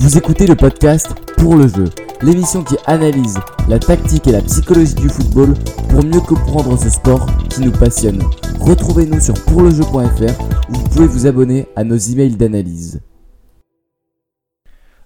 Vous 0.00 0.16
écoutez 0.16 0.46
le 0.46 0.56
podcast 0.56 1.14
Pour 1.36 1.56
le 1.56 1.68
jeu, 1.68 1.84
l'émission 2.22 2.64
qui 2.64 2.74
analyse 2.86 3.38
la 3.68 3.78
tactique 3.78 4.26
et 4.28 4.32
la 4.32 4.40
psychologie 4.40 4.94
du 4.94 5.10
football 5.10 5.52
pour 5.90 6.02
mieux 6.02 6.22
comprendre 6.22 6.78
ce 6.78 6.88
sport 6.88 7.26
qui 7.50 7.60
nous 7.60 7.70
passionne. 7.70 8.22
Retrouvez-nous 8.60 9.20
sur 9.20 9.34
pourlejeu.fr 9.44 10.40
où 10.70 10.72
vous 10.72 10.88
pouvez 10.88 11.06
vous 11.06 11.26
abonner 11.26 11.68
à 11.76 11.84
nos 11.84 11.98
emails 11.98 12.36
d'analyse. 12.36 13.02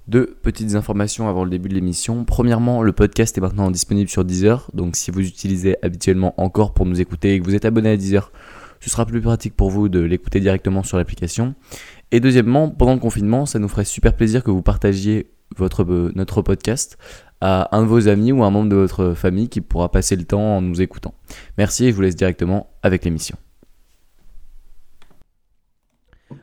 Deux 0.07 0.37
petites 0.43 0.77
informations 0.77 1.29
avant 1.29 1.43
le 1.43 1.51
début 1.51 1.71
de 1.71 1.75
l'émission. 1.75 2.25
Premièrement, 2.25 2.85
le 2.85 2.93
podcast 2.93 3.37
est 3.37 3.41
maintenant 3.41 3.73
disponible 3.73 4.09
sur 4.09 4.25
Deezer. 4.25 4.71
Donc 4.75 4.95
si 4.95 5.11
vous 5.11 5.27
utilisez 5.27 5.77
habituellement 5.83 6.35
encore 6.37 6.73
pour 6.73 6.87
nous 6.87 7.01
écouter 7.01 7.35
et 7.35 7.41
que 7.41 7.45
vous 7.45 7.57
êtes 7.57 7.65
abonné 7.65 7.91
à 7.91 7.97
Deezer, 7.97 8.31
ce 8.85 8.91
sera 8.91 9.07
plus 9.07 9.23
pratique 9.23 9.57
pour 9.57 9.71
vous 9.71 9.89
de 9.89 9.99
l'écouter 9.99 10.41
directement 10.41 10.83
sur 10.83 10.99
l'application. 10.99 11.55
Et 12.11 12.21
deuxièmement, 12.21 12.69
pendant 12.69 12.93
le 12.93 13.01
confinement, 13.01 13.47
ça 13.47 13.59
nous 13.59 13.69
ferait 13.69 13.87
super 13.87 14.15
plaisir 14.15 14.45
que 14.45 14.51
vous 14.51 14.61
partagiez 14.61 15.31
euh, 15.59 16.13
notre 16.15 16.43
podcast 16.43 16.99
à 17.41 17.75
un 17.75 17.81
de 17.81 17.87
vos 17.87 18.09
amis 18.09 18.31
ou 18.31 18.45
un 18.45 18.51
membre 18.51 18.69
de 18.69 18.77
votre 18.77 19.15
famille 19.15 19.49
qui 19.49 19.63
pourra 19.63 19.91
passer 19.91 20.17
le 20.17 20.25
temps 20.25 20.59
en 20.59 20.61
nous 20.61 20.83
écoutant. 20.83 21.15
Merci 21.57 21.87
et 21.87 21.91
je 21.93 21.97
vous 21.97 22.03
laisse 22.03 22.15
directement 22.15 22.69
avec 22.83 23.07
l'émission. 23.07 23.39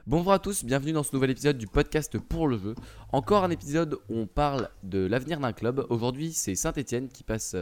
Bonjour 0.08 0.34
à 0.34 0.40
tous, 0.40 0.66
bienvenue 0.66 0.94
dans 0.94 1.04
ce 1.04 1.14
nouvel 1.14 1.30
épisode 1.30 1.60
du 1.60 1.68
podcast 1.68 2.18
pour 2.18 2.48
le 2.48 2.58
jeu. 2.58 2.74
Encore 3.12 3.44
un 3.44 3.52
épisode 3.52 4.00
où 4.10 4.18
on 4.18 4.26
parle 4.26 4.68
de 4.82 5.06
l'avenir 5.06 5.40
d'un 5.40 5.54
club. 5.54 5.86
Aujourd'hui, 5.90 6.34
c'est 6.34 6.56
Saint-Etienne 6.56 7.08
qui 7.08 7.24
passe 7.24 7.56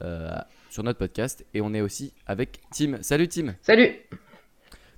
euh, 0.00 0.36
sur 0.72 0.82
notre 0.82 0.98
podcast 0.98 1.44
et 1.52 1.60
on 1.60 1.74
est 1.74 1.82
aussi 1.82 2.14
avec 2.26 2.60
Tim. 2.72 2.96
Salut 3.02 3.28
Tim 3.28 3.54
Salut 3.60 3.94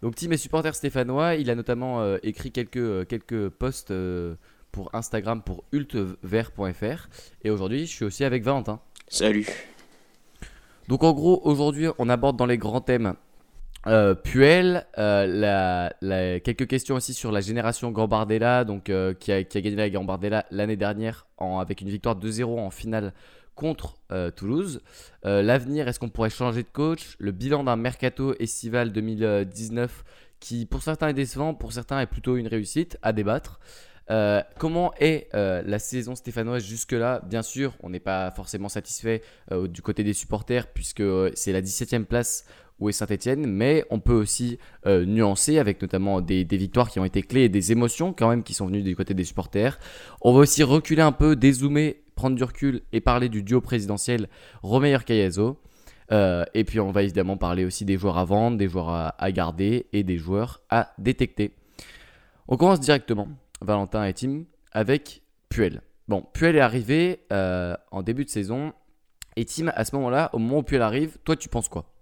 Donc 0.02 0.14
Tim 0.14 0.30
est 0.30 0.36
supporter 0.36 0.72
stéphanois, 0.74 1.34
il 1.34 1.50
a 1.50 1.54
notamment 1.56 2.00
euh, 2.00 2.18
écrit 2.22 2.52
quelques, 2.52 2.76
euh, 2.76 3.04
quelques 3.04 3.48
posts 3.48 3.90
euh, 3.90 4.36
pour 4.70 4.94
Instagram 4.94 5.42
pour 5.42 5.64
ultvert.fr 5.72 7.08
et 7.42 7.50
aujourd'hui 7.50 7.86
je 7.86 7.92
suis 7.92 8.04
aussi 8.04 8.24
avec 8.24 8.44
Valentin. 8.44 8.80
Salut. 9.08 9.46
Donc 10.88 11.02
en 11.02 11.12
gros 11.12 11.40
aujourd'hui 11.44 11.88
on 11.98 12.08
aborde 12.08 12.36
dans 12.36 12.46
les 12.46 12.58
grands 12.58 12.80
thèmes 12.80 13.14
euh, 13.86 14.14
Puel, 14.14 14.86
euh, 14.96 15.26
la- 15.26 15.92
la- 16.00 16.40
quelques 16.40 16.66
questions 16.68 16.94
aussi 16.94 17.12
sur 17.14 17.30
la 17.32 17.40
génération 17.42 17.90
Gambardella, 17.90 18.64
donc, 18.64 18.88
euh, 18.88 19.12
qui, 19.12 19.30
a, 19.30 19.44
qui 19.44 19.58
a 19.58 19.60
gagné 19.60 19.76
la 19.76 19.90
Gambardella 19.90 20.46
l'année 20.50 20.76
dernière 20.76 21.26
en- 21.36 21.58
avec 21.58 21.82
une 21.82 21.88
victoire 21.90 22.16
2-0 22.16 22.58
en 22.60 22.70
finale 22.70 23.12
contre 23.54 23.96
euh, 24.12 24.30
Toulouse. 24.30 24.82
Euh, 25.24 25.42
L'avenir, 25.42 25.88
est-ce 25.88 25.98
qu'on 25.98 26.08
pourrait 26.08 26.30
changer 26.30 26.62
de 26.62 26.68
coach? 26.68 27.16
Le 27.18 27.32
bilan 27.32 27.64
d'un 27.64 27.76
mercato 27.76 28.34
estival 28.38 28.92
2019 28.92 30.04
qui 30.40 30.66
pour 30.66 30.82
certains 30.82 31.08
est 31.08 31.14
décevant, 31.14 31.54
pour 31.54 31.72
certains 31.72 32.00
est 32.00 32.06
plutôt 32.06 32.36
une 32.36 32.48
réussite, 32.48 32.98
à 33.02 33.12
débattre. 33.12 33.60
Euh, 34.10 34.42
comment 34.58 34.92
est 35.00 35.28
la 35.32 35.78
saison 35.78 36.14
stéphanoise 36.14 36.62
jusque-là? 36.62 37.22
Bien 37.24 37.42
sûr, 37.42 37.72
on 37.82 37.88
n'est 37.88 38.00
pas 38.00 38.30
forcément 38.32 38.68
satisfait 38.68 39.22
du 39.50 39.80
côté 39.80 40.04
des 40.04 40.12
supporters 40.12 40.66
puisque 40.66 41.02
c'est 41.34 41.52
la 41.52 41.62
17e 41.62 42.04
place 42.04 42.44
où 42.78 42.88
est 42.88 42.92
Saint-Etienne, 42.92 43.46
mais 43.46 43.84
on 43.90 44.00
peut 44.00 44.14
aussi 44.14 44.58
euh, 44.86 45.04
nuancer 45.04 45.58
avec 45.58 45.80
notamment 45.80 46.20
des, 46.20 46.44
victoires 46.44 46.90
qui 46.90 46.98
ont 46.98 47.04
été 47.04 47.22
clés 47.22 47.42
et 47.42 47.48
des 47.48 47.72
émotions 47.72 48.12
quand 48.12 48.28
même 48.28 48.42
qui 48.42 48.54
sont 48.54 48.66
venues 48.66 48.82
du 48.82 48.96
côté 48.96 49.14
des 49.14 49.24
supporters. 49.24 49.78
On 50.20 50.32
va 50.32 50.40
aussi 50.40 50.62
reculer 50.62 51.02
un 51.02 51.12
peu, 51.12 51.36
dézoomer, 51.36 51.96
prendre 52.14 52.36
du 52.36 52.44
recul 52.44 52.82
et 52.92 53.00
parler 53.00 53.28
du 53.28 53.42
duo 53.42 53.60
présidentiel 53.60 54.28
Romeyer-Cayazo. 54.62 55.58
Euh, 56.12 56.44
et 56.52 56.64
puis 56.64 56.80
on 56.80 56.90
va 56.90 57.02
évidemment 57.02 57.36
parler 57.36 57.64
aussi 57.64 57.84
des 57.84 57.96
joueurs 57.96 58.18
à 58.18 58.24
vendre, 58.24 58.58
des 58.58 58.68
joueurs 58.68 58.90
à, 58.90 59.08
à 59.18 59.32
garder 59.32 59.86
et 59.92 60.02
des 60.02 60.18
joueurs 60.18 60.60
à 60.68 60.92
détecter. 60.98 61.52
On 62.46 62.56
commence 62.56 62.80
directement, 62.80 63.28
Valentin 63.62 64.04
et 64.04 64.12
Tim, 64.12 64.44
avec 64.72 65.22
Puel. 65.48 65.80
Bon, 66.08 66.22
Puel 66.34 66.56
est 66.56 66.60
arrivé 66.60 67.24
euh, 67.32 67.74
en 67.90 68.02
début 68.02 68.24
de 68.24 68.30
saison. 68.30 68.74
Et 69.36 69.44
Tim, 69.46 69.72
à 69.74 69.84
ce 69.84 69.96
moment-là, 69.96 70.28
au 70.32 70.38
moment 70.38 70.58
où 70.58 70.62
Puel 70.62 70.82
arrive, 70.82 71.16
toi 71.24 71.36
tu 71.36 71.48
penses 71.48 71.68
quoi? 71.68 71.93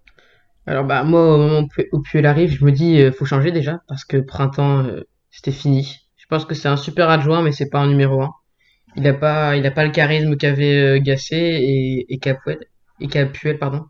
Alors 0.65 0.85
bah 0.85 1.03
moi 1.03 1.35
au 1.35 1.37
moment 1.37 1.59
où 1.59 1.67
Pu- 1.67 1.89
où 1.91 2.01
Puel 2.01 2.25
arrive, 2.25 2.51
je 2.57 2.65
me 2.65 2.71
dis 2.71 3.01
euh, 3.01 3.11
faut 3.11 3.25
changer 3.25 3.51
déjà 3.51 3.81
parce 3.87 4.05
que 4.05 4.17
printemps 4.17 4.79
euh, 4.85 5.01
c'était 5.31 5.51
fini. 5.51 5.97
Je 6.17 6.25
pense 6.27 6.45
que 6.45 6.55
c'est 6.55 6.67
un 6.69 6.77
super 6.77 7.09
adjoint 7.09 7.41
mais 7.43 7.51
c'est 7.51 7.69
pas 7.69 7.79
un 7.79 7.87
numéro 7.87 8.21
un. 8.21 8.31
Il 8.97 9.07
a 9.07 9.13
pas 9.13 9.55
il 9.57 9.65
a 9.67 9.71
pas 9.71 9.85
le 9.85 9.91
charisme 9.91 10.37
qu'avait 10.37 10.97
euh, 10.99 11.01
Gasset 11.01 11.61
et 11.63 12.05
et 12.13 12.19
qu'a 12.19 12.35
Puel 12.35 12.59
et 13.01 13.07
qu'a 13.09 13.25
Puel 13.27 13.59
pardon. 13.59 13.85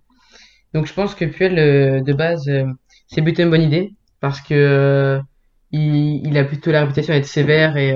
Donc 0.74 0.88
je 0.88 0.94
pense 0.94 1.16
que 1.16 1.26
Puel 1.26 1.60
euh, 1.60 2.02
de 2.02 2.14
base 2.14 2.48
euh, 2.50 2.66
c'est 3.08 3.22
plutôt 3.24 3.44
une 3.44 3.52
bonne 3.52 3.64
idée 3.64 3.92
parce 4.22 4.42
que 4.42 5.22
il, 5.72 6.28
il 6.28 6.38
a 6.38 6.46
plutôt 6.46 6.72
la 6.72 6.82
réputation 6.82 7.14
d'être 7.14 7.26
sévère 7.28 7.78
et 7.78 7.96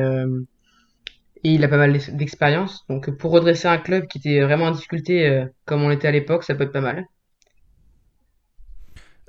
et 1.44 1.54
il 1.54 1.64
a 1.64 1.68
pas 1.68 1.78
mal 1.78 1.94
d'ex- 1.94 2.10
d'expérience. 2.12 2.86
Donc 2.90 3.10
pour 3.18 3.32
redresser 3.32 3.68
un 3.68 3.78
club 3.78 4.08
qui 4.08 4.18
était 4.20 4.42
vraiment 4.42 4.66
en 4.66 4.72
difficulté 4.72 5.46
comme 5.66 5.82
on 5.84 5.90
l'était 5.90 6.08
à 6.08 6.12
l'époque, 6.12 6.44
ça 6.44 6.56
peut 6.56 6.64
être 6.64 6.72
pas 6.74 6.82
mal. 6.82 7.06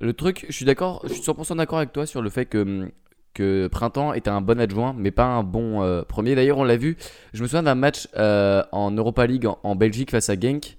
Le 0.00 0.12
truc, 0.12 0.46
je 0.48 0.54
suis 0.54 0.64
d'accord, 0.64 1.00
je 1.04 1.12
suis 1.14 1.22
100% 1.22 1.56
d'accord 1.56 1.78
avec 1.78 1.92
toi 1.92 2.06
sur 2.06 2.22
le 2.22 2.30
fait 2.30 2.46
que, 2.46 2.90
que 3.34 3.66
Printemps 3.66 4.12
était 4.14 4.30
un 4.30 4.40
bon 4.40 4.60
adjoint, 4.60 4.94
mais 4.96 5.10
pas 5.10 5.24
un 5.26 5.42
bon 5.42 5.82
euh, 5.82 6.02
premier. 6.02 6.34
D'ailleurs, 6.36 6.58
on 6.58 6.64
l'a 6.64 6.76
vu, 6.76 6.96
je 7.32 7.42
me 7.42 7.48
souviens 7.48 7.64
d'un 7.64 7.74
match 7.74 8.06
euh, 8.16 8.62
en 8.70 8.90
Europa 8.92 9.26
League 9.26 9.46
en, 9.64 9.74
Belgique 9.76 10.10
face 10.12 10.30
à 10.30 10.38
Genk, 10.38 10.76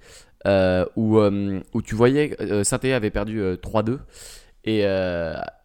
euh, 0.47 0.85
où, 0.95 1.17
euh, 1.17 1.59
où 1.73 1.81
tu 1.81 1.95
voyais 1.95 2.35
Saint-Étienne 2.63 2.93
avait 2.95 3.09
perdu 3.11 3.41
euh, 3.41 3.57
3-2. 3.57 3.99
Et, 4.65 4.79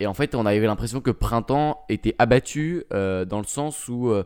et 0.00 0.06
en 0.06 0.14
fait, 0.14 0.34
on 0.34 0.46
avait 0.46 0.60
l'impression 0.60 1.00
que 1.00 1.10
Printemps 1.10 1.84
était 1.88 2.14
abattu 2.18 2.84
dans 2.90 3.38
le 3.38 3.44
sens 3.46 3.88
où 3.88 4.08
euh, 4.08 4.24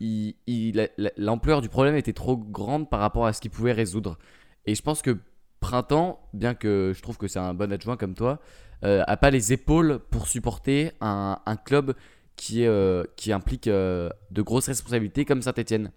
il- 0.00 0.34
il- 0.46 0.88
l'ampleur 1.16 1.60
du 1.60 1.68
problème 1.68 1.96
était 1.96 2.12
trop 2.12 2.36
grande 2.36 2.88
par 2.88 3.00
rapport 3.00 3.26
à 3.26 3.32
ce 3.32 3.40
qu'il 3.40 3.50
pouvait 3.50 3.72
résoudre. 3.72 4.18
Et 4.66 4.74
je 4.74 4.82
pense 4.82 5.02
que 5.02 5.16
Printemps, 5.62 6.20
bien 6.34 6.54
que 6.54 6.92
je 6.94 7.00
trouve 7.00 7.16
que 7.16 7.28
c'est 7.28 7.38
un 7.38 7.54
bon 7.54 7.72
adjoint 7.72 7.96
comme 7.96 8.14
toi, 8.14 8.40
euh, 8.84 9.02
a 9.06 9.16
pas 9.16 9.30
les 9.30 9.52
épaules 9.52 10.00
pour 10.10 10.26
supporter 10.26 10.90
un, 11.00 11.38
un 11.46 11.56
club 11.56 11.94
qui, 12.36 12.66
euh, 12.66 13.04
qui 13.16 13.32
implique 13.32 13.68
euh, 13.68 14.10
de 14.32 14.42
grosses 14.42 14.66
responsabilités 14.66 15.24
comme 15.24 15.40
Saint-Etienne. 15.40 15.92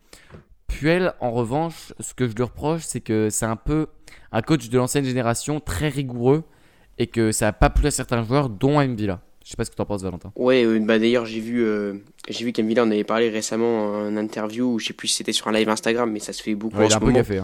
Puel, 0.67 1.13
en 1.19 1.31
revanche, 1.31 1.93
ce 1.99 2.13
que 2.13 2.27
je 2.27 2.35
lui 2.35 2.43
reproche, 2.43 2.83
c'est 2.83 3.01
que 3.01 3.29
c'est 3.31 3.47
un 3.47 3.55
peu 3.55 3.87
un 4.31 4.43
coach 4.43 4.69
de 4.69 4.77
l'ancienne 4.77 5.03
génération 5.03 5.59
très 5.59 5.89
rigoureux 5.89 6.43
et 6.99 7.07
que 7.07 7.31
ça 7.31 7.47
n'a 7.47 7.53
pas 7.53 7.71
plu 7.71 7.87
à 7.87 7.91
certains 7.91 8.23
joueurs, 8.23 8.49
dont 8.49 8.77
à 8.77 8.85
Mvila. 8.85 9.19
Je 9.43 9.49
sais 9.49 9.57
pas 9.57 9.65
ce 9.65 9.71
que 9.71 9.75
tu 9.75 9.81
en 9.81 9.85
penses, 9.85 10.03
Valentin. 10.03 10.31
Ouais, 10.35 10.63
euh, 10.63 10.79
bah 10.79 10.99
d'ailleurs 10.99 11.25
j'ai 11.25 11.39
vu, 11.39 11.65
j'ai 12.29 12.45
vu 12.45 12.79
en 12.79 12.91
avait 12.91 13.03
parlé 13.03 13.29
récemment 13.29 13.85
en 13.87 14.15
interview, 14.15 14.73
ou 14.73 14.79
je 14.79 14.87
sais 14.87 14.93
plus 14.93 15.07
si 15.07 15.15
c'était 15.15 15.33
sur 15.33 15.47
un 15.47 15.51
live 15.51 15.69
Instagram, 15.69 16.11
mais 16.11 16.19
ça 16.19 16.33
se 16.33 16.43
fait 16.43 16.53
beaucoup 16.55 16.77
Ouais, 16.77 16.83
en 16.83 16.87
il 16.87 16.93
a 16.93 16.99
ce 16.99 17.03
un 17.19 17.23
peu 17.23 17.37
hein. 17.39 17.43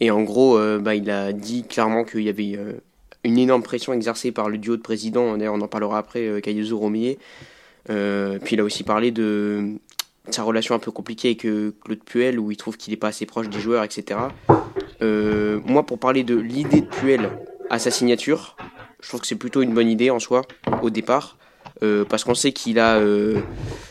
Et 0.00 0.10
en 0.10 0.22
gros, 0.22 0.58
euh, 0.58 0.78
bah, 0.78 0.94
il 0.94 1.10
a 1.10 1.32
dit 1.32 1.64
clairement 1.64 2.04
qu'il 2.04 2.22
y 2.22 2.28
avait 2.28 2.56
euh, 2.56 2.72
une 3.24 3.38
énorme 3.38 3.62
pression 3.62 3.92
exercée 3.92 4.30
par 4.32 4.48
le 4.48 4.58
duo 4.58 4.76
de 4.76 4.82
présidents. 4.82 5.36
D'ailleurs, 5.36 5.54
on 5.54 5.60
en 5.60 5.68
parlera 5.68 5.98
après, 5.98 6.26
euh, 6.26 6.40
Caillouzou 6.40 6.78
Romier. 6.78 7.18
Puis 7.86 8.54
il 8.56 8.60
a 8.60 8.64
aussi 8.64 8.82
parlé 8.82 9.12
de 9.12 9.74
sa 10.30 10.42
relation 10.42 10.74
un 10.74 10.80
peu 10.80 10.90
compliquée 10.90 11.28
avec 11.28 11.42
Claude 11.42 12.04
Puel, 12.04 12.40
où 12.40 12.50
il 12.50 12.56
trouve 12.56 12.76
qu'il 12.76 12.92
n'est 12.92 12.96
pas 12.96 13.08
assez 13.08 13.26
proche 13.26 13.48
des 13.48 13.60
joueurs, 13.60 13.84
etc. 13.84 14.18
Euh, 15.02 15.60
moi, 15.64 15.86
pour 15.86 16.00
parler 16.00 16.24
de 16.24 16.34
l'idée 16.34 16.80
de 16.80 16.86
Puel 16.86 17.30
à 17.70 17.78
sa 17.78 17.92
signature, 17.92 18.56
je 19.00 19.08
trouve 19.08 19.20
que 19.20 19.26
c'est 19.28 19.36
plutôt 19.36 19.62
une 19.62 19.72
bonne 19.72 19.88
idée 19.88 20.10
en 20.10 20.18
soi, 20.18 20.42
au 20.82 20.90
départ. 20.90 21.38
euh, 21.84 22.04
parce 22.04 22.24
qu'on 22.24 22.34
sait 22.34 22.52
qu'il 22.52 22.80
a 22.80 22.98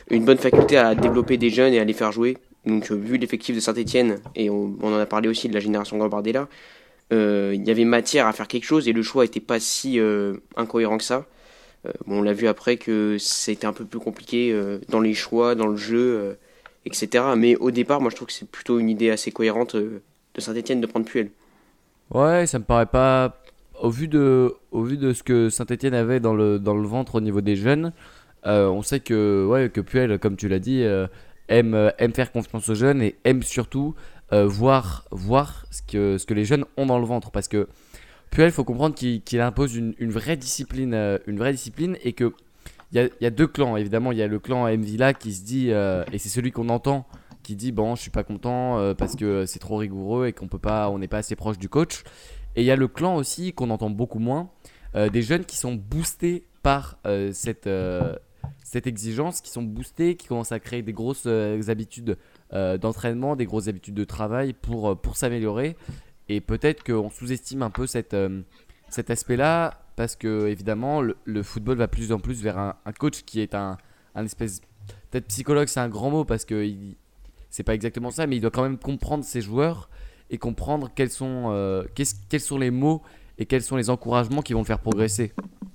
une 0.10 0.26
bonne 0.26 0.40
faculté 0.40 0.78
à 0.78 0.94
développer 0.94 1.38
des 1.38 1.50
jeunes 1.50 1.74
et 1.74 1.80
à 1.80 1.86
les 1.86 1.94
faire 1.94 2.12
jouer. 2.12 2.38
Donc, 2.66 2.92
euh, 2.92 2.96
vu 2.96 3.18
l'effectif 3.18 3.56
de 3.56 3.60
Saint-Etienne, 3.60 4.20
et 4.36 4.50
on, 4.50 4.76
en 4.82 4.94
a 4.98 5.06
parlé 5.06 5.30
aussi 5.30 5.48
de 5.48 5.54
la 5.54 5.60
génération 5.60 5.98
Gambardella, 5.98 6.48
euh, 7.14 7.52
il 7.54 7.64
y 7.64 7.72
avait 7.72 7.86
matière 7.86 8.26
à 8.26 8.34
faire 8.34 8.48
quelque 8.48 8.64
chose 8.64 8.88
et 8.88 8.94
le 8.94 9.04
choix 9.04 9.24
n'était 9.24 9.40
pas 9.40 9.60
si 9.60 10.00
euh, 10.00 10.38
incohérent 10.56 10.98
que 10.98 11.04
ça. 11.04 11.26
Bon, 12.08 12.18
on 12.18 12.22
l'a 12.24 12.34
vu 12.34 12.48
après 12.48 12.78
que 12.78 13.18
c'était 13.20 13.68
un 13.68 13.74
peu 13.74 13.86
plus 13.86 14.00
compliqué 14.00 14.60
dans 14.90 15.02
les 15.02 15.14
choix, 15.14 15.54
dans 15.54 15.68
le 15.68 15.76
jeu, 15.76 16.36
etc. 16.84 17.24
Mais 17.38 17.56
au 17.58 17.70
départ, 17.70 18.02
moi 18.02 18.10
je 18.10 18.16
trouve 18.16 18.30
que 18.30 18.34
c'est 18.34 18.50
plutôt 18.50 18.80
une 18.80 18.90
idée 18.90 19.12
assez 19.12 19.32
cohérente 19.32 19.76
de 19.76 20.02
Saint-Etienne 20.36 20.82
de 20.82 20.88
prendre 20.88 21.06
Puel. 21.06 21.30
Ouais, 22.10 22.48
ça 22.48 22.58
me 22.58 22.64
paraît 22.64 22.88
pas. 22.88 23.40
Au 23.80 23.92
vu 23.92 24.08
de, 24.08 24.56
au 24.72 24.82
vu 24.82 24.98
de 24.98 25.14
ce 25.14 25.22
que 25.22 25.52
Saint-Etienne 25.52 25.94
avait 25.94 26.20
dans 26.20 26.34
le, 26.34 26.58
dans 26.58 26.74
le 26.74 26.88
ventre 26.88 27.14
au 27.14 27.22
niveau 27.22 27.42
des 27.42 27.56
jeunes, 27.56 27.94
on 28.46 28.82
sait 28.82 29.00
que, 29.00 29.46
ouais, 29.48 29.70
que 29.70 29.82
Puel, 29.82 30.18
comme 30.18 30.38
tu 30.38 30.48
l'as 30.48 30.58
dit, 30.58 30.84
aime, 31.50 31.74
euh, 31.74 31.90
aime 31.98 32.14
faire 32.14 32.32
confiance 32.32 32.68
aux 32.70 32.76
jeunes 32.76 33.02
et 33.02 33.16
aime 33.24 33.44
surtout 33.44 33.96
euh, 34.34 34.46
voir, 34.46 35.06
voir 35.12 35.66
ce, 35.72 35.82
que, 35.82 36.18
ce 36.18 36.26
que 36.26 36.34
les 36.34 36.46
jeunes 36.46 36.66
ont 36.78 36.86
dans 36.86 37.00
le 37.00 37.06
ventre. 37.06 37.32
Parce 37.32 37.48
que 37.48 37.68
Puel, 38.32 38.50
il 38.50 38.52
faut 38.52 38.64
comprendre 38.64 38.96
qu'il 38.96 39.42
impose 39.42 39.76
une, 39.76 39.94
vraie 40.12 40.38
discipline, 40.38 40.94
euh, 40.94 41.18
une 41.28 41.38
vraie 41.38 41.52
discipline 41.52 41.98
et 42.04 42.14
que 42.14 42.34
il 42.92 43.02
y 43.02 43.24
y 43.24 43.28
a 43.28 43.30
deux 43.30 43.48
clans. 43.48 43.78
Évidemment, 43.78 44.12
il 44.12 44.18
y 44.18 44.22
a 44.22 44.28
le 44.28 44.40
clan 44.40 44.66
Mvila 44.66 45.14
qui 45.14 45.34
se 45.34 45.44
dit, 45.44 45.70
et 45.70 46.18
c'est 46.18 46.30
celui 46.30 46.52
qu'on 46.52 46.70
entend, 46.70 47.08
qui 47.44 47.56
dit 47.56 47.72
bon, 47.72 47.96
je 47.96 48.02
suis 48.02 48.12
pas 48.12 48.24
content 48.24 48.94
parce 48.94 49.16
que 49.16 49.46
c'est 49.46 49.60
trop 49.60 49.78
rigoureux 49.78 50.28
et 50.28 50.34
qu'on 50.34 50.48
peut 50.48 50.60
pas, 50.60 50.90
on 50.90 51.00
n'est 51.00 51.08
pas 51.08 51.18
assez 51.18 51.36
proche 51.36 51.58
du 51.58 51.68
coach. 51.68 52.04
Et 52.56 52.62
il 52.62 52.66
y 52.66 52.72
a 52.72 52.78
le 52.78 52.88
clan 52.88 53.16
aussi 53.16 53.52
qu'on 53.52 53.70
entend 53.70 53.90
beaucoup 53.90 54.20
moins, 54.20 54.50
des 54.94 55.22
jeunes 55.24 55.44
qui 55.44 55.58
sont 55.58 55.74
boostés 55.74 56.46
par 56.62 57.00
cette, 57.34 57.68
cette 58.64 58.88
exigence, 58.88 59.42
qui 59.42 59.52
sont 59.52 59.62
boostés, 59.62 60.16
qui 60.16 60.28
commencent 60.28 60.52
à 60.52 60.60
créer 60.60 60.82
des 60.82 60.94
grosses 60.94 61.24
euh, 61.28 61.62
habitudes 61.70 62.18
euh, 62.54 62.78
d'entraînement, 62.78 63.36
des 63.36 63.46
grosses 63.46 63.68
habitudes 63.68 63.96
de 63.96 64.04
travail 64.04 64.54
pour, 64.54 64.90
euh, 64.90 64.96
pour 64.96 65.18
s'améliorer. 65.18 65.76
Et 66.30 66.42
peut-être 66.42 66.84
qu'on 66.84 67.10
sous-estime 67.10 67.62
un 67.62 67.70
peu 67.70 67.86
cette, 67.86 68.16
cet 68.90 69.10
aspect-là 69.12 69.80
parce 69.96 70.16
que 70.16 70.48
évidemment 70.48 71.02
le, 71.02 71.44
football 71.44 71.78
va 71.78 71.88
plus 71.88 72.12
en 72.12 72.20
plus 72.20 72.42
vers 72.42 72.58
un, 72.58 72.76
coach 72.98 73.22
qui 73.22 73.42
est 73.42 73.54
un, 73.54 73.78
un 74.16 74.26
espèce 74.26 74.62
peut-être 75.12 75.28
psychologue 75.28 75.68
c'est 75.68 75.82
un 75.82 75.88
grand 75.88 76.10
mot 76.10 76.26
parce 76.26 76.44
que 76.44 76.68
c'est 77.52 77.62
pas 77.62 77.76
exactement 77.76 78.10
ça 78.10 78.26
mais 78.26 78.38
il 78.38 78.42
doit 78.42 78.50
quand 78.50 78.64
même 78.64 78.80
comprendre 78.80 79.24
ses 79.24 79.40
joueurs 79.40 79.88
et 80.32 80.40
comprendre 80.40 80.90
quels 80.96 81.12
sont 81.12 81.86
quels 81.94 82.42
sont 82.42 82.58
les 82.58 82.72
mots 82.72 83.04
et 83.38 83.46
quels 83.46 83.64
sont 83.64 83.76
les 83.76 83.90
encouragements 83.90 84.42
qui 84.42 84.54
vont 84.54 84.62
le 84.62 84.66
faire 84.66 84.80
progresser. 84.80 85.32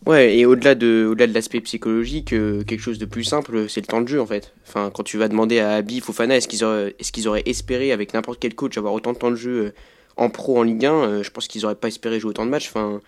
Ouais, 0.06 0.36
et 0.36 0.46
au-delà 0.46 0.74
de, 0.74 1.06
au-delà 1.10 1.26
de 1.26 1.34
l'aspect 1.34 1.60
psychologique, 1.60 2.32
euh, 2.32 2.64
quelque 2.64 2.80
chose 2.80 2.98
de 2.98 3.04
plus 3.04 3.24
simple, 3.24 3.68
c'est 3.68 3.82
le 3.82 3.86
temps 3.86 4.00
de 4.00 4.08
jeu 4.08 4.20
en 4.20 4.26
fait. 4.26 4.54
Enfin, 4.66 4.90
quand 4.92 5.02
tu 5.02 5.18
vas 5.18 5.28
demander 5.28 5.60
à 5.60 5.74
Abi, 5.74 6.00
Fofana, 6.00 6.36
est-ce 6.36 6.48
qu'ils 6.48 6.64
auraient, 6.64 6.94
est-ce 6.98 7.12
qu'ils 7.12 7.28
auraient 7.28 7.42
espéré 7.44 7.92
avec 7.92 8.14
n'importe 8.14 8.40
quel 8.40 8.54
coach 8.54 8.78
avoir 8.78 8.94
autant 8.94 9.12
de 9.12 9.18
temps 9.18 9.30
de 9.30 9.36
jeu 9.36 9.66
euh, 9.66 9.74
en 10.16 10.30
pro, 10.30 10.58
en 10.58 10.62
Ligue 10.62 10.86
1, 10.86 10.92
euh, 10.92 11.22
je 11.22 11.30
pense 11.30 11.48
qu'ils 11.48 11.64
auraient 11.66 11.74
pas 11.74 11.88
espéré 11.88 12.18
jouer 12.18 12.30
autant 12.30 12.46
de 12.46 12.50
matchs. 12.50 12.68
Enfin, 12.68 13.00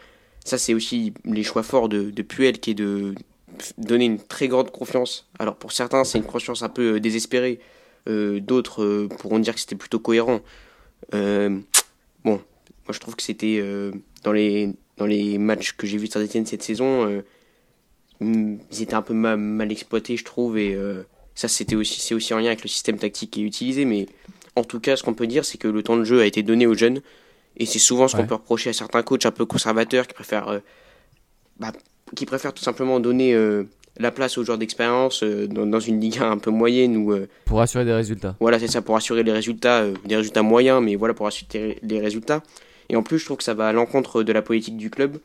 ça 0.45 0.59
c'est 0.59 0.75
aussi 0.75 1.15
les 1.25 1.43
choix 1.43 1.63
forts 1.63 1.89
de, 1.89 2.11
de 2.11 2.23
Puel 2.23 2.59
qui 2.61 2.73
est 2.73 2.75
de 2.75 3.15
donner 3.79 4.05
une 4.05 4.19
très 4.19 4.49
grande 4.49 4.71
confiance. 4.71 5.29
Alors 5.39 5.57
pour 5.57 5.73
certains, 5.73 6.05
c'est 6.05 6.19
une 6.19 6.25
confiance 6.25 6.63
un 6.63 6.69
peu 6.69 7.01
désespérée. 7.01 7.59
D'autres 8.07 9.07
pourront 9.19 9.39
dire 9.39 9.55
que 9.55 9.61
c'était 9.61 9.77
plutôt 9.77 10.01
cohérent. 10.01 10.41
Bon, 11.13 11.63
moi 12.25 12.41
je 12.91 12.99
trouve 12.99 13.15
que 13.15 13.23
c'était 13.23 13.63
dans 14.23 14.33
les 14.33 14.71
dans 14.99 15.07
les 15.07 15.39
matchs 15.39 15.73
que 15.73 15.87
j'ai 15.87 15.99
vus 15.99 16.09
de 16.09 16.13
Saint-Etienne 16.13 16.47
cette 16.47 16.63
saison, 16.63 17.09
euh, 17.09 17.23
mm, 18.21 18.57
ils 18.71 18.83
étaient 18.83 18.95
un 18.95 19.03
peu 19.03 19.15
ma- 19.15 19.37
mal, 19.37 19.71
exploités, 19.73 20.17
je 20.17 20.25
trouve, 20.25 20.59
et 20.59 20.75
euh, 20.75 21.03
ça 21.35 21.49
c'était 21.49 21.75
aussi 21.77 22.01
c'est 22.01 22.15
aussi 22.15 22.35
en 22.35 22.39
lien 22.39 22.47
avec 22.47 22.63
le 22.63 22.69
système 22.69 22.99
tactique 22.99 23.31
qui 23.33 23.43
est 23.43 23.47
utilisé, 23.47 23.85
mais 23.85 24.07
en 24.57 24.65
tout 24.65 24.81
cas, 24.81 24.97
ce 24.97 25.03
qu'on 25.03 25.15
peut 25.15 25.27
dire, 25.27 25.45
c'est 25.45 25.59
que 25.59 25.69
le 25.69 25.83
temps 25.83 25.97
de 25.97 26.05
jeu 26.05 26.21
a 26.21 26.27
été 26.27 26.43
donné 26.43 26.67
aux 26.67 26.75
jeunes, 26.75 27.01
et 27.57 27.67
c'est 27.67 27.79
souvent 27.79 28.07
ce 28.09 28.17
qu'on 28.17 28.27
peut 28.27 28.35
reprocher 28.35 28.71
à 28.71 28.73
certains 28.75 29.03
coachs 29.03 29.25
un 29.27 29.31
peu 29.31 29.47
conservateurs 29.47 30.07
qui 30.07 30.15
préfèrent, 30.15 30.49
euh, 30.49 30.59
bah, 31.59 31.73
qui 32.15 32.27
préfèrent 32.27 32.53
tout 32.53 32.63
simplement 32.63 33.01
donner 33.01 33.35
la 33.99 34.11
place 34.11 34.39
aux 34.39 34.45
joueurs 34.45 34.59
d'expérience 34.59 35.23
euh, 35.23 35.47
dans, 35.47 35.67
dans 35.67 35.81
une 35.81 36.01
ligue 36.01 36.19
un 36.19 36.39
peu 36.39 36.51
moyenne 36.51 37.11
euh, 37.11 37.29
Pour 37.45 37.61
assurer 37.61 37.85
des 37.85 37.93
résultats. 37.93 38.37
voilà, 38.41 38.59
c'est 38.59 38.67
ça, 38.69 38.81
pour 38.83 38.97
assurer 38.97 39.23
les 39.23 39.33
résultats, 39.33 39.81
euh, 39.83 39.95
des 40.07 40.17
résultats 40.17 40.43
moyens, 40.43 40.83
mais 40.83 40.97
voilà, 40.97 41.13
pour 41.15 41.27
assurer 41.27 41.79
les 41.83 42.01
résultats. 42.01 42.43
Et 42.93 42.97
en 42.97 43.03
plus, 43.03 43.19
je 43.19 43.25
trouve 43.25 43.39
que 43.39 43.45
ça 43.45 43.55
va 43.55 43.69
à 43.69 43.73
l'encontre 43.73 44.23
de 44.23 44.33
la 44.33 44.43
politique 44.43 44.77
du 44.77 44.91
club, 44.91 45.19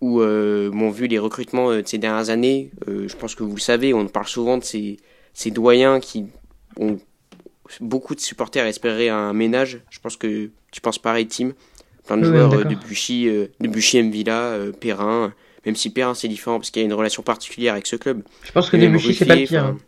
où, 0.00 0.20
euh, 0.20 0.70
bon, 0.72 0.90
vu 0.90 1.06
les 1.08 1.18
recrutements 1.18 1.70
euh, 1.70 1.82
de 1.82 1.88
ces 1.88 1.98
dernières 1.98 2.30
années, 2.30 2.70
euh, 2.88 3.08
je 3.08 3.16
pense 3.16 3.34
que 3.34 3.42
vous 3.44 3.56
le 3.56 3.60
savez, 3.60 3.94
on 3.94 4.06
parle 4.08 4.28
souvent 4.28 4.58
de 4.58 4.64
ces, 4.64 4.98
ces 5.34 5.50
doyens 5.50 6.00
qui 6.00 6.26
ont 6.78 6.98
beaucoup 7.80 8.14
de 8.14 8.20
supporters 8.20 8.66
espéraient 8.66 9.08
un 9.08 9.32
ménage. 9.32 9.80
Je 9.90 9.98
pense 10.00 10.16
que 10.16 10.50
tu 10.72 10.80
penses 10.80 10.98
pareil, 10.98 11.26
Tim. 11.28 11.52
Plein 12.06 12.16
de 12.18 12.22
Oui, 12.22 12.28
joueurs, 12.28 12.52
euh, 12.54 12.64
d'accord. 12.64 12.72
Debuchy, 12.72 13.28
euh, 13.28 13.46
Debuchy, 13.60 14.02
Mvila, 14.02 14.58
Perrin, 14.80 15.32
même 15.66 15.76
si 15.76 15.90
Perrin 15.90 16.14
c'est 16.14 16.28
différent 16.28 16.58
parce 16.58 16.70
qu'il 16.70 16.82
y 16.82 16.84
a 16.84 16.86
une 16.86 16.94
relation 16.94 17.22
particulière 17.22 17.72
avec 17.74 17.86
ce 17.86 17.96
club. 17.96 18.22
Je 18.44 18.52
pense 18.52 18.70
que 18.70 18.76
Debuchy, 18.76 19.14
c'est 19.14 19.24
pas 19.26 19.36
le 19.36 19.44
pire. 19.44 19.62
enfin, 19.64 19.78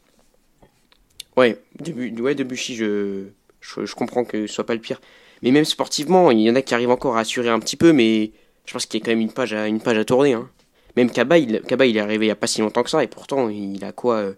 Ouais, 1.36 1.58
Debu- 1.82 2.18
ouais, 2.20 2.34
Debuchy, 2.34 2.74
je, 2.76 3.24
je, 3.60 3.84
je 3.84 3.94
comprends 3.94 4.24
que 4.24 4.46
ce 4.46 4.54
soit 4.54 4.64
pas 4.66 4.74
le 4.74 4.80
pire. 4.80 5.00
Mais 5.42 5.50
même 5.50 5.64
sportivement, 5.64 6.30
il 6.30 6.40
y 6.40 6.50
en 6.50 6.54
a 6.54 6.62
qui 6.62 6.74
arrivent 6.74 6.90
encore 6.90 7.16
à 7.16 7.20
assurer 7.20 7.48
un 7.48 7.58
petit 7.58 7.76
peu, 7.76 7.92
mais 7.92 8.32
je 8.64 8.72
pense 8.72 8.86
qu'il 8.86 9.00
y 9.00 9.02
a 9.02 9.04
quand 9.04 9.12
même 9.12 9.20
une 9.20 9.32
page 9.32 9.52
à, 9.52 9.68
une 9.68 9.80
page 9.80 9.98
à 9.98 10.04
tourner. 10.04 10.34
Hein. 10.34 10.48
Même 10.96 11.10
Kaba 11.10 11.38
il, 11.38 11.60
Kaba, 11.62 11.86
il 11.86 11.96
est 11.96 12.00
arrivé 12.00 12.26
il 12.26 12.28
y 12.28 12.32
a 12.32 12.36
pas 12.36 12.46
si 12.46 12.60
longtemps 12.60 12.82
que 12.82 12.90
ça, 12.90 13.02
et 13.04 13.06
pourtant, 13.06 13.48
il 13.48 13.84
a 13.84 13.92
quoi 13.92 14.16
euh, 14.16 14.32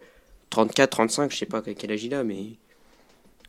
34, 0.50 0.90
35, 0.90 1.32
je 1.32 1.36
sais 1.36 1.46
pas 1.46 1.62
quel 1.62 1.92
âge 1.92 2.04
il 2.04 2.14
a, 2.14 2.24
mais. 2.24 2.56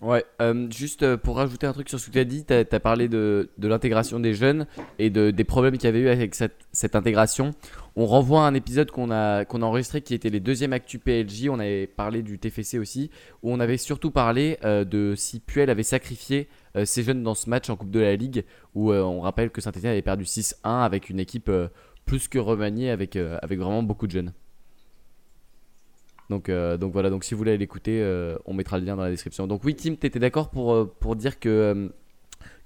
Ouais, 0.02 0.24
euh, 0.42 0.68
juste 0.72 1.04
euh, 1.04 1.18
pour 1.18 1.38
rajouter 1.38 1.68
un 1.68 1.74
truc 1.74 1.90
sur 1.90 2.00
ce 2.00 2.06
que 2.08 2.12
tu 2.12 2.20
as 2.20 2.24
dit, 2.24 2.46
tu 2.46 2.54
as, 2.54 2.80
parlé 2.80 3.10
de, 3.10 3.50
de 3.58 3.68
l'intégration 3.68 4.20
des 4.20 4.34
jeunes 4.34 4.66
et 4.98 5.10
de, 5.10 5.30
des 5.30 5.44
problèmes 5.44 5.78
qu'il 5.78 5.86
y 5.86 5.88
avait 5.88 6.00
eu 6.00 6.08
avec 6.08 6.36
cette, 6.36 6.56
cette 6.72 6.96
intégration. 6.96 7.54
On 7.96 8.06
renvoie 8.06 8.46
à 8.46 8.48
un 8.48 8.54
épisode 8.54 8.92
qu'on 8.92 9.12
a, 9.12 9.44
a 9.44 9.56
enregistré 9.62 10.02
qui 10.02 10.14
était 10.14 10.30
les 10.30 10.40
deuxièmes 10.40 10.74
Actu 10.74 11.00
PLJ. 11.00 11.50
On 11.50 11.60
avait 11.60 11.88
parlé 11.88 12.22
du 12.22 12.40
TFC 12.40 12.78
aussi, 12.78 13.10
où 13.44 13.52
on 13.52 13.60
avait 13.60 13.78
surtout 13.78 14.12
parlé 14.12 14.58
euh, 14.64 14.86
de 14.86 15.14
si 15.16 15.40
Puel 15.40 15.70
avait 15.70 15.84
sacrifié 15.84 16.48
euh, 16.76 16.86
ces 16.86 17.04
jeunes 17.04 17.24
dans 17.24 17.36
ce 17.36 17.50
match 17.50 17.70
en 17.70 17.76
Coupe 17.76 17.92
de 17.92 18.00
la 18.00 18.16
Ligue, 18.16 18.46
où 18.76 18.92
euh, 18.92 19.02
on 19.02 19.22
rappelle 19.22 19.50
que 19.50 19.62
Saint-Etienne 19.62 19.92
avait 19.92 20.02
perdu 20.02 20.24
6-1 20.24 20.56
avec 20.64 21.10
une 21.10 21.20
équipe 21.20 21.52
plus 22.06 22.28
que 22.28 22.40
remaniée, 22.40 22.90
avec, 22.90 23.16
avec 23.16 23.60
vraiment 23.60 23.84
beaucoup 23.84 24.08
de 24.08 24.12
jeunes. 24.12 24.34
Donc, 26.30 26.50
donc 26.50 26.94
voilà, 26.94 27.10
donc 27.10 27.24
si 27.24 27.34
vous 27.34 27.40
voulez 27.40 27.58
l'écouter, 27.58 28.04
on 28.46 28.54
mettra 28.54 28.78
le 28.78 28.86
lien 28.86 28.96
dans 28.96 29.04
la 29.04 29.10
description. 29.10 29.48
Donc 29.48 29.64
oui, 29.64 29.76
Tim, 29.76 29.96
t'étais 29.96 30.20
d'accord 30.20 30.50
pour, 30.50 30.92
pour 31.00 31.16
dire 31.16 31.40
que, 31.40 31.92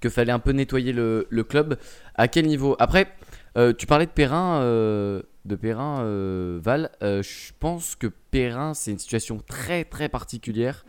que 0.02 0.10
fallait 0.10 0.34
un 0.34 0.40
peu 0.40 0.52
nettoyer 0.52 0.92
le, 0.92 1.28
le 1.30 1.44
club. 1.44 1.78
À 2.16 2.28
quel 2.28 2.46
niveau? 2.48 2.75
Après, 2.80 3.08
euh, 3.57 3.73
tu 3.73 3.85
parlais 3.85 4.05
de 4.05 4.11
Perrin, 4.11 4.61
euh, 4.61 5.21
de 5.45 5.55
Perrin 5.55 6.01
euh, 6.01 6.59
Val. 6.61 6.91
Je 7.01 7.51
pense 7.59 7.95
que 7.95 8.07
Perrin, 8.31 8.73
c'est 8.73 8.91
une 8.91 9.00
situation 9.00 9.41
très 9.47 9.83
très 9.83 10.09
particulière. 10.09 10.85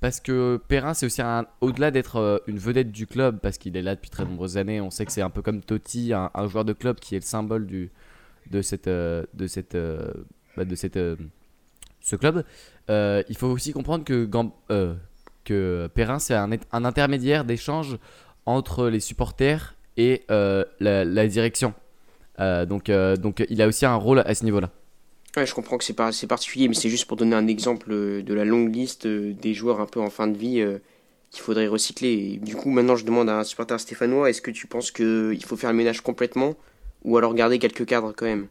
Parce 0.00 0.18
que 0.18 0.58
Perrin, 0.68 0.94
c'est 0.94 1.04
aussi 1.04 1.20
un, 1.20 1.46
au-delà 1.60 1.90
d'être 1.90 2.42
une 2.46 2.58
vedette 2.58 2.90
du 2.90 3.06
club, 3.06 3.38
parce 3.38 3.58
qu'il 3.58 3.76
est 3.76 3.82
là 3.82 3.94
depuis 3.94 4.08
très 4.08 4.24
nombreuses 4.24 4.56
années. 4.56 4.80
On 4.80 4.90
sait 4.90 5.04
que 5.04 5.12
c'est 5.12 5.20
un 5.20 5.28
peu 5.28 5.42
comme 5.42 5.60
Totti, 5.60 6.12
un, 6.14 6.48
joueur 6.48 6.64
de 6.64 6.72
club 6.72 6.98
qui 6.98 7.16
est 7.16 7.18
le 7.18 7.24
symbole 7.24 7.66
du, 7.66 7.90
de 8.50 8.62
cette, 8.62 8.88
de 8.88 9.46
cette, 9.46 9.76
bah, 10.56 10.64
de 10.64 10.74
cette, 10.74 10.98
ce 12.00 12.16
club. 12.16 12.44
Il 12.88 13.36
faut 13.36 13.48
aussi 13.48 13.74
comprendre 13.74 14.04
que, 14.06 14.24
Gam- 14.24 14.52
que 15.44 15.90
Perrin, 15.94 16.18
c'est 16.18 16.34
un, 16.34 16.50
intermédiaire 16.72 17.44
d'échange 17.44 17.98
entre 18.46 18.88
les 18.88 19.00
supporters 19.00 19.76
et 19.98 20.24
la 20.30 21.28
direction. 21.28 21.74
Euh, 22.38 22.64
donc, 22.66 22.88
euh, 22.88 23.16
donc 23.16 23.44
il 23.50 23.60
a 23.62 23.66
aussi 23.68 23.84
un 23.86 23.96
rôle 23.96 24.20
à 24.20 24.34
ce 24.34 24.44
niveau-là. 24.44 24.70
Ouais, 25.36 25.46
je 25.46 25.54
comprends 25.54 25.78
que 25.78 25.84
c'est 25.84 25.94
pas 25.94 26.10
c'est 26.12 26.26
particulier, 26.26 26.66
mais 26.68 26.74
c'est 26.74 26.88
juste 26.88 27.04
pour 27.06 27.16
donner 27.16 27.36
un 27.36 27.46
exemple 27.46 27.92
euh, 27.92 28.22
de 28.22 28.34
la 28.34 28.44
longue 28.44 28.74
liste 28.74 29.06
des 29.06 29.54
joueurs 29.54 29.80
un 29.80 29.86
peu 29.86 30.00
en 30.00 30.10
fin 30.10 30.26
de 30.26 30.36
vie 30.36 30.60
euh, 30.60 30.78
qu'il 31.30 31.42
faudrait 31.42 31.68
recycler. 31.68 32.08
Et 32.34 32.36
du 32.38 32.56
coup, 32.56 32.70
maintenant, 32.70 32.96
je 32.96 33.04
demande 33.04 33.28
à 33.30 33.38
un 33.38 33.44
supporter 33.44 33.78
stéphanois, 33.80 34.28
est-ce 34.30 34.42
que 34.42 34.50
tu 34.50 34.66
penses 34.66 34.90
qu'il 34.90 35.44
faut 35.44 35.56
faire 35.56 35.70
le 35.70 35.76
ménage 35.76 36.00
complètement 36.00 36.56
ou 37.04 37.16
alors 37.16 37.34
garder 37.34 37.58
quelques 37.60 37.86
cadres 37.86 38.12
quand 38.16 38.26
même? 38.26 38.48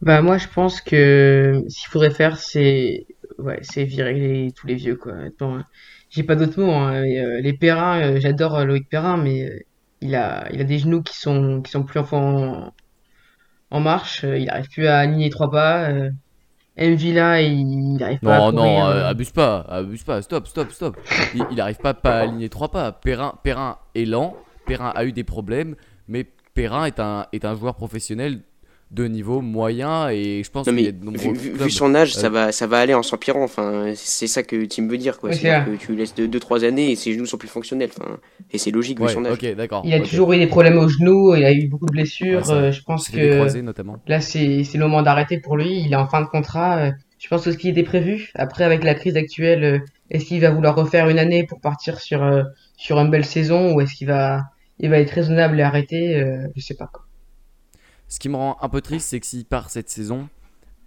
Bah 0.00 0.20
moi 0.22 0.36
je 0.38 0.48
pense 0.48 0.80
que 0.80 1.62
ce 1.68 1.80
qu'il 1.80 1.88
faudrait 1.90 2.10
faire 2.10 2.36
c'est 2.38 3.06
ouais 3.38 3.58
c'est 3.62 3.84
virer 3.84 4.14
les- 4.14 4.52
tous 4.52 4.66
les 4.66 4.74
vieux 4.74 4.96
quoi. 4.96 5.12
Hein. 5.14 5.64
j'ai 6.10 6.24
pas 6.24 6.34
d'autres 6.36 6.60
mots. 6.60 6.72
hein. 6.72 7.04
Et, 7.04 7.20
euh, 7.20 7.40
les 7.40 7.52
Perrin, 7.56 8.16
euh, 8.16 8.20
j'adore 8.20 8.56
euh, 8.56 8.64
Loïc 8.64 8.88
Perrin 8.88 9.16
mais 9.16 9.44
euh, 9.48 9.58
il 10.02 10.14
a 10.16 10.48
il 10.52 10.60
a 10.60 10.64
des 10.64 10.78
genoux 10.78 11.02
qui 11.02 11.16
sont 11.18 11.62
qui 11.62 11.70
sont 11.72 11.84
plus 11.84 12.00
en 12.00 12.74
en 13.70 13.80
marche. 13.80 14.24
Euh, 14.24 14.38
il 14.38 14.50
arrive 14.50 14.68
plus 14.70 14.86
à 14.86 14.98
aligner 15.00 15.30
trois 15.30 15.50
pas. 15.50 15.90
Euh, 15.90 16.10
Mvila 16.78 17.42
il, 17.42 17.96
il 17.96 18.02
arrive 18.04 18.20
pas 18.20 18.38
Non, 18.38 18.48
à 18.48 18.52
non, 18.52 18.86
courir. 18.86 18.86
euh, 18.86 19.08
abuse 19.08 19.30
pas, 19.30 19.60
abuse 19.68 20.04
pas, 20.04 20.22
stop, 20.22 20.46
stop, 20.46 20.70
stop. 20.72 20.96
Il, 21.34 21.46
il 21.50 21.60
arrive 21.60 21.78
pas, 21.78 21.92
pas 21.94 22.18
à 22.18 22.22
aligner 22.22 22.48
trois 22.48 22.70
pas. 22.70 22.92
Perrin, 22.92 23.34
Perrin 23.42 23.78
est 23.94 24.04
lent, 24.04 24.36
Perrin 24.64 24.90
a 24.94 25.04
eu 25.04 25.12
des 25.12 25.24
problèmes, 25.24 25.74
mais 26.08 26.24
Perrin 26.54 26.84
est 26.86 27.00
un, 27.00 27.26
est 27.32 27.44
un 27.44 27.54
joueur 27.54 27.74
professionnel 27.74 28.42
de 28.92 29.06
niveau 29.06 29.40
moyen 29.40 30.10
et 30.10 30.42
je 30.44 30.50
pense 30.50 30.66
Non 30.66 30.72
qu'il 30.74 30.82
y 30.82 30.84
mais 30.84 30.88
a 30.90 30.92
de 30.92 31.02
nombreux 31.04 31.32
vu, 31.32 31.38
vu- 31.38 31.50
clubs. 31.52 31.62
vu 31.62 31.70
son 31.70 31.94
âge, 31.94 32.14
ça 32.14 32.26
Euh, 32.26 32.30
va 32.30 32.52
ça 32.52 32.66
va 32.66 32.78
aller 32.78 32.92
en 32.92 33.02
s'empirant. 33.02 33.42
Enfin, 33.42 33.92
c'est 33.94 34.26
ça 34.26 34.42
que 34.42 34.64
Tim 34.66 34.86
veut 34.86 34.98
dire 34.98 35.18
quoi. 35.18 35.32
C'est 35.32 35.48
que 35.64 35.76
tu 35.76 35.96
laisses 35.96 36.14
2-3 36.14 36.64
années 36.64 36.90
et 36.92 36.96
ses 36.96 37.14
genoux 37.14 37.24
sont 37.24 37.38
plus 37.38 37.48
fonctionnels. 37.48 37.88
Enfin, 37.98 38.18
et 38.52 38.58
c'est 38.58 38.70
logique 38.70 39.00
vu 39.00 39.08
son 39.08 39.24
âge. 39.24 39.38
Il 39.84 39.94
a 39.94 40.00
toujours 40.00 40.32
eu 40.34 40.38
des 40.38 40.46
problèmes 40.46 40.76
aux 40.76 40.88
genoux. 40.88 41.34
Il 41.34 41.44
a 41.44 41.52
eu 41.52 41.68
beaucoup 41.68 41.86
de 41.86 41.92
blessures. 41.92 42.38
Ouais, 42.40 42.44
ça- 42.44 42.54
Euh, 42.54 42.70
je 42.72 42.82
pense 42.82 43.08
que 43.08 43.36
croisés 43.36 43.62
notamment. 43.62 43.96
Là, 44.06 44.20
c'est 44.20 44.62
c'est 44.64 44.76
le 44.76 44.84
moment 44.84 45.00
d'arrêter 45.02 45.40
pour 45.40 45.56
lui. 45.56 45.80
Il 45.80 45.92
est 45.92 45.96
en 45.96 46.06
fin 46.06 46.20
de 46.20 46.26
contrat. 46.26 46.78
Euh, 46.78 46.90
Je 47.18 47.28
pense 47.28 47.44
que 47.44 47.52
ce 47.52 47.56
qui 47.56 47.68
était 47.68 47.84
prévu, 47.84 48.32
après 48.34 48.64
avec 48.64 48.82
la 48.82 48.94
crise 48.94 49.16
actuelle, 49.16 49.82
est-ce 50.10 50.24
qu'il 50.24 50.40
va 50.40 50.50
vouloir 50.50 50.74
refaire 50.74 51.08
une 51.08 51.20
année 51.20 51.46
pour 51.48 51.60
partir 51.60 52.00
sur 52.00 52.20
sur 52.76 52.98
une 52.98 53.10
belle 53.10 53.24
saison 53.24 53.72
ou 53.74 53.80
est-ce 53.80 53.94
qu'il 53.94 54.08
va 54.08 54.42
il 54.80 54.90
va 54.90 54.98
être 54.98 55.12
raisonnable 55.12 55.60
et 55.60 55.62
arrêter 55.62 56.20
Je 56.56 56.60
sais 56.60 56.74
pas. 56.74 56.88
quoi. 56.92 57.01
Ce 58.12 58.18
qui 58.18 58.28
me 58.28 58.36
rend 58.36 58.58
un 58.60 58.68
peu 58.68 58.82
triste, 58.82 59.08
c'est 59.08 59.20
que 59.20 59.26
s'il 59.26 59.46
part 59.46 59.70
cette 59.70 59.88
saison, 59.88 60.28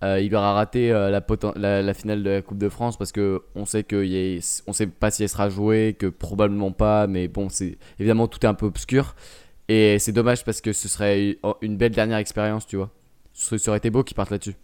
euh, 0.03 0.22
il 0.22 0.36
aura 0.36 0.53
raté 0.53 0.91
euh, 0.91 1.10
la, 1.10 1.25
la, 1.55 1.82
la 1.82 1.94
finale 1.96 2.24
de 2.24 2.29
la 2.29 2.41
Coupe 2.44 2.60
de 2.60 2.70
France 2.70 2.98
parce 2.98 3.12
que 3.12 3.44
on 3.55 3.65
sait 3.65 3.84
que 3.84 4.03
y 4.05 4.38
a- 4.39 4.63
on 4.67 4.74
sait 4.74 4.88
pas 4.88 5.12
si 5.12 5.24
elle 5.24 5.29
sera 5.29 5.50
jouée, 5.50 5.96
que 6.00 6.08
probablement 6.08 6.72
pas, 6.72 7.08
mais 7.08 7.27
bon, 7.27 7.50
c'est 7.50 7.77
évidemment 8.00 8.27
tout 8.27 8.39
est 8.41 8.50
un 8.50 8.53
peu 8.53 8.67
obscur 8.67 9.15
et 9.70 10.00
c'est 10.00 10.13
dommage 10.13 10.46
parce 10.46 10.62
que 10.62 10.74
ce 10.74 10.88
serait 10.89 11.39
une 11.62 11.77
belle 11.77 11.94
dernière 11.94 12.20
expérience, 12.20 12.67
tu 12.67 12.77
vois. 12.77 12.91
Ce 13.34 13.55
été 13.75 13.89
beau 13.89 14.03
qu'il 14.03 14.15
parte 14.15 14.32
là-dessus. 14.32 14.55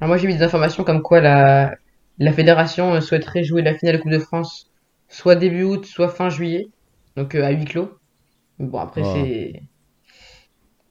Alors 0.00 0.08
moi, 0.08 0.16
j'ai 0.16 0.26
vu 0.26 0.34
des 0.34 0.42
informations 0.42 0.84
comme 0.84 1.02
quoi 1.02 1.20
la 1.20 1.74
la 2.18 2.32
fédération 2.32 2.94
euh, 2.94 3.00
souhaiterait 3.00 3.44
jouer 3.44 3.62
la 3.62 3.74
finale 3.76 3.96
de 3.96 4.00
Coupe 4.02 4.10
de 4.10 4.18
France 4.18 4.70
soit 5.08 5.36
début 5.36 5.62
août, 5.62 5.86
soit 5.86 6.08
fin 6.08 6.28
juillet, 6.30 6.66
donc 7.16 7.34
euh, 7.36 7.44
à 7.44 7.50
huis 7.50 7.64
clos. 7.64 7.90
Bon 8.58 8.78
après 8.80 9.02
Oh. 9.02 9.04
c'est 9.04 9.62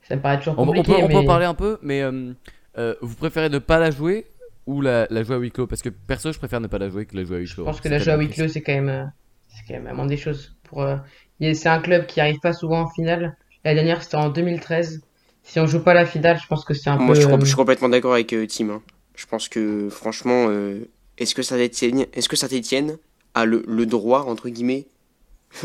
ça 0.08 0.16
me 0.16 0.22
paraît 0.22 0.38
toujours 0.40 0.58
On, 0.58 0.74
on 0.76 0.84
compliqué, 0.84 0.84
peut, 0.84 0.98
on 1.02 1.10
peut 1.10 1.18
en 1.18 1.24
parler 1.24 1.46
un 1.46 1.54
peu, 1.54 1.78
mais 1.82 2.02
euh, 2.02 2.34
euh, 2.78 2.96
vous 3.02 3.16
préférez 3.16 3.50
ne 3.50 3.60
pas 3.60 3.80
la 3.80 3.92
jouer 3.92 4.26
ou 4.66 4.82
la, 4.82 5.08
la 5.10 5.24
jouer 5.24 5.36
à 5.36 5.40
huis 5.40 5.52
clos? 5.52 5.68
Parce 5.68 5.82
que 5.82 5.90
perso, 5.90 6.32
je 6.32 6.38
préfère 6.40 6.62
ne 6.62 6.68
pas 6.68 6.80
la 6.80 6.90
jouer 6.90 7.06
que 7.06 7.16
la 7.16 7.24
jouer 7.24 7.38
à 7.38 7.40
huis 7.40 7.50
clos. 7.50 7.70
Je 7.70 7.72
pense 7.72 7.82
que 7.82 7.90
la 7.90 8.00
jouer 8.00 8.14
à 8.14 8.18
huis 8.18 8.30
clos, 8.30 8.48
c'est 8.48 8.62
quand 8.62 8.74
même, 8.74 8.90
euh, 8.90 9.06
c'est 9.50 9.66
quand 9.68 9.74
même 9.74 9.84
vraiment 9.84 10.06
des 10.06 10.18
choses. 10.18 10.56
Pour, 10.64 10.82
euh, 10.84 10.98
c'est 11.42 11.68
un 11.68 11.80
club 11.82 12.06
qui 12.06 12.22
arrive 12.22 12.40
pas 12.40 12.54
souvent 12.54 12.82
en 12.82 12.90
finale. 12.90 13.36
La 13.64 13.74
dernière, 13.74 14.02
c'était 14.04 14.16
en 14.18 14.30
2013. 14.30 15.02
Si 15.44 15.60
on 15.60 15.68
joue 15.68 15.84
pas 15.84 15.94
la 15.94 16.06
finale, 16.06 16.40
je 16.42 16.48
pense 16.48 16.66
que 16.66 16.74
c'est 16.74 16.90
un 16.90 16.98
Moi, 16.98 17.14
peu. 17.14 17.16
je, 17.16 17.28
euh, 17.28 17.40
je 17.42 17.46
suis 17.46 17.56
complètement 17.56 17.90
d'accord 17.90 18.14
avec 18.14 18.34
euh, 18.34 18.46
Tim. 18.48 18.70
hein. 18.70 18.82
Je 19.16 19.26
pense 19.26 19.50
que, 19.50 19.90
franchement, 19.90 20.48
euh, 20.50 20.86
est-ce 21.18 21.36
que 21.36 21.42
Saint-Etienne 21.42 22.06
est-ce 22.14 22.30
que 22.30 22.36
Saint-Etienne 22.36 22.98
a 23.34 23.46
le, 23.46 23.64
le 23.68 23.86
droit, 23.86 24.22
entre 24.24 24.50
guillemets, 24.50 24.88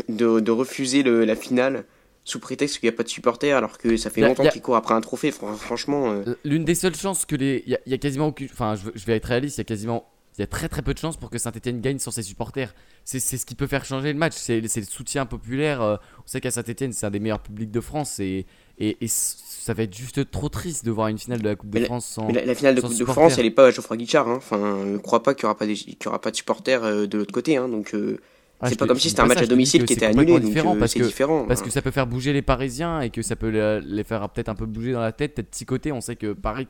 de, 0.09 0.39
de 0.41 0.51
refuser 0.51 1.03
le- 1.03 1.25
la 1.25 1.35
finale? 1.35 1.85
Sous 2.25 2.39
prétexte 2.39 2.79
qu'il 2.79 2.87
n'y 2.89 2.93
a 2.93 2.97
pas 2.97 3.03
de 3.03 3.09
supporters 3.09 3.57
alors 3.57 3.77
que 3.77 3.97
ça 3.97 4.09
fait 4.09 4.23
a- 4.23 4.27
longtemps 4.27 4.45
a- 4.45 4.49
qu'ils 4.49 4.61
courent 4.61 4.77
après 4.77 4.93
un 4.93 5.01
trophée 5.01 5.31
Fran- 5.31 5.55
Franchement, 5.55 6.11
euh, 6.11 6.35
L'une 6.45 6.63
des 6.65 6.75
seules 6.75 6.95
chances 6.95 7.25
que 7.25 7.35
les. 7.35 7.63
Il 7.65 7.71
y, 7.71 7.75
a- 7.75 7.79
il 7.85 7.91
y 7.91 7.95
a 7.95 7.97
quasiment 7.97 8.27
aucune. 8.27 8.47
Enfin, 8.51 8.75
je, 8.75 8.89
je 8.95 9.05
vais 9.05 9.15
être 9.17 9.25
réaliste, 9.25 9.57
il 9.57 9.59
y 9.59 9.61
a 9.61 9.65
quasiment. 9.65 10.09
Il 10.37 10.41
y 10.41 10.43
a 10.43 10.47
très 10.47 10.67
très 10.67 10.81
peu 10.81 10.95
de 10.95 10.99
chances 10.99 11.15
pour 11.17 11.29
que 11.29 11.37
Saint-Etienne 11.37 11.79
gagne 11.79 11.99
sans 11.99 12.09
ses 12.09 12.23
supporters. 12.23 12.73
C'est 13.05 13.19
c'est 13.19 13.37
ce 13.37 13.45
qui 13.45 13.53
peut 13.53 13.67
faire 13.67 13.85
changer 13.85 14.11
le 14.11 14.17
match. 14.17 14.33
C'est 14.35 14.61
le 14.61 14.67
soutien 14.89 15.27
populaire. 15.27 15.81
euh, 15.83 15.97
on 16.19 16.27
sait 16.27 16.41
qu'à 16.41 16.49
Saint-Etienne, 16.49 16.91
c'est 16.91 17.05
un 17.05 17.11
des 17.11 17.19
meilleurs 17.19 17.41
publics 17.43 17.69
de 17.69 17.79
France. 17.81 18.19
Et, 18.19 18.47
et, 18.79 18.97
et 18.99 19.07
ça 19.07 19.75
va 19.75 19.83
être 19.83 19.95
juste 19.95 20.31
trop 20.31 20.49
triste 20.49 20.85
de 20.85 20.91
voir 20.91 21.09
une 21.09 21.19
finale 21.19 21.39
de 21.43 21.47
la 21.49 21.55
Coupe 21.55 21.69
de 21.69 21.77
la- 21.79 21.85
France 21.85 22.07
sans. 22.07 22.25
mais 22.27 22.33
la, 22.33 22.45
la 22.45 22.55
finale 22.55 22.73
de 22.73 22.81
sans 22.81 22.87
Coupe 22.87 22.97
de. 22.97 23.05
France, 23.05 23.37
elle 23.37 23.45
est 23.45 23.51
pas 23.51 23.67
à 23.67 23.71
Geoffroy 23.71 23.95
Guichard. 23.97 24.27
Hein. 24.27 24.37
Enfin, 24.37 24.83
ne 24.85 24.97
crois 24.97 25.21
pas 25.21 25.35
qu'il 25.35 25.45
n'y 25.45 25.49
aura, 25.51 25.57
pas 25.57 25.67
des- 25.67 25.75
qu'il 25.75 25.97
y 26.03 26.07
aura 26.07 26.19
pas 26.19 26.31
de 26.31 26.35
supporters 26.35 26.83
euh, 26.83 27.05
de 27.05 27.17
l'autre 27.19 27.31
côté. 27.33 27.57
Hein. 27.57 27.69
Donc, 27.69 27.93
euh, 27.93 28.19
Ah, 28.63 28.69
c'est 28.69 28.79
pas 28.79 28.87
comme 28.87 28.97
si 28.99 29.09
c'était 29.09 29.21
un 29.21 29.25
match 29.25 29.37
ça, 29.39 29.43
à 29.43 29.47
domicile 29.47 29.81
que 29.81 29.87
qui 29.87 29.93
était 29.93 30.05
annulé. 30.05 30.25
Donc, 30.33 30.41
différent 30.41 30.75
euh, 30.75 30.79
parce 30.79 30.93
que- 30.93 31.03
différent. 31.03 31.45
Parce 31.45 31.61
hein. 31.61 31.65
que 31.65 31.69
ça 31.69 31.81
peut 31.81 31.91
faire 31.91 32.07
bouger 32.07 32.33
les 32.33 32.41
Parisiens 32.41 33.01
et 33.01 33.09
que 33.09 33.21
ça 33.21 33.35
peut 33.35 33.49
le- 33.51 33.81
les 33.85 34.03
faire 34.03 34.27
peut-être 34.29 34.49
un 34.49 34.55
peu 34.55 34.65
bouger 34.65 34.93
dans 34.93 35.01
la 35.01 35.11
tête, 35.11 35.35
peut-être 35.35 35.51
psychoter. 35.51 35.91
On 35.91 36.01
sait 36.01 36.15
que 36.15 36.33
Paris, 36.33 36.67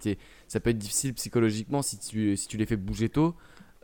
ça 0.48 0.60
peut 0.60 0.72
être 0.72 0.78
difficile 0.78 1.14
psychologiquement 1.14 1.82
si 1.82 1.98
tu, 2.00 2.36
si 2.36 2.48
tu 2.48 2.58
les 2.58 2.66
fais 2.66 2.78
bouger 2.78 3.10
tôt. 3.10 3.36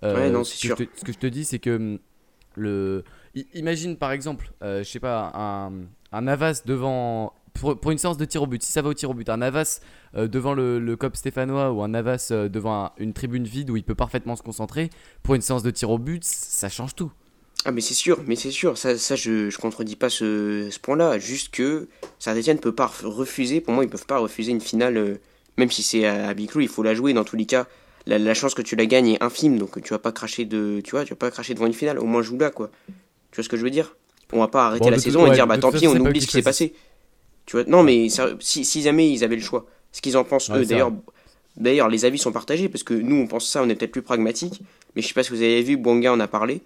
Euh, 0.04 0.16
Ouais, 0.16 0.30
non, 0.30 0.44
ce 0.44 0.54
c'est 0.58 0.68
que 0.70 0.76
sûr. 0.76 0.78
je 0.80 0.84
te- 0.86 1.00
ce 1.00 1.06
que 1.06 1.12
je 1.14 1.18
te 1.18 1.28
dis, 1.28 1.46
c'est 1.46 1.60
que 1.60 1.76
hum, 1.76 2.00
le, 2.56 3.04
imagine 3.54 3.96
par 3.98 4.12
exemple, 4.12 4.52
euh, 4.64 4.84
je 4.84 4.90
sais 4.90 5.00
pas, 5.00 5.32
un, 5.36 5.72
un 6.12 6.22
Navas 6.22 6.62
devant. 6.66 7.34
Pour, 7.54 7.78
pour 7.80 7.92
une 7.92 7.98
séance 7.98 8.16
de 8.18 8.24
tir 8.26 8.44
au 8.44 8.48
but, 8.48 8.62
si 8.64 8.72
ça 8.72 8.82
va 8.82 8.90
au 8.90 8.94
tir 8.94 9.10
au 9.10 9.14
but, 9.14 9.28
un 9.28 9.38
Navas 9.38 9.82
euh, 10.16 10.28
devant 10.28 10.54
le, 10.54 10.80
le 10.80 10.96
COP 10.96 11.18
stéphanois 11.18 11.72
ou 11.74 11.82
un 11.84 11.90
Navas 11.90 12.28
devant 12.32 12.86
un- 12.86 12.92
une 13.00 13.12
tribune 13.12 13.44
vide 13.44 13.70
où 13.72 13.76
il 13.76 13.84
peut 13.84 13.96
parfaitement 13.96 14.36
se 14.38 14.44
concentrer, 14.44 14.90
pour 15.24 15.36
une 15.36 15.42
séance 15.42 15.64
de 15.64 15.72
tir 15.72 15.90
au 15.90 15.98
but, 15.98 16.24
ça 16.24 16.70
change 16.70 16.96
tout. 16.96 17.12
Ah 17.66 17.72
mais 17.72 17.82
c'est 17.82 17.94
sûr, 17.94 18.24
mais 18.26 18.36
c'est 18.38 18.52
sûr, 18.52 18.78
ça, 18.78 18.98
ça 18.98 19.16
je, 19.18 19.50
je 19.50 19.58
contredis 19.58 19.98
pas 19.98 20.10
ce, 20.10 20.70
ce 20.72 20.80
point-là, 20.80 21.20
juste 21.20 21.54
que 21.54 21.88
Saint-Etienne 22.18 22.58
peut 22.60 22.72
pas 22.74 22.86
ref- 22.88 23.06
refuser, 23.06 23.60
pour 23.60 23.74
moi 23.74 23.84
ils 23.84 23.90
peuvent 23.90 24.06
pas 24.06 24.18
refuser 24.18 24.52
une 24.52 24.62
finale, 24.62 24.96
euh, 24.98 25.16
même 25.58 25.70
si 25.70 25.84
c'est 25.84 26.06
à, 26.06 26.30
à 26.30 26.34
il 26.34 26.68
faut 26.70 26.84
la 26.84 26.94
jouer 26.94 27.12
dans 27.12 27.26
tous 27.26 27.36
les 27.36 27.46
cas, 27.46 27.68
la, 28.06 28.18
la 28.18 28.34
chance 28.34 28.54
que 28.54 28.62
tu 28.62 28.78
la 28.78 28.86
gagnes 28.86 29.10
est 29.10 29.22
infime, 29.24 29.58
donc 29.60 29.82
tu 29.84 29.90
vas 29.90 30.00
pas 30.00 30.14
cracher 30.14 30.46
de, 30.46 30.80
tu 30.86 30.92
vois, 30.92 31.04
tu 31.04 31.10
vas 31.10 31.18
pas 31.18 31.32
cracher 31.32 31.54
devant 31.54 31.66
une 31.66 31.74
finale, 31.74 32.00
au 32.00 32.06
moins 32.06 32.22
joue-la 32.22 32.50
quoi, 32.50 32.72
tu 33.32 33.38
vois 33.38 33.44
ce 33.44 33.50
que 33.50 33.58
je 33.58 33.64
veux 33.64 33.72
dire? 33.72 33.96
On 34.34 34.40
va 34.40 34.48
pas 34.48 34.68
arrêter 34.68 34.86
Bon, 34.86 34.92
la 34.92 34.98
saison 35.00 35.26
et 35.28 35.32
dire 35.32 35.48
bah 35.48 35.58
tant 35.58 35.72
pis 35.72 35.88
on 35.88 36.00
oublie 36.00 36.22
ce 36.22 36.28
qui 36.28 36.34
s'est 36.34 36.42
passé, 36.44 36.74
tu 37.46 37.58
vois, 37.58 37.66
non 37.66 37.84
mais 37.84 38.10
ça- 38.10 38.30
si, 38.40 38.66
si 38.66 38.82
jamais 38.82 39.12
ils 39.12 39.24
avaient 39.24 39.36
le 39.38 39.42
choix, 39.42 39.66
ce 39.92 40.02
qu'ils 40.02 40.18
en 40.18 40.24
pensent 40.24 40.50
Ouais, 40.50 40.60
eux, 40.60 40.66
d'ailleurs, 40.66 40.92
d'ailleurs 41.58 41.90
les 41.90 42.06
avis 42.06 42.18
sont 42.20 42.32
partagés, 42.32 42.70
parce 42.70 42.84
que 42.84 42.94
nous 42.94 43.16
on 43.18 43.28
pense 43.28 43.50
ça, 43.50 43.64
on 43.64 43.70
est 43.70 43.76
peut-être 43.76 43.92
plus 43.92 44.02
pragmatique, 44.04 44.62
mais 44.96 45.02
je 45.02 45.08
sais 45.08 45.14
pas 45.14 45.24
si 45.24 45.32
vous 45.32 45.42
avez 45.42 45.62
vu, 45.64 45.78
Bouanga 45.78 46.14
en 46.14 46.20
a 46.20 46.28
parlé, 46.28 46.62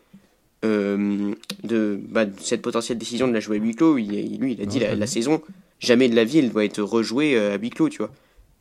euh, 0.63 1.34
de, 1.63 2.00
bah, 2.10 2.25
de 2.25 2.39
cette 2.39 2.62
potentielle 2.62 2.98
décision 2.98 3.27
de 3.27 3.34
la 3.34 3.39
jouer 3.39 3.58
à 3.58 3.60
huis 3.60 3.75
clos. 3.75 3.98
Il, 3.98 4.13
il- 4.13 4.39
lui, 4.39 4.53
il 4.53 4.62
a 4.62 4.65
dit 4.65 4.79
Ouais, 4.79 4.96
la, 4.96 5.08
saison, 5.08 5.41
jamais 5.79 6.10
de 6.10 6.15
la 6.15 6.24
vie, 6.24 6.39
elle 6.39 6.51
doit 6.51 6.65
être 6.65 6.82
rejouée 6.82 7.36
euh, 7.36 7.55
à 7.55 7.58
huis 7.58 7.70
clos, 7.70 7.89
tu 7.89 7.98
vois. 8.00 8.12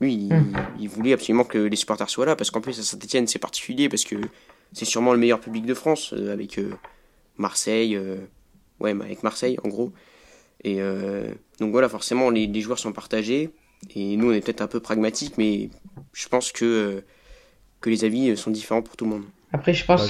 Lui, 0.01 0.15
il, 0.15 0.33
Mm. 0.35 0.57
il 0.81 0.89
voulait 0.89 1.13
absolument 1.13 1.45
que 1.45 1.59
les 1.59 1.77
supporters 1.77 2.11
soient 2.11 2.27
là, 2.27 2.35
parce 2.37 2.51
qu'en 2.51 2.61
plus, 2.61 2.79
à 2.79 2.83
Saint-Etienne, 2.83 3.27
c'est 3.27 3.39
particulier, 3.39 3.89
parce 3.89 4.05
que 4.05 4.17
c'est 4.73 4.85
sûrement 4.85 5.13
le 5.13 5.19
meilleur 5.19 5.39
public 5.41 5.65
de 5.67 5.75
France, 5.75 6.13
euh, 6.13 6.33
avec 6.33 6.59
euh, 6.59 6.73
Marseille, 7.37 7.97
euh, 7.97 8.17
ouais, 8.81 8.95
bah, 8.95 9.05
avec 9.05 9.23
Marseille, 9.23 9.57
en 9.65 9.69
gros. 9.69 9.93
Et 10.65 10.81
euh, 10.81 11.29
donc 11.61 11.73
voilà, 11.73 11.89
forcément, 11.89 12.31
les, 12.31 12.47
les 12.47 12.61
joueurs 12.61 12.79
sont 12.79 12.93
partagés, 12.93 13.51
et 13.95 14.17
nous, 14.17 14.31
on 14.31 14.33
est 14.33 14.41
peut-être 14.41 14.61
un 14.63 14.67
peu 14.69 14.81
pragmatiques, 14.81 15.39
mais 15.39 15.71
je 16.13 16.29
pense 16.29 16.53
que, 16.53 16.65
euh, 16.65 17.01
que 17.81 17.91
les 17.91 18.05
avis 18.05 18.37
sont 18.37 18.51
différents 18.51 18.83
pour 18.83 18.97
tout 18.97 19.05
le 19.05 19.11
monde. 19.11 19.25
Après, 19.53 19.75
je 19.75 19.85
pense, 19.85 20.01
Bah, 20.01 20.07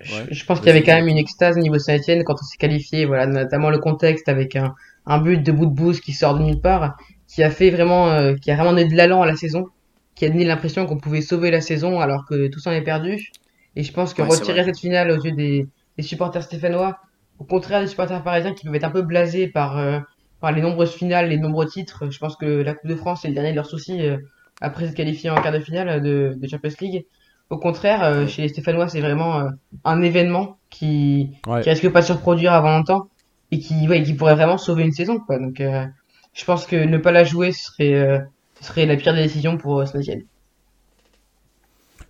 je, 0.00 0.14
ouais. 0.14 0.26
je 0.30 0.44
pense 0.44 0.58
qu'il 0.60 0.68
y 0.68 0.70
avait 0.70 0.82
quand 0.82 0.94
même 0.94 1.08
une 1.08 1.18
extase 1.18 1.56
au 1.56 1.60
niveau 1.60 1.78
Saint-Etienne 1.78 2.24
quand 2.24 2.34
on 2.34 2.44
s'est 2.44 2.56
qualifié, 2.56 3.04
voilà, 3.06 3.26
notamment 3.26 3.70
le 3.70 3.78
contexte 3.78 4.28
avec 4.28 4.56
un, 4.56 4.74
un 5.06 5.18
but 5.20 5.42
de 5.42 5.52
bout 5.52 5.66
de 5.66 5.72
bouse 5.74 6.00
qui 6.00 6.12
sort 6.12 6.38
de 6.38 6.42
nulle 6.44 6.60
part, 6.60 6.96
qui 7.28 7.42
a 7.42 7.50
fait 7.50 7.70
vraiment, 7.70 8.08
euh, 8.10 8.34
qui 8.36 8.50
a 8.50 8.56
vraiment 8.56 8.70
donné 8.72 8.86
de 8.86 8.96
l'allant 8.96 9.22
à 9.22 9.26
la 9.26 9.36
saison, 9.36 9.66
qui 10.14 10.24
a 10.24 10.30
donné 10.30 10.44
l'impression 10.44 10.86
qu'on 10.86 10.98
pouvait 10.98 11.22
sauver 11.22 11.50
la 11.50 11.60
saison 11.60 12.00
alors 12.00 12.26
que 12.26 12.48
tout 12.48 12.60
s'en 12.60 12.72
est 12.72 12.82
perdu. 12.82 13.30
Et 13.76 13.82
je 13.84 13.92
pense 13.92 14.14
que 14.14 14.22
Ouais, 14.22 14.28
retirer 14.28 14.64
cette 14.64 14.78
finale 14.78 15.10
aux 15.10 15.22
yeux 15.22 15.32
des, 15.32 15.68
des 15.96 16.02
supporters 16.02 16.42
stéphanois, 16.42 16.98
au 17.38 17.44
contraire 17.44 17.80
des 17.80 17.86
supporters 17.86 18.22
parisiens 18.22 18.54
qui 18.54 18.64
peuvent 18.66 18.74
être 18.74 18.84
un 18.84 18.90
peu 18.90 19.02
blasés 19.02 19.48
par, 19.48 19.78
euh, 19.78 20.00
par 20.40 20.52
les 20.52 20.60
nombreuses 20.62 20.92
finales, 20.92 21.28
les 21.28 21.38
nombreux 21.38 21.66
titres, 21.66 22.10
je 22.10 22.18
pense 22.18 22.36
que 22.36 22.46
la 22.46 22.74
Coupe 22.74 22.90
de 22.90 22.96
France 22.96 23.24
est 23.24 23.28
le 23.28 23.34
dernier 23.34 23.50
de 23.52 23.56
leurs 23.56 23.66
soucis 23.66 24.00
euh, 24.06 24.18
après 24.60 24.88
se 24.88 24.92
qualifier 24.94 25.30
en 25.30 25.40
quart 25.40 25.52
de 25.52 25.60
finale 25.60 26.02
de, 26.02 26.34
de 26.36 26.48
Champions 26.48 26.70
League. 26.80 27.06
Au 27.50 27.58
contraire, 27.58 28.02
euh, 28.04 28.26
chez 28.28 28.42
les 28.42 28.48
Stéphanois, 28.48 28.88
c'est 28.88 29.00
vraiment 29.00 29.40
euh, 29.40 29.50
un 29.84 30.00
événement 30.02 30.56
qui, 30.70 31.30
Ouais. 31.46 31.62
qui 31.62 31.70
risque 31.70 31.88
pas 31.90 32.00
de 32.00 32.06
se 32.06 32.12
reproduire 32.12 32.52
avant 32.52 32.76
longtemps 32.76 33.08
et 33.50 33.58
qui, 33.58 33.88
ouais, 33.88 34.02
qui 34.04 34.14
pourrait 34.14 34.36
vraiment 34.36 34.56
sauver 34.56 34.84
une 34.84 34.92
saison, 34.92 35.18
quoi. 35.18 35.38
Donc, 35.38 35.60
euh, 35.60 35.84
je 36.32 36.44
pense 36.44 36.64
que 36.64 36.76
ne 36.76 36.96
pas 36.96 37.10
la 37.10 37.24
jouer, 37.24 37.50
ce 37.50 37.64
serait, 37.64 37.94
euh, 37.94 38.18
ce 38.60 38.66
serait 38.68 38.86
la 38.86 38.96
pire 38.96 39.14
des 39.14 39.22
décisions 39.22 39.58
pour 39.58 39.80
euh. 39.80 39.84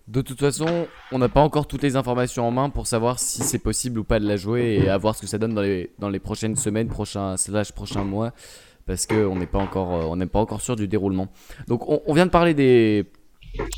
De 0.09 0.21
toute 0.23 0.41
façon, 0.41 0.87
on 1.13 1.19
n'a 1.19 1.29
pas 1.29 1.41
encore 1.41 1.67
toutes 1.67 1.83
les 1.83 1.97
informations 1.97 2.47
en 2.47 2.51
main 2.51 2.69
pour 2.69 2.87
savoir 2.87 3.19
si 3.19 3.43
c'est 3.43 3.61
possible 3.61 4.01
ou 4.01 4.05
pas 4.05 4.19
de 4.19 4.27
la 4.27 4.37
jouer 4.37 4.81
et 4.83 4.89
à 4.91 4.99
voir 4.99 5.15
ce 5.15 5.23
que 5.23 5.27
ça 5.27 5.39
donne 5.39 5.55
dans 5.55 5.63
les, 5.63 5.91
dans 5.99 6.09
les 6.11 6.19
prochaines 6.19 6.57
semaines, 6.57 6.89
prochains, 6.89 7.37
slash 7.37 7.73
prochains 7.73 8.05
mois, 8.05 8.33
parce 8.87 9.07
qu'on 9.07 9.37
n'est 9.37 9.47
pas, 9.47 9.59
encore, 9.61 9.89
on 10.11 10.17
n'est 10.17 10.27
pas 10.27 10.41
encore 10.41 10.61
sûr 10.61 10.75
du 10.77 10.89
déroulement. 10.89 11.29
Donc 11.69 11.89
on, 11.89 12.03
on 12.07 12.13
vient 12.13 12.27
de 12.27 12.31
parler 12.31 12.55
des, 12.55 13.07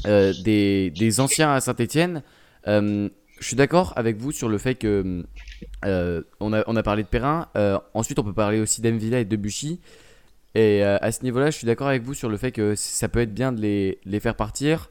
euh, 0.06 0.32
des, 0.44 0.90
des 0.90 1.20
anciens 1.20 1.52
à 1.52 1.60
Saint-Etienne. 1.60 2.22
je 2.66 3.10
suis 3.40 3.56
d'accord 3.56 3.92
avec 3.96 4.16
vous 4.18 4.32
sur 4.32 4.48
le 4.48 4.58
fait 4.58 4.76
que 4.76 5.24
euh, 5.84 6.22
on, 6.40 6.52
a, 6.52 6.62
on 6.66 6.76
a 6.76 6.82
parlé 6.82 7.02
de 7.02 7.08
Perrin. 7.08 7.48
Euh, 7.56 7.78
ensuite, 7.94 8.18
on 8.18 8.24
peut 8.24 8.32
parler 8.32 8.60
aussi 8.60 8.80
d'Emvilla 8.80 9.20
et 9.20 9.24
de 9.24 9.36
Buchy. 9.36 9.80
Et 10.54 10.84
euh, 10.84 10.98
à 11.00 11.12
ce 11.12 11.22
niveau-là, 11.22 11.50
je 11.50 11.56
suis 11.56 11.66
d'accord 11.66 11.88
avec 11.88 12.02
vous 12.02 12.14
sur 12.14 12.28
le 12.28 12.36
fait 12.36 12.52
que 12.52 12.74
ça 12.74 13.08
peut 13.08 13.20
être 13.20 13.32
bien 13.34 13.52
de 13.52 13.60
les, 13.60 13.98
les 14.04 14.20
faire 14.20 14.36
partir. 14.36 14.90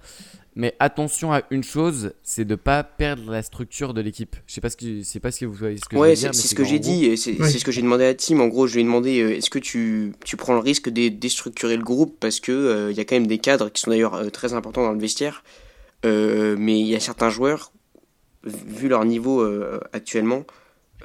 Mais 0.55 0.75
attention 0.79 1.31
à 1.31 1.43
une 1.49 1.63
chose, 1.63 2.11
c'est 2.23 2.43
de 2.43 2.55
pas 2.55 2.83
perdre 2.83 3.31
la 3.31 3.41
structure 3.41 3.93
de 3.93 4.01
l'équipe. 4.01 4.35
Je 4.47 4.53
sais 4.53 4.59
pas 4.61 4.69
ce 4.69 4.75
que, 4.75 4.97
je 4.97 5.01
sais 5.03 5.21
pas 5.21 5.31
ce 5.31 5.39
que 5.39 5.45
vous 5.45 5.53
voyez. 5.53 5.77
Ce 5.77 5.85
que 5.87 5.95
Ouais, 5.95 6.15
c'est 6.15 6.21
dire, 6.23 6.29
mais 6.31 6.33
c'est 6.33 6.47
ce 6.49 6.55
que 6.55 6.65
j'ai 6.65 6.79
dit, 6.79 7.05
et 7.05 7.15
c'est 7.15 7.31
Oui. 7.39 7.49
c'est 7.49 7.57
ce 7.59 7.63
que 7.63 7.71
j'ai 7.71 7.81
demandé 7.81 8.03
à 8.03 8.13
Tim. 8.13 8.39
En 8.41 8.47
gros, 8.47 8.67
je 8.67 8.73
lui 8.75 8.81
ai 8.81 8.83
demandé 8.83 9.21
euh, 9.21 9.35
est-ce 9.37 9.49
que 9.49 9.59
tu, 9.59 10.11
tu 10.25 10.35
prends 10.35 10.53
le 10.53 10.59
risque 10.59 10.89
de 10.89 11.07
déstructurer 11.07 11.77
le 11.77 11.83
groupe 11.83 12.17
parce 12.19 12.41
que 12.41 12.51
euh, 12.51 12.91
il 12.91 12.97
y 12.97 12.99
a 12.99 13.05
quand 13.05 13.15
même 13.15 13.27
des 13.27 13.37
cadres 13.37 13.69
qui 13.69 13.81
sont 13.81 13.91
d'ailleurs 13.91 14.15
euh, 14.15 14.29
très 14.29 14.51
importants 14.53 14.83
dans 14.83 14.93
le 14.93 14.99
vestiaire, 14.99 15.43
Euh, 16.03 16.55
mais 16.59 16.79
il 16.79 16.87
y 16.87 16.95
a 16.95 16.99
certains 16.99 17.29
joueurs, 17.29 17.71
vu 18.43 18.87
leur 18.89 19.05
niveau 19.05 19.41
euh, 19.41 19.79
actuellement, 19.93 20.43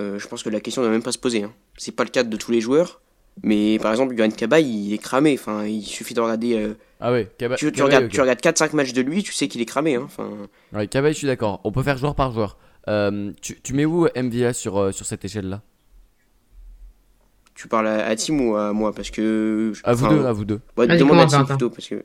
euh, 0.01 0.19
je 0.19 0.27
pense 0.27 0.43
que 0.43 0.49
la 0.51 0.61
question 0.61 0.81
ne 0.83 0.87
doit 0.87 0.93
même 0.93 1.03
pas 1.03 1.13
se 1.13 1.19
poser. 1.19 1.43
Hein. 1.45 1.53
C'est 1.77 1.93
pas 1.95 2.03
le 2.05 2.11
cas 2.11 2.23
de 2.25 2.37
tous 2.37 2.51
les 2.51 2.61
joueurs, 2.63 3.01
mais 3.43 3.79
par 3.81 3.91
exemple, 3.93 4.15
Yohan 4.17 4.31
Cabaye, 4.31 4.67
il 4.89 4.93
est 4.95 4.99
cramé. 4.99 5.35
Enfin, 5.39 5.65
il 5.65 5.83
suffit 5.83 6.15
de 6.15 6.21
regarder. 6.21 6.55
euh, 6.57 6.75
Ah 7.01 7.13
ouais, 7.13 7.31
Kaba- 7.39 7.57
tu, 7.57 7.67
regardes, 7.83 8.11
regardes 8.21 8.41
4-5 8.41 8.73
matchs 8.75 8.93
de 8.93 9.03
lui, 9.03 9.23
tu 9.23 9.33
sais 9.33 9.49
qu'il 9.49 9.61
est 9.61 9.67
cramé. 9.67 9.95
Hein. 9.97 10.03
Enfin, 10.05 10.31
Ouais, 10.73 10.87
Cabaye, 10.87 11.13
je 11.13 11.19
suis 11.19 11.27
d'accord. 11.27 11.61
On 11.65 11.73
peut 11.73 11.83
faire 11.83 11.99
joueur 11.99 12.15
par 12.15 12.33
joueur. 12.33 12.57
Euh, 12.89 13.33
tu, 13.43 13.61
tu 13.61 13.75
mets 13.75 13.85
où 13.85 14.07
MVA 14.17 14.53
sur, 14.53 14.79
euh, 14.79 14.93
sur 14.93 15.07
cette 15.07 15.25
échelle-là? 15.25 15.61
Tu 17.55 17.69
parles 17.69 17.89
à, 17.89 18.07
à 18.07 18.17
Tim 18.17 18.39
ou 18.39 18.57
à 18.57 18.73
moi? 18.73 18.93
Parce 18.93 19.11
que. 19.11 19.73
À 19.85 19.95
vous 19.95 20.05
enfin, 20.07 20.15
deux, 20.17 20.25
à 20.27 20.33
vous 20.33 20.45
deux. 20.45 20.61
Ouais, 20.77 20.87
demande 20.87 21.19
à 21.21 21.27
Tim 21.27 21.45
plutôt 21.45 21.71
parce 21.71 21.89
que. 21.89 22.05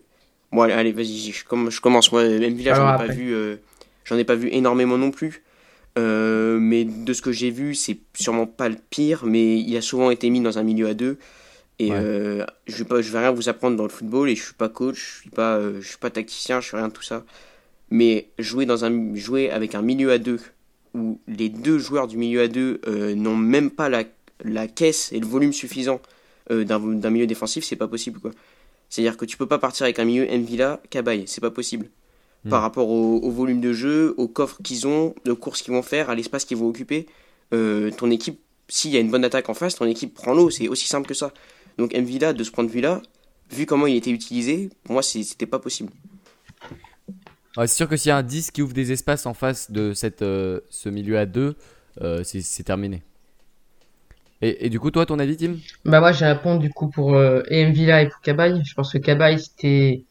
Bon, 0.52 0.62
allez, 0.64 0.74
allez, 0.74 0.92
vas-y, 0.92 1.32
je, 1.32 1.40
je 1.70 1.82
commence. 1.82 2.12
Moi, 2.12 2.24
Villa, 2.28 2.74
j'en 2.74 2.94
ai 2.96 2.98
pas 2.98 3.14
vu, 3.14 3.34
euh, 3.34 3.56
j'en 4.06 4.18
ai 4.18 4.24
pas 4.26 4.36
vu 4.36 4.50
énormément 4.52 4.98
non 4.98 5.12
plus. 5.12 5.44
Euh, 5.98 6.58
mais 6.60 6.86
de 6.86 7.14
ce 7.14 7.22
que 7.22 7.32
j'ai 7.32 7.52
vu, 7.52 7.76
c'est 7.76 8.00
sûrement 8.14 8.48
pas 8.48 8.70
le 8.70 8.78
pire, 8.90 9.26
mais 9.26 9.60
il 9.60 9.76
a 9.76 9.82
souvent 9.82 10.10
été 10.12 10.30
mis 10.30 10.40
dans 10.42 10.58
un 10.58 10.64
milieu 10.64 10.88
à 10.88 10.94
deux. 10.94 11.18
Et 11.80 11.92
Ouais. 11.92 11.98
euh, 12.00 12.46
je 12.68 12.78
vais 12.78 12.86
pas, 12.86 13.02
je 13.02 13.12
vais 13.12 13.20
rien 13.20 13.32
vous 13.32 13.50
apprendre 13.50 13.76
dans 13.78 13.84
le 13.84 13.90
football 13.90 14.30
et 14.30 14.36
je 14.36 14.44
suis 14.44 14.54
pas 14.54 14.70
coach, 14.70 14.98
je 15.18 15.22
suis 15.22 15.30
pas, 15.30 15.58
euh, 15.58 15.82
je 15.82 15.88
suis 15.88 15.98
pas 15.98 16.10
tacticien, 16.10 16.62
je 16.62 16.68
suis 16.68 16.78
rien 16.78 16.88
de 16.90 16.94
tout 16.94 17.04
ça. 17.04 17.26
Mais 17.90 18.30
jouer 18.40 18.66
dans 18.66 18.86
un, 18.86 19.16
jouer 19.16 19.50
avec 19.52 19.76
un 19.76 19.82
milieu 19.82 20.12
à 20.12 20.18
deux 20.18 20.40
où 20.94 21.20
les 21.28 21.50
deux 21.50 21.80
joueurs 21.80 22.08
du 22.08 22.18
milieu 22.18 22.42
à 22.42 22.48
deux 22.48 22.82
n'ont 23.16 23.36
même 23.38 23.72
pas 23.72 23.90
la, 23.90 24.04
la 24.44 24.68
caisse 24.68 25.12
et 25.14 25.20
le 25.20 25.26
volume 25.28 25.54
suffisant 25.54 26.02
d'un 26.50 26.80
d'un 26.80 27.10
milieu 27.10 27.28
défensif, 27.28 27.64
c'est 27.64 27.76
pas 27.78 27.88
possible 27.88 28.20
quoi. 28.20 28.32
C'est-à-dire 28.90 29.18
que 29.18 29.26
tu 29.26 29.38
peux 29.38 29.48
pas 29.48 29.60
partir 29.60 29.86
avec 29.86 30.00
un 30.00 30.06
milieu 30.06 30.26
Mvila, 30.26 30.82
Cabaye, 30.90 31.24
c'est 31.28 31.42
pas 31.42 31.52
possible. 31.52 31.88
Hmm. 32.44 32.50
Par 32.50 32.62
rapport 32.62 32.90
au, 32.90 33.20
au 33.20 33.30
volume 33.30 33.62
de 33.62 33.72
jeu, 33.72 34.16
au 34.18 34.28
coffre 34.28 34.58
qu'ils 34.64 34.88
ont, 34.88 35.14
aux 35.28 35.36
courses 35.36 35.62
qu'ils 35.62 35.74
vont 35.74 35.84
faire, 35.84 36.10
à 36.10 36.16
l'espace 36.16 36.44
qu'ils 36.44 36.58
vont 36.58 36.68
occuper, 36.68 37.06
euh, 37.54 37.92
ton 37.92 38.10
équipe, 38.10 38.40
s'il 38.68 38.92
y 38.92 38.98
a 38.98 39.00
une 39.00 39.12
bonne 39.12 39.24
attaque 39.24 39.50
en 39.50 39.54
face, 39.54 39.76
ton 39.76 39.86
équipe 39.86 40.14
prend 40.14 40.34
l'eau, 40.34 40.50
c'est 40.50 40.68
aussi 40.68 40.88
simple 40.88 41.08
que 41.08 41.14
ça. 41.14 41.32
Donc 41.78 41.94
Mvila, 41.94 42.34
de 42.34 42.44
ce 42.44 42.52
point 42.52 42.64
de 42.64 42.70
vue-là, 42.70 43.02
vu 43.52 43.66
comment 43.66 43.86
il 43.86 43.96
était 43.96 44.10
utilisé, 44.10 44.70
pour 44.84 44.94
moi 44.94 45.04
c'était 45.04 45.46
pas 45.46 45.60
possible. 45.60 45.92
c'est 47.58 47.68
sûr 47.68 47.88
que 47.88 47.98
s'il 47.98 48.10
y 48.10 48.12
a 48.12 48.18
un 48.18 48.24
10 48.24 48.52
qui 48.52 48.62
ouvre 48.62 48.74
des 48.74 48.92
espaces 48.92 49.26
en 49.26 49.34
face 49.34 49.70
de 49.70 49.94
cette, 49.94 50.22
euh, 50.22 50.62
ce 50.70 50.90
milieu 50.90 51.20
à 51.20 51.26
2, 51.26 51.56
euh, 52.02 52.24
c'est 52.24 52.64
terminé. 52.64 53.04
Et, 54.42 54.66
et, 54.66 54.70
du 54.70 54.80
coup, 54.80 54.90
toi, 54.90 55.06
ton 55.06 55.20
avis, 55.20 55.38
Tim? 55.38 55.58
Bah, 55.86 56.00
moi, 56.00 56.12
j'ai 56.14 56.26
répondu 56.26 56.68
du 56.68 56.74
coup 56.74 56.90
pour 56.90 57.14
euh, 57.14 57.44
Villa 57.48 58.02
et 58.02 58.10
pour 58.10 58.22
Cabaye. 58.22 58.64
Je 58.66 58.74
pense 58.74 58.92
que 58.92 58.98
Cabaye, 58.98 59.40
c'était 59.40 60.04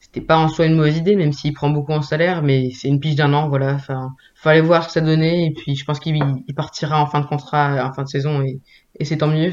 c'était 0.00 0.20
pas 0.20 0.36
en 0.38 0.48
soi 0.48 0.66
une 0.66 0.74
mauvaise 0.76 0.96
idée, 0.98 1.16
même 1.16 1.32
s'il 1.32 1.52
prend 1.54 1.70
beaucoup 1.70 1.92
en 1.92 2.02
salaire, 2.02 2.42
mais 2.42 2.70
c'est 2.72 2.88
une 2.88 3.00
pige 3.00 3.16
d'un 3.16 3.32
an, 3.34 3.48
voilà. 3.48 3.74
Enfin, 3.74 4.10
fallait 4.34 4.60
voir 4.60 4.82
ce 4.84 4.88
que 4.88 4.92
ça 4.94 5.00
donnait, 5.00 5.46
et 5.46 5.50
puis 5.52 5.76
je 5.76 5.84
pense 5.84 6.00
qu'il 6.00 6.16
il 6.16 6.54
partira 6.54 7.00
en 7.02 7.06
fin 7.06 7.20
de 7.20 7.26
contrat, 7.26 7.84
en 7.86 7.92
fin 7.92 8.04
de 8.04 8.08
saison, 8.08 8.42
et, 8.42 8.60
et 8.98 9.04
c'est 9.04 9.18
tant 9.18 9.28
mieux. 9.28 9.52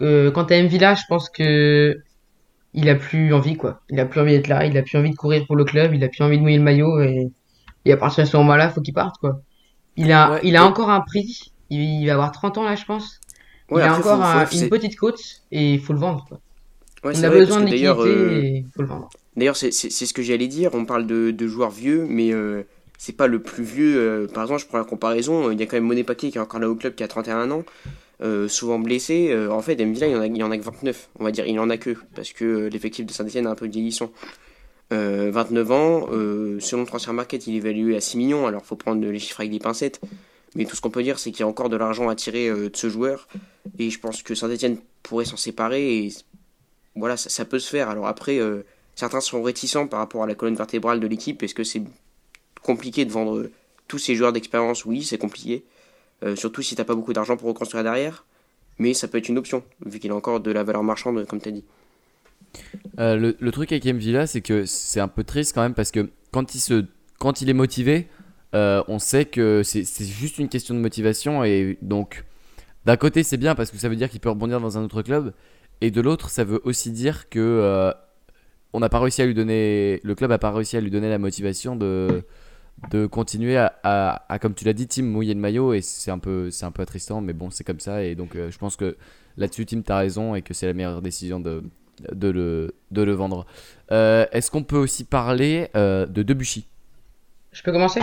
Euh, 0.00 0.30
quant 0.30 0.44
à 0.44 0.54
M 0.54 0.66
Villa, 0.66 0.94
je 0.94 1.02
pense 1.08 1.28
que 1.30 1.96
il 2.74 2.88
a 2.88 2.94
plus 2.94 3.34
envie, 3.34 3.56
quoi. 3.56 3.80
Il 3.90 3.98
a 4.00 4.06
plus 4.06 4.20
envie 4.20 4.32
d'être 4.32 4.48
là, 4.48 4.64
il 4.66 4.76
a 4.78 4.82
plus 4.82 4.96
envie 4.98 5.10
de 5.10 5.16
courir 5.16 5.44
pour 5.46 5.56
le 5.56 5.64
club, 5.64 5.94
il 5.94 6.02
a 6.04 6.08
plus 6.08 6.22
envie 6.22 6.38
de 6.38 6.42
mouiller 6.42 6.58
le 6.58 6.62
maillot, 6.64 7.00
et, 7.00 7.30
et 7.84 7.92
à 7.92 7.96
partir 7.96 8.24
de 8.24 8.28
ce 8.28 8.36
moment-là, 8.38 8.70
faut 8.70 8.80
qu'il 8.80 8.94
parte, 8.94 9.16
quoi. 9.18 9.40
Il 9.96 10.12
a, 10.12 10.32
Ouais, 10.32 10.40
il 10.44 10.56
a 10.56 10.64
encore 10.64 10.90
un 10.90 11.00
prix, 11.00 11.52
il, 11.70 11.80
il 12.02 12.06
va 12.06 12.14
avoir 12.14 12.32
30 12.32 12.58
ans 12.58 12.64
là, 12.64 12.76
je 12.76 12.84
pense. 12.84 13.20
Ouais, 13.70 13.82
il 13.82 13.84
a 13.84 13.94
après, 13.94 14.00
encore 14.10 14.18
faut- 14.18 14.38
un- 14.38 14.46
faut- 14.46 14.56
une 14.56 14.68
petite 14.70 14.96
côte, 14.96 15.20
et 15.52 15.74
il 15.74 15.80
faut 15.80 15.92
le 15.92 15.98
vendre, 15.98 16.24
quoi. 16.28 16.40
On 17.04 17.24
a 17.24 17.28
besoin 17.30 17.60
de 17.60 17.66
liquidité, 17.66 18.08
euh, 18.08 18.42
et 18.42 18.48
il 18.58 18.70
faut 18.74 18.82
le 18.82 18.88
vendre. 18.88 19.08
D'ailleurs, 19.40 19.56
c'est 19.56 19.70
ce 19.72 20.12
que 20.12 20.20
j'allais 20.20 20.48
dire. 20.48 20.74
On 20.74 20.84
parle 20.84 21.06
de, 21.06 21.30
de 21.30 21.46
joueurs 21.46 21.70
vieux, 21.70 22.04
mais 22.06 22.30
euh, 22.30 22.62
c'est 22.98 23.16
pas 23.16 23.26
le 23.26 23.40
plus 23.40 23.64
vieux. 23.64 23.96
euh, 23.96 24.26
par 24.26 24.42
exemple, 24.42 24.60
je 24.60 24.66
prends 24.66 24.76
la 24.76 24.84
comparaison. 24.84 25.48
euh, 25.48 25.54
Il 25.54 25.58
y 25.58 25.62
a 25.62 25.66
quand 25.66 25.78
même 25.78 25.84
Monet 25.86 26.04
Paquet 26.04 26.30
qui 26.30 26.36
est 26.36 26.40
encore 26.42 26.60
là 26.60 26.68
au 26.68 26.74
club, 26.74 26.94
qui 26.94 27.02
a 27.02 27.08
31 27.08 27.50
ans, 27.50 27.64
euh, 28.20 28.48
souvent 28.48 28.78
blessé. 28.78 29.34
En 29.50 29.62
fait, 29.62 29.82
Mvila, 29.82 30.08
il 30.08 30.12
y 30.12 30.14
en 30.14 30.20
a, 30.20 30.26
il 30.26 30.36
y 30.36 30.42
en 30.42 30.50
a 30.50 30.58
que 30.58 30.62
29. 30.62 31.08
On 31.18 31.24
va 31.24 31.30
dire, 31.30 31.46
il 31.46 31.58
en 31.58 31.70
a 31.70 31.78
que 31.78 31.96
parce 32.14 32.34
que 32.34 32.68
l'effectif 32.70 33.06
de 33.06 33.12
Saint-Etienne 33.12 33.46
est 33.46 33.48
un 33.48 33.54
peu 33.54 33.66
vieillissant. 33.66 34.12
Euh, 34.92 35.30
29 35.32 35.70
ans, 35.72 36.06
selon 36.60 36.84
le 36.84 37.12
market, 37.14 37.46
il 37.46 37.54
est 37.54 37.56
évalué 37.56 37.96
à 37.96 38.02
6 38.02 38.18
millions. 38.18 38.46
Alors, 38.46 38.66
faut 38.66 38.76
prendre 38.76 39.02
les 39.02 39.18
chiffres 39.18 39.40
avec 39.40 39.52
des 39.52 39.58
pincettes. 39.58 40.02
Mais 40.54 40.66
tout 40.66 40.76
ce 40.76 40.82
qu'on 40.82 40.90
peut 40.90 41.02
dire, 41.02 41.18
c'est 41.18 41.30
qu'il 41.30 41.40
y 41.40 41.44
a 41.44 41.48
encore 41.48 41.70
de 41.70 41.78
l'argent 41.78 42.10
à 42.10 42.14
tirer 42.14 42.50
de 42.50 42.70
ce 42.74 42.90
joueur. 42.90 43.26
Et 43.78 43.88
je 43.88 43.98
pense 43.98 44.22
que 44.22 44.34
Saint-Etienne 44.34 44.76
pourrait 45.02 45.24
s'en 45.24 45.38
séparer. 45.38 45.96
Et 45.96 46.12
voilà, 46.94 47.16
ça, 47.16 47.46
peut 47.46 47.58
se 47.58 47.70
faire. 47.70 47.88
Alors 47.88 48.06
après, 48.06 48.38
certains 49.00 49.22
sont 49.22 49.42
réticents 49.42 49.86
par 49.86 49.98
rapport 50.00 50.22
à 50.22 50.26
la 50.26 50.34
colonne 50.34 50.56
vertébrale 50.56 51.00
de 51.00 51.06
l'équipe. 51.06 51.42
Est-ce 51.42 51.54
que 51.54 51.64
c'est 51.64 51.82
compliqué 52.62 53.06
de 53.06 53.10
vendre 53.10 53.48
tous 53.88 53.98
ces 53.98 54.14
joueurs 54.14 54.32
d'expérience? 54.32 54.84
Oui, 54.84 55.02
c'est 55.02 55.16
compliqué. 55.16 55.64
Euh, 56.22 56.36
surtout 56.36 56.60
si 56.60 56.76
t'as 56.76 56.84
pas 56.84 56.94
beaucoup 56.94 57.14
d'argent 57.14 57.38
pour 57.38 57.48
reconstruire 57.48 57.82
derrière. 57.82 58.26
Mais 58.78 58.92
ça 58.92 59.08
peut 59.08 59.16
être 59.16 59.30
une 59.30 59.38
option, 59.38 59.62
vu 59.86 59.98
qu'il 59.98 60.10
a 60.10 60.14
encore 60.14 60.40
de 60.40 60.50
la 60.50 60.64
valeur 60.64 60.82
marchande, 60.82 61.26
comme 61.26 61.40
t'as 61.40 61.50
dit. 61.50 61.64
Euh, 62.98 63.34
le, 63.38 63.52
truc 63.52 63.72
avec 63.72 63.86
M 63.86 63.96
Villa, 63.96 64.26
c'est 64.26 64.42
que 64.42 64.66
c'est 64.66 65.00
un 65.00 65.08
peu 65.08 65.24
triste 65.24 65.54
quand 65.54 65.62
même 65.62 65.74
parce 65.74 65.90
que 65.90 66.10
quand 66.30 66.54
il, 66.54 66.60
se, 66.60 66.84
quand 67.18 67.40
il 67.40 67.48
est 67.48 67.54
motivé, 67.54 68.06
euh, 68.54 68.82
on 68.86 68.98
sait 68.98 69.24
que 69.24 69.62
c'est 69.62 70.04
juste 70.04 70.38
une 70.38 70.50
question 70.50 70.74
de 70.74 70.80
motivation. 70.80 71.42
Et 71.42 71.78
donc, 71.80 72.24
d'un 72.84 72.98
côté, 72.98 73.22
c'est 73.22 73.38
bien 73.38 73.54
parce 73.54 73.70
que 73.70 73.78
ça 73.78 73.88
veut 73.88 73.96
dire 73.96 74.10
qu'il 74.10 74.20
peut 74.20 74.30
rebondir 74.30 74.60
dans 74.60 74.76
un 74.76 74.84
autre 74.84 75.00
club. 75.00 75.32
Et 75.80 75.90
de 75.90 76.02
l'autre, 76.02 76.28
ça 76.28 76.44
veut 76.44 76.60
aussi 76.64 76.90
dire 76.90 77.30
que 77.30 77.38
euh, 77.38 77.92
on 78.72 78.80
n'a 78.80 78.88
pas 78.88 79.00
réussi 79.00 79.22
à 79.22 79.26
lui 79.26 79.34
donner, 79.34 80.00
le 80.04 80.14
club 80.14 80.30
n'a 80.30 80.38
pas 80.38 80.52
réussi 80.52 80.76
à 80.76 80.80
lui 80.80 80.90
donner 80.90 81.08
la 81.08 81.18
motivation 81.18 81.76
de, 81.76 82.22
de 82.90 83.06
continuer 83.06 83.56
à, 83.56 83.72
à- 83.82 84.32
à, 84.32 84.38
comme 84.38 84.54
tu 84.54 84.64
l'as 84.64 84.72
dit, 84.72 84.86
Tim, 84.86 85.02
mouiller 85.02 85.34
le 85.34 85.40
maillot. 85.40 85.74
Et 85.74 85.80
c'est 85.82 86.10
un 86.10 86.18
peu, 86.18 86.50
c'est 86.50 86.64
un 86.64 86.70
peu 86.70 86.82
attristant, 86.82 87.20
mais 87.20 87.32
bon, 87.32 87.50
c'est 87.50 87.64
comme 87.64 87.80
ça. 87.80 88.02
Et 88.04 88.14
donc, 88.14 88.36
euh, 88.36 88.50
je 88.50 88.58
pense 88.58 88.76
que 88.76 88.96
là-dessus, 89.36 89.66
Tim, 89.66 89.82
t'as 89.82 89.98
raison 89.98 90.34
et 90.34 90.42
que 90.42 90.54
c'est 90.54 90.66
la 90.66 90.74
meilleure 90.74 91.02
décision 91.02 91.40
de, 91.40 91.62
de, 92.12 92.28
le, 92.28 92.74
de 92.90 93.02
le 93.02 93.12
vendre. 93.12 93.46
Euh, 93.92 94.26
Est-ce 94.32 94.50
qu'on 94.50 94.62
peut 94.62 94.78
aussi 94.78 95.04
parler 95.04 95.68
euh, 95.76 96.06
de 96.06 96.22
Debuchy? 96.22 96.66
Je 97.52 97.62
peux 97.62 97.72
commencer? 97.72 98.00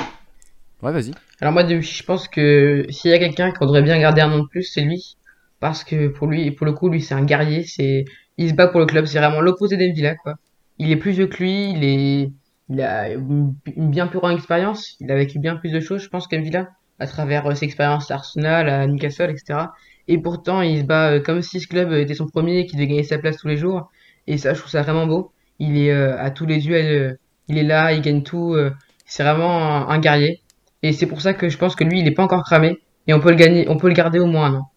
Ouais, 0.84 0.92
vas-y. 0.92 1.12
Alors 1.42 1.54
moi, 1.54 1.64
Debuchy, 1.64 1.96
je 1.96 2.04
pense 2.04 2.28
que 2.28 2.86
s'il 2.90 3.10
y 3.12 3.14
a 3.14 3.20
quelqu'un 3.20 3.52
qui 3.52 3.60
voudrait 3.60 3.82
bien 3.82 3.98
garder 4.00 4.22
un 4.22 4.30
nom 4.30 4.40
de 4.40 4.48
plus, 4.48 4.64
c'est 4.64 4.82
lui. 4.82 5.18
Parce 5.60 5.84
que 5.84 6.10
pour 6.10 6.28
lui, 6.28 6.52
pour 6.52 6.68
le 6.68 6.74
coup, 6.74 6.90
lui, 6.90 7.02
c'est 7.02 7.16
un 7.16 7.26
guerrier. 7.26 7.64
C'est, 7.64 8.06
il 8.38 8.50
se 8.50 8.54
bat 8.54 8.68
pour 8.68 8.80
le 8.80 8.86
club. 8.86 9.06
C'est 9.06 9.18
vraiment 9.18 9.42
l'opposé 9.42 9.76
d'Envilla, 9.76 10.16
quoi. 10.16 10.36
Il 10.80 10.92
est 10.92 10.96
plus 10.98 11.12
vieux 11.12 11.28
que 11.28 11.38
lui. 11.38 11.72
Il 11.72 11.84
est, 11.84 12.32
il 12.70 12.82
a 12.82 13.10
une, 13.12 13.54
bien 13.76 14.08
plus 14.08 14.20
grande 14.20 14.34
expérience. 14.38 14.96
Il 15.00 15.12
a 15.12 15.16
vécu 15.16 15.40
bien 15.40 15.56
plus 15.56 15.72
de 15.72 15.80
choses, 15.80 16.02
je 16.02 16.10
pense, 16.10 16.28
qu'Envilla, 16.28 16.70
à 17.00 17.08
travers 17.08 17.46
euh, 17.48 17.56
ses 17.56 17.66
expériences 17.66 18.12
à 18.12 18.16
Arsenal, 18.16 18.70
à 18.70 18.88
Newcastle, 18.88 19.30
etc. 19.32 19.60
Et 20.08 20.18
pourtant, 20.18 20.62
il 20.62 20.80
se 20.80 20.84
bat 20.84 21.12
euh, 21.12 21.20
comme 21.22 21.42
si 21.42 21.60
ce 21.60 21.68
club 21.68 21.92
était 21.94 22.16
son 22.16 22.28
premier, 22.28 22.60
et 22.60 22.66
qu'il 22.66 22.78
devait 22.78 22.88
gagner 22.88 23.04
sa 23.04 23.18
place 23.18 23.38
tous 23.38 23.48
les 23.48 23.58
jours. 23.58 23.92
Et 24.28 24.38
ça, 24.38 24.54
je 24.54 24.60
trouve 24.60 24.72
ça 24.72 24.82
vraiment 24.82 25.08
beau. 25.08 25.32
Il 25.60 25.78
est 25.78 25.92
euh, 25.92 26.18
à 26.20 26.30
tous 26.32 26.46
les 26.46 26.68
yeux, 26.68 26.76
euh, 26.76 27.14
il 27.48 27.58
est 27.58 27.64
là, 27.64 27.94
il 27.94 28.02
gagne 28.02 28.24
tout. 28.24 28.54
euh, 28.54 28.72
c'est 29.06 29.24
vraiment 29.24 29.90
un, 29.90 30.00
guerrier. 30.00 30.42
Et 30.84 30.94
c'est 30.94 31.06
pour 31.08 31.22
ça 31.22 31.34
que 31.34 31.50
je 31.50 31.58
pense 31.58 31.76
que 31.76 31.84
lui, 31.84 32.02
il 32.02 32.08
est 32.08 32.12
pas 32.12 32.24
encore 32.24 32.44
cramé. 32.44 32.80
Et 33.08 33.14
on 33.14 33.20
peut 33.20 33.30
le 33.30 33.36
gagner, 33.36 33.68
on 33.70 33.78
peut 33.78 33.88
le 33.88 33.94
garder 33.94 34.20
au 34.20 34.26
moins 34.26 34.48
un 34.48 34.56
an. 34.56 34.72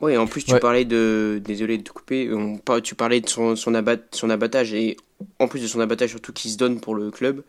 Ouais, 0.00 0.14
et 0.14 0.16
en 0.16 0.26
plus, 0.26 0.44
tu 0.44 0.52
Ouais. 0.52 0.60
parlais 0.60 0.84
de. 0.84 1.40
Désolé 1.44 1.78
de 1.78 1.82
te 1.82 1.90
couper. 1.92 2.30
On... 2.32 2.58
par- 2.58 2.82
Tu 2.82 2.94
parlais 2.94 3.20
de 3.20 3.28
son, 3.28 3.56
son, 3.56 3.74
abat... 3.74 3.96
son 4.12 4.30
abattage. 4.30 4.74
Et 4.74 4.96
en 5.38 5.48
plus 5.48 5.60
de 5.60 5.66
son 5.66 5.80
abattage, 5.80 6.10
surtout 6.10 6.32
qui 6.32 6.50
se 6.50 6.58
donne 6.58 6.80
pour 6.80 6.94
le 6.94 7.10
club. 7.10 7.42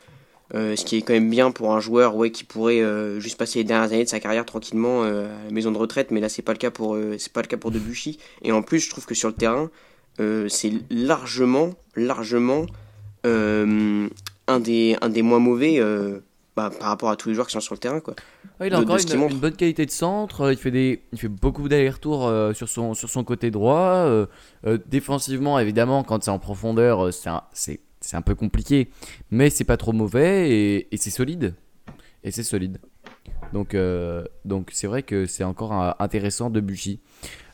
Euh, 0.55 0.77
ce 0.77 0.85
qui 0.85 0.95
est 0.95 1.01
quand 1.01 1.11
même 1.13 1.29
bien 1.29 1.51
pour 1.51 1.73
un 1.75 1.81
joueur 1.81 2.15
ouais, 2.15 2.31
qui 2.31 2.45
pourrait 2.45 2.79
euh, 2.79 3.19
juste 3.19 3.37
passer 3.37 3.59
les 3.59 3.65
dernières 3.65 3.91
années 3.91 4.05
de 4.05 4.09
sa 4.09 4.21
carrière 4.21 4.45
tranquillement 4.45 5.03
euh, 5.03 5.25
à 5.25 5.45
la 5.45 5.51
maison 5.51 5.73
de 5.73 5.77
retraite. 5.77 6.09
Mais 6.11 6.21
là, 6.21 6.29
c'est 6.29 6.41
pas 6.41 6.53
le 6.53 6.57
cas 6.57 6.71
pour, 6.71 6.95
euh, 6.95 7.15
c'est 7.19 7.33
pas 7.33 7.41
le 7.41 7.47
cas 7.47 7.57
pour 7.57 7.69
Debuchy. 7.71 8.17
Et 8.43 8.53
en 8.53 8.61
plus, 8.61 8.79
je 8.79 8.89
trouve 8.89 9.05
que 9.05 9.13
sur 9.13 9.27
le 9.27 9.35
terrain, 9.35 9.69
euh, 10.21 10.47
c'est 10.47 10.71
largement, 10.89 11.71
largement 11.97 12.65
euh, 13.25 14.07
un, 14.47 14.59
des, 14.61 14.95
un 15.01 15.09
des 15.09 15.21
moins 15.21 15.39
mauvais 15.39 15.79
euh, 15.79 16.19
bah, 16.57 16.71
par 16.77 16.89
rapport 16.89 17.09
à 17.11 17.15
tous 17.15 17.29
les 17.29 17.35
joueurs 17.35 17.47
qui 17.47 17.53
sont 17.53 17.59
sur 17.61 17.75
le 17.75 17.79
terrain. 17.79 17.99
Quoi. 18.01 18.15
Ouais, 18.59 18.67
il 18.67 18.73
a 18.73 18.77
De- 18.79 18.83
encore 18.83 18.97
de 18.97 19.15
une, 19.33 19.39
bonne 19.39 19.55
qualité 19.55 19.85
de 19.85 19.91
centre. 19.91 20.41
euh, 20.41 20.51
Il 20.53 20.57
fait, 20.57 20.71
des, 20.71 21.03
il 21.13 21.19
fait 21.19 21.27
beaucoup 21.27 21.69
d'allers-retours 21.69 22.25
euh, 22.27 22.53
sur, 22.53 22.67
son, 22.67 22.93
sur 22.95 23.09
son 23.09 23.23
côté 23.23 23.51
droit. 23.51 23.77
euh, 24.07 24.25
euh, 24.65 24.77
défensivement, 24.87 25.59
évidemment, 25.59 26.03
quand 26.03 26.23
c'est 26.23 26.31
en 26.31 26.39
profondeur, 26.39 27.13
c'est 27.13 27.29
un, 27.29 27.43
un 28.13 28.21
peu 28.23 28.33
compliqué. 28.35 28.89
Mais 29.29 29.49
c'est 29.51 29.63
pas 29.65 29.77
trop 29.77 29.93
mauvais 29.93 30.49
et, 30.49 30.87
et 30.93 30.97
c'est 30.97 31.11
solide. 31.11 31.53
Et 32.23 32.31
c'est 32.31 32.43
solide. 32.43 32.79
Donc 33.53 33.75
donc 34.43 34.69
c'est 34.73 34.87
vrai 34.87 35.03
que 35.03 35.25
c'est 35.27 35.43
encore 35.45 35.71
un- 35.71 35.95
intéressant 35.99 36.49
de 36.49 36.59
Buchy. 36.59 36.99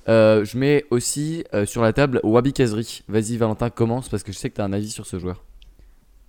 Je 0.08 0.58
mets 0.58 0.86
aussi 0.90 1.44
sur 1.66 1.82
la 1.84 1.94
table 1.94 2.20
Wabi 2.24 2.54
Kazri. 2.54 3.04
Vas-y 3.10 3.38
Valentin, 3.38 3.70
commence 3.70 4.10
parce 4.10 4.24
que 4.24 4.32
je 4.32 4.38
sais 4.38 4.50
que 4.50 4.56
tu 4.56 4.62
as 4.62 4.66
un 4.66 4.74
avis 4.74 4.90
sur 4.90 5.06
ce 5.06 5.20
joueur. 5.20 5.44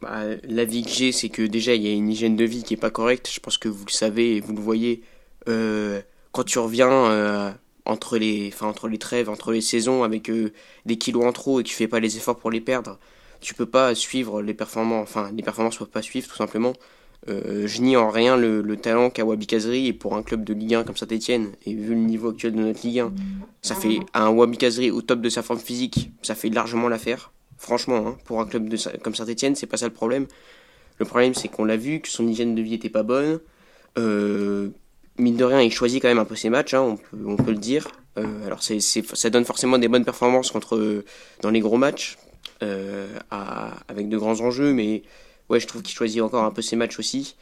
Bah, 0.05 0.25
L'avis 0.47 0.83
que 0.85 0.91
j'ai, 0.91 1.13
c'est 1.13 1.31
que 1.31 1.41
déjà, 1.43 1.75
il 1.75 1.83
y 1.83 1.89
a 1.89 1.93
une 1.93 2.11
hygiène 2.11 2.37
de 2.37 2.45
vie 2.45 2.63
qui 2.63 2.75
est 2.75 2.79
pas 2.79 2.91
correcte. 2.91 3.31
Je 3.33 3.41
pense 3.41 3.57
que 3.57 3.69
vous 3.69 3.87
le 3.87 3.91
savez 3.91 4.37
et 4.37 4.41
vous 4.41 4.53
le 4.53 4.61
voyez. 4.61 5.03
Euh, 5.49 6.03
quand 6.33 6.45
tu 6.45 6.59
reviens 6.59 6.91
euh, 6.91 7.51
entre, 7.87 8.19
les, 8.19 8.53
entre 8.61 8.89
les 8.89 8.99
trêves, 8.99 9.31
entre 9.31 9.51
les 9.53 9.63
saisons, 9.63 10.03
avec 10.03 10.29
euh, 10.29 10.53
des 10.85 10.99
kilos 10.99 11.25
en 11.25 11.33
trop 11.33 11.61
et 11.61 11.63
que 11.63 11.69
tu 11.69 11.75
fais 11.75 11.89
pas 11.89 12.01
les 12.01 12.19
efforts 12.19 12.37
pour 12.37 12.51
les 12.51 12.61
perdre, 12.61 12.99
tu 13.41 13.55
peux 13.55 13.65
pas 13.65 13.95
suivre 13.95 14.43
les 14.43 14.53
performances. 14.53 15.09
Enfin, 15.09 15.31
les 15.35 15.43
performances 15.43 15.79
peuvent 15.79 15.89
pas 15.89 16.03
suivre, 16.03 16.29
tout 16.29 16.37
simplement. 16.37 16.75
Je 17.27 17.81
nie 17.81 17.97
en 17.97 18.11
rien 18.11 18.37
le, 18.37 18.61
le 18.61 18.77
talent 18.77 19.09
qu'a 19.09 19.25
Wabi 19.25 19.47
Kazri 19.47 19.87
et 19.87 19.95
pour 19.95 20.15
un 20.15 20.23
club 20.23 20.45
de 20.45 20.53
Ligue 20.53 20.75
1 20.75 20.85
comme 20.85 20.97
Saint-Etienne, 20.99 21.53
et 21.65 21.73
vu 21.73 21.95
le 21.95 22.01
niveau 22.01 22.29
actuel 22.29 22.53
de 22.53 22.61
notre 22.61 22.87
Ligue 22.87 22.99
1, 22.99 23.13
ça 23.63 23.75
fait 23.75 24.01
un 24.13 24.29
Wabi 24.29 24.59
Kazri 24.59 24.91
au 24.91 25.01
top 25.01 25.23
de 25.23 25.31
sa 25.31 25.43
forme 25.43 25.59
physique, 25.59 26.11
ça 26.21 26.35
fait 26.35 26.51
largement 26.51 26.87
l'affaire. 26.91 27.33
Franchement, 27.65 28.07
hein, 28.07 28.17
pour 28.27 28.43
un 28.43 28.47
club 28.47 28.69
comme 29.03 29.15
Saint-Etienne, 29.15 29.55
c'est 29.55 29.67
pas 29.67 29.79
ça 29.79 29.87
le 29.87 29.93
problème. 29.95 30.27
Le 30.99 31.07
problème, 31.07 31.33
c'est 31.35 31.49
qu'on 31.49 31.65
l'a 31.65 31.79
vu, 31.79 32.01
que 32.01 32.09
son 32.09 32.29
hygiène 32.29 32.55
de 32.55 32.61
vie 32.61 32.75
était 32.75 32.91
pas 32.91 33.03
bonne. 33.03 33.41
Euh, 33.97 34.69
mine 35.17 35.37
de 35.37 35.45
rien, 35.45 35.63
il 35.63 35.73
choisit 35.73 36.03
quand 36.03 36.09
même 36.09 36.19
un 36.19 36.27
peu 36.27 36.37
ses 36.37 36.51
matchs, 36.51 36.75
hein, 36.75 36.99
on, 37.27 37.37
peut, 37.37 37.53
le 37.53 37.57
dire. 37.57 37.89
Euh, 38.19 38.47
alors, 38.47 38.61
ça 38.63 39.31
donne 39.31 39.47
forcément 39.47 39.79
des 39.79 39.89
bonnes 39.89 40.05
performances 40.05 40.53
dans 41.41 41.51
les 41.51 41.61
gros 41.61 41.79
matchs, 41.79 42.19
euh, 42.63 43.09
avec 43.89 44.11
de 44.11 44.19
grands 44.19 44.43
enjeux, 44.43 44.75
mais 44.75 45.03
ouais, 45.49 45.59
je 45.59 45.67
trouve 45.67 45.81
qu'il 45.81 45.97
choisit 45.97 46.21
encore 46.21 46.45
un 46.45 46.51
peu 46.51 46.61
ses 46.61 46.77
matchs 46.77 46.99
aussi. 46.99 47.35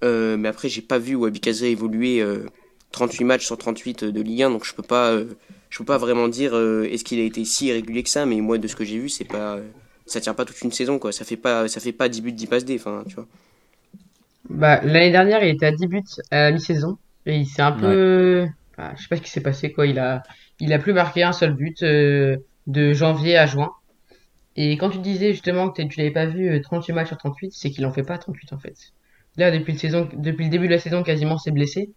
Mais 0.00 0.48
après, 0.48 0.70
j'ai 0.70 0.80
pas 0.80 0.98
vu 0.98 1.16
Wabi 1.16 1.40
évoluer 1.64 2.22
euh, 2.22 2.46
38 2.92 3.24
matchs 3.24 3.44
sur 3.44 3.58
38 3.58 4.04
de 4.04 4.20
Ligue 4.22 4.44
1, 4.44 4.50
donc 4.52 4.64
je 4.64 4.72
peux 4.72 4.82
pas, 4.82 5.20
je 5.70 5.78
peux 5.78 5.84
pas 5.84 5.98
vraiment 5.98 6.28
dire 6.28 6.54
euh, 6.54 6.84
est-ce 6.90 7.04
qu'il 7.04 7.20
a 7.20 7.24
été 7.24 7.44
si 7.44 7.66
irrégulier 7.66 8.02
que 8.02 8.08
ça, 8.10 8.26
mais 8.26 8.40
moi, 8.40 8.58
de 8.58 8.68
ce 8.68 8.76
que 8.76 8.84
j'ai 8.84 8.98
vu, 8.98 9.08
c'est 9.08 9.24
pas, 9.24 9.56
euh, 9.56 9.62
ça 10.06 10.20
tient 10.20 10.34
pas 10.34 10.44
toute 10.44 10.60
une 10.62 10.72
saison, 10.72 10.98
quoi. 10.98 11.12
Ça 11.12 11.24
fait 11.24 11.36
pas, 11.36 11.68
ça 11.68 11.80
fait 11.80 11.92
pas 11.92 12.08
10 12.08 12.22
buts, 12.22 12.32
10 12.32 12.46
passes 12.46 12.64
D, 12.64 12.76
enfin, 12.78 13.04
tu 13.08 13.14
vois. 13.16 13.26
Bah, 14.48 14.80
l'année 14.82 15.10
dernière, 15.10 15.42
il 15.42 15.50
était 15.50 15.66
à 15.66 15.72
10 15.72 15.86
buts 15.86 16.02
à 16.30 16.36
la 16.36 16.52
mi-saison. 16.52 16.98
Et 17.26 17.36
il 17.38 17.46
s'est 17.46 17.62
un 17.62 17.72
peu, 17.72 18.46
bah, 18.78 18.92
je 18.96 19.02
sais 19.02 19.08
pas 19.08 19.16
ce 19.16 19.22
qui 19.22 19.30
s'est 19.30 19.40
passé, 19.40 19.72
quoi. 19.72 19.86
Il 19.86 19.98
a, 19.98 20.22
il 20.60 20.72
a 20.72 20.78
plus 20.78 20.92
marqué 20.92 21.22
un 21.24 21.32
seul 21.32 21.54
but, 21.54 21.82
euh, 21.82 22.36
de 22.68 22.92
janvier 22.92 23.36
à 23.36 23.46
juin. 23.46 23.70
Et 24.56 24.76
quand 24.78 24.90
tu 24.90 24.98
disais 24.98 25.32
justement 25.32 25.70
que 25.70 25.82
tu 25.82 25.98
l'avais 25.98 26.12
pas 26.12 26.26
vu 26.26 26.48
euh, 26.50 26.60
38 26.62 26.92
matchs 26.94 27.08
sur 27.08 27.18
38, 27.18 27.52
c'est 27.54 27.70
qu'il 27.70 27.84
en 27.86 27.92
fait 27.92 28.02
pas 28.04 28.18
38 28.18 28.52
en 28.52 28.58
fait. 28.58 28.74
Là, 29.36 29.50
depuis 29.50 29.72
le 29.74 29.78
saison, 29.78 30.08
depuis 30.14 30.44
le 30.44 30.50
début 30.50 30.66
de 30.68 30.72
la 30.72 30.78
saison, 30.80 31.02
quasiment, 31.02 31.38
c'est 31.38 31.50
blessé. 31.50 31.90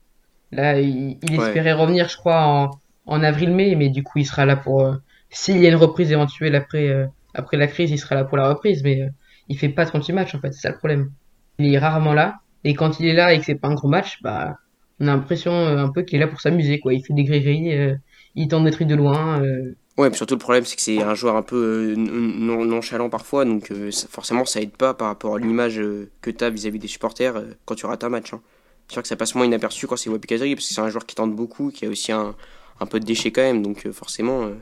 Là, 0.52 0.80
il, 0.82 1.18
il 1.24 1.40
Ouais. 1.40 1.48
espérait 1.48 1.74
revenir, 1.74 2.10
je 2.10 2.18
crois, 2.18 2.44
en, 2.46 2.72
en 3.10 3.24
avril-mai, 3.24 3.76
mais 3.76 3.90
du 3.90 4.04
coup, 4.04 4.20
il 4.20 4.26
sera 4.26 4.46
là 4.46 4.56
pour, 4.56 4.82
euh, 4.86 4.94
s'il 5.30 5.58
y 5.62 5.66
a 5.66 5.70
une 5.70 5.76
reprise 5.76 6.12
éventuelle 6.12 6.56
après, 6.56 6.88
euh, 6.90 7.06
après 7.34 7.58
la 7.58 7.68
crise, 7.68 7.92
il 7.92 7.98
sera 8.00 8.16
là 8.16 8.24
pour 8.26 8.38
la 8.38 8.48
reprise, 8.50 8.84
mais 8.84 9.02
euh, 9.02 9.10
il 9.50 9.58
fait 9.58 9.70
pas 9.70 9.86
38 9.86 10.14
matchs 10.14 10.36
en 10.36 10.40
fait, 10.40 10.52
c'est 10.54 10.62
ça 10.62 10.70
le 10.72 10.78
problème. 10.78 11.12
il 11.60 11.74
est 11.74 11.80
rarement 11.80 12.14
là. 12.14 12.40
Et 12.64 12.74
quand 12.74 13.00
il 13.00 13.08
est 13.08 13.14
là 13.14 13.34
et 13.34 13.40
que 13.40 13.46
c'est 13.46 13.56
pas 13.56 13.68
un 13.70 13.74
gros 13.76 13.88
match, 13.90 14.20
bah, 14.22 14.56
on 15.00 15.08
a 15.08 15.12
l'impression 15.16 15.54
euh, 15.54 15.78
un 15.78 15.90
peu 15.92 16.04
qu'il 16.04 16.18
est 16.18 16.20
là 16.26 16.28
pour 16.28 16.42
s'amuser, 16.42 16.80
quoi. 16.80 16.94
Il 16.94 17.04
fait 17.06 17.14
des 17.14 17.24
grégeries, 17.24 17.96
il 18.36 18.48
tente 18.48 18.66
des 18.66 18.72
trucs 18.72 18.88
de 18.88 18.96
loin. 18.96 19.42
Ouais, 19.98 20.10
puis 20.10 20.18
surtout 20.18 20.36
le 20.36 20.40
problème, 20.40 20.64
c'est 20.66 20.76
que 20.78 20.82
c'est 20.82 21.02
un 21.02 21.14
joueur 21.16 21.36
un 21.36 21.42
peu 21.42 21.94
non- 21.98 22.64
nonchalant 22.66 23.10
parfois, 23.10 23.44
donc 23.46 23.72
forcément, 24.10 24.46
ça 24.46 24.62
aide 24.62 24.72
pas 24.78 24.94
par 24.94 25.08
rapport 25.08 25.36
à 25.36 25.40
l'image 25.40 25.82
que 26.22 26.32
tu 26.32 26.44
as 26.44 26.50
vis-à-vis 26.50 26.80
des 26.80 26.88
supporters 26.88 27.34
quand 27.66 27.76
tu 27.76 27.86
rates 27.86 28.04
un 28.04 28.10
match. 28.10 28.34
hein. 28.34 28.42
C'est 28.88 28.94
sûr 28.94 29.02
que 29.02 29.08
ça 29.08 29.16
passe 29.18 29.36
moins 29.36 29.46
inaperçu 29.46 29.88
quand 29.88 29.98
c'est 29.98 30.10
Wabi 30.10 30.28
Kazri, 30.28 30.56
parce 30.56 30.68
que 30.68 30.74
c'est 30.74 30.82
un 30.82 30.90
joueur 30.90 31.06
qui 31.06 31.16
tente 31.16 31.36
beaucoup, 31.36 31.70
qui 31.70 31.86
a 31.86 31.90
aussi 31.90 32.12
un, 32.12 32.34
un 32.80 32.86
peu 32.86 33.00
de 33.00 33.06
déchets 33.06 33.32
quand 33.32 33.42
même, 33.42 33.62
donc 33.62 33.86
euh, 33.86 33.92
forcément, 33.92 34.44
euh, 34.44 34.54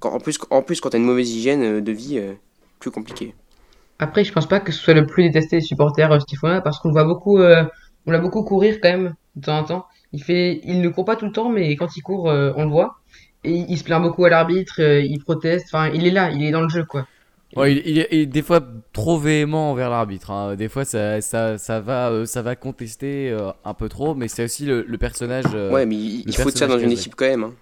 quand- 0.00 0.12
en, 0.12 0.20
plus, 0.20 0.38
en 0.50 0.62
plus, 0.62 0.80
quand 0.80 0.90
tu 0.90 0.96
as 0.96 0.98
une 0.98 1.04
mauvaise 1.06 1.30
hygiène 1.30 1.62
euh, 1.62 1.80
de 1.80 1.92
vie, 1.92 2.20
plus 2.78 2.90
compliqué. 2.90 3.34
Après, 3.98 4.24
je 4.24 4.32
pense 4.32 4.46
pas 4.48 4.60
que 4.60 4.70
ce 4.72 4.78
soit 4.80 4.94
le 4.94 5.06
plus 5.06 5.24
détesté 5.24 5.56
des 5.58 5.62
supporters, 5.62 6.20
Stéphanois, 6.22 6.60
parce 6.60 6.78
qu'on 6.78 6.92
voit 6.92 7.04
beaucoup, 7.04 7.38
on 7.40 8.10
l'a 8.10 8.18
beaucoup 8.18 8.44
courir 8.44 8.78
quand 8.80 8.90
même, 8.90 9.14
de 9.36 9.44
temps 9.44 9.58
en 9.58 9.64
temps. 9.64 9.86
Il 10.12 10.22
fait, 10.22 10.60
il 10.64 10.80
ne 10.80 10.88
court 10.88 11.04
pas 11.04 11.16
tout 11.16 11.26
le 11.26 11.32
temps, 11.32 11.48
mais 11.50 11.74
quand 11.76 11.96
il 11.96 12.02
court, 12.02 12.26
on 12.26 12.64
le 12.64 12.70
voit. 12.70 12.96
Et 13.44 13.52
il 13.68 13.76
se 13.76 13.82
plaint 13.84 14.00
beaucoup 14.00 14.24
à 14.24 14.30
l'arbitre, 14.30 14.80
il 14.80 15.18
proteste, 15.24 15.66
enfin, 15.72 15.90
il 15.92 16.06
est 16.06 16.10
là, 16.12 16.30
il 16.30 16.44
est 16.44 16.52
dans 16.52 16.62
le 16.62 16.68
jeu, 16.68 16.84
quoi. 16.84 17.06
Ouais, 17.56 17.72
il, 17.72 17.82
il 17.86 17.98
est, 17.98 18.08
il 18.12 18.18
est 18.20 18.26
des 18.26 18.42
fois 18.42 18.60
trop 18.92 19.18
véhément 19.18 19.70
envers 19.70 19.90
l'arbitre. 19.90 20.30
hein. 20.30 20.54
Des 20.54 20.68
fois, 20.68 20.84
ça, 20.84 21.20
ça, 21.20 21.58
ça, 21.58 21.80
va, 21.80 22.10
euh, 22.10 22.26
ça 22.26 22.42
va 22.42 22.56
contester 22.56 23.30
euh, 23.30 23.50
un 23.64 23.74
peu 23.74 23.88
trop, 23.88 24.14
mais 24.14 24.28
c'est 24.28 24.44
aussi 24.44 24.66
le, 24.66 24.84
le 24.86 24.98
personnage 24.98 25.44
euh, 25.54 25.72
ouais, 25.72 25.86
mais 25.86 25.96
il, 25.96 26.24
il 26.26 26.34
faut 26.36 26.50
de 26.50 26.56
ça 26.56 26.66
dans 26.66 26.78
une 26.78 26.92
équipe 26.92 27.14
quand 27.14 27.26
même. 27.26 27.44
hein. 27.44 27.54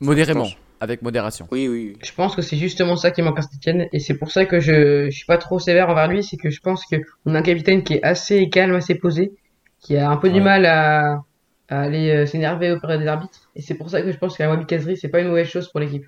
modérément, 0.00 0.48
avec 0.80 1.02
modération. 1.02 1.46
Oui, 1.50 1.68
oui, 1.68 1.92
oui. 1.94 1.98
Je 2.02 2.12
pense 2.12 2.34
que 2.36 2.42
c'est 2.42 2.56
justement 2.56 2.96
ça 2.96 3.10
qui 3.10 3.22
manque 3.22 3.38
à 3.38 3.42
Saint-Etienne, 3.42 3.86
et 3.92 4.00
c'est 4.00 4.14
pour 4.14 4.30
ça 4.30 4.44
que 4.44 4.60
je, 4.60 5.06
je 5.10 5.16
suis 5.16 5.26
pas 5.26 5.38
trop 5.38 5.58
sévère 5.58 5.88
envers 5.88 6.08
lui, 6.08 6.22
c'est 6.22 6.36
que 6.36 6.50
je 6.50 6.60
pense 6.60 6.84
que 6.86 6.96
on 7.26 7.34
a 7.34 7.38
un 7.38 7.42
capitaine 7.42 7.82
qui 7.84 7.94
est 7.94 8.02
assez 8.02 8.48
calme, 8.50 8.74
assez 8.74 8.94
posé, 8.96 9.32
qui 9.80 9.96
a 9.96 10.10
un 10.10 10.16
peu 10.16 10.30
du 10.30 10.40
mal 10.40 10.66
à, 10.66 11.22
à 11.68 11.80
aller 11.82 12.10
euh, 12.10 12.26
s'énerver 12.26 12.72
auprès 12.72 12.98
des 12.98 13.06
arbitres, 13.06 13.50
et 13.56 13.62
c'est 13.62 13.74
pour 13.74 13.90
ça 13.90 14.02
que 14.02 14.10
je 14.12 14.18
pense 14.18 14.36
qu'un 14.36 14.48
Wabi 14.50 14.66
Kazri, 14.66 14.96
c'est 14.96 15.08
pas 15.08 15.20
une 15.20 15.28
mauvaise 15.28 15.48
chose 15.48 15.68
pour 15.70 15.80
l'équipe. 15.80 16.04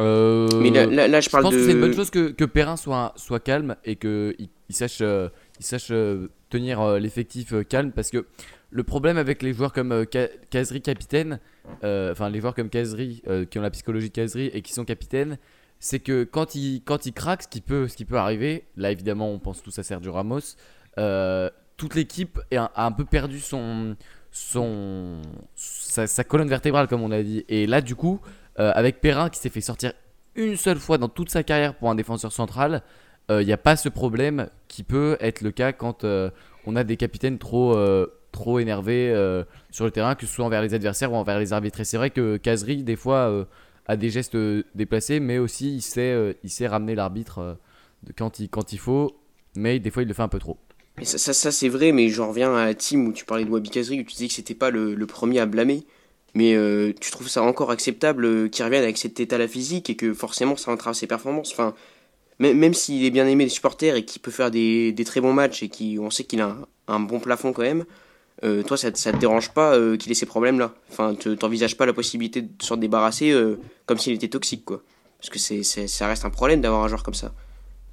Euh, 0.00 0.48
Mais 0.60 0.70
là, 0.70 0.86
là, 0.86 1.08
là, 1.08 1.20
je 1.20 1.28
pense 1.28 1.42
de. 1.52 1.56
que 1.58 1.64
c'est 1.64 1.72
une 1.72 1.80
bonne 1.80 1.94
chose 1.94 2.10
que, 2.10 2.30
que 2.30 2.44
Perrin 2.44 2.76
soit, 2.76 3.12
soit 3.16 3.40
calme 3.40 3.76
et 3.84 3.96
qu'il 3.96 4.34
il 4.68 4.74
sache, 4.74 4.98
euh, 5.02 5.28
il 5.58 5.64
sache 5.64 5.88
euh, 5.90 6.28
tenir 6.48 6.98
l'effectif 6.98 7.52
calme 7.68 7.92
parce 7.92 8.10
que 8.10 8.26
le 8.70 8.82
problème 8.82 9.18
avec 9.18 9.42
les 9.42 9.52
joueurs 9.52 9.72
comme 9.72 10.06
Ka- 10.06 10.28
Kazri 10.50 10.80
capitaine, 10.80 11.38
enfin 11.82 12.28
les 12.30 12.40
joueurs 12.40 12.54
comme 12.54 12.70
Kazri 12.70 13.22
qui 13.50 13.58
ont 13.58 13.62
la 13.62 13.70
psychologie 13.70 14.08
de 14.08 14.14
Kazri 14.14 14.46
et 14.46 14.62
qui 14.62 14.72
sont 14.72 14.84
capitaines, 14.84 15.38
c'est 15.80 15.98
que 15.98 16.24
quand 16.24 16.54
ils 16.54 16.82
quand 16.84 17.04
il 17.06 17.12
craquent, 17.12 17.42
ce 17.42 17.48
qui 17.48 17.60
peut 17.60 17.88
ce 17.88 17.96
qui 17.96 18.04
peut 18.04 18.16
arriver, 18.16 18.64
là 18.76 18.90
évidemment 18.92 19.30
on 19.30 19.38
pense 19.38 19.62
tous 19.62 19.76
à 19.78 19.82
Sergio 19.82 20.12
Ramos, 20.12 20.40
toute 21.76 21.94
l'équipe 21.94 22.38
a 22.54 22.84
un 22.86 22.92
peu 22.92 23.04
perdu 23.04 23.40
son 23.40 23.96
son 24.32 25.20
sa, 25.56 26.06
sa 26.06 26.22
colonne 26.24 26.48
vertébrale 26.48 26.86
comme 26.86 27.02
on 27.02 27.10
a 27.10 27.22
dit 27.22 27.44
et 27.48 27.66
là 27.66 27.80
du 27.80 27.96
coup 27.96 28.20
euh, 28.58 28.72
avec 28.74 29.00
Perrin 29.00 29.30
qui 29.30 29.38
s'est 29.38 29.50
fait 29.50 29.60
sortir 29.60 29.92
une 30.34 30.56
seule 30.56 30.78
fois 30.78 30.98
dans 30.98 31.08
toute 31.08 31.30
sa 31.30 31.42
carrière 31.42 31.74
pour 31.74 31.90
un 31.90 31.94
défenseur 31.94 32.32
central, 32.32 32.82
il 33.28 33.46
n'y 33.46 33.52
a 33.52 33.56
pas 33.56 33.76
ce 33.76 33.88
problème 33.88 34.48
qui 34.66 34.82
peut 34.82 35.16
être 35.20 35.42
le 35.42 35.52
cas 35.52 35.72
quand 35.72 36.02
euh, 36.02 36.30
on 36.66 36.74
a 36.74 36.82
des 36.82 36.96
capitaines 36.96 37.38
trop, 37.38 37.76
euh, 37.76 38.06
trop 38.32 38.58
énervés 38.58 39.10
euh, 39.10 39.44
sur 39.70 39.84
le 39.84 39.92
terrain, 39.92 40.16
que 40.16 40.26
ce 40.26 40.34
soit 40.34 40.44
envers 40.44 40.62
les 40.62 40.74
adversaires 40.74 41.12
ou 41.12 41.14
envers 41.14 41.38
les 41.38 41.52
arbitres. 41.52 41.80
Et 41.80 41.84
c'est 41.84 41.96
vrai 41.96 42.10
que 42.10 42.38
Kazri, 42.38 42.82
des 42.82 42.96
fois, 42.96 43.30
euh, 43.30 43.44
a 43.86 43.96
des 43.96 44.10
gestes 44.10 44.34
euh, 44.34 44.64
déplacés, 44.74 45.20
mais 45.20 45.38
aussi 45.38 45.76
il 45.76 45.80
sait, 45.80 46.12
euh, 46.12 46.32
il 46.42 46.50
sait 46.50 46.66
ramener 46.66 46.96
l'arbitre 46.96 47.38
euh, 47.38 47.54
quand, 48.16 48.40
il, 48.40 48.48
quand 48.48 48.72
il 48.72 48.78
faut, 48.78 49.16
mais 49.54 49.78
des 49.78 49.90
fois 49.90 50.02
il 50.02 50.08
le 50.08 50.14
fait 50.14 50.22
un 50.22 50.28
peu 50.28 50.40
trop. 50.40 50.58
Ça, 51.02 51.52
c'est 51.52 51.68
vrai, 51.68 51.92
mais 51.92 52.08
j'en 52.08 52.28
reviens 52.28 52.54
à 52.54 52.66
la 52.66 52.74
team 52.74 53.06
où 53.06 53.12
tu 53.12 53.24
parlais 53.24 53.44
de 53.44 53.50
Wabi 53.50 53.70
Kazri, 53.70 54.00
où 54.00 54.02
tu 54.02 54.14
disais 54.14 54.26
que 54.26 54.34
c'était 54.34 54.54
pas 54.54 54.70
le 54.70 55.06
premier 55.06 55.38
à 55.38 55.46
blâmer. 55.46 55.84
Mais 56.34 56.54
euh, 56.54 56.92
tu 57.00 57.10
trouves 57.10 57.28
ça 57.28 57.42
encore 57.42 57.70
acceptable 57.70 58.24
euh, 58.24 58.48
qu'il 58.48 58.64
revienne 58.64 58.82
avec 58.84 58.98
cet 58.98 59.18
état-là 59.20 59.48
physique 59.48 59.90
et 59.90 59.96
que 59.96 60.14
forcément 60.14 60.56
ça 60.56 60.70
entrave 60.72 60.94
ses 60.94 61.06
performances? 61.08 61.52
Enfin, 61.52 61.74
même, 62.38 62.58
même 62.58 62.74
s'il 62.74 63.04
est 63.04 63.10
bien 63.10 63.26
aimé 63.26 63.44
des 63.44 63.50
supporters 63.50 63.96
et 63.96 64.04
qu'il 64.04 64.22
peut 64.22 64.30
faire 64.30 64.50
des, 64.50 64.92
des 64.92 65.04
très 65.04 65.20
bons 65.20 65.32
matchs 65.32 65.62
et 65.62 65.68
qu'on 65.70 66.10
sait 66.10 66.24
qu'il 66.24 66.40
a 66.40 66.46
un, 66.48 66.66
un 66.88 67.00
bon 67.00 67.20
plafond 67.20 67.52
quand 67.52 67.62
même, 67.62 67.84
euh, 68.44 68.62
toi 68.62 68.76
ça, 68.76 68.92
te- 68.92 68.98
ça 68.98 69.12
te 69.12 69.18
dérange 69.18 69.50
pas 69.50 69.74
euh, 69.74 69.96
qu'il 69.96 70.12
ait 70.12 70.14
ces 70.14 70.26
problèmes-là? 70.26 70.74
Enfin, 70.90 71.14
tu 71.14 71.36
t'envisages 71.36 71.76
pas 71.76 71.86
la 71.86 71.92
possibilité 71.92 72.42
de 72.42 72.50
s'en 72.62 72.76
débarrasser 72.76 73.34
comme 73.86 73.98
s'il 73.98 74.14
était 74.14 74.28
toxique, 74.28 74.64
quoi. 74.64 74.82
Parce 75.18 75.30
que 75.30 75.38
c'est, 75.38 75.62
ça 75.64 76.06
reste 76.08 76.24
un 76.24 76.30
problème 76.30 76.60
d'avoir 76.62 76.84
un 76.84 76.88
joueur 76.88 77.02
comme 77.02 77.14
ça. 77.14 77.34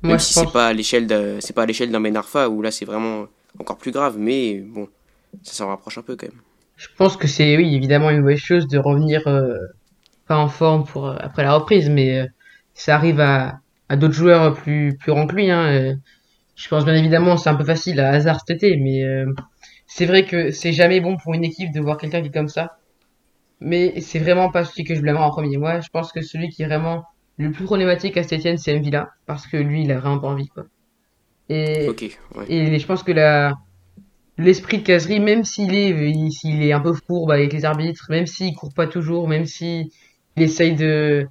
Moi, 0.04 0.12
Même 0.12 0.20
je 0.20 0.26
si 0.26 0.34
c'est 0.34 0.52
pas 0.52 0.68
à 0.68 0.74
l'échelle 0.74 1.08
c'est 1.42 1.54
pas 1.54 1.64
à 1.64 1.66
l'échelle 1.66 1.92
d'un 1.92 2.00
Ben 2.02 2.16
Arfa 2.16 2.50
où 2.50 2.62
là 2.62 2.72
c'est 2.72 2.86
vraiment 2.86 3.28
encore 3.60 3.78
plus 3.78 3.92
grave, 3.92 4.18
mais 4.18 4.60
bon, 4.60 4.88
ça 5.44 5.54
s'en 5.54 5.68
rapproche 5.68 5.98
un 5.98 6.04
peu 6.04 6.16
quand 6.16 6.28
même. 6.28 6.42
Je 6.78 6.88
pense 6.98 7.18
que 7.18 7.28
c'est, 7.28 7.58
oui, 7.58 7.76
évidemment 7.76 8.10
une 8.12 8.22
mauvaise 8.22 8.40
chose 8.40 8.68
de 8.68 8.78
revenir 8.78 9.28
euh, 9.28 9.58
pas 10.28 10.38
en 10.38 10.48
forme 10.48 10.86
pour 10.86 11.08
euh, 11.08 11.16
après 11.20 11.44
la 11.44 11.54
reprise, 11.56 11.90
mais 11.90 12.20
euh, 12.20 12.28
ça 12.74 12.96
arrive 12.96 13.20
à, 13.20 13.60
à 13.90 13.96
d'autres 13.96 14.14
joueurs 14.14 14.54
plus 14.54 14.96
plus 14.98 15.12
grands 15.12 15.28
que 15.28 15.36
lui. 15.36 15.50
Hein, 15.52 15.66
euh. 15.66 15.96
je 16.56 16.68
pense 16.70 16.86
bien 16.86 16.96
évidemment 16.96 17.38
c'est 17.38 17.50
un 17.50 17.56
peu 17.56 17.66
facile 17.66 18.00
à 18.00 18.10
hasard 18.10 18.40
cet 18.46 18.58
été, 18.58 18.78
mais 18.78 19.04
euh, 19.04 19.26
c'est 19.88 20.06
vrai 20.06 20.26
que 20.26 20.52
c'est 20.52 20.74
jamais 20.74 21.00
bon 21.02 21.18
pour 21.18 21.34
une 21.34 21.44
équipe 21.44 21.72
de 21.74 21.80
voir 21.82 21.98
quelqu'un 21.98 22.22
qui 22.22 22.28
est 22.28 22.32
comme 22.34 22.50
ça. 22.50 22.78
Mais 23.60 24.02
c'est 24.02 24.20
vraiment 24.20 24.52
pas 24.52 24.64
celui 24.66 24.84
que 24.84 24.94
je 24.94 25.02
blâmerais 25.02 25.24
en 25.24 25.32
premier. 25.32 25.58
Moi, 25.58 25.80
je 25.80 25.90
pense 25.90 26.12
que 26.12 26.22
celui 26.22 26.50
qui 26.50 26.62
est 26.62 26.68
vraiment 26.68 27.06
le 27.38 27.52
plus 27.52 27.66
problématique 27.66 28.16
à 28.18 28.22
Etienne, 28.22 28.58
c'est 28.58 28.78
Mvila, 28.78 29.10
parce 29.26 29.48
que 29.48 29.58
lui, 29.58 29.84
il 29.84 29.92
a 29.92 30.00
vraiment 30.00 30.20
pas 30.20 30.28
envie, 30.28 30.48
quoi. 30.48 30.66
Et, 31.50 31.90
ouais. 32.36 32.46
et 32.50 32.78
je 32.78 32.86
pense 32.86 33.02
que 33.04 33.12
la, 33.12 33.58
l'esprit 34.38 34.80
de 34.80 35.20
même 35.20 35.44
s'il 35.44 35.74
est, 35.74 35.90
il- 35.90 36.32
s'il 36.32 36.62
est 36.64 36.72
un 36.72 36.80
peu 36.80 36.94
fourbe 36.94 37.32
avec 37.32 37.54
les 37.54 37.66
arbitres, 37.66 38.06
même 38.10 38.28
s'il 38.28 38.54
court 38.56 38.74
pas 38.74 38.88
toujours, 38.88 39.28
même 39.28 39.46
s'il 39.46 39.90
essaye 40.36 40.76
de, 40.76 41.28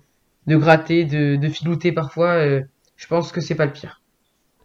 de 0.46 0.56
gratter, 0.56 1.04
de, 1.04 1.36
de 1.36 1.48
filouter 1.48 1.92
parfois, 1.92 2.32
euh, 2.34 2.62
je 2.96 3.06
pense 3.06 3.32
que 3.32 3.40
c'est 3.40 3.54
pas 3.54 3.66
le 3.66 3.72
pire. 3.72 4.00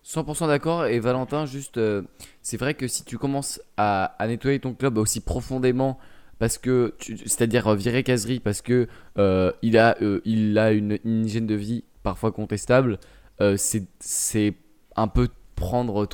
100% 0.03 0.47
d'accord. 0.47 0.85
Et 0.85 0.99
Valentin, 0.99 1.45
juste, 1.45 1.77
euh, 1.77 2.01
c'est 2.41 2.57
vrai 2.57 2.73
que 2.73 2.87
si 2.87 3.05
tu 3.05 3.17
commences 3.17 3.61
à, 3.77 4.15
nettoyer 4.27 4.59
ton 4.59 4.73
club 4.73 4.97
aussi 4.97 5.21
profondément, 5.21 5.99
parce 6.39 6.57
que, 6.57 6.95
c'est-à-dire 6.99 7.75
virer 7.75 8.01
Kazri, 8.01 8.39
parce 8.39 8.63
que 8.63 8.87
euh, 9.19 9.51
il 9.61 9.77
a, 9.77 9.95
il 10.25 10.57
une, 10.57 10.97
hygiène 11.05 11.45
de 11.45 11.53
vie 11.53 11.83
parfois 12.01 12.31
contestable, 12.31 12.97
c'est, 13.57 14.55
un 14.95 15.07
peu 15.07 15.29
prendre 15.55 16.07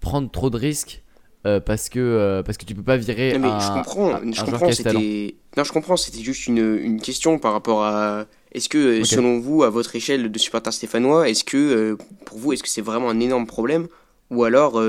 prendre 0.00 0.30
trop 0.30 0.50
de 0.50 0.58
risques. 0.58 1.03
Euh, 1.46 1.60
parce 1.60 1.88
que 1.88 1.98
euh, 2.00 2.42
parce 2.42 2.56
que 2.58 2.64
tu 2.64 2.74
peux 2.74 2.82
pas 2.82 2.96
virer 2.96 3.32
Non, 3.34 3.38
mais 3.40 3.48
un, 3.48 3.60
je 3.60 3.68
comprends, 3.72 4.14
un- 4.14 4.20
je 4.32 4.32
joueur 4.32 4.50
comprends, 4.50 4.72
c'était. 4.72 5.34
Non, 5.56 5.64
je 5.64 5.72
comprends, 5.72 5.96
c'était 5.96 6.22
juste 6.22 6.46
une, 6.46 6.78
une 6.82 7.00
question 7.00 7.38
par 7.38 7.52
rapport 7.52 7.84
à. 7.84 8.24
Est-ce 8.52 8.68
que, 8.68 8.78
euh, 8.78 9.04
selon 9.04 9.40
vous, 9.40 9.62
à 9.64 9.70
votre 9.70 9.94
échelle 9.96 10.30
de 10.30 10.38
supporter 10.38 10.72
stéphanois, 10.72 11.28
est-ce 11.28 11.44
que, 11.44 11.56
euh, 11.56 11.96
pour 12.24 12.38
vous, 12.38 12.52
est-ce 12.52 12.62
que 12.62 12.68
c'est 12.68 12.80
vraiment 12.82 13.10
un 13.10 13.18
énorme 13.20 13.46
problème? 13.46 13.88
Ou 14.30 14.44
alors, 14.44 14.80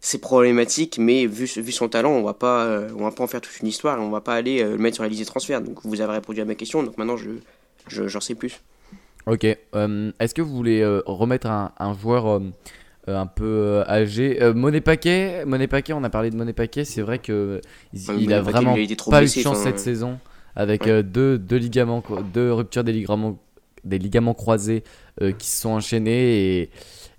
c'est 0.00 0.18
problématique, 0.20 0.98
mais 0.98 1.26
vu, 1.26 1.44
vu 1.44 1.72
son 1.72 1.88
talent, 1.88 2.10
on 2.10 2.22
va 2.24 2.34
pas, 2.34 2.66
on 2.98 3.04
va 3.04 3.10
pas 3.12 3.22
en 3.22 3.26
faire 3.28 3.40
toute 3.40 3.60
une 3.60 3.68
histoire 3.68 3.98
et 3.98 4.00
on 4.00 4.10
va 4.10 4.20
pas 4.20 4.34
aller 4.34 4.62
le 4.64 4.76
mettre 4.78 4.96
sur 4.96 5.04
la 5.04 5.08
liste 5.08 5.20
des 5.20 5.26
transferts. 5.26 5.60
Donc, 5.60 5.78
vous 5.84 6.00
avez 6.00 6.12
répondu 6.14 6.40
à 6.40 6.44
ma 6.44 6.54
question, 6.56 6.82
donc 6.82 6.98
maintenant, 6.98 7.16
je, 7.16 7.30
je- 7.86 8.08
j'en 8.08 8.20
sais 8.20 8.34
plus. 8.34 8.60
Ok. 9.26 9.44
Est-ce 9.44 10.34
que 10.34 10.42
vous 10.42 10.54
voulez 10.56 10.84
remettre 11.06 11.46
un, 11.46 11.70
un 11.78 11.94
joueur 11.96 12.40
euh, 13.08 13.18
un 13.18 13.26
peu 13.26 13.44
euh, 13.44 13.84
âgé 13.88 14.42
euh, 14.42 14.54
Monet 14.54 14.80
Paquet, 14.80 15.44
Monet 15.44 15.66
Paquet, 15.66 15.92
on 15.92 16.04
a 16.04 16.10
parlé 16.10 16.30
de 16.30 16.36
Monet 16.36 16.52
Paquet, 16.52 16.84
c'est 16.84 17.02
vrai 17.02 17.18
que 17.18 17.60
il, 17.92 18.32
a 18.32 18.38
Paquet, 18.40 18.50
vraiment 18.52 18.76
il 18.76 18.92
a 18.92 19.10
pas 19.10 19.18
blessé, 19.20 19.40
eu 19.40 19.42
de 19.42 19.48
chance 19.48 19.58
cette 19.58 19.78
saison 19.78 20.18
avec 20.54 20.82
ouais. 20.84 20.90
euh, 20.90 21.02
deux, 21.02 21.38
deux 21.38 21.56
ligaments, 21.56 22.02
deux 22.32 22.52
ruptures 22.52 22.84
des 22.84 22.92
ligaments, 22.92 23.38
des 23.84 23.98
ligaments 23.98 24.34
croisés 24.34 24.84
qui 25.38 25.46
se 25.46 25.60
sont 25.62 25.70
enchaînés 25.70 26.60
et, 26.60 26.70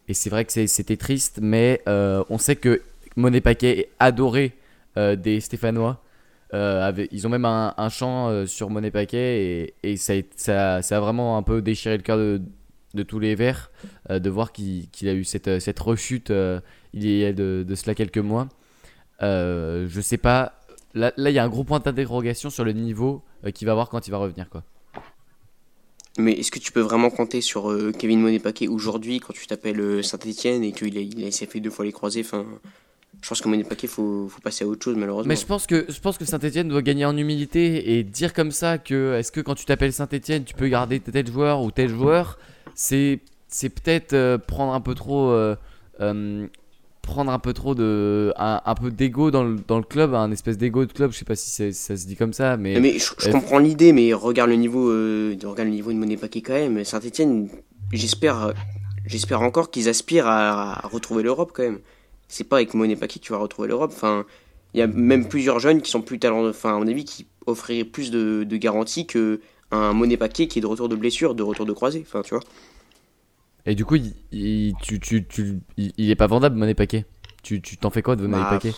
et 0.08 0.14
c'est 0.14 0.30
vrai 0.30 0.46
que 0.46 0.68
c'était 0.68 0.98
triste, 0.98 1.40
mais 1.42 1.82
on 1.86 2.38
sait 2.38 2.56
que 2.56 2.82
Monet 3.16 3.42
Paquet 3.42 3.80
est 3.80 3.90
adoré 4.00 4.54
des 4.96 5.40
Stéphanois. 5.42 6.04
Euh, 6.54 6.88
avec- 6.88 7.10
ils 7.12 7.26
ont 7.26 7.32
même 7.32 7.46
un, 7.46 7.74
un 7.78 7.90
chant 7.90 8.30
euh, 8.30 8.46
sur 8.46 8.70
Monet 8.70 8.92
Paquet 8.92 9.74
et, 9.82 9.98
ça, 9.98 10.14
ça 10.36 10.78
a 10.80 11.00
vraiment 11.00 11.36
un 11.36 11.42
peu 11.42 11.64
déchiré 11.64 11.98
le 11.98 12.04
cœur 12.04 12.18
de, 12.18 12.42
de 12.94 13.04
tous 13.04 13.20
les 13.20 13.36
Verts 13.36 13.72
euh, 14.10 14.20
de 14.20 14.30
voir 14.30 14.52
qu'il 14.52 14.88
a 15.04 15.14
eu 15.14 15.24
cette, 15.24 15.60
cette 15.60 15.80
rechute 15.80 16.32
euh, 16.32 16.60
il 16.94 17.10
y 17.10 17.26
a 17.26 17.34
de, 17.34 17.66
de 17.68 17.76
cela 17.76 17.96
quelques 17.96 18.20
mois. 18.20 18.48
Euh, 19.22 19.88
je 19.90 20.02
sais 20.02 20.18
pas. 20.18 20.60
Là, 20.94 21.12
là, 21.18 21.30
il 21.30 21.34
y 21.34 21.40
a 21.40 21.44
un 21.44 21.50
gros 21.50 21.64
point 21.64 21.80
d'interrogation 21.80 22.50
sur 22.50 22.64
le 22.64 22.74
niveau 22.74 23.24
euh, 23.46 23.52
qu'il 23.52 23.66
va 23.66 23.72
avoir 23.72 23.90
quand 23.90 24.08
il 24.08 24.12
va 24.12 24.18
revenir. 24.18 24.50
Quoi. 24.50 24.64
Mais 26.20 26.34
est-ce 26.34 26.52
que 26.52 26.60
tu 26.60 26.72
peux 26.72 26.82
vraiment 26.82 27.10
compter 27.10 27.42
sur 27.42 27.72
euh, 27.72 27.92
Kevin 27.92 28.22
Monet-Paquet 28.22 28.68
aujourd'hui 28.68 29.20
quand 29.20 29.34
tu 29.34 29.48
t'appelles 29.48 30.04
Saint-Etienne 30.04 30.64
et 30.64 30.72
qu'il 30.72 30.96
a, 30.98 31.02
il 31.02 31.26
a, 31.26 31.32
fait 31.32 31.60
deux 31.60 31.72
fois 31.72 31.86
les 31.86 31.92
croisés 31.92 32.22
Enfin, 32.22 32.46
je 33.22 33.28
pense 33.28 33.42
que 33.42 33.50
Monet-Paquet, 33.50 33.88
faut, 33.88 34.28
faut 34.28 34.42
passer 34.42 34.66
à 34.66 34.68
autre 34.68 34.84
chose 34.84 34.96
malheureusement. 34.96 35.30
Mais 35.30 35.36
je 35.36 35.46
pense 35.46 35.66
que, 35.66 35.86
je 35.90 36.00
pense 36.00 36.20
que 36.20 36.26
Saint-Etienne 36.26 36.68
doit 36.68 36.84
gagner 36.84 37.06
en 37.06 37.18
humilité 37.18 37.98
et 37.98 38.04
dire 38.04 38.34
comme 38.34 38.52
ça 38.52 38.78
que 38.78 39.16
est-ce 39.18 39.32
que 39.32 39.42
quand 39.42 39.56
tu 39.56 39.66
t'appelles 39.66 39.94
Saint-Etienne, 39.94 40.44
tu 40.44 40.54
peux 40.54 40.68
garder 40.68 41.00
tel 41.00 41.26
joueur 41.26 41.64
ou 41.64 41.72
tel 41.72 41.90
joueur, 41.90 42.38
c'est 42.76 43.20
c'est 43.48 43.70
peut-être 43.70 44.14
euh, 44.14 44.38
prendre 44.38 44.74
un 44.74 44.82
peu 44.82 44.96
trop. 44.96 45.30
euh, 45.32 45.56
euh, 46.02 46.48
prendre 47.02 47.32
un 47.32 47.40
peu 47.40 47.52
trop 47.54 47.76
de. 47.76 48.34
Un, 48.38 48.62
un 48.66 48.76
peu 48.76 48.90
d'ego 48.90 49.30
dans 49.30 49.44
le, 49.44 49.58
dans 49.68 49.78
le 49.78 49.84
club, 49.84 50.14
un 50.16 50.32
espèce 50.32 50.58
d'ego 50.58 50.86
de 50.86 50.94
club, 50.94 51.12
je 51.12 51.18
sais 51.18 51.26
pas 51.26 51.36
si 51.36 51.74
ça 51.74 51.98
se 51.98 52.08
dit 52.08 52.16
comme 52.16 52.32
ça, 52.34 52.56
mais. 52.56 52.80
Mais 52.80 52.98
je, 52.98 53.12
je 53.20 53.30
comprends 53.30 53.60
l'idée, 53.60 53.92
mais 53.92 54.14
regarde 54.14 54.50
le 54.50 54.56
niveau, 54.56 54.88
regarde 54.88 55.68
le 55.68 55.74
niveau 55.76 55.92
de 55.92 55.98
Monet 55.98 56.16
Paquet 56.16 56.42
quand 56.42 56.54
même. 56.54 56.82
Saint-Etienne, 56.86 57.50
j'espère, 57.92 58.54
j'espère 59.06 59.42
encore 59.42 59.70
qu'ils 59.70 59.90
aspirent 59.90 60.28
à, 60.28 60.86
à 60.86 60.88
retrouver 60.88 61.24
l'Europe 61.24 61.52
quand 61.54 61.64
même. 61.64 61.80
C'est 62.30 62.46
pas 62.46 62.56
avec 62.56 62.74
Monet 62.74 62.96
Paquet 62.96 63.20
que 63.20 63.26
tu 63.26 63.34
vas 63.34 63.38
retrouver 63.40 63.68
l'Europe. 63.68 63.92
Enfin, 63.94 64.26
il 64.74 64.80
y 64.80 64.82
a 64.82 64.88
même 64.88 65.28
plusieurs 65.28 65.60
jeunes 65.60 65.82
qui 65.82 65.92
sont 65.92 66.02
plus 66.02 66.20
talentueux, 66.20 66.52
enfin, 66.52 66.76
à 66.78 66.80
mon 66.80 66.88
avis, 66.88 67.04
qui 67.04 67.28
offriraient 67.46 67.84
plus 67.84 68.12
de, 68.12 68.46
de 68.46 68.58
garanties 68.58 69.06
que 69.06 69.42
un 69.74 69.94
Monet 69.94 70.18
Paquet 70.18 70.48
qui 70.48 70.60
est 70.60 70.62
de 70.62 70.68
retour 70.68 70.88
de 70.90 70.96
blessure, 70.96 71.36
de 71.36 71.44
retour 71.44 71.66
de 71.66 71.74
croisé. 71.74 72.04
Enfin, 72.06 72.22
tu 72.22 72.36
vois. 72.36 72.44
Et 73.66 73.76
du 73.76 73.86
coup, 73.86 73.96
il, 73.96 74.14
il- 74.32 74.74
tu, 74.82 75.00
tu, 75.00 75.26
tu, 75.28 75.60
il, 75.78 76.10
est 76.10 76.16
pas 76.16 76.28
vendable, 76.28 76.58
Monet 76.58 76.74
Paquet. 76.76 77.06
Tu 77.44 77.62
tu 77.62 77.78
t'en 77.78 77.90
fais 77.90 78.02
quoi 78.02 78.16
de 78.16 78.26
Monet 78.28 78.44
Bah, 78.44 78.50
Paquet 78.52 78.74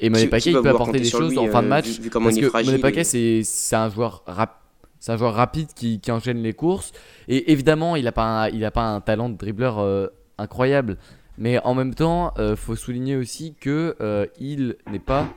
Et 0.00 0.10
Monet 0.10 0.26
Paquet, 0.28 0.50
il 0.50 0.60
peut 0.60 0.68
apporter 0.68 0.98
des 1.00 1.04
choses 1.08 1.30
lui, 1.30 1.38
en 1.38 1.46
fin 1.48 1.60
de 1.62 1.66
euh, 1.66 1.70
match. 1.70 1.86
vu- 1.98 2.10
parce 2.10 2.36
que 2.36 2.64
Monet 2.66 2.78
Paquet, 2.78 3.00
et- 3.14 3.44
c'est 3.44 3.76
un 3.76 3.88
joueur 3.88 4.22
rap. 4.26 4.62
C'est 4.98 5.12
un 5.12 5.16
joueur 5.16 5.34
rapide 5.34 5.68
qui, 5.74 6.00
qui 6.00 6.10
enchaîne 6.10 6.42
les 6.42 6.52
courses. 6.52 6.92
Et 7.28 7.52
évidemment, 7.52 7.96
il 7.96 8.04
n'a 8.04 8.12
pas, 8.12 8.44
un- 8.44 8.48
il 8.48 8.64
a 8.64 8.70
pas 8.70 8.82
un 8.82 9.00
talent 9.00 9.28
de 9.28 9.36
dribbleur 9.36 9.78
euh, 9.78 10.08
incroyable. 10.38 10.96
Mais 11.38 11.58
en 11.64 11.74
même 11.74 11.94
temps, 11.94 12.32
euh, 12.38 12.56
faut 12.56 12.74
souligner 12.76 13.14
aussi 13.16 13.54
que 13.60 13.94
euh, 14.00 14.26
il 14.40 14.76
n'est 14.90 14.98
pas, 14.98 15.28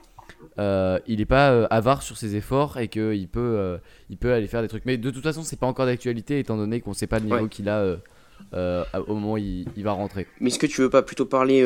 euh, 0.59 0.99
il 1.07 1.21
est 1.21 1.25
pas 1.25 1.51
euh, 1.51 1.67
avare 1.69 2.01
sur 2.03 2.17
ses 2.17 2.35
efforts 2.35 2.77
et 2.79 2.87
qu'il 2.87 3.27
peut, 3.27 3.39
euh, 3.39 3.77
il 4.09 4.17
peut 4.17 4.33
aller 4.33 4.47
faire 4.47 4.61
des 4.61 4.67
trucs. 4.67 4.85
Mais 4.85 4.97
de 4.97 5.09
toute 5.09 5.23
façon, 5.23 5.41
c'est 5.43 5.59
pas 5.59 5.67
encore 5.67 5.85
d'actualité 5.85 6.39
étant 6.39 6.57
donné 6.57 6.81
qu'on 6.81 6.93
sait 6.93 7.07
pas 7.07 7.19
le 7.19 7.25
niveau 7.25 7.37
Ouais. 7.37 7.49
qu'il 7.49 7.69
a 7.69 7.95
au 8.53 9.13
moment 9.13 9.33
où 9.33 9.37
il, 9.37 9.65
il 9.77 9.83
va 9.83 9.93
rentrer. 9.93 10.27
Mais 10.39 10.49
est-ce 10.49 10.59
que 10.59 10.65
tu 10.65 10.81
veux 10.81 10.89
pas 10.89 11.01
plutôt 11.01 11.25
parler 11.25 11.63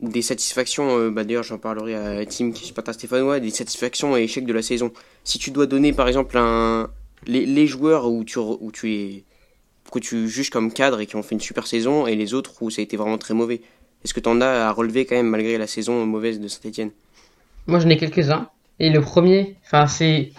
des 0.00 0.22
satisfactions 0.22 1.10
bah, 1.10 1.24
D'ailleurs, 1.24 1.42
j'en 1.42 1.58
parlerai 1.58 1.94
à 1.94 2.26
Tim 2.26 2.52
qui 2.52 2.72
est 2.72 2.92
stéphanois, 2.92 3.40
des 3.40 3.50
satisfactions 3.50 4.16
et 4.16 4.22
échecs 4.22 4.46
de 4.46 4.52
la 4.52 4.62
saison. 4.62 4.92
Si 5.24 5.38
tu 5.38 5.50
dois 5.50 5.66
donner 5.66 5.92
par 5.92 6.08
exemple 6.08 6.38
un 6.38 6.88
les, 7.26 7.44
les 7.46 7.66
joueurs 7.66 8.10
où 8.10 8.24
tu 8.24 8.38
où 8.38 8.70
tu 8.72 8.92
es 8.94 9.24
que 9.90 9.98
tu 9.98 10.28
juges 10.28 10.50
comme 10.50 10.72
cadre 10.72 11.00
et 11.00 11.06
qui 11.06 11.16
ont 11.16 11.22
fait 11.22 11.34
une 11.34 11.40
super 11.40 11.66
saison 11.66 12.06
et 12.06 12.14
les 12.14 12.32
autres 12.34 12.62
où 12.62 12.70
ça 12.70 12.80
a 12.80 12.84
été 12.84 12.96
vraiment 12.96 13.18
très 13.18 13.34
mauvais. 13.34 13.60
Est-ce 14.04 14.14
que 14.14 14.20
tu 14.20 14.28
en 14.28 14.40
as 14.40 14.68
à 14.68 14.72
relever 14.72 15.04
quand 15.04 15.16
même 15.16 15.28
malgré 15.28 15.58
la 15.58 15.66
saison 15.66 16.06
mauvaise 16.06 16.40
de 16.40 16.48
Saint-Etienne? 16.48 16.90
Moi, 17.70 17.78
j'en 17.78 17.88
ai 17.88 17.96
quelques-uns. 17.96 18.48
Et 18.78 18.90
le 18.90 19.00
premier, 19.00 19.56
enfin, 19.64 19.86
c'est 19.86 20.32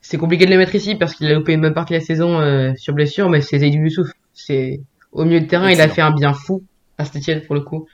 c'est 0.00 0.18
compliqué 0.18 0.46
de 0.46 0.50
le 0.50 0.58
mettre 0.58 0.74
ici 0.74 0.94
parce 0.96 1.14
qu'il 1.14 1.26
a 1.28 1.34
loupé 1.34 1.52
une 1.52 1.60
bonne 1.60 1.74
partie 1.74 1.94
de 1.94 1.98
la 1.98 2.04
saison 2.04 2.40
euh, 2.40 2.72
sur 2.76 2.92
blessure, 2.92 3.30
mais 3.30 3.40
c'est 3.40 3.60
Zaidou 3.60 3.78
Youssouf. 3.78 4.10
C'est 4.34 4.80
au 5.12 5.24
milieu 5.24 5.40
de 5.40 5.46
terrain, 5.46 5.70
il 5.70 5.80
a 5.80 5.88
fait 5.88 6.02
un 6.02 6.10
bien 6.10 6.32
fou 6.32 6.64
à 6.98 7.04
Saint-Etienne 7.04 7.42
pour 7.42 7.54
le 7.54 7.60
coup. 7.60 7.86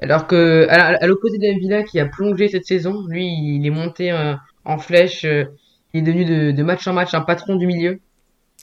Alors 0.00 0.26
que 0.26 0.66
à, 0.68 1.06
l'opposé 1.06 1.38
de 1.38 1.58
Villa 1.58 1.84
qui 1.84 2.00
a 2.00 2.06
plongé 2.06 2.48
cette 2.48 2.66
saison, 2.66 3.06
lui, 3.06 3.26
il 3.26 3.64
est 3.64 3.70
monté 3.70 4.10
euh, 4.10 4.34
en 4.64 4.78
flèche. 4.78 5.24
euh, 5.24 5.44
il 5.94 6.00
est 6.00 6.02
devenu 6.02 6.24
de, 6.24 6.50
de 6.50 6.62
match 6.62 6.86
en 6.86 6.92
match 6.92 7.14
un 7.14 7.20
patron 7.20 7.56
du 7.56 7.66
milieu. 7.66 8.00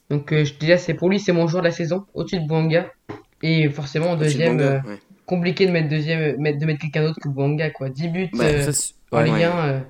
Donc 0.10 0.34
euh, 0.34 0.44
déjà, 0.60 0.78
c'est 0.78 0.96
pour 0.96 1.10
lui, 1.10 1.20
c'est 1.20 1.32
mon 1.32 1.48
joueur 1.48 1.62
de 1.62 1.68
la 1.68 1.74
saison, 1.74 2.06
au-dessus 2.14 2.40
de 2.40 2.48
Bouanga. 2.48 2.92
Et 3.42 3.70
forcément, 3.70 4.12
en 4.12 4.16
de 4.16 4.24
deuxième, 4.24 4.58
ouais. 4.58 4.82
compliqué 5.26 5.66
de 5.66 5.72
mettre 5.72 5.88
deuxième, 5.88 6.36
de 6.36 6.66
mettre 6.66 6.82
quelqu'un 6.82 7.04
d'autre 7.04 7.20
que 7.22 7.30
Bouanga, 7.30 7.70
quoi. 7.70 7.90
10 7.90 8.08
buts. 8.10 8.30
Bah, 8.34 8.72
Ça, 8.72 8.94
en 9.12 9.22
ouais. 9.22 9.24
Ligue 9.24 9.42
ouais. 9.42 9.44
1, 9.44 9.68
euh, 9.70 9.82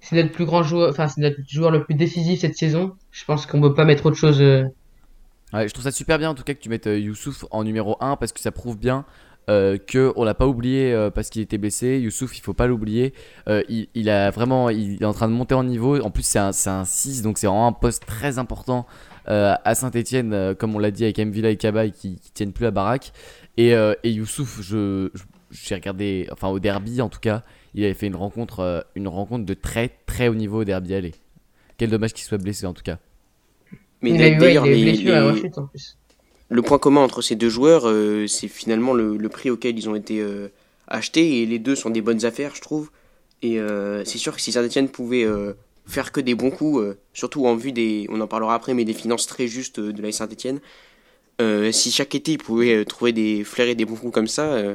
c'est 0.00 0.16
notre 0.16 0.32
plus 0.32 0.46
grand 0.46 0.62
joueur, 0.64 0.90
enfin 0.90 1.08
c'est 1.08 1.20
notre 1.22 1.38
joueur 1.48 1.70
le 1.72 1.84
plus 1.84 1.94
décisif 1.96 2.40
cette 2.40 2.56
saison. 2.56 2.96
Je 3.12 3.24
pense 3.24 3.46
qu'on 3.46 3.60
peut 3.62 3.74
pas 3.74 3.84
mettre 3.86 4.06
autre 4.06 4.16
chose. 4.18 4.40
euh, 4.42 4.64
Ouais, 5.52 5.66
je 5.66 5.72
trouve 5.72 5.84
ça 5.84 5.90
super 5.92 6.18
bien 6.18 6.28
en 6.30 6.34
tout 6.34 6.42
cas 6.44 6.52
que 6.54 6.60
tu 6.60 6.68
mettes 6.68 6.86
euh, 6.86 6.98
Youssouf 6.98 7.46
en 7.50 7.64
numéro 7.64 7.96
1 8.00 8.16
parce 8.16 8.32
que 8.32 8.40
ça 8.40 8.50
prouve 8.52 8.76
bien 8.78 9.06
euh, 9.48 9.78
que 9.78 10.12
on 10.16 10.24
l'a 10.24 10.34
pas 10.34 10.46
oublié 10.46 10.92
euh, 10.92 11.08
parce 11.10 11.30
qu'il 11.30 11.40
était 11.40 11.56
blessé. 11.56 11.98
Youssouf, 12.00 12.36
il 12.36 12.42
faut 12.42 12.52
pas 12.52 12.66
l'oublier. 12.66 13.14
Euh, 13.48 13.62
il, 13.70 13.88
il 13.94 14.10
a 14.10 14.30
vraiment, 14.30 14.68
il 14.68 15.02
est 15.02 15.06
en 15.06 15.14
train 15.14 15.26
de 15.26 15.32
monter 15.32 15.54
en 15.54 15.64
niveau. 15.64 15.98
En 16.02 16.10
plus, 16.10 16.22
c'est 16.22 16.38
un, 16.38 16.52
c'est 16.52 16.68
un 16.68 16.84
6, 16.84 17.22
donc 17.22 17.38
c'est 17.38 17.46
vraiment 17.46 17.66
un 17.66 17.72
poste 17.72 18.04
très 18.04 18.38
important 18.38 18.86
euh, 19.30 19.54
à 19.64 19.74
Saint-Etienne, 19.74 20.54
comme 20.58 20.76
on 20.76 20.78
l'a 20.78 20.90
dit 20.90 21.04
avec 21.04 21.18
Mvila 21.18 21.48
et 21.48 21.56
Cabaye 21.56 21.92
qui, 21.92 22.16
qui 22.20 22.30
tiennent 22.32 22.52
plus 22.52 22.64
la 22.64 22.70
baraque. 22.70 23.12
Et, 23.56 23.74
euh, 23.74 23.94
et 24.04 24.10
Youssouf, 24.12 24.60
je, 24.60 25.08
je- 25.14 25.22
j'ai 25.50 25.74
regardé, 25.74 26.28
enfin 26.30 26.48
au 26.48 26.58
derby 26.60 27.00
en 27.00 27.08
tout 27.08 27.20
cas, 27.20 27.42
il 27.74 27.84
avait 27.84 27.94
fait 27.94 28.06
une 28.06 28.16
rencontre, 28.16 28.60
euh, 28.60 28.80
une 28.94 29.08
rencontre 29.08 29.44
de 29.44 29.54
très 29.54 29.88
très 30.06 30.28
haut 30.28 30.34
niveau 30.34 30.60
au 30.62 30.64
derby 30.64 30.94
aller. 30.94 31.14
Quel 31.76 31.90
dommage 31.90 32.12
qu'il 32.12 32.24
soit 32.24 32.38
blessé 32.38 32.66
en 32.66 32.74
tout 32.74 32.82
cas. 32.82 32.98
Mais 34.02 34.10
il 34.10 34.22
a 34.22 34.28
eu 34.28 34.32
ouais, 34.32 34.36
d'ailleurs, 34.38 34.66
il 34.66 34.72
a 34.72 34.76
eu 34.76 34.84
les- 34.84 34.92
blessure 34.92 35.14
à 35.16 35.60
en 35.62 35.66
plus. 35.66 35.96
le 36.50 36.62
point 36.62 36.78
commun 36.78 37.00
entre 37.02 37.20
ces 37.22 37.36
deux 37.36 37.48
joueurs, 37.50 37.82
euh, 37.88 38.26
c'est 38.26 38.48
finalement 38.48 38.94
le, 38.94 39.16
le 39.16 39.28
prix 39.28 39.50
auquel 39.50 39.76
ils 39.78 39.88
ont 39.88 39.94
été 39.94 40.20
euh, 40.20 40.48
achetés. 40.86 41.42
Et 41.42 41.46
les 41.46 41.58
deux 41.58 41.74
sont 41.76 41.90
des 41.90 42.00
bonnes 42.00 42.24
affaires, 42.24 42.54
je 42.54 42.60
trouve. 42.60 42.90
Et 43.42 43.60
euh, 43.60 44.04
c'est 44.04 44.18
sûr 44.18 44.34
que 44.34 44.40
si 44.40 44.50
Saint-Etienne 44.52 44.88
pouvait 44.88 45.24
euh, 45.24 45.52
faire 45.86 46.10
que 46.10 46.20
des 46.20 46.34
bons 46.34 46.50
coups, 46.50 46.80
euh, 46.80 46.98
surtout 47.12 47.46
en 47.46 47.54
vue 47.54 47.72
des, 47.72 48.06
on 48.10 48.20
en 48.20 48.26
parlera 48.26 48.54
après, 48.54 48.74
mais 48.74 48.84
des 48.84 48.94
finances 48.94 49.26
très 49.26 49.46
justes 49.46 49.78
euh, 49.78 49.92
de 49.92 50.02
la 50.02 50.10
Saint-Etienne, 50.10 50.60
euh, 51.40 51.70
si 51.70 51.92
chaque 51.92 52.14
été 52.16 52.32
ils 52.32 52.38
pouvaient 52.38 52.74
euh, 52.78 52.84
trouver 52.84 53.12
des 53.12 53.44
flairer 53.44 53.76
des 53.76 53.84
bons 53.84 53.94
coups 53.94 54.12
comme 54.12 54.26
ça, 54.26 54.52
euh, 54.54 54.74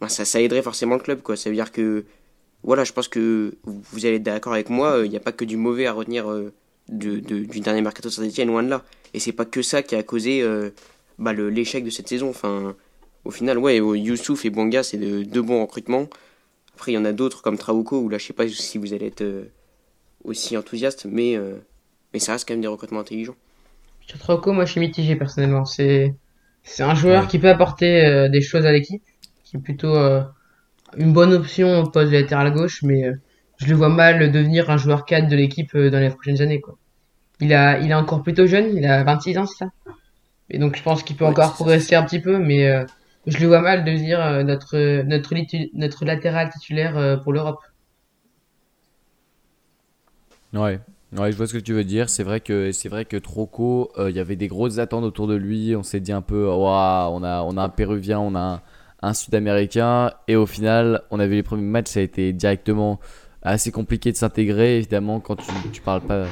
ben, 0.00 0.08
ça, 0.08 0.24
ça 0.26 0.40
aiderait 0.40 0.60
forcément 0.62 0.96
le 0.96 1.00
club. 1.00 1.22
Quoi. 1.22 1.36
Ça 1.36 1.48
veut 1.48 1.56
dire 1.56 1.72
que, 1.72 2.04
voilà, 2.64 2.84
je 2.84 2.92
pense 2.92 3.08
que 3.08 3.54
vous 3.64 4.06
allez 4.06 4.16
être 4.16 4.22
d'accord 4.24 4.54
avec 4.54 4.70
moi, 4.70 4.98
euh, 4.98 5.06
il 5.06 5.10
n'y 5.10 5.16
a 5.16 5.20
pas 5.20 5.32
que 5.32 5.44
du 5.44 5.56
mauvais 5.56 5.86
à 5.86 5.92
retenir 5.92 6.30
euh, 6.30 6.52
de, 6.88 7.18
de- 7.20 7.44
du 7.44 7.60
dernier 7.60 7.82
mercato 7.82 8.08
de 8.08 8.14
Saint-Etienne, 8.14 8.48
loin 8.48 8.62
de 8.62 8.70
là. 8.70 8.82
Et 9.14 9.20
c'est 9.20 9.32
pas 9.32 9.44
que 9.44 9.62
ça 9.62 9.82
qui 9.82 9.94
a 9.94 10.02
causé 10.02 10.42
euh, 10.42 10.70
bah, 11.18 11.32
l'échec 11.32 11.84
de 11.84 11.90
cette 11.90 12.08
saison. 12.08 12.30
Enfin, 12.30 12.74
au 13.24 13.30
final, 13.30 13.58
ouais, 13.58 13.76
Youssouf 13.78 14.44
et 14.44 14.50
Bonga, 14.50 14.82
c'est 14.82 14.96
de- 14.98 15.22
deux 15.22 15.42
bons 15.42 15.60
recrutements. 15.62 16.08
Après, 16.74 16.92
il 16.92 16.94
y 16.96 16.98
en 16.98 17.04
a 17.04 17.12
d'autres 17.12 17.42
comme 17.42 17.56
Traouko, 17.58 17.98
où 18.00 18.08
là, 18.08 18.18
je 18.18 18.26
sais 18.26 18.32
pas 18.32 18.48
si 18.48 18.78
vous 18.78 18.92
allez 18.94 19.06
être 19.06 19.22
euh, 19.22 19.44
aussi 20.24 20.56
enthousiaste, 20.56 21.06
mais, 21.08 21.36
euh, 21.36 21.54
mais 22.12 22.18
ça 22.18 22.32
reste 22.32 22.48
quand 22.48 22.54
même 22.54 22.60
des 22.62 22.66
recrutements 22.68 23.00
intelligents. 23.00 23.36
Sur 24.06 24.18
Trauco, 24.18 24.52
moi 24.52 24.64
je 24.66 24.72
suis 24.72 24.80
mitigé 24.80 25.16
personnellement. 25.16 25.64
C'est 25.64 26.14
c'est 26.62 26.82
un 26.82 26.94
joueur 26.94 27.22
Ouais. 27.22 27.28
qui 27.28 27.38
peut 27.38 27.48
apporter 27.48 28.04
euh, 28.06 28.28
des 28.28 28.40
choses 28.40 28.66
à 28.66 28.72
l'équipe, 28.72 29.02
qui 29.44 29.56
est 29.56 29.60
plutôt 29.60 29.94
euh, 29.94 30.22
une 30.96 31.12
bonne 31.12 31.32
option 31.32 31.80
au 31.80 31.88
poste 31.88 32.12
de 32.12 32.18
latéral 32.18 32.52
gauche, 32.52 32.82
mais 32.82 33.04
euh, 33.04 33.14
je 33.58 33.66
le 33.66 33.74
vois 33.74 33.88
mal 33.88 34.30
devenir 34.32 34.70
un 34.70 34.76
joueur 34.76 35.04
cadre 35.04 35.28
de 35.28 35.36
l'équipe 35.36 35.74
euh, 35.74 35.90
dans 35.90 36.00
les 36.00 36.10
prochaines 36.10 36.40
années. 36.42 36.60
Quoi. 36.60 36.76
Il 37.40 37.52
a 37.52 37.78
il 37.80 37.90
est 37.90 37.94
encore 37.94 38.22
plutôt 38.22 38.46
jeune, 38.46 38.76
il 38.76 38.86
a 38.86 39.04
26 39.04 39.38
ans, 39.38 39.46
c'est 39.46 39.64
ça? 39.64 39.70
Et 40.50 40.58
donc 40.58 40.76
je 40.76 40.82
pense 40.82 41.02
qu'il 41.02 41.16
peut 41.16 41.24
Ouais, 41.24 41.30
encore 41.30 41.50
ça, 41.50 41.54
progresser 41.54 41.94
un 41.94 42.04
petit 42.04 42.20
peu, 42.20 42.38
mais 42.38 42.68
euh, 42.68 42.84
je 43.26 43.38
le 43.38 43.46
vois 43.46 43.60
mal 43.60 43.84
devenir 43.84 44.20
euh, 44.20 44.42
notre 44.42 45.02
notre 45.02 45.34
notre 45.74 46.04
latéral 46.04 46.50
titulaire 46.50 46.96
euh, 46.96 47.16
pour 47.16 47.32
l'Europe. 47.32 47.60
Ouais. 50.52 50.80
Ouais, 51.16 51.30
je 51.30 51.36
vois 51.36 51.46
ce 51.46 51.52
que 51.52 51.58
tu 51.58 51.72
veux 51.72 51.84
dire. 51.84 52.08
C'est 52.10 52.24
vrai 52.24 52.40
que 52.40 52.72
c'est 52.72 52.88
vrai 52.88 53.04
que 53.04 53.16
Troco, 53.16 53.92
euh, 53.98 54.10
il 54.10 54.16
y 54.16 54.20
avait 54.20 54.34
des 54.36 54.48
grosses 54.48 54.78
attentes 54.78 55.04
autour 55.04 55.28
de 55.28 55.34
lui. 55.34 55.76
On 55.76 55.84
s'est 55.84 56.00
dit 56.00 56.12
un 56.12 56.22
peu, 56.22 56.44
waouh, 56.46 57.12
on 57.14 57.22
a 57.22 57.42
on 57.42 57.56
a 57.56 57.62
un 57.62 57.68
Péruvien, 57.68 58.18
on 58.18 58.34
a 58.34 58.40
un, 58.40 58.62
un 59.06 59.14
Sud-Américain, 59.14 60.12
et 60.28 60.36
au 60.36 60.46
final, 60.46 61.02
on 61.10 61.20
a 61.20 61.26
vu 61.26 61.34
les 61.34 61.42
premiers 61.42 61.62
matchs, 61.62 61.90
ça 61.90 62.00
a 62.00 62.02
été 62.02 62.32
directement 62.32 63.00
assez 63.42 63.70
compliqué 63.70 64.10
de 64.12 64.16
s'intégrer. 64.16 64.78
Évidemment, 64.78 65.20
quand 65.20 65.36
tu, 65.36 65.50
tu 65.72 65.80
parles 65.80 66.00
pas 66.00 66.26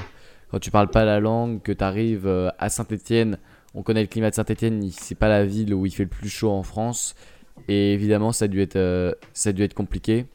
quand 0.50 0.58
tu 0.58 0.70
parles 0.70 0.88
pas 0.90 1.04
la 1.04 1.18
langue, 1.20 1.62
que 1.62 1.72
tu 1.72 1.82
arrives 1.84 2.28
à 2.58 2.68
Saint-Étienne, 2.68 3.38
on 3.74 3.82
connaît 3.82 4.02
le 4.02 4.06
climat 4.06 4.28
de 4.30 4.34
Saint-Étienne, 4.34 4.86
c'est 4.90 5.14
pas 5.14 5.28
la 5.28 5.44
ville 5.46 5.72
où 5.72 5.86
il 5.86 5.92
fait 5.92 6.02
le 6.04 6.10
plus 6.10 6.28
chaud 6.28 6.50
en 6.50 6.62
France, 6.62 7.14
et 7.68 7.94
évidemment, 7.94 8.32
ça 8.32 8.44
a 8.44 8.48
dû 8.48 8.60
être 8.60 8.76
euh, 8.76 9.12
ça 9.32 9.50
a 9.50 9.52
dû 9.52 9.62
être 9.62 9.74
compliqué. 9.74 10.26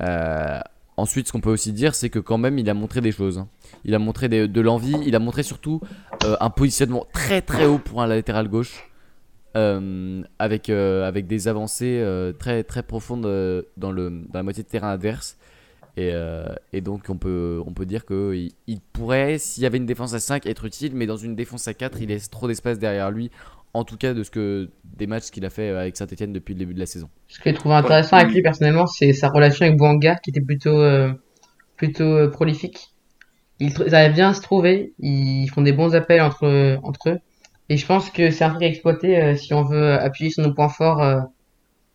Euh, 0.00 0.60
Ensuite, 0.96 1.28
ce 1.28 1.32
qu'on 1.32 1.40
peut 1.40 1.50
aussi 1.50 1.72
dire, 1.72 1.94
c'est 1.94 2.10
que 2.10 2.18
quand 2.18 2.36
même, 2.36 2.58
il 2.58 2.68
a 2.68 2.74
montré 2.74 3.00
des 3.00 3.10
choses. 3.10 3.38
hein. 3.38 3.48
Il 3.86 3.94
a 3.94 3.98
montré 3.98 4.28
de 4.28 4.60
l'envie. 4.60 4.96
Il 5.06 5.16
a 5.16 5.18
montré 5.18 5.42
surtout 5.42 5.80
euh, 6.24 6.36
un 6.40 6.50
positionnement 6.50 7.06
très 7.14 7.40
très 7.40 7.64
haut 7.64 7.78
pour 7.78 8.02
un 8.02 8.06
latéral 8.06 8.48
gauche, 8.48 8.89
euh, 9.56 10.22
avec 10.38 10.70
euh, 10.70 11.08
avec 11.08 11.26
des 11.26 11.48
avancées 11.48 11.98
euh, 12.00 12.32
très 12.32 12.62
très 12.62 12.84
profondes 12.84 13.22
dans 13.76 13.90
le 13.90 14.10
dans 14.10 14.38
la 14.38 14.42
moitié 14.44 14.62
de 14.62 14.68
terrain 14.68 14.90
adverse. 14.90 15.36
Et, 15.96 16.12
et 16.72 16.80
donc 16.80 17.06
on 17.08 17.16
peut 17.16 17.60
on 17.66 17.72
peut 17.72 17.84
dire 17.84 18.06
que 18.06 18.32
il, 18.66 18.80
pourrait, 18.92 19.38
s'il 19.38 19.64
y 19.64 19.66
avait 19.66 19.76
une 19.76 19.86
défense 19.86 20.14
à 20.14 20.20
5, 20.20 20.46
être 20.46 20.64
utile, 20.64 20.92
mais 20.94 21.06
dans 21.06 21.16
une 21.16 21.34
défense 21.34 21.66
à 21.68 21.74
4, 21.74 22.00
il 22.00 22.08
laisse 22.08 22.30
trop 22.30 22.46
d'espace 22.46 22.78
derrière 22.78 23.10
lui. 23.10 23.30
En 23.74 23.84
tout 23.84 23.96
cas, 23.96 24.14
de 24.14 24.22
ce 24.22 24.30
que 24.30 24.70
des 24.84 25.06
matchs 25.06 25.30
qu'il 25.30 25.44
a 25.44 25.50
fait 25.50 25.68
avec 25.68 25.96
Saint-Etienne 25.96 26.32
depuis 26.32 26.54
le 26.54 26.60
début 26.60 26.74
de 26.74 26.78
la 26.78 26.86
saison. 26.86 27.08
Ce 27.28 27.38
que 27.38 27.50
j'ai 27.50 27.54
trouvé 27.54 27.74
intéressant 27.74 28.16
avec 28.16 28.32
lui 28.32 28.40
personnellement, 28.40 28.86
c'est 28.86 29.12
sa 29.12 29.28
relation 29.28 29.66
avec 29.66 29.76
Bouanga 29.76 30.14
qui 30.16 30.30
était 30.30 30.40
plutôt 30.40 30.80
plutôt 31.76 32.30
prolifique. 32.30 32.94
Ils, 33.58 33.72
ils 33.86 33.94
arrivent 33.94 34.14
bien 34.14 34.30
à 34.30 34.34
se 34.34 34.40
trouver, 34.40 34.94
ils 35.00 35.48
font 35.48 35.60
des 35.60 35.72
bons 35.72 35.94
appels 35.94 36.22
entre 36.22 36.78
entre 36.82 37.10
eux. 37.10 37.18
Et 37.70 37.76
je 37.76 37.86
pense 37.86 38.10
que 38.10 38.32
c'est 38.32 38.42
un 38.42 38.50
truc 38.50 38.64
à 38.64 38.66
exploiter 38.66 39.22
euh, 39.22 39.36
si 39.36 39.54
on 39.54 39.62
veut 39.62 39.92
appuyer 39.92 40.30
sur 40.30 40.42
nos 40.42 40.52
points 40.52 40.68
forts 40.68 41.00
euh, 41.00 41.20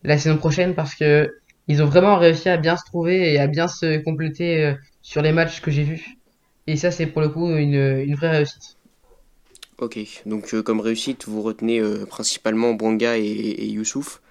la 0.03 0.17
saison 0.17 0.37
prochaine 0.37 0.73
parce 0.73 0.95
que 0.95 1.29
ils 1.67 1.83
ont 1.83 1.85
vraiment 1.85 2.17
réussi 2.17 2.47
à 2.47 2.55
bien 2.55 2.77
se 2.77 2.85
trouver 2.85 3.33
et 3.33 3.39
à 3.39 3.47
bien 3.47 3.67
se 3.67 4.01
compléter 4.01 4.63
euh, 4.63 4.73
sur 5.01 5.21
les 5.21 5.33
matchs 5.33 5.59
que 5.59 5.71
j'ai 5.71 5.83
vus. 5.83 6.17
Et 6.67 6.77
ça, 6.77 6.91
c'est 6.91 7.07
pour 7.07 7.21
le 7.21 7.27
coup 7.27 7.49
une, 7.49 7.75
une 7.75 8.15
vraie 8.15 8.37
réussite. 8.37 8.77
Ok, 9.79 9.99
donc 10.25 10.55
comme 10.61 10.79
réussite, 10.79 11.27
vous 11.27 11.41
retenez 11.41 11.81
principalement 12.09 12.73
Bwanga 12.73 13.17
et, 13.17 13.67
Youssouf. 13.67 14.21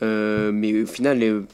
Mais 0.00 0.82
au 0.82 0.86
final, 0.86 1.44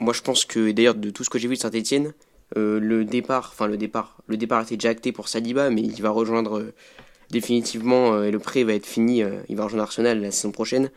moi 0.00 0.14
je 0.14 0.22
pense 0.22 0.46
que, 0.46 0.70
d'ailleurs 0.72 0.94
de 0.94 1.10
tout 1.10 1.22
ce 1.22 1.30
que 1.30 1.38
j'ai 1.38 1.48
vu 1.48 1.54
de 1.54 1.60
Saint-Etienne, 1.60 2.14
le 2.56 3.04
départ, 3.04 3.50
enfin 3.52 3.66
le 3.66 3.76
départ, 3.76 4.16
le 4.26 4.38
départ 4.38 4.62
était 4.62 4.76
déjà 4.76 4.88
acté 4.88 5.12
pour 5.12 5.28
Saliba, 5.28 5.68
mais 5.68 5.82
il 5.82 6.00
va 6.00 6.08
rejoindre 6.10 6.72
définitivement, 7.30 8.14
euh, 8.14 8.24
et 8.24 8.30
le 8.30 8.38
prêt 8.38 8.64
va 8.64 8.74
être 8.74 8.86
fini, 8.86 9.22
euh, 9.22 9.40
il 9.48 9.56
va 9.56 9.64
rejoindre 9.64 9.84
Arsenal 9.84 10.20
la 10.20 10.30
saison 10.30 10.50
prochaine. 10.50 10.90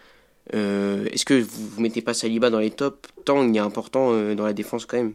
Euh, 0.53 1.05
Est-ce 1.11 1.25
que 1.25 1.41
vous, 1.41 1.67
vous 1.67 1.81
mettez 1.81 2.01
pas 2.01 2.13
Saliba 2.13 2.49
dans 2.49 2.59
les 2.59 2.71
tops, 2.71 3.09
tant 3.25 3.43
il 3.43 3.55
est 3.55 3.59
important 3.59 4.33
dans 4.33 4.45
la 4.45 4.53
défense 4.53 4.85
quand 4.85 4.97
même? 4.97 5.13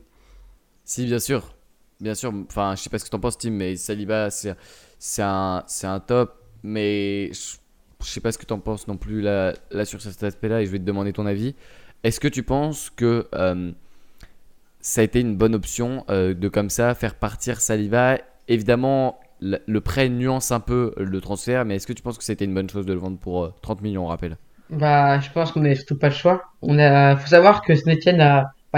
Si, 0.84 1.04
bien 1.04 1.18
sûr. 1.18 1.52
Bien 2.00 2.14
sûr. 2.14 2.32
Enfin, 2.48 2.74
je 2.76 2.82
sais 2.82 2.90
pas 2.90 2.98
ce 2.98 3.04
que 3.04 3.10
t'en 3.10 3.18
penses, 3.18 3.38
Tim, 3.38 3.50
mais 3.50 3.76
Saliba, 3.76 4.28
c'est 4.30 5.22
un, 5.22 5.64
top. 6.06 6.42
Mais 6.62 7.30
je, 7.32 7.56
je 8.04 8.06
sais 8.06 8.20
pas 8.20 8.32
ce 8.32 8.38
que 8.38 8.44
t'en 8.44 8.58
penses 8.58 8.86
non 8.86 8.96
plus 8.96 9.20
là, 9.20 9.54
sur 9.84 10.00
cet 10.00 10.22
aspect-là 10.22 10.62
et 10.62 10.66
je 10.66 10.70
vais 10.70 10.78
te 10.78 10.84
demander 10.84 11.12
ton 11.12 11.26
avis. 11.26 11.54
Est-ce 12.02 12.20
que 12.20 12.28
tu 12.28 12.42
penses 12.42 12.90
que 12.90 13.26
ça 14.80 15.00
a 15.00 15.04
été 15.04 15.20
une 15.20 15.36
bonne 15.36 15.54
option 15.54 16.04
de 16.08 16.48
comme 16.48 16.70
ça 16.70 16.94
faire 16.94 17.14
partir 17.14 17.60
Saliba? 17.60 18.18
Évidemment, 18.48 19.18
le, 19.40 19.80
prêt 19.80 20.08
nuance 20.08 20.52
un 20.52 20.60
peu 20.60 20.92
le 20.96 21.20
transfert, 21.20 21.64
mais 21.64 21.76
est-ce 21.76 21.86
que 21.86 21.92
tu 21.92 22.02
penses 22.02 22.18
que 22.18 22.24
c'était 22.24 22.44
une 22.44 22.54
bonne 22.54 22.70
chose 22.70 22.86
de 22.86 22.92
le 22.92 22.98
vendre 22.98 23.18
pour 23.18 23.44
euh, 23.44 23.54
30 23.62 23.82
millions, 23.82 24.04
on 24.04 24.08
rappelle? 24.08 24.36
Bah, 24.70 25.20
je 25.20 25.30
pense 25.30 25.52
qu'on 25.52 25.60
n'avait 25.60 25.74
surtout 25.76 25.98
pas 25.98 26.08
le 26.08 26.14
choix. 26.14 26.42
On 26.62 26.78
a, 26.78 27.16
faut 27.16 27.28
savoir 27.28 27.62
que 27.62 27.74
Saint-Etienne 27.74 28.20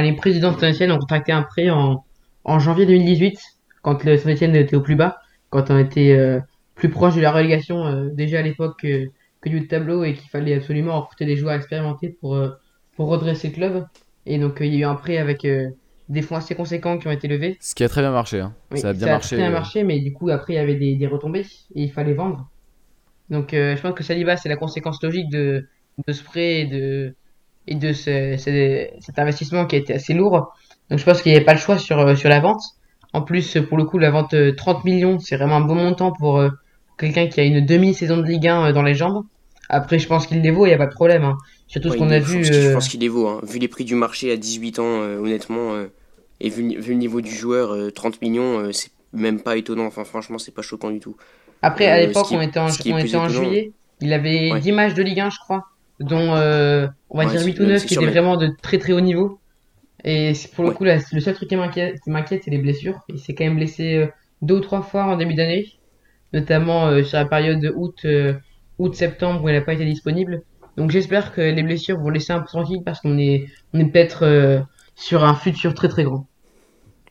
les 0.02 0.12
présidents 0.12 0.52
de 0.52 0.58
Saint-Etienne 0.58 0.92
ont 0.92 0.98
contracté 0.98 1.32
un 1.32 1.42
prêt 1.42 1.70
en, 1.70 2.04
en 2.44 2.58
janvier 2.58 2.86
2018, 2.86 3.38
quand 3.82 4.04
le 4.04 4.12
était 4.12 4.76
au 4.76 4.80
plus 4.80 4.96
bas, 4.96 5.18
quand 5.50 5.70
on 5.70 5.78
était 5.78 6.12
euh, 6.12 6.40
plus 6.74 6.90
proche 6.90 7.14
de 7.14 7.20
la 7.20 7.32
relégation 7.32 7.86
euh, 7.86 8.08
déjà 8.12 8.40
à 8.40 8.42
l'époque 8.42 8.80
que, 8.80 9.06
que 9.40 9.48
du 9.48 9.66
tableau 9.66 10.04
et 10.04 10.14
qu'il 10.14 10.28
fallait 10.30 10.54
absolument 10.54 11.00
recruter 11.00 11.26
des 11.26 11.36
joueurs 11.36 11.54
expérimentés 11.54 12.10
pour, 12.20 12.34
euh, 12.36 12.50
pour 12.96 13.08
redresser 13.08 13.48
le 13.48 13.54
club. 13.54 13.86
Et 14.26 14.38
donc, 14.38 14.60
euh, 14.60 14.66
il 14.66 14.74
y 14.74 14.76
a 14.76 14.80
eu 14.80 14.84
un 14.84 14.94
prêt 14.94 15.18
avec 15.18 15.44
euh, 15.44 15.70
des 16.08 16.22
fonds 16.22 16.36
assez 16.36 16.54
conséquents 16.54 16.98
qui 16.98 17.06
ont 17.08 17.10
été 17.10 17.28
levés. 17.28 17.56
Ce 17.60 17.74
qui 17.74 17.84
a 17.84 17.88
très 17.88 18.00
bien 18.00 18.10
marché. 18.12 18.40
hein. 18.40 18.54
Oui, 18.72 18.80
ça 18.80 18.90
a 18.90 18.92
bien 18.92 19.06
ça 19.06 19.12
marché. 19.12 19.28
très 19.36 19.44
bien 19.44 19.48
euh, 19.48 19.52
marché, 19.52 19.84
mais 19.84 20.00
du 20.00 20.12
coup, 20.12 20.30
après, 20.30 20.54
il 20.54 20.56
y 20.56 20.58
avait 20.58 20.74
des, 20.76 20.94
des 20.96 21.06
retombées 21.06 21.46
et 21.74 21.82
il 21.82 21.92
fallait 21.92 22.14
vendre. 22.14 22.48
Donc, 23.30 23.52
euh, 23.52 23.76
je 23.76 23.82
pense 23.82 23.94
que 23.94 24.02
Saliba, 24.02 24.36
c'est 24.36 24.48
la 24.48 24.56
conséquence 24.56 25.02
logique 25.02 25.28
de, 25.30 25.66
de 26.06 26.12
ce 26.12 26.22
prêt 26.24 26.60
et 26.60 26.66
de, 26.66 27.14
et 27.66 27.74
de 27.74 27.92
ce, 27.92 28.36
ce- 28.38 28.86
cet 29.00 29.18
investissement 29.18 29.66
qui 29.66 29.76
a 29.76 29.78
été 29.78 29.92
assez 29.94 30.14
lourd. 30.14 30.54
Donc, 30.90 30.98
je 30.98 31.04
pense 31.04 31.20
qu'il 31.20 31.30
n'y 31.32 31.36
avait 31.36 31.44
pas 31.44 31.52
le 31.54 31.60
choix 31.60 31.78
sur, 31.78 31.98
euh, 31.98 32.14
sur 32.14 32.30
la 32.30 32.40
vente. 32.40 32.62
En 33.12 33.20
plus, 33.22 33.58
pour 33.68 33.76
le 33.76 33.84
coup, 33.84 33.98
la 33.98 34.10
vente 34.10 34.32
euh, 34.34 34.54
30 34.54 34.84
millions, 34.84 35.18
c'est 35.18 35.36
vraiment 35.36 35.56
un 35.56 35.60
bon 35.60 35.74
montant 35.74 36.12
pour 36.12 36.38
euh, 36.38 36.48
quelqu'un 36.98 37.26
qui 37.26 37.40
a 37.40 37.44
une 37.44 37.64
demi-saison 37.66 38.16
de 38.18 38.22
Ligue 38.24 38.48
1 38.48 38.66
euh, 38.68 38.72
dans 38.72 38.82
les 38.82 38.94
jambes. 38.94 39.24
Après, 39.68 39.98
je 39.98 40.08
pense 40.08 40.26
qu'il 40.26 40.40
les 40.40 40.50
vaut, 40.50 40.64
il 40.64 40.70
n'y 40.70 40.74
a 40.74 40.78
pas 40.78 40.86
de 40.86 40.94
problème. 40.94 41.24
hein. 41.24 41.36
Surtout 41.66 41.90
ce 41.90 41.98
qu'on 41.98 42.08
a 42.08 42.18
je 42.20 42.24
vu. 42.24 42.38
pense 42.40 42.44
qu'il- 42.48 42.54
Je 42.54 42.68
euh, 42.68 42.72
pense 42.74 42.88
qu'il 42.88 43.00
les 43.00 43.08
vaut. 43.08 43.28
hein. 43.28 43.40
Vu 43.42 43.58
les 43.58 43.68
prix 43.68 43.84
du 43.84 43.94
marché 43.94 44.32
à 44.32 44.36
18 44.38 44.78
ans, 44.78 45.02
euh, 45.02 45.18
honnêtement, 45.18 45.74
euh, 45.74 45.88
et 46.40 46.48
vu, 46.51 46.68
le- 46.68 46.81
vu 46.81 46.92
le 46.92 46.98
niveau 46.98 47.20
du 47.20 47.31
joueur, 47.31 47.72
euh, 47.72 47.90
30 47.90 48.20
millions, 48.22 48.61
euh, 48.61 48.72
c'est 48.72 48.90
même 49.12 49.40
pas 49.40 49.57
étonnant. 49.57 49.87
Enfin, 49.87 50.05
franchement, 50.05 50.38
c'est 50.38 50.55
pas 50.55 50.62
choquant 50.62 50.90
du 50.90 51.01
tout. 51.01 51.16
Après, 51.62 51.87
à 51.87 51.96
Euh, 51.96 52.07
l'époque, 52.07 52.27
on 52.31 52.40
était 52.40 52.61
en, 52.61 52.66
on 52.68 52.98
était 52.98 53.16
en 53.16 53.29
juillet. 53.29 53.72
Il 54.01 54.12
avait 54.12 54.53
Ouais. 54.53 54.61
10 54.61 54.72
matchs 54.72 54.94
de 54.94 55.03
Ligue 55.03 55.20
1, 55.20 55.31
je 55.31 55.38
crois, 55.40 55.64
dont 56.01 56.35
euh, 56.37 56.87
on 57.11 57.18
va 57.18 57.24
Ouais, 57.24 57.31
dire 57.33 57.40
c'est- 57.40 57.46
8 57.46 57.59
ou 57.61 57.64
9 57.64 57.81
c'est 57.83 57.88
qui 57.88 57.94
étaient 57.94 58.07
vraiment 58.07 58.37
de 58.37 58.48
très 58.62 58.79
très 58.79 58.92
haut 58.92 59.01
niveau. 59.01 59.40
Et 60.05 60.33
pour 60.55 60.64
le 60.64 60.70
Ouais. 60.70 60.77
coup, 60.77 60.85
là, 60.85 60.98
le 61.12 61.20
seul 61.20 61.35
truc 61.35 61.48
qui 61.48 61.57
m'inquiète, 61.57 62.01
qui 62.03 62.11
m'inquiète, 62.11 62.42
c'est 62.44 62.51
les 62.53 62.59
blessures. 62.59 63.01
Il 63.09 63.18
s'est 63.18 63.35
quand 63.35 63.44
même 63.44 63.57
blessé 63.57 63.94
euh, 63.96 64.07
deux 64.42 64.57
ou 64.57 64.61
trois 64.61 64.83
fois 64.83 65.05
en 65.05 65.16
début 65.16 65.35
d'année, 65.35 65.66
notamment 66.33 66.88
euh, 66.88 67.03
sur 67.05 67.18
la 67.18 67.24
période 67.27 67.61
de 67.61 67.72
août, 67.74 67.96
euh, 68.05 68.35
août-septembre 68.79 69.42
où 69.44 69.48
il 69.48 69.55
n'a 69.55 69.61
pas 69.62 69.74
été 69.74 69.85
disponible. 69.85 70.42
Donc 70.77 70.90
j'espère 70.90 71.33
que 71.35 71.40
les 71.40 71.62
blessures 71.62 71.98
vont 71.98 72.11
laisser 72.11 72.33
un 72.33 72.40
peu 72.40 72.46
tranquille 72.46 72.83
parce 72.85 73.01
qu'on 73.01 73.18
est, 73.18 73.46
on 73.74 73.81
est 73.81 73.87
peut-être 73.90 74.24
euh, 74.24 74.61
sur 74.98 75.24
un 75.24 75.34
futur 75.34 75.74
très 75.74 75.88
très 75.88 76.04
grand. 76.04 76.26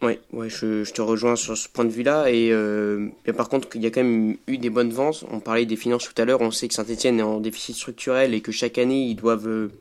Ouais, 0.02 0.19
ouais, 0.32 0.50
je, 0.50 0.84
te 0.91 1.02
rejoins 1.02 1.36
sur 1.36 1.58
ce 1.58 1.67
point 1.67 1.86
de 1.86 1.89
vue-là. 1.89 2.30
Et 2.30 2.52
euh, 2.52 3.10
par 3.36 3.50
contre, 3.50 3.69
il 3.76 3.82
y 3.82 3.88
a 3.88 3.89
quand 3.89 4.04
même 4.04 4.36
eu 4.45 4.58
des 4.58 4.69
bonnes 4.69 4.91
ventes. 4.91 5.23
On 5.32 5.39
parlait 5.39 5.65
des 5.65 5.78
finances 5.78 6.04
tout 6.04 6.21
à 6.21 6.26
l'heure. 6.26 6.41
On 6.41 6.52
sait 6.52 6.67
que 6.67 6.76
Saint-Etienne 6.76 7.19
est 7.19 7.23
en 7.23 7.39
déficit 7.39 7.76
structurel 7.76 8.36
et 8.36 8.41
que 8.41 8.52
chaque 8.52 8.78
année, 8.78 9.06
ils 9.06 9.15
doivent 9.15 9.47
euh, 9.47 9.71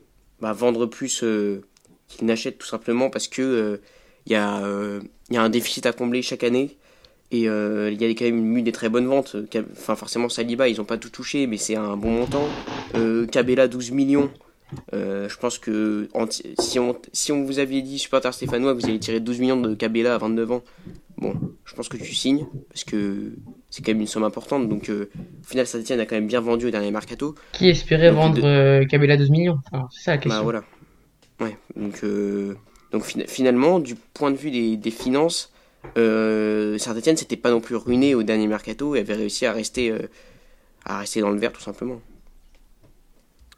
bah, 0.40 0.53
vendre 0.53 0.87
plus 0.87 1.23
euh, 1.23 1.62
qu'ils 2.09 2.27
n'achètent 2.27 2.59
tout 2.59 2.66
simplement 2.66 3.11
parce 3.11 3.29
que 3.29 3.42
euh, 3.42 3.77
il 4.27 4.31
y, 4.31 4.35
y 4.35 4.37
a 4.37 5.42
un 5.42 5.51
déficit 5.51 5.85
à 5.85 5.92
combler 5.92 6.23
chaque 6.23 6.45
année. 6.45 6.79
Et 7.33 7.42
il 7.42 8.01
y 8.01 8.05
a 8.05 8.09
quand 8.11 8.25
même 8.25 8.57
eu 8.57 8.62
des 8.62 8.73
très 8.73 8.88
bonnes 8.88 9.07
ventes. 9.07 9.37
Enfin, 9.73 9.97
forcément, 9.97 10.29
Saliba, 10.29 10.69
ils 10.69 10.77
n'ont 10.77 10.85
pas 10.85 10.97
tout 10.97 11.11
touché, 11.11 11.49
mais 11.49 11.57
c'est 11.57 11.75
un 11.75 11.97
bon 11.97 12.12
montant. 12.12 12.49
Cabella, 13.33 13.66
12 13.66 13.90
millions. 13.90 14.31
Euh, 14.92 15.29
je 15.29 15.37
pense 15.38 15.59
que 15.59 16.09
si 16.59 16.79
on, 16.79 16.96
si 17.12 17.31
on 17.33 17.44
vous 17.44 17.59
avait 17.59 17.83
dit, 17.83 17.98
supporter 17.98 18.33
stéphanois, 18.35 18.72
vous 18.74 18.85
allez 18.87 18.98
tirer 18.98 19.20
12 19.20 19.38
millions 19.40 19.61
de 19.61 19.74
Cabella 19.74 20.14
à 20.14 20.18
29 20.18 20.50
ans, 20.52 20.62
bon, 21.18 21.35
je 21.64 21.74
pense 21.74 21.88
que 21.88 21.96
tu 21.96 22.14
signes, 22.14 22.46
parce 22.68 22.85
que 22.85 23.33
c'est 23.70 23.85
quand 23.85 23.92
même 23.92 24.00
une 24.00 24.07
somme 24.07 24.24
importante. 24.24 24.68
Donc, 24.68 24.88
euh, 24.88 25.09
au 25.44 25.46
final, 25.46 25.66
Saint-Etienne 25.66 26.00
a 26.00 26.07
quand 26.07 26.16
même 26.16 26.26
bien 26.26 26.40
vendu 26.40 26.66
au 26.66 26.70
dernier 26.70 26.90
mercato. 26.90 27.35
Qui 27.52 27.68
espérait 27.68 28.09
Donc, 28.11 28.16
vendre 28.16 28.37
de- 28.37 28.42
euh, 28.42 28.85
Cabella 28.87 29.16
12 29.16 29.31
millions? 29.31 29.59
Enfin, 29.70 29.88
c'est 29.92 30.02
ça 30.02 30.11
la 30.12 30.16
Bah 30.18 30.22
question. 30.24 30.42
voilà. 30.42 30.64
Ouais, 31.40 31.57
donc, 31.76 32.00
euh, 32.02 32.55
donc 32.92 33.05
fina- 33.05 33.26
finalement, 33.29 33.79
du 33.79 33.94
point 33.94 34.31
de 34.31 34.37
vue 34.37 34.50
des, 34.50 34.76
des 34.76 34.90
finances, 34.90 35.52
Saint-Etienne 35.94 37.16
s'était 37.16 37.37
pas 37.37 37.50
non 37.50 37.61
plus 37.61 37.76
ruiné 37.76 38.14
au 38.14 38.22
dernier 38.24 38.46
mercato 38.48 38.96
et 38.96 39.00
avait 39.00 39.14
réussi 39.14 39.46
à 39.46 39.52
rester, 39.52 39.94
à 40.85 40.98
rester 40.98 41.20
dans 41.20 41.31
le 41.31 41.38
vert 41.38 41.52
tout 41.52 41.61
simplement. 41.61 42.00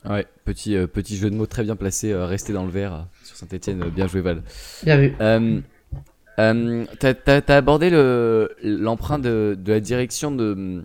Ouais, 0.04 0.26
petit, 0.44 0.76
euh, 0.76 0.86
petit 0.86 1.16
jeu 1.16 1.28
de 1.30 1.34
mots 1.34 1.46
très 1.46 1.64
bien 1.64 1.76
placé, 1.76 2.12
euh, 2.12 2.24
rester 2.26 2.52
dans 2.52 2.64
le 2.64 2.70
vert 2.70 2.94
euh, 2.94 2.98
sur 3.24 3.36
Saint-Etienne, 3.36 3.82
bien 3.90 4.06
joué 4.06 4.20
Val. 4.20 4.42
Bien 4.84 4.96
vu. 4.96 5.12
Euh, 5.20 5.60
euh, 6.38 6.84
t'as, 7.00 7.14
t'as 7.14 7.56
abordé 7.56 7.90
le, 7.90 8.50
l'emprunt 8.62 9.18
de, 9.18 9.56
de 9.58 9.72
la 9.72 9.80
direction 9.80 10.30
de, 10.30 10.84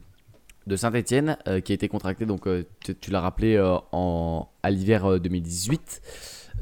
de 0.65 0.75
Saint-Etienne 0.75 1.37
qui 1.63 1.71
a 1.71 1.75
été 1.75 1.87
contracté, 1.87 2.25
donc 2.25 2.47
euh, 2.47 2.63
tu, 2.83 2.95
tu 2.95 3.11
l'as 3.11 3.21
rappelé, 3.21 3.55
euh, 3.55 3.75
en, 3.91 4.49
à 4.63 4.71
l'hiver 4.71 5.05
euh, 5.05 5.19
2018, 5.19 6.01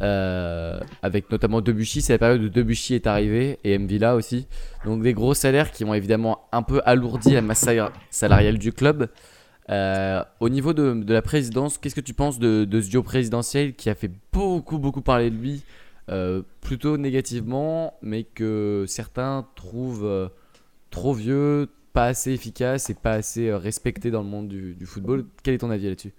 euh, 0.01 0.79
avec 1.01 1.31
notamment 1.31 1.61
Debuchy. 1.61 2.01
C'est 2.01 2.13
la 2.13 2.19
période 2.19 2.41
où 2.41 2.49
Debuchy 2.49 2.95
est 2.95 3.07
arrivé 3.07 3.59
et 3.63 3.77
Mvila 3.77 4.15
aussi. 4.15 4.47
Donc 4.85 5.01
des 5.03 5.13
gros 5.13 5.33
salaires 5.33 5.71
qui 5.71 5.85
ont 5.85 5.93
évidemment 5.93 6.41
un 6.51 6.63
peu 6.63 6.81
alourdi 6.85 7.31
la 7.33 7.41
masse 7.41 7.59
sal- 7.59 7.91
salariale 8.09 8.57
du 8.57 8.73
club. 8.73 9.07
Euh, 9.71 10.23
au 10.39 10.49
niveau 10.49 10.73
de, 10.73 11.03
la 11.11 11.21
présidence, 11.21 11.77
qu'est-ce 11.77 11.95
que 11.95 12.01
tu 12.01 12.13
penses 12.13 12.39
de, 12.39 12.67
ce 12.81 12.89
duo 12.89 13.03
présidentiel 13.03 13.73
qui 13.73 13.89
a 13.89 13.95
fait 13.95 14.11
beaucoup, 14.33 14.79
beaucoup 14.79 15.01
parler 15.01 15.29
de 15.29 15.35
lui 15.35 15.63
euh, 16.09 16.41
plutôt 16.59 16.97
négativement, 16.97 17.93
mais 18.01 18.23
que 18.23 18.83
certains 18.87 19.47
trouvent 19.55 20.05
euh, 20.05 20.27
trop 20.89 21.13
vieux, 21.13 21.69
pas 21.93 22.05
assez 22.05 22.33
efficace 22.33 22.89
et 22.89 22.95
pas 22.95 23.13
assez 23.13 23.53
respecté 23.53 24.11
dans 24.11 24.21
le 24.21 24.27
monde 24.27 24.49
du, 24.49 24.85
football? 24.85 25.25
Quel 25.43 25.53
est 25.53 25.59
ton 25.59 25.71
avis 25.71 25.87
là-dessus? 25.87 26.13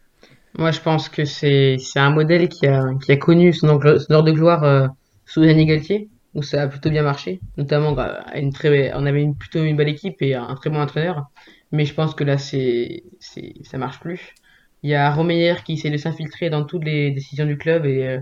Moi, 0.56 0.70
je 0.70 0.80
pense 0.80 1.08
que 1.08 1.24
c'est 1.24 1.78
un 1.96 2.10
modèle 2.10 2.48
qui 2.48 2.66
a, 2.66 2.84
qui 3.04 3.12
a 3.12 3.16
connu 3.16 3.52
son, 3.52 3.68
heure 3.68 4.22
de 4.22 4.32
gloire 4.32 4.90
sous 5.26 5.42
Yannick 5.42 5.68
Galtier, 5.68 6.08
où 6.34 6.42
ça 6.42 6.62
a 6.62 6.68
plutôt 6.68 6.90
bien 6.90 7.02
marché. 7.02 7.40
Notamment, 7.56 7.96
une 8.34 8.52
très, 8.52 8.92
on 8.94 9.04
avait 9.06 9.22
une, 9.22 9.34
plutôt 9.34 9.62
une 9.62 9.76
belle 9.76 9.88
équipe 9.88 10.20
et 10.20 10.34
un 10.34 10.54
très 10.54 10.70
bon 10.70 10.80
entraîneur. 10.80 11.26
Mais 11.72 11.84
je 11.86 11.94
pense 11.94 12.14
que 12.14 12.24
là, 12.24 12.38
c'est, 12.38 13.04
c'est, 13.20 13.54
ça 13.64 13.78
marche 13.78 14.00
plus. 14.00 14.34
Il 14.82 14.90
y 14.90 14.94
a 14.94 15.10
Romeyer 15.12 15.54
qui 15.64 15.74
essaie 15.74 15.90
de 15.90 15.96
s'infiltrer 15.96 16.50
dans 16.50 16.64
toutes 16.64 16.84
les 16.84 17.10
décisions 17.12 17.46
du 17.46 17.56
club 17.56 17.86
et, 17.86 18.06
euh, 18.06 18.18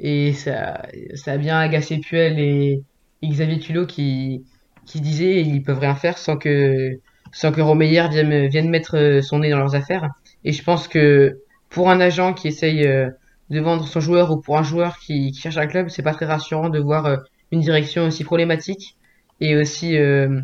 et 0.00 0.32
ça, 0.32 0.82
ça 1.14 1.32
a 1.32 1.36
bien 1.38 1.58
agacé 1.58 1.98
Puel 1.98 2.38
et, 2.38 2.82
Xavier 3.22 3.58
Tulot 3.58 3.86
qui, 3.86 4.44
qui 4.86 5.00
disaient 5.00 5.42
ils 5.42 5.62
peuvent 5.62 5.78
rien 5.78 5.94
faire 5.94 6.16
sans 6.16 6.38
que, 6.38 6.98
sans 7.32 7.52
que 7.52 7.60
Romeyer 7.60 8.08
vienne, 8.08 8.48
vienne 8.48 8.70
mettre 8.70 8.96
euh, 8.96 9.22
son 9.22 9.40
nez 9.40 9.50
dans 9.50 9.58
leurs 9.58 9.74
affaires. 9.74 10.08
Et 10.44 10.52
je 10.52 10.62
pense 10.64 10.88
que 10.88 11.40
pour 11.68 11.90
un 11.90 12.00
agent 12.00 12.32
qui 12.34 12.48
essaye 12.48 12.86
euh, 12.86 13.10
de 13.50 13.60
vendre 13.60 13.86
son 13.86 14.00
joueur 14.00 14.30
ou 14.30 14.38
pour 14.40 14.56
un 14.58 14.62
joueur 14.62 14.98
qui, 14.98 15.32
qui 15.32 15.40
cherche 15.40 15.58
un 15.58 15.66
club, 15.66 15.90
c'est 15.90 16.02
pas 16.02 16.14
très 16.14 16.26
rassurant 16.26 16.70
de 16.70 16.78
voir 16.78 17.20
une 17.52 17.60
direction 17.60 18.06
aussi 18.06 18.24
problématique 18.24 18.96
et 19.40 19.56
aussi 19.56 19.96
euh, 19.96 20.40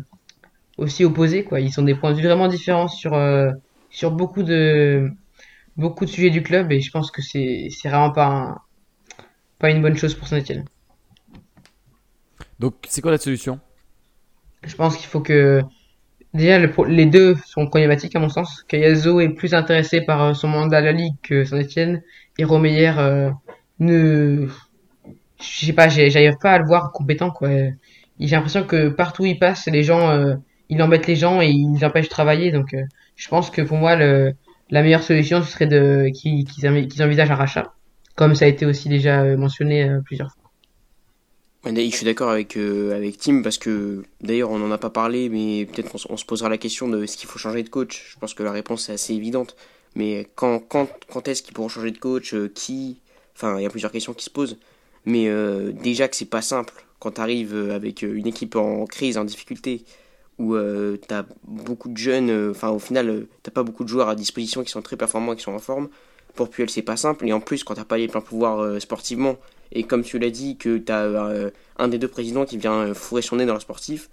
aussi 0.77 1.05
opposée 1.05 1.43
quoi. 1.43 1.59
Ils 1.59 1.71
sont 1.73 1.83
des 1.83 1.95
points 1.95 2.11
de 2.13 2.17
vue 2.17 2.25
vraiment 2.27 2.47
différents 2.47 2.87
sur 2.87 3.13
euh, 3.13 3.51
sur 3.89 4.11
beaucoup 4.11 4.43
de 4.43 5.09
beaucoup 5.77 6.05
de 6.05 6.11
sujets 6.11 6.31
du 6.31 6.43
club 6.43 6.71
et 6.73 6.81
je 6.81 6.91
pense 6.91 7.11
que 7.11 7.21
c'est 7.23 7.67
c'est 7.71 7.89
vraiment 7.89 8.11
pas 8.13 8.27
un- 8.27 8.57
pas 9.59 9.69
une 9.69 9.83
bonne 9.83 9.95
chose 9.97 10.15
pour 10.15 10.27
Saint-Etienne. 10.27 10.65
Donc, 12.59 12.75
c'est 12.87 13.01
quoi 13.01 13.11
la 13.11 13.17
solution? 13.17 13.59
Je 14.63 14.75
pense 14.75 14.97
qu'il 14.97 15.07
faut 15.07 15.21
que 15.21 15.61
déjà 16.33 16.59
le 16.59 16.71
les 16.89 17.05
deux 17.05 17.35
sont 17.47 17.67
problématiques 17.67 18.15
à 18.15 18.19
mon 18.19 18.29
sens. 18.29 18.63
Cayazo 18.69 19.19
est 19.21 19.29
plus 19.29 19.55
intéressé 19.55 20.01
par 20.01 20.23
euh, 20.23 20.33
son 20.33 20.49
mandat 20.49 20.79
à 20.79 20.81
la 20.81 20.93
Ligue 20.93 21.15
que 21.23 21.45
Saint-Etienne 21.45 22.03
et 22.39 22.45
Romeyer 22.45 22.93
euh, 22.99 23.31
ne 23.79 24.47
je 25.41 25.67
sais 25.67 25.73
pas, 25.73 25.89
j'arrive 25.89 26.37
pas 26.41 26.53
à 26.53 26.59
le 26.59 26.65
voir 26.65 26.91
compétent 26.93 27.31
quoi. 27.31 27.49
J'ai 28.19 28.35
l'impression 28.35 28.65
que 28.65 28.89
partout 28.89 29.23
où 29.23 29.25
il 29.27 29.39
passe, 29.39 29.67
les 29.67 29.83
gens 29.83 30.09
euh, 30.11 30.35
il 30.69 30.81
embête 30.81 31.07
les 31.07 31.15
gens 31.15 31.41
et 31.41 31.49
il 31.49 31.73
les 31.73 31.83
empêche 31.83 32.05
de 32.05 32.09
travailler 32.09 32.51
donc 32.51 32.73
euh, 32.73 32.83
je 33.15 33.27
pense 33.27 33.49
que 33.49 33.61
pour 33.61 33.77
moi 33.77 33.95
le 33.95 34.33
la 34.69 34.81
meilleure 34.83 35.03
solution, 35.03 35.41
ce 35.41 35.49
serait 35.49 35.67
de 35.67 36.09
qu'ils 36.13 36.43
qu'ils 36.45 36.67
envi- 36.67 36.87
qu'ils 36.89 37.01
envisagent 37.01 37.31
un 37.31 37.35
rachat, 37.35 37.73
comme 38.15 38.35
ça 38.35 38.45
a 38.45 38.47
été 38.49 38.65
aussi 38.65 38.89
déjà 38.89 39.21
euh, 39.21 39.37
mentionné 39.37 39.83
euh, 39.83 40.01
plusieurs 40.03 40.31
fois. 40.31 40.43
Je 41.65 41.89
suis 41.89 42.05
d'accord 42.05 42.29
avec, 42.29 42.55
avec 42.55 43.17
Tim 43.17 43.41
parce 43.41 43.57
que 43.57 44.03
d'ailleurs 44.21 44.51
on 44.51 44.59
n'en 44.59 44.71
a 44.71 44.77
pas 44.77 44.89
parlé, 44.89 45.27
mais 45.27 45.65
peut-être 45.65 45.97
on 46.09 46.15
se 46.15 46.25
posera 46.25 46.49
la 46.49 46.57
question 46.57 46.87
de 46.87 47.03
est-ce 47.03 47.17
qu'il 47.17 47.27
faut 47.27 47.39
changer 47.39 47.61
de 47.63 47.69
coach? 47.69 48.11
Je 48.13 48.19
pense 48.19 48.33
que 48.33 48.43
la 48.43 48.51
réponse 48.51 48.87
est 48.87 48.93
assez 48.93 49.13
évidente. 49.13 49.57
Mais 49.95 50.27
quand, 50.35 50.59
quand, 50.59 50.87
quand 51.11 51.27
est-ce 51.27 51.41
qu'ils 51.43 51.53
pourront 51.53 51.67
changer 51.67 51.91
de 51.91 51.97
coach? 51.97 52.35
Qui? 52.53 53.01
Enfin, 53.35 53.57
il 53.59 53.63
y 53.63 53.65
a 53.65 53.69
plusieurs 53.69 53.91
questions 53.91 54.13
qui 54.13 54.23
se 54.23 54.29
posent. 54.29 54.57
Mais 55.05 55.29
déjà 55.73 56.07
que 56.07 56.15
c'est 56.15 56.29
pas 56.29 56.41
simple 56.41 56.73
quand 56.99 57.11
tu 57.11 57.21
arrives 57.21 57.55
avec 57.71 58.01
une 58.01 58.27
équipe 58.27 58.55
en 58.55 58.85
crise, 58.85 59.17
en 59.17 59.25
difficulté, 59.25 59.83
où 60.39 60.55
euh, 60.55 60.97
tu 61.07 61.13
as 61.13 61.25
beaucoup 61.43 61.89
de 61.89 61.97
jeunes, 61.97 62.29
euh, 62.29 62.51
enfin 62.51 62.69
au 62.69 62.79
final, 62.79 63.09
euh, 63.09 63.27
t'as 63.43 63.51
pas 63.51 63.63
beaucoup 63.63 63.83
de 63.83 63.89
joueurs 63.89 64.09
à 64.09 64.15
disposition 64.15 64.63
qui 64.63 64.69
sont 64.69 64.81
très 64.81 64.95
performants 64.97 65.35
qui 65.35 65.43
sont 65.43 65.53
en 65.53 65.59
forme. 65.59 65.89
Pour 66.35 66.49
Puel, 66.49 66.69
c'est 66.69 66.83
pas 66.83 66.97
simple. 66.97 67.27
Et 67.27 67.33
en 67.33 67.39
plus, 67.39 67.63
quand 67.63 67.73
t'as 67.73 67.85
pas 67.85 67.97
les 67.97 68.07
pleins 68.07 68.21
pouvoirs 68.21 68.59
euh, 68.59 68.79
sportivement, 68.79 69.37
et 69.71 69.83
comme 69.83 70.03
tu 70.03 70.19
l'as 70.19 70.29
dit, 70.29 70.57
que 70.57 70.77
tu 70.77 70.91
as 70.91 71.51
un 71.77 71.87
des 71.87 71.97
deux 71.97 72.07
présidents 72.07 72.45
qui 72.45 72.57
vient 72.57 72.93
fourrer 72.93 73.21
son 73.21 73.37
nez 73.37 73.45
dans 73.45 73.55
le 73.55 73.59
sportif 73.59 74.09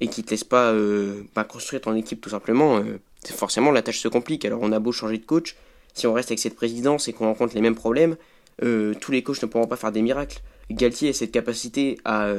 et 0.00 0.08
qui 0.08 0.22
te 0.24 0.30
laisse 0.30 0.44
pas 0.44 0.72
euh, 0.72 1.22
bah, 1.34 1.44
construire 1.44 1.82
ton 1.82 1.94
équipe 1.94 2.22
tout 2.22 2.30
simplement, 2.30 2.82
forcément 3.26 3.70
la 3.70 3.82
tâche 3.82 3.98
se 3.98 4.08
complique. 4.08 4.46
Alors 4.46 4.60
on 4.62 4.72
a 4.72 4.78
beau 4.78 4.92
changer 4.92 5.18
de 5.18 5.26
coach, 5.26 5.56
si 5.92 6.06
on 6.06 6.14
reste 6.14 6.30
avec 6.30 6.38
cette 6.38 6.54
présidence 6.54 7.06
et 7.06 7.12
qu'on 7.12 7.26
rencontre 7.26 7.54
les 7.54 7.60
mêmes 7.60 7.74
problèmes, 7.74 8.16
tous 8.62 9.12
les 9.12 9.22
coachs 9.22 9.42
ne 9.42 9.46
pourront 9.46 9.66
pas 9.66 9.76
faire 9.76 9.92
des 9.92 10.00
miracles. 10.00 10.38
Galtier 10.70 11.10
a 11.10 11.12
cette 11.12 11.32
capacité 11.32 11.98
à, 12.06 12.32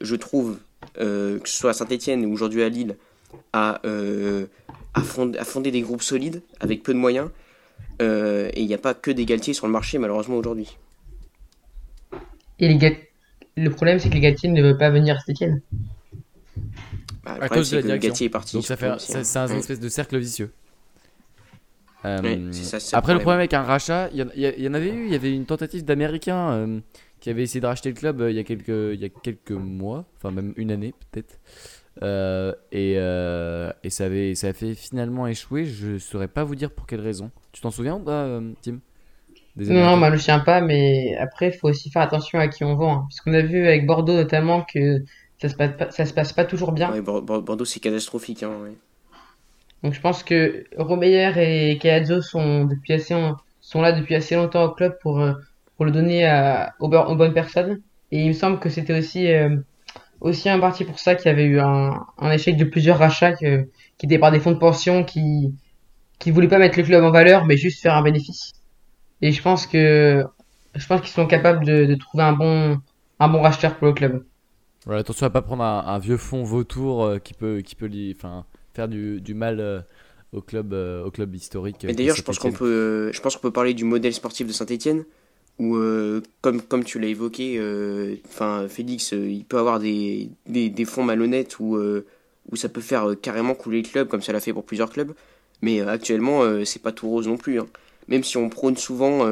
je 0.00 0.16
trouve, 0.16 0.58
euh, 0.98 1.38
que 1.38 1.48
ce 1.48 1.56
soit 1.56 1.70
à 1.70 1.74
Saint-Etienne 1.74 2.24
ou 2.26 2.32
aujourd'hui 2.32 2.62
à 2.62 2.68
Lille, 2.68 2.96
à, 3.52 3.80
euh, 3.86 4.46
à, 4.94 5.02
fonder, 5.02 5.38
à 5.38 5.44
fonder 5.44 5.70
des 5.70 5.82
groupes 5.82 6.02
solides 6.02 6.42
avec 6.60 6.82
peu 6.82 6.92
de 6.94 6.98
moyens. 6.98 7.30
Euh, 8.02 8.50
et 8.54 8.62
il 8.62 8.66
n'y 8.66 8.74
a 8.74 8.78
pas 8.78 8.94
que 8.94 9.10
des 9.10 9.26
Galtier 9.26 9.54
sur 9.54 9.66
le 9.66 9.72
marché 9.72 9.98
malheureusement 9.98 10.36
aujourd'hui. 10.36 10.76
Et 12.60 12.68
les 12.68 12.76
Gal- 12.76 12.96
le 13.56 13.70
problème, 13.70 13.98
c'est 13.98 14.08
que 14.08 14.14
les 14.14 14.20
Galtier 14.20 14.48
ne 14.50 14.62
veulent 14.62 14.78
pas 14.78 14.90
venir 14.90 15.16
à 15.16 15.18
Saint-Etienne. 15.20 15.62
Bah, 17.24 17.36
le 17.36 17.40
À 17.40 17.48
problème, 17.48 17.64
cause 17.64 17.70
de 17.70 17.76
c'est 17.76 17.76
la 17.76 17.82
que 17.82 17.86
direction. 17.86 18.08
Galtier 18.08 18.26
est 18.26 18.30
parti. 18.30 18.56
Donc 18.56 18.64
ça 18.66 18.76
fait, 18.76 18.90
aussi, 18.90 19.12
c'est 19.12 19.18
hein. 19.18 19.24
c'est 19.24 19.38
un 19.38 19.48
Ouais. 19.48 19.58
espèce 19.58 19.80
de 19.80 19.88
cercle 19.88 20.18
vicieux. 20.18 20.52
Euh, 22.04 22.22
Ouais, 22.22 22.40
c'est 22.50 22.64
ça, 22.64 22.80
c'est 22.80 22.96
après, 22.96 23.12
le 23.12 23.20
problème 23.20 23.40
avec 23.40 23.52
un 23.52 23.62
rachat, 23.62 24.08
il 24.12 24.26
y, 24.34 24.40
y 24.40 24.62
y 24.62 24.68
en 24.68 24.72
avait 24.74 24.90
eu, 24.90 25.04
il 25.06 25.12
y 25.12 25.14
avait 25.14 25.34
une 25.34 25.44
tentative 25.44 25.84
d'Américains 25.84 26.50
euh, 26.52 26.80
qui 27.20 27.30
avait 27.30 27.42
essayé 27.42 27.60
de 27.60 27.66
racheter 27.66 27.90
le 27.90 27.96
club 27.96 28.20
euh, 28.20 28.30
il 28.30 28.36
y 28.36 28.40
a 28.40 28.44
quelques, 28.44 28.68
il 28.68 29.00
y 29.00 29.04
a 29.04 29.08
quelques 29.08 29.52
mois, 29.52 30.06
enfin 30.16 30.30
même 30.30 30.54
une 30.56 30.70
année 30.72 30.94
peut-être. 31.12 31.38
Euh, 32.02 32.54
et, 32.72 32.94
euh, 32.98 33.72
et 33.84 33.90
ça 33.90 34.06
avait, 34.06 34.34
ça 34.34 34.48
a 34.48 34.52
fait 34.52 34.74
finalement 34.74 35.26
échouer. 35.26 35.64
Je 35.66 35.98
saurais 35.98 36.28
pas 36.28 36.44
vous 36.44 36.56
dire 36.56 36.72
pour 36.72 36.86
quelle 36.86 37.00
raison. 37.00 37.30
Tu 37.52 37.60
t'en 37.62 37.70
souviens 37.70 37.96
ou 37.96 38.00
pas, 38.00 38.40
Tim? 38.62 38.80
Des 39.56 39.66
Non, 39.68 39.96
moi 39.96 40.08
je 40.08 40.12
me 40.14 40.18
souviens 40.18 40.40
pas, 40.40 40.60
mais 40.60 41.16
après, 41.16 41.48
il 41.48 41.52
faut 41.58 41.68
aussi 41.68 41.90
faire 41.90 42.02
attention 42.02 42.38
à 42.38 42.48
qui 42.48 42.62
on 42.64 42.74
vend. 42.76 42.92
hein. 42.92 43.06
Parce 43.08 43.20
qu'on 43.22 43.32
a 43.34 43.40
vu 43.42 43.66
avec 43.66 43.86
Bordeaux 43.86 44.14
notamment 44.14 44.64
que 44.64 44.98
ça 45.40 45.48
se 45.48 45.54
passe 45.54 45.76
pas, 45.78 45.90
ça 45.90 46.04
se 46.06 46.12
passe 46.14 46.32
pas 46.34 46.44
toujours 46.44 46.72
bien. 46.72 46.94
Ouais, 46.94 47.00
Bor- 47.00 47.22
Bor- 47.22 47.42
Bordeaux, 47.42 47.64
c'est 47.64 47.80
catastrophique. 47.80 48.42
Hein, 48.42 48.60
ouais. 48.62 48.76
Donc 49.82 49.94
je 49.94 50.00
pense 50.00 50.22
que 50.22 50.64
Romeyer 50.76 51.32
et 51.72 51.78
Caiazzo 51.78 52.20
sont 52.22 52.64
depuis 52.64 52.94
assez 52.94 53.14
sont 53.60 53.80
là 53.82 53.92
depuis 53.92 54.14
assez 54.14 54.34
longtemps 54.34 54.64
au 54.64 54.70
club 54.72 54.96
pour 55.02 55.20
euh, 55.20 55.34
pour 55.80 55.86
le 55.86 55.92
donner 55.92 56.26
à, 56.26 56.74
aux, 56.78 56.88
bo- 56.90 57.06
aux 57.10 57.16
bonnes 57.16 57.32
personnes. 57.32 57.80
Et 58.12 58.20
il 58.22 58.28
me 58.28 58.34
semble 58.34 58.60
que 58.60 58.68
c'était 58.68 58.98
aussi 58.98 59.32
euh, 59.32 59.56
aussi 60.20 60.48
un 60.50 60.60
parti 60.60 60.84
pour 60.84 60.98
ça 60.98 61.14
qu'il 61.16 61.28
y 61.28 61.34
avait 61.34 61.44
eu 61.46 61.60
un, 61.60 62.06
un 62.18 62.30
échec 62.32 62.56
de 62.58 62.64
plusieurs 62.64 62.98
rachats 62.98 63.32
que- 63.34 63.64
qui 63.98 64.06
étaient 64.06 64.18
par 64.18 64.32
des 64.32 64.40
fonds 64.40 64.52
de 64.52 64.58
pension 64.58 65.04
qui 65.04 65.54
qui 66.20 66.30
voulaient 66.32 66.48
pas 66.48 66.58
mettre 66.58 66.78
le 66.78 66.84
club 66.84 67.04
en 67.04 67.10
valeur 67.12 67.46
mais 67.46 67.56
juste 67.56 67.82
faire 67.82 67.94
un 67.96 68.02
bénéfice. 68.02 68.52
Et 69.22 69.32
je 69.32 69.42
pense 69.42 69.66
que 69.66 70.24
je 70.74 70.86
pense 70.88 71.00
qu'ils 71.02 71.10
sont 71.10 71.26
capables 71.26 71.64
de, 71.66 71.86
de 71.86 71.96
trouver 71.96 72.24
un 72.24 72.34
bon 72.34 72.78
un 73.20 73.28
bon 73.28 73.42
racheteur 73.42 73.76
pour 73.78 73.88
le 73.88 73.94
club. 73.94 74.24
Voilà, 74.86 75.00
attention 75.00 75.26
à 75.26 75.30
pas 75.30 75.42
prendre 75.42 75.62
un, 75.62 75.84
un 75.86 75.98
vieux 75.98 76.16
fond 76.16 76.42
vautour 76.42 77.04
euh, 77.04 77.18
qui 77.18 77.34
peut, 77.34 77.60
qui 77.60 77.74
peut 77.74 77.86
li- 77.86 78.14
enfin, 78.16 78.46
faire 78.74 78.88
du, 78.88 79.20
du 79.20 79.34
mal 79.34 79.60
euh, 79.60 79.80
au 80.32 80.40
club, 80.40 80.72
euh, 80.72 81.04
au 81.04 81.10
club 81.10 81.34
historique. 81.34 81.84
Mais 81.86 81.94
d'ailleurs, 81.94 82.16
je 82.16 82.22
pense 82.22 82.38
qu'on 82.38 82.48
Saint-Étienne. 82.48 82.58
peut, 82.58 83.10
je 83.12 83.20
pense 83.20 83.36
qu'on 83.36 83.42
peut 83.42 83.52
parler 83.52 83.74
du 83.74 83.84
modèle 83.84 84.14
sportif 84.14 84.46
de 84.46 84.52
Saint-Etienne, 84.52 85.04
où, 85.60 85.76
euh, 85.76 86.22
comme, 86.40 86.62
comme 86.62 86.84
tu 86.84 86.98
l'as 86.98 87.08
évoqué, 87.08 87.56
euh, 87.58 88.16
Félix, 88.68 89.12
euh, 89.12 89.28
il 89.28 89.44
peut 89.44 89.58
avoir 89.58 89.78
des, 89.78 90.30
des, 90.46 90.84
fonds 90.86 91.04
malhonnêtes 91.04 91.60
où, 91.60 91.78
où 92.50 92.56
ça 92.56 92.70
peut 92.70 92.80
faire 92.80 93.14
carrément 93.20 93.54
couler 93.54 93.82
le 93.82 93.88
club, 93.88 94.08
comme 94.08 94.22
ça 94.22 94.32
l'a 94.32 94.40
fait 94.40 94.54
pour 94.54 94.64
plusieurs 94.64 94.90
clubs. 94.90 95.12
Mais 95.60 95.82
actuellement, 95.82 96.64
c'est 96.64 96.80
pas 96.80 96.92
tout 96.92 97.08
rose 97.08 97.28
non 97.28 97.36
plus. 97.36 97.60
hein. 97.60 97.66
Même 98.08 98.24
si 98.24 98.38
on 98.38 98.48
prône 98.48 98.78
souvent 98.78 99.30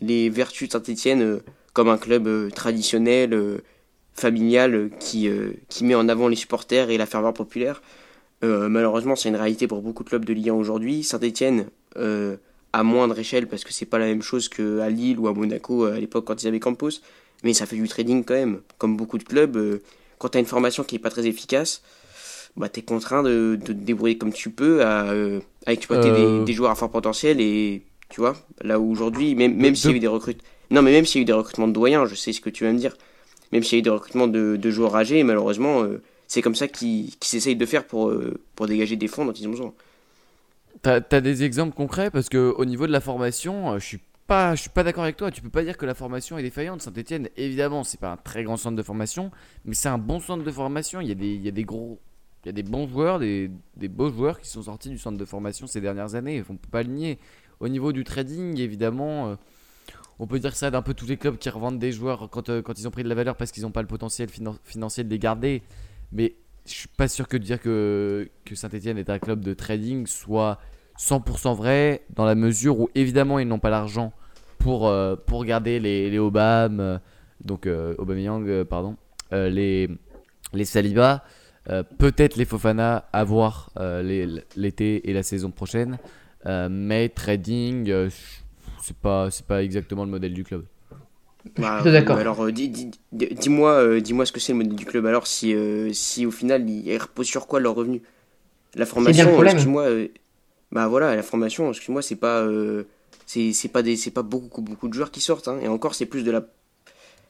les 0.00 0.28
vertus 0.28 0.68
de 0.68 0.72
Saint-Etienne 0.72 1.40
comme 1.72 1.88
un 1.88 1.96
club 1.96 2.52
traditionnel, 2.52 3.60
familial, 4.14 4.90
qui, 4.98 5.30
qui 5.68 5.84
met 5.84 5.94
en 5.94 6.08
avant 6.08 6.26
les 6.26 6.36
supporters 6.36 6.90
et 6.90 6.98
la 6.98 7.06
ferveur 7.06 7.32
populaire. 7.32 7.80
Malheureusement, 8.42 9.14
c'est 9.14 9.28
une 9.28 9.36
réalité 9.36 9.68
pour 9.68 9.80
beaucoup 9.80 10.02
de 10.02 10.08
clubs 10.08 10.24
de 10.24 10.32
Ligue 10.32 10.50
1 10.50 10.54
aujourd'hui. 10.54 11.04
Saint-Etienne, 11.04 11.66
à 12.72 12.82
moindre 12.82 13.18
échelle, 13.18 13.46
parce 13.48 13.64
que 13.64 13.72
c'est 13.72 13.86
pas 13.86 13.98
la 13.98 14.06
même 14.06 14.22
chose 14.22 14.48
qu'à 14.48 14.88
Lille 14.88 15.18
ou 15.18 15.28
à 15.28 15.34
Monaco 15.34 15.84
euh, 15.86 15.94
à 15.96 16.00
l'époque 16.00 16.24
quand 16.26 16.42
ils 16.42 16.46
avaient 16.48 16.60
Campos, 16.60 16.90
mais 17.44 17.54
ça 17.54 17.66
fait 17.66 17.76
du 17.76 17.88
trading 17.88 18.24
quand 18.24 18.34
même. 18.34 18.60
Comme 18.78 18.96
beaucoup 18.96 19.18
de 19.18 19.24
clubs, 19.24 19.56
euh, 19.56 19.82
quand 20.18 20.30
tu 20.30 20.38
as 20.38 20.40
une 20.40 20.46
formation 20.46 20.82
qui 20.84 20.96
est 20.96 20.98
pas 21.00 21.10
très 21.10 21.26
efficace, 21.26 21.82
bah, 22.56 22.68
tu 22.68 22.80
es 22.80 22.82
contraint 22.82 23.22
de, 23.22 23.58
de 23.60 23.66
te 23.66 23.72
débrouiller 23.72 24.16
comme 24.18 24.32
tu 24.32 24.50
peux 24.50 24.82
à, 24.84 25.10
euh, 25.10 25.40
à 25.66 25.72
exploiter 25.72 26.08
Euh. 26.10 26.38
des, 26.40 26.44
des 26.46 26.52
joueurs 26.52 26.70
à 26.70 26.74
fort 26.74 26.90
potentiel 26.90 27.40
et 27.40 27.82
tu 28.08 28.20
vois, 28.20 28.36
là 28.62 28.78
où 28.78 28.90
aujourd'hui, 28.90 29.34
même, 29.34 29.54
même 29.56 29.72
De- 29.72 29.76
s'il 29.76 29.90
y 29.90 29.94
a 29.94 29.96
eu 29.96 30.00
des 30.00 30.06
recrutements. 30.06 30.44
Non, 30.70 30.82
mais 30.82 30.92
même 30.92 31.04
s'il 31.06 31.18
y 31.18 31.20
a 31.20 31.22
eu 31.22 31.26
des 31.26 31.32
recrutements 31.32 31.68
de 31.68 31.72
doyens, 31.72 32.06
je 32.06 32.14
sais 32.14 32.32
ce 32.32 32.40
que 32.40 32.50
tu 32.50 32.64
vas 32.64 32.72
me 32.72 32.78
dire. 32.78 32.96
Même 33.52 33.62
s'il 33.62 33.74
y 33.74 33.76
a 33.76 33.80
eu 33.80 33.82
des 33.82 33.90
recrutements 33.90 34.28
de, 34.28 34.56
de 34.56 34.70
joueurs 34.70 34.96
âgés, 34.96 35.22
malheureusement, 35.24 35.82
euh, 35.82 36.00
c'est 36.28 36.40
comme 36.40 36.54
ça 36.54 36.68
qu'ils 36.68 37.14
qu'ils 37.16 37.36
essayent 37.36 37.56
de 37.56 37.66
faire 37.66 37.84
pour, 37.84 38.10
pour 38.56 38.66
dégager 38.66 38.96
des 38.96 39.08
fonds 39.08 39.24
dont 39.26 39.32
ils 39.32 39.46
ont 39.46 39.50
besoin. 39.50 39.74
T'as 40.80 41.00
as 41.10 41.20
des 41.20 41.44
exemples 41.44 41.74
concrets? 41.76 42.10
Parce 42.10 42.28
que 42.28 42.54
au 42.56 42.64
niveau 42.64 42.86
de 42.86 42.92
la 42.92 43.00
formation, 43.00 43.72
euh, 43.72 43.78
je 43.78 43.84
suis 43.86 44.00
pas, 44.26 44.54
je 44.54 44.62
suis 44.62 44.70
pas 44.70 44.82
d'accord 44.82 45.04
avec 45.04 45.16
toi. 45.16 45.30
Tu 45.30 45.42
peux 45.42 45.50
pas 45.50 45.62
dire 45.62 45.76
que 45.76 45.86
la 45.86 45.94
formation 45.94 46.38
est 46.38 46.42
défaillante. 46.42 46.80
Saint-Etienne, 46.80 47.28
évidemment, 47.36 47.84
c'est 47.84 48.00
pas 48.00 48.12
un 48.12 48.16
très 48.16 48.42
grand 48.42 48.56
centre 48.56 48.76
de 48.76 48.82
formation, 48.82 49.30
mais 49.64 49.74
c'est 49.74 49.88
un 49.90 49.98
bon 49.98 50.18
centre 50.18 50.42
de 50.42 50.50
formation. 50.50 51.00
Il 51.00 51.08
y 51.08 51.12
a 51.12 51.14
des, 51.14 51.34
il 51.34 51.42
y 51.42 51.48
a 51.48 51.52
des 51.52 51.64
gros, 51.64 52.00
il 52.44 52.46
y 52.46 52.48
a 52.48 52.52
des 52.52 52.62
bons 52.62 52.88
joueurs, 52.88 53.18
des, 53.18 53.50
des 53.76 53.88
beaux 53.88 54.10
joueurs 54.10 54.40
qui 54.40 54.48
sont 54.48 54.62
sortis 54.62 54.88
du 54.88 54.98
centre 54.98 55.18
de 55.18 55.24
formation 55.24 55.66
ces 55.66 55.80
dernières 55.80 56.14
années. 56.14 56.42
On 56.48 56.56
peut 56.56 56.70
pas 56.70 56.82
le 56.82 56.88
nier. 56.90 57.18
Au 57.60 57.68
niveau 57.68 57.92
du 57.92 58.02
trading, 58.02 58.58
évidemment, 58.58 59.28
euh, 59.28 59.34
on 60.18 60.26
peut 60.26 60.40
dire 60.40 60.56
ça 60.56 60.70
d'un 60.70 60.82
peu 60.82 60.94
tous 60.94 61.06
les 61.06 61.16
clubs 61.16 61.36
qui 61.36 61.48
revendent 61.48 61.78
des 61.78 61.92
joueurs 61.92 62.28
quand, 62.30 62.48
euh, 62.48 62.62
quand 62.62 62.78
ils 62.78 62.88
ont 62.88 62.90
pris 62.90 63.04
de 63.04 63.08
la 63.08 63.14
valeur 63.14 63.36
parce 63.36 63.52
qu'ils 63.52 63.62
n'ont 63.62 63.70
pas 63.70 63.82
le 63.82 63.88
potentiel 63.88 64.28
finan- 64.28 64.56
financier 64.64 65.04
de 65.04 65.10
les 65.10 65.18
garder. 65.18 65.62
Mais 66.10 66.34
je 66.66 66.72
suis 66.72 66.88
pas 66.88 67.08
sûr 67.08 67.28
que 67.28 67.36
de 67.36 67.42
dire 67.42 67.60
que, 67.60 68.28
que 68.44 68.54
Saint-Etienne 68.54 68.98
est 68.98 69.10
un 69.10 69.18
club 69.18 69.40
de 69.40 69.54
trading 69.54 70.06
soit 70.06 70.58
100% 70.98 71.56
vrai 71.56 72.02
dans 72.14 72.24
la 72.24 72.34
mesure 72.34 72.78
où 72.78 72.88
évidemment 72.94 73.38
ils 73.38 73.48
n'ont 73.48 73.58
pas 73.58 73.70
l'argent 73.70 74.12
pour, 74.58 74.88
euh, 74.88 75.16
pour 75.16 75.44
garder 75.44 75.80
les, 75.80 76.10
les 76.10 76.18
Obama, 76.18 76.82
euh, 76.82 76.98
donc 77.44 77.66
euh, 77.66 77.94
Aubameyang, 77.98 78.48
euh, 78.48 78.64
pardon, 78.64 78.96
les, 79.32 79.88
les 80.52 80.64
Saliba, 80.66 81.24
peut-être 81.96 82.36
les 82.36 82.44
Fofana 82.44 83.08
à 83.14 83.24
voir 83.24 83.70
l'été 84.04 85.08
et 85.08 85.14
la 85.14 85.22
saison 85.22 85.50
prochaine, 85.50 85.98
mais 86.44 87.08
trading, 87.08 88.10
c'est 88.82 88.96
pas, 88.98 89.30
pas 89.48 89.62
exactement 89.62 90.04
le 90.04 90.10
modèle 90.10 90.34
du 90.34 90.44
club. 90.44 90.66
Plutôt 91.54 91.90
d'accord. 91.92 92.16
Alors, 92.18 92.44
euh, 92.44 92.52
dis- 92.52 92.68
dis- 92.68 92.90
dis- 93.12 93.28
dis-moi 93.34 93.72
euh, 93.72 94.00
dis-moi 94.00 94.24
ce 94.26 94.32
que 94.32 94.40
c'est 94.40 94.52
le 94.52 94.58
modèle 94.58 94.74
du 94.76 94.84
club. 94.86 95.06
Alors, 95.06 95.26
si, 95.26 95.54
euh, 95.54 95.92
si 95.92 96.24
au 96.26 96.30
final, 96.30 96.68
ils 96.68 96.96
reposent 96.98 97.26
sur 97.26 97.46
quoi 97.46 97.60
leur 97.60 97.74
revenu? 97.74 98.02
La 98.74 98.86
formation, 98.86 99.24
euh, 99.28 99.44
excuse-moi. 99.54 99.82
euh, 99.84 100.08
bah 100.70 100.88
voilà, 100.88 101.14
la 101.16 101.22
formation, 101.22 101.68
excuse-moi, 101.70 102.02
c'est 102.02 102.16
pas. 102.16 102.40
euh, 102.42 102.84
c'est 103.26 103.68
pas, 103.72 103.82
des- 103.82 103.96
c'est 103.96 104.10
pas 104.10 104.22
beaucoup, 104.22 104.62
beaucoup 104.62 104.88
de 104.88 104.94
joueurs 104.94 105.10
qui 105.10 105.20
sortent. 105.20 105.48
hein. 105.48 105.58
Et 105.62 105.68
encore, 105.68 105.94
c'est 105.94 106.06
plus 106.06 106.22
de 106.24 106.30
la. 106.30 106.46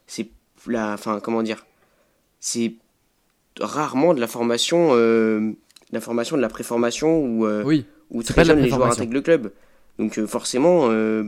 C'est 0.07 0.29
la. 0.67 0.93
Enfin, 0.95 1.21
comment 1.21 1.43
dire? 1.43 1.65
C'est 2.41 2.75
rarement 3.61 4.15
de 4.15 4.21
la 4.21 4.27
formation. 4.29 4.91
euh, 4.93 5.53
la 5.91 6.01
formation, 6.01 6.37
de 6.37 6.43
la 6.43 6.49
préformation 6.49 7.25
ou. 7.25 7.47
euh, 7.47 7.63
Oui, 7.65 7.87
où 8.11 8.23
très 8.23 8.45
jeunes 8.45 8.59
les 8.61 8.69
joueurs 8.77 8.89
intègrent 9.01 9.15
le 9.15 9.21
club. 9.23 9.53
Donc 9.99 10.19
euh, 10.19 10.27
forcément, 10.27 10.89
euh, 10.91 11.25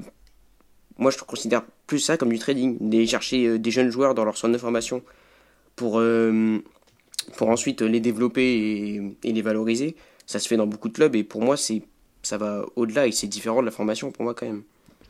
moi 0.99 1.11
je 1.11 1.19
considère 1.19 1.63
plus 1.87 1.99
ça 1.99 2.17
comme 2.17 2.31
du 2.31 2.39
trading, 2.39 2.77
d'aller 2.81 3.07
chercher 3.07 3.47
euh, 3.47 3.59
des 3.59 3.71
jeunes 3.71 3.91
joueurs 3.91 4.15
dans 4.15 4.25
leur 4.25 4.37
centre 4.37 4.53
de 4.53 4.59
formation 4.59 5.03
pour, 5.77 5.99
euh, 5.99 6.59
pour 7.37 7.49
ensuite 7.49 7.83
les 7.83 8.01
développer 8.01 9.15
et, 9.23 9.33
les 9.33 9.43
valoriser. 9.43 9.97
Ça 10.27 10.39
se 10.39 10.49
fait 10.49 10.57
dans 10.57 10.67
beaucoup 10.67 10.89
de 10.89 10.95
clubs 10.95 11.15
et 11.17 11.25
pour 11.25 11.43
moi 11.43 11.57
c'est 11.57 11.83
ça 12.23 12.39
va 12.39 12.65
au-delà 12.77 13.07
et 13.07 13.13
c'est 13.13 13.27
différent 13.27 13.61
de 13.61 13.67
la 13.67 13.71
formation 13.71 14.11
pour 14.11 14.25
moi 14.25 14.35
quand 14.35 14.47
même. 14.47 14.63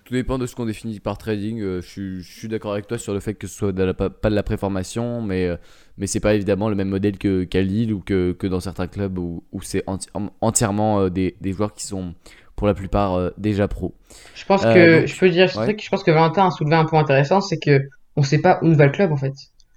Tout 0.04 0.12
dépend 0.12 0.36
de 0.36 0.46
ce 0.46 0.54
qu'on 0.54 0.66
définit 0.66 0.98
par 1.00 1.16
trading. 1.16 1.60
euh, 1.60 1.80
je 1.80 2.20
suis, 2.20 2.48
d'accord 2.48 2.72
avec 2.72 2.88
toi 2.88 2.98
sur 2.98 3.14
le 3.14 3.20
fait 3.20 3.34
que 3.34 3.46
ce 3.46 3.56
soit 3.56 3.72
pas, 3.94 4.30
de 4.30 4.34
la 4.34 4.42
préformation, 4.42 5.22
mais, 5.22 5.46
euh, 5.46 5.56
mais 5.96 6.06
c'est 6.06 6.20
pas 6.20 6.34
évidemment 6.34 6.68
le 6.68 6.74
même 6.74 6.88
modèle 6.90 7.16
qu'à 7.16 7.62
Lille 7.62 7.92
ou 7.92 8.00
que, 8.00 8.36
dans 8.42 8.60
certains 8.60 8.88
clubs 8.88 9.16
où, 9.16 9.44
où 9.52 9.62
c'est 9.62 9.82
enti- 9.86 10.08
en- 10.12 10.28
entièrement 10.40 11.08
des, 11.08 11.36
des 11.40 11.52
joueurs 11.52 11.72
qui 11.72 11.86
sont 11.86 12.14
pour 12.56 12.66
la 12.66 12.74
plupart 12.74 13.32
déjà 13.38 13.68
pro. 13.68 13.94
Je 14.34 14.44
pense 14.44 14.62
que 14.62 15.06
je 15.06 15.18
peux 15.18 15.28
dire 15.30 15.48
je 15.48 15.88
pense 15.88 16.02
que 16.02 16.10
Valentin 16.10 16.46
a 16.46 16.50
soulevé 16.50 16.76
un 16.76 16.84
point 16.84 17.00
intéressant, 17.00 17.40
c'est 17.40 17.58
que 17.58 17.80
on 18.16 18.22
sait 18.22 18.40
pas 18.40 18.58
où 18.62 18.72
va 18.74 18.86
le 18.86 18.92
club 18.92 19.12
en 19.12 19.16
fait. 19.16 19.32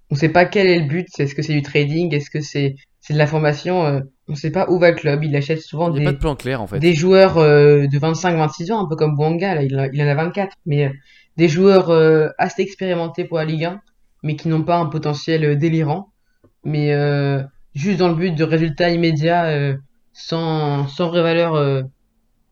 On 0.10 0.16
sait 0.16 0.30
pas 0.30 0.46
quel 0.46 0.68
est 0.68 0.80
le 0.80 0.88
but. 0.88 1.08
Est-ce 1.20 1.36
que 1.36 1.42
c'est 1.42 1.54
du 1.54 1.62
trading 1.62 2.14
Est-ce 2.14 2.30
que 2.30 2.40
c'est 2.42 2.76
c'est 3.02 3.14
de 3.14 3.18
la 3.18 3.28
formation 3.28 3.82
On 3.82 4.04
On 4.30 4.36
sait 4.36 4.52
pas 4.52 4.70
où 4.70 4.80
va 4.80 4.92
le 4.92 4.96
club. 4.96 5.24
Il 5.24 5.36
achète 5.36 5.62
souvent 5.62 5.90
des 5.90 6.04
pas 6.04 6.12
de 6.12 6.18
plan 6.18 6.36
clair 6.36 6.62
en 6.62 6.68
fait. 6.68 6.80
Des 6.80 6.94
joueurs 6.94 7.36
de 7.36 8.00
25-26 8.00 8.72
ans, 8.72 8.86
un 8.86 8.88
peu 8.88 8.96
comme 8.96 9.16
Bouanga, 9.16 9.56
là, 9.56 9.64
il, 9.64 9.90
il 9.94 10.02
en 10.02 10.08
a 10.08 10.16
24, 10.16 10.56
mais 10.66 10.92
des 11.36 11.48
joueurs 11.48 11.92
assez 12.38 12.62
expérimentés 12.62 13.26
pour 13.26 13.38
la 13.38 13.46
Ligue 13.46 13.66
1, 13.66 13.82
mais 14.24 14.36
qui 14.36 14.48
n'ont 14.48 14.64
pas 14.64 14.78
un 14.78 14.86
potentiel 14.86 15.58
délirant, 15.58 16.10
mais 16.64 16.94
juste 17.76 18.00
dans 18.00 18.10
le 18.10 18.16
but 18.16 18.36
de 18.36 18.44
résultats 18.44 18.90
immédiats, 18.90 19.76
sans 20.14 20.88
sans 20.88 21.10
vraie 21.10 21.24
valeur 21.24 21.84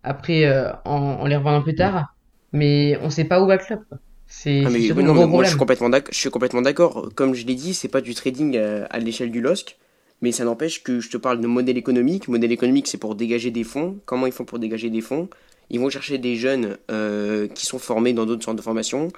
après 0.06 0.48
en, 0.86 1.26
les 1.26 1.36
revendant 1.36 1.62
plus 1.62 1.76
tard. 1.76 2.16
Mais 2.54 2.98
on 3.02 3.10
sait 3.10 3.26
pas 3.26 3.42
où 3.42 3.48
va 3.48 3.58
le 3.58 3.64
club. 3.64 3.82
C'est 4.28 4.64
ah, 4.66 4.70
moi, 4.70 5.44
je 5.44 5.50
suis 5.50 5.58
complètement 5.58 5.90
d'accord. 5.90 6.14
Je 6.14 6.20
suis 6.20 6.30
complètement 6.30 6.62
d'accord. 6.62 7.10
Comme 7.16 7.34
je 7.34 7.46
l'ai 7.46 7.56
dit, 7.56 7.74
c'est 7.74 7.88
pas 7.88 8.02
du 8.02 8.16
trading 8.16 8.56
euh, 8.56 8.86
à, 8.90 9.00
l'échelle 9.00 9.32
du 9.32 9.40
LOSC, 9.40 9.78
mais 10.22 10.32
ça 10.32 10.46
n'empêche 10.46 10.84
que 10.84 11.00
je 11.00 11.10
te 11.10 11.18
parle 11.18 11.40
de 11.42 11.48
modèle 11.48 11.78
économique. 11.78 12.28
Modèle 12.28 12.52
économique, 12.52 12.88
c'est 12.88 12.98
pour 12.98 13.16
dégager 13.16 13.52
des 13.52 13.64
fonds. 13.64 14.00
Comment 14.06 14.26
ils 14.26 14.32
font 14.32 14.46
pour 14.46 14.60
dégager 14.60 14.90
des 14.90 15.02
fonds? 15.02 15.30
Ils 15.70 15.80
vont 15.80 15.90
chercher 15.90 16.18
des 16.18 16.36
jeunes 16.36 16.78
euh, 16.92 17.48
qui 17.48 17.66
sont 17.66 17.80
formés 17.80 18.14
dans 18.14 18.26
d'autres 18.26 18.44
sortes 18.44 18.58
de 18.58 18.62
formations 18.62 19.10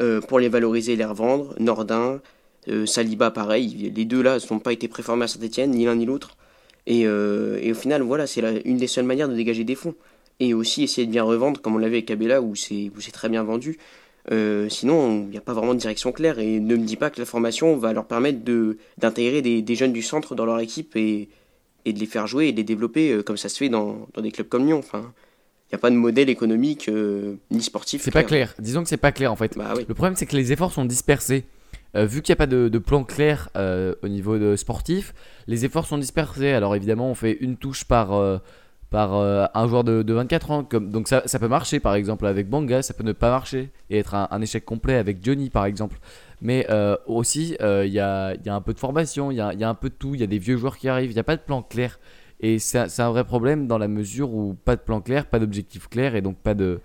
euh, 0.00 0.20
pour 0.20 0.38
les 0.38 0.48
valoriser 0.48 0.92
et 0.92 0.96
les 0.96 1.04
revendre. 1.04 1.54
Nordin, 1.58 2.20
Saliba, 2.86 3.30
pareil. 3.30 3.92
Les 3.94 4.04
deux 4.04 4.22
là 4.22 4.38
n'ont 4.50 4.58
pas 4.58 4.72
été 4.72 4.88
préformés 4.88 5.24
à 5.24 5.28
Saint-Etienne, 5.28 5.70
ni 5.70 5.86
l'un 5.86 5.96
ni 5.96 6.04
l'autre. 6.04 6.36
Et, 6.86 7.00
et, 7.00 7.72
au 7.72 7.74
final, 7.74 8.02
voilà, 8.02 8.26
c'est 8.26 8.62
une 8.64 8.76
des 8.76 8.86
seules 8.86 9.04
manières 9.04 9.28
de 9.28 9.34
dégager 9.34 9.64
des 9.64 9.74
fonds. 9.74 9.94
Et 10.40 10.54
aussi 10.54 10.82
essayer 10.82 11.06
de 11.06 11.12
bien 11.12 11.22
revendre, 11.22 11.60
comme 11.60 11.74
on 11.74 11.78
l'avait 11.78 11.98
avec 11.98 12.10
Abella, 12.10 12.40
où 12.42 12.56
c'est 12.56 12.90
très 13.12 13.28
bien 13.28 13.44
vendu. 13.44 13.78
Euh, 14.30 14.68
sinon, 14.68 15.22
il 15.24 15.30
n'y 15.30 15.38
a 15.38 15.40
pas 15.40 15.54
vraiment 15.54 15.74
de 15.74 15.78
direction 15.78 16.12
claire 16.12 16.38
et 16.38 16.60
ne 16.60 16.76
me 16.76 16.84
dis 16.84 16.96
pas 16.96 17.10
que 17.10 17.18
la 17.18 17.26
formation 17.26 17.76
va 17.76 17.92
leur 17.92 18.04
permettre 18.04 18.44
de, 18.44 18.76
d'intégrer 18.98 19.42
des, 19.42 19.62
des, 19.62 19.74
jeunes 19.74 19.92
du 19.92 20.02
centre 20.02 20.34
dans 20.34 20.44
leur 20.44 20.60
équipe 20.60 20.94
et, 20.94 21.28
et 21.84 21.92
de 21.92 21.98
les 21.98 22.06
faire 22.06 22.26
jouer 22.26 22.48
et 22.48 22.52
de 22.52 22.58
les 22.58 22.64
développer 22.64 23.12
euh, 23.12 23.22
comme 23.22 23.38
ça 23.38 23.48
se 23.48 23.56
fait 23.56 23.68
dans, 23.68 24.08
dans 24.14 24.20
des 24.20 24.30
clubs 24.30 24.48
comme 24.48 24.66
Lyon. 24.66 24.78
Enfin, 24.78 25.12
il 25.68 25.74
n'y 25.74 25.76
a 25.76 25.78
pas 25.78 25.90
de 25.90 25.96
modèle 25.96 26.28
économique 26.28 26.88
euh, 26.88 27.36
ni 27.50 27.62
sportif. 27.62 28.02
C'est 28.02 28.10
pas 28.10 28.22
clair. 28.22 28.54
Disons 28.58 28.82
que 28.82 28.88
c'est 28.88 28.98
pas 28.98 29.12
clair 29.12 29.32
en 29.32 29.36
fait. 29.36 29.56
Bah 29.56 29.74
Le 29.88 29.94
problème, 29.94 30.16
c'est 30.16 30.26
que 30.26 30.36
les 30.36 30.52
efforts 30.52 30.72
sont 30.72 30.84
dispersés. 30.84 31.44
vu 31.94 32.20
qu'il 32.22 32.32
n'y 32.32 32.36
a 32.36 32.36
pas 32.36 32.46
de, 32.46 32.68
de 32.68 32.78
plan 32.78 33.04
clair 33.04 33.48
au 33.56 34.08
niveau 34.08 34.38
de 34.38 34.54
sportif, 34.56 35.14
les 35.46 35.64
efforts 35.64 35.86
sont 35.86 35.98
dispersés. 35.98 36.50
Alors 36.50 36.76
évidemment, 36.76 37.10
on 37.10 37.14
fait 37.14 37.38
une 37.40 37.56
touche 37.56 37.84
par 37.84 38.40
par 38.90 39.14
euh, 39.14 39.46
un 39.54 39.68
joueur 39.68 39.84
de, 39.84 40.12
24 40.12 40.50
ans. 40.50 40.64
Comme, 40.64 40.90
donc 40.90 41.08
ça, 41.08 41.22
ça, 41.26 41.38
peut 41.38 41.48
marcher 41.48 41.80
par 41.80 41.94
exemple 41.94 42.26
avec 42.26 42.48
Banga, 42.50 42.82
ça 42.82 42.92
peut 42.92 43.04
ne 43.04 43.12
pas 43.12 43.30
marcher 43.30 43.70
et 43.88 43.98
être 43.98 44.14
un, 44.14 44.40
échec 44.42 44.64
complet 44.64 44.96
avec 44.96 45.24
Johnny 45.24 45.48
par 45.48 45.64
exemple. 45.64 45.98
Mais 46.42 46.66
euh, 46.70 46.96
aussi, 47.06 47.56
euh, 47.60 47.86
il 47.86 47.92
y, 47.92 48.00
a, 48.00 48.34
un 48.46 48.60
peu 48.60 48.74
de 48.74 48.78
formation, 48.78 49.30
il 49.30 49.36
y 49.36 49.40
a, 49.40 49.68
un 49.68 49.74
peu 49.74 49.88
de 49.90 49.94
tout, 49.94 50.14
il 50.14 50.20
y 50.20 50.24
a 50.24 50.26
des 50.26 50.38
vieux 50.38 50.56
joueurs 50.56 50.76
qui 50.76 50.88
arrivent, 50.88 51.10
il 51.10 51.14
n'y 51.14 51.20
a 51.20 51.24
pas 51.24 51.36
de 51.36 51.42
plan 51.42 51.62
clair. 51.62 51.98
Et 52.40 52.58
c'est 52.58 53.00
un 53.00 53.10
vrai 53.10 53.24
problème 53.24 53.66
dans 53.66 53.78
la 53.78 53.88
mesure 53.88 54.32
où 54.34 54.54
pas 54.54 54.74
de 54.74 54.80
plan 54.80 55.00
clair, 55.02 55.26
pas 55.26 55.38
d'objectif 55.38 55.88
clair 55.88 56.16
et 56.16 56.22
donc 56.22 56.38
pas 56.38 56.54
de, 56.54 56.80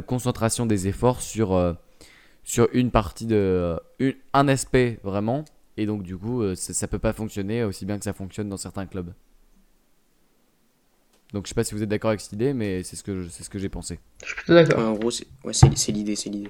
concentration 0.00 0.66
des 0.66 0.86
efforts 0.86 1.22
sur, 1.22 1.76
une 2.72 2.90
partie 2.90 3.26
de. 3.26 3.80
un 4.32 4.48
aspect 4.48 5.00
vraiment. 5.02 5.44
Et 5.78 5.86
donc 5.86 6.02
du 6.02 6.16
coup, 6.16 6.42
ça, 6.54 6.86
ne 6.86 6.90
peut 6.90 6.98
pas 6.98 7.14
fonctionner 7.14 7.64
aussi 7.64 7.86
bien 7.86 7.98
que 7.98 8.04
ça 8.04 8.12
fonctionne 8.12 8.50
dans 8.50 8.58
certains 8.58 8.86
clubs. 8.86 9.12
Donc 11.36 11.44
je 11.44 11.50
sais 11.50 11.54
pas 11.54 11.64
si 11.64 11.74
vous 11.74 11.82
êtes 11.82 11.88
d'accord 11.90 12.08
avec 12.08 12.22
cette 12.22 12.32
idée, 12.32 12.54
mais 12.54 12.82
c'est 12.82 12.96
ce 12.96 13.02
que 13.02 13.28
c'est 13.28 13.44
ce 13.44 13.50
que 13.50 13.58
j'ai 13.58 13.68
pensé. 13.68 13.98
Je 14.22 14.28
suis 14.28 14.36
plutôt 14.36 14.54
d'accord. 14.54 14.78
en 14.78 14.94
gros, 14.94 15.10
c'est 15.10 15.26
ouais, 15.44 15.52
l'idée, 15.88 16.16
c'est 16.16 16.30
l'idée. 16.30 16.48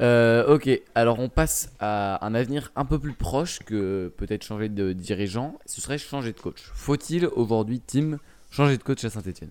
Euh, 0.00 0.54
ok, 0.54 0.70
alors 0.94 1.18
on 1.18 1.28
passe 1.28 1.72
à 1.80 2.24
un 2.24 2.32
avenir 2.36 2.70
un 2.76 2.84
peu 2.84 3.00
plus 3.00 3.14
proche 3.14 3.58
que 3.66 4.14
peut-être 4.18 4.44
changer 4.44 4.68
de 4.68 4.92
dirigeant. 4.92 5.58
Ce 5.66 5.80
serait 5.80 5.98
changer 5.98 6.32
de 6.32 6.38
coach. 6.38 6.70
Faut-il 6.74 7.26
aujourd'hui, 7.26 7.80
Tim, 7.84 8.20
changer 8.52 8.76
de 8.76 8.84
coach 8.84 9.04
à 9.04 9.10
Saint-Etienne 9.10 9.50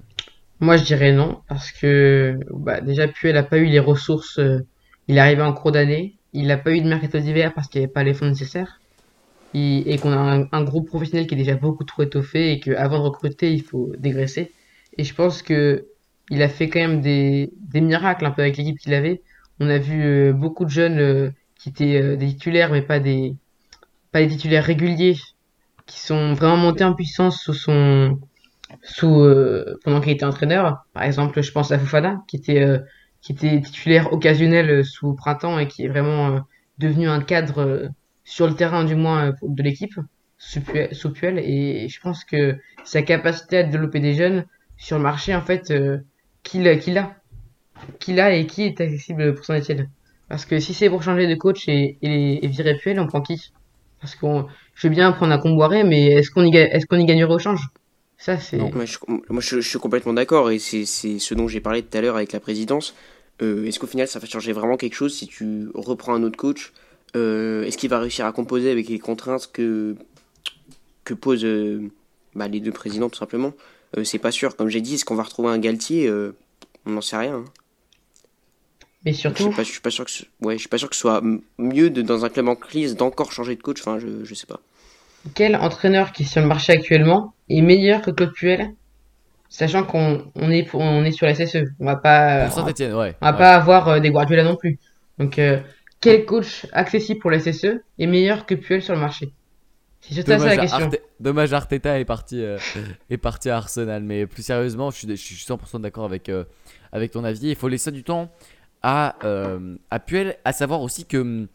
Moi, 0.62 0.78
je 0.78 0.86
dirais 0.86 1.12
non, 1.12 1.42
parce 1.50 1.74
que 1.74 2.40
bah, 2.52 2.80
déjà, 2.80 3.10
Puel 3.10 3.36
n'a 3.36 3.44
pas 3.44 3.58
eu 3.58 3.66
les 3.66 3.80
ressources. 3.80 4.40
Euh, 4.40 4.66
il 5.10 5.18
est 5.18 5.20
arrivé 5.20 5.42
en 5.42 5.52
cours 5.52 5.74
d'année. 5.74 6.16
Il 6.32 6.48
n'a 6.48 6.58
pas 6.58 6.72
eu 6.72 6.80
de 6.80 6.88
mercato 6.88 7.20
d'hiver 7.20 7.54
parce 7.54 7.68
qu'il 7.68 7.82
n'y 7.82 7.86
avait 7.86 7.94
pas 7.94 8.06
les 8.06 8.14
fonds 8.14 8.30
nécessaires 8.30 8.80
et 9.56 9.98
qu'on 9.98 10.12
a 10.12 10.48
un, 10.52 10.64
groupe 10.64 10.88
professionnel 10.88 11.28
qui 11.28 11.36
est 11.36 11.38
déjà 11.38 11.56
beaucoup 11.56 11.86
trop 11.86 12.04
étoffé 12.04 12.52
et 12.52 12.60
qu'avant 12.60 12.98
de 12.98 13.04
recruter, 13.04 13.54
il 13.54 13.62
faut 13.62 13.92
dégraisser. 13.98 14.52
Et 14.98 15.04
je 15.04 15.14
pense 15.14 15.42
que 15.42 15.88
il 16.30 16.42
a 16.42 16.50
fait 16.50 16.70
quand 16.70 16.80
même 16.80 17.02
des, 17.02 17.52
des 17.60 17.82
miracles 17.82 18.26
un 18.26 18.32
peu 18.32 18.42
avec 18.42 18.58
l'équipe 18.58 18.80
qu'il 18.80 18.94
avait. 18.94 19.22
On 19.60 19.70
a 19.70 19.78
vu 19.78 20.04
euh, 20.04 20.34
beaucoup 20.34 20.66
de 20.66 20.70
jeunes 20.70 21.00
euh, 21.00 21.30
qui 21.56 21.70
étaient 21.70 22.02
euh, 22.02 22.16
des 22.18 22.28
titulaires, 22.28 22.72
mais 22.72 22.82
pas 22.82 23.00
des, 23.00 23.36
pas 24.12 24.22
des 24.22 24.28
titulaires 24.30 24.66
réguliers, 24.66 25.16
qui 25.86 26.00
sont 26.00 26.34
vraiment 26.34 26.58
montés 26.58 26.84
en 26.84 26.94
puissance 26.94 27.42
sous 27.42 27.54
son, 27.54 28.20
sous, 28.82 29.24
pendant 29.84 30.02
qu'il 30.02 30.12
était 30.12 30.26
entraîneur. 30.26 30.84
Par 30.94 31.04
exemple, 31.04 31.42
je 31.42 31.52
pense 31.52 31.72
à 31.72 31.78
Fofana, 31.78 32.24
qui 32.28 32.38
était, 32.38 32.80
qui 33.22 33.34
était 33.34 33.62
titulaire 33.62 34.12
occasionnel 34.12 34.84
sous 34.84 35.14
printemps 35.14 35.60
et 35.60 35.68
qui 35.68 35.86
est 35.86 35.88
vraiment 35.88 36.40
devenu 36.80 37.08
un 37.08 37.22
cadre 37.22 37.92
sur 38.26 38.48
le 38.48 38.56
terrain 38.56 38.84
du 38.84 38.96
moins 38.96 39.28
euh, 39.28 39.32
de 39.44 39.64
l'équipe 39.64 39.94
sous 40.38 41.14
Puel 41.14 41.40
et 41.40 41.88
je 41.88 42.02
pense 42.02 42.26
que 42.26 42.58
sa 42.84 43.02
capacité 43.02 43.60
à 43.60 43.64
développer 43.64 44.02
des 44.02 44.14
jeunes 44.14 44.46
sur 44.76 44.98
le 44.98 45.04
marché 45.04 45.34
en 45.34 45.42
fait 45.42 45.72
euh, 45.72 46.00
qu'il 46.44 46.68
a 46.68 46.76
qu'il 46.76 46.98
a 46.98 47.16
qu'il 48.00 48.20
a 48.20 48.36
et 48.36 48.46
qui 48.46 48.64
est 48.64 48.82
accessible 48.82 49.34
pour 49.34 49.46
son 49.46 49.54
Etienne 49.54 49.90
parce 50.28 50.46
que 50.46 50.60
si 50.60 50.74
c'est 50.74 50.90
pour 50.90 51.04
changer 51.04 51.28
de 51.28 51.36
coach 51.36 51.70
et, 51.70 51.98
et, 52.02 52.48
virer 52.48 52.76
Puel 52.76 53.00
on 53.00 53.08
prend 53.08 53.22
qui? 53.22 53.54
Parce 54.02 54.16
que 54.16 54.28
je 54.74 54.88
veux 54.88 54.94
bien 54.94 55.12
prendre 55.14 55.32
un 55.32 55.38
Comboiré 55.38 55.84
mais 55.84 56.08
est-ce 56.08 56.32
qu'on 56.32 56.44
y 56.44 56.86
qu'on 56.88 56.98
y 56.98 57.06
gagnerait 57.06 57.34
au 57.34 57.40
change? 57.40 57.70
Ça 58.18 58.38
c'est 58.38 58.58
moi, 58.58 59.42
je, 59.42 59.60
suis 59.60 59.80
complètement 59.80 60.14
d'accord 60.14 60.52
et 60.52 60.60
c'est 60.60 60.86
ce 60.86 61.34
dont 61.34 61.48
j'ai 61.48 61.62
parlé 61.62 61.82
tout 61.82 61.98
à 61.98 62.02
l'heure 62.02 62.16
avec 62.16 62.34
la 62.34 62.40
présidence. 62.40 62.94
Euh, 63.42 63.66
est-ce 63.66 63.80
qu'au 63.80 63.88
final 63.88 64.08
ça 64.08 64.20
va 64.20 64.28
changer 64.28 64.52
vraiment 64.52 64.78
quelque 64.78 64.96
chose 64.96 65.16
si 65.16 65.28
tu 65.28 65.70
reprends 65.74 66.16
un 66.16 66.24
autre 66.24 66.38
coach? 66.38 66.72
euh, 66.72 66.85
est-ce 67.16 67.78
qu'il 67.78 67.90
va 67.90 68.00
réussir 68.00 68.26
à 68.26 68.32
composer 68.32 68.72
avec 68.72 68.90
les 68.90 69.00
contraintes 69.00 69.50
que, 69.52 69.96
que 71.04 71.14
posent 71.14 71.46
euh, 71.46 71.90
bah, 72.36 72.48
les 72.48 72.60
deux 72.60 72.72
présidents, 72.72 73.10
tout 73.10 73.20
simplement 73.20 73.54
euh, 73.98 74.04
C'est 74.04 74.20
pas 74.20 74.32
sûr. 74.32 74.56
Comme 74.56 74.70
j'ai 74.70 74.82
dit, 74.82 74.96
est-ce 74.96 75.06
qu'on 75.06 75.16
va 75.16 75.24
retrouver 75.24 75.50
un 75.50 75.58
Galtier 75.58 76.12
On 76.86 76.90
n'en 76.90 77.02
sait 77.02 77.18
rien. 77.18 77.36
Hein. 77.36 77.46
Mais 79.06 79.14
surtout. 79.14 79.52
Je 79.58 79.64
suis 79.64 79.82
pas, 79.82 79.92
sûr 79.92 80.04
que 80.04 80.12
ce, 80.12 80.24
ouais, 80.42 80.56
je 80.56 80.60
suis 80.60 80.70
pas 80.70 80.80
sûr 80.80 80.90
que 80.90 80.96
ce 80.96 81.02
soit 81.02 81.22
mieux 81.58 81.90
de, 81.92 82.02
dans 82.02 82.26
un 82.26 82.30
club 82.30 82.48
en 82.48 82.56
crise 82.56 82.96
d'encore 82.96 83.32
changer 83.32 83.56
de 83.56 83.62
coach. 83.62 83.80
Enfin, 83.82 84.00
je, 84.00 84.24
je 84.24 84.34
sais 84.34 84.48
pas. 84.48 84.60
Quel 85.36 85.56
entraîneur 85.56 86.12
qui 86.12 86.24
est 86.24 86.26
sur 86.26 86.42
le 86.42 86.48
marché 86.48 86.74
actuellement 86.74 87.34
est 87.50 87.62
meilleur 87.62 88.02
que 88.02 88.12
Claude 88.12 88.34
Puel? 88.34 88.74
Sachant 89.48 89.84
qu'on 89.84 90.26
on 90.36 90.50
est, 90.50 90.68
on 90.74 91.04
est 91.06 91.12
sur 91.12 91.28
la 91.28 91.36
SSE. 91.36 91.70
On 91.80 91.86
va 91.86 91.96
pas. 91.96 92.50
On 92.50 92.64
va 93.22 93.34
pas 93.34 93.54
avoir 93.54 94.02
des 94.02 94.10
Guardiola 94.10 94.44
non 94.44 94.56
plus. 94.56 94.80
Donc 95.20 95.40
quel 96.06 96.26
coach 96.26 96.68
accessible 96.72 97.20
pour 97.20 97.32
la 97.32 97.40
SSE 97.40 97.82
est 97.98 98.08
meilleur 98.08 98.46
que 98.46 98.54
Puel 98.54 98.82
sur 98.82 98.94
le 98.94 99.00
marché? 99.00 99.34
C'est 100.02 100.26
ça 100.26 100.38
la 100.38 100.58
question. 100.58 100.92
Dommage 101.20 101.52
Arteta 101.52 102.00
est 102.00 102.06
parti, 102.06 102.44
euh, 102.44 102.60
est 103.10 103.18
parti 103.18 103.50
à 103.50 103.58
Arsenal. 103.58 104.04
Mais 104.04 104.28
plus 104.28 104.44
sérieusement, 104.44 104.92
je 104.92 104.98
suis, 104.98 105.08
je 105.08 105.16
suis 105.16 105.36
100% 105.36 105.82
d'accord 105.82 106.06
avec, 106.06 106.30
euh, 106.30 106.44
avec 106.92 107.12
ton 107.12 107.24
avis. 107.24 107.50
Il 107.50 107.56
faut 107.56 107.68
laisser 107.68 107.92
du 107.92 108.04
temps 108.04 108.32
à, 108.84 109.16
euh, 109.24 109.78
à 109.90 110.00
Puel, 110.00 110.38
à 110.46 110.54
savoir 110.54 110.82
aussi 110.82 111.06
que 111.06 111.48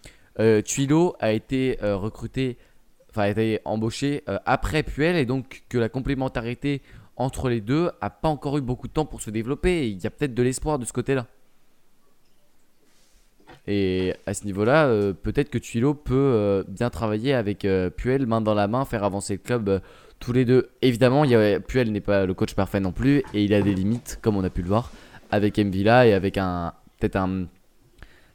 Tuilo 0.63 1.15
a 1.21 1.31
été 1.33 1.79
recruté, 1.81 2.59
enfin 3.11 3.23
a 3.23 3.29
été 3.29 3.61
embauché 3.65 4.25
après 4.47 4.83
Puel 4.83 5.15
et 5.15 5.27
donc 5.27 5.63
que 5.69 5.79
la 5.79 5.89
complémentarité 5.89 6.83
entre 7.17 7.51
les 7.51 7.61
deux 7.61 7.91
a 8.01 8.11
pas 8.11 8.29
encore 8.29 8.57
eu 8.59 8.63
beaucoup 8.63 8.89
de 8.89 8.93
temps 8.93 9.05
pour 9.05 9.21
se 9.21 9.31
développer. 9.31 9.89
il 9.89 10.03
y 10.03 10.07
a 10.07 10.11
peut-être 10.11 10.35
de 10.35 10.43
l'espoir 10.43 10.79
de 10.79 10.87
ce 10.87 10.93
côté-là. 10.93 11.27
Et 13.67 14.15
à 14.27 14.35
ce 14.35 14.45
niveau-là, 14.45 14.87
euh, 14.87 15.13
peut-être 15.13 15.51
que 15.51 15.59
Tuilo 15.59 15.95
peut 15.95 16.15
euh, 16.15 16.65
bien 16.67 16.91
travailler 16.91 17.35
avec 17.35 17.65
euh, 17.65 17.91
Puel, 17.91 18.27
main 18.27 18.41
dans 18.41 18.55
la 18.55 18.69
main, 18.69 18.85
faire 18.85 19.05
avancer 19.05 19.35
le 19.35 19.39
club 19.39 19.81
tous 20.19 20.33
les 20.33 20.45
deux. 20.45 20.71
Évidemment, 20.83 21.25
il 21.25 21.33
y 21.33 21.61
Puel 21.61 21.93
n'est 21.93 22.01
pas 22.01 22.27
le 22.27 22.35
coach 22.35 22.55
parfait 22.55 22.81
non 22.81 22.93
plus, 22.93 23.19
et 23.35 23.45
il 23.45 23.55
a 23.55 23.63
des 23.63 23.75
limites, 23.75 24.19
comme 24.23 24.37
on 24.37 24.45
a 24.45 24.51
pu 24.51 24.63
le 24.63 24.69
voir, 24.69 24.93
avec 25.31 25.59
Mvila 25.59 26.07
et 26.07 26.13
avec 26.13 26.37
un. 26.37 26.73
Peut-être 26.99 27.17
un. 27.17 27.47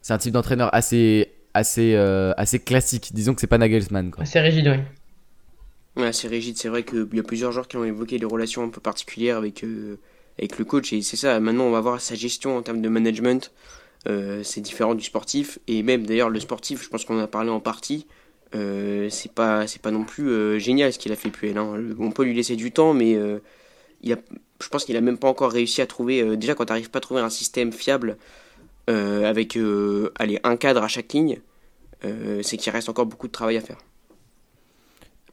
C'est 0.02 0.14
un 0.14 0.18
type 0.18 0.34
d'entraîneur 0.34 0.74
assez, 0.74 1.32
assez, 1.54 1.96
assez 2.38 2.60
classique. 2.60 3.10
Disons 3.14 3.34
que 3.34 3.42
c'est 3.42 3.48
pas 3.48 3.58
Nagelsmann. 3.58 4.12
Quoi. 4.12 4.24
Assez 4.24 4.40
rigide, 4.40 4.68
oui. 4.68 6.02
Ouais, 6.02 6.14
c'est 6.14 6.28
rigide. 6.28 6.58
C'est 6.58 6.70
vrai 6.70 6.84
qu'il 6.84 7.08
y 7.14 7.20
a 7.20 7.24
plusieurs 7.24 7.52
joueurs 7.52 7.68
qui 7.68 7.78
ont 7.78 7.84
évoqué 7.84 8.20
des 8.20 8.26
relations 8.26 8.64
un 8.64 8.70
peu 8.70 8.82
particulières 8.82 9.38
avec, 9.38 9.64
avec 10.38 10.58
le 10.60 10.66
coach, 10.66 10.94
et 10.94 11.02
c'est 11.02 11.18
ça. 11.18 11.40
Maintenant, 11.40 11.66
on 11.66 11.72
va 11.72 11.82
voir 11.82 12.02
sa 12.02 12.16
gestion 12.16 12.58
en 12.58 12.62
termes 12.62 12.82
de 12.82 12.90
management. 12.90 13.52
Euh, 14.08 14.42
c'est 14.44 14.62
différent 14.62 14.94
du 14.94 15.04
sportif 15.04 15.58
et 15.68 15.82
même 15.82 16.06
d'ailleurs 16.06 16.30
le 16.30 16.40
sportif 16.40 16.84
je 16.84 16.90
pense 16.90 17.06
qu'on 17.06 17.18
en 17.18 17.24
a 17.24 17.28
parlé 17.28 17.50
en 17.50 17.60
partie 17.60 18.06
euh, 18.54 19.10
c'est 19.10 19.32
pas 19.32 19.66
c'est 19.66 19.82
pas 19.82 19.90
non 19.90 20.04
plus 20.04 20.30
euh, 20.30 20.60
génial 20.60 20.94
ce 20.94 21.00
qu'il 21.00 21.12
a 21.12 21.16
fait 21.16 21.32
Puel 21.32 21.58
hein. 21.58 21.74
on 21.98 22.12
peut 22.12 22.24
lui 22.24 22.36
laisser 22.36 22.56
du 22.56 22.72
temps 22.72 22.94
mais 22.94 23.18
il 24.02 24.14
a 24.14 24.18
je 24.62 24.70
pense 24.70 24.86
qu'il 24.86 24.96
a 24.96 25.02
même 25.02 25.18
pas 25.18 25.28
encore 25.28 25.52
réussi 25.52 25.82
à 25.82 25.86
trouver. 25.86 26.38
déjà, 26.38 26.56
quand 26.56 26.66
tu 26.66 26.72
n'arrives 26.72 26.90
pas 26.90 27.00
à 27.00 27.02
trouver 27.02 27.20
un 27.20 27.30
système 27.30 27.74
fiable 27.74 28.16
avec 28.88 29.58
allez, 30.18 30.40
un 30.46 30.56
cadre 30.56 30.82
à 30.82 30.88
chaque 30.88 31.12
ligne, 31.12 31.42
c'est 32.42 32.56
qu'il 32.56 32.72
reste 32.72 32.88
encore 32.88 33.06
beaucoup 33.06 33.28
de 33.28 33.34
travail 33.34 33.58
à 33.58 33.62
faire. 33.62 33.78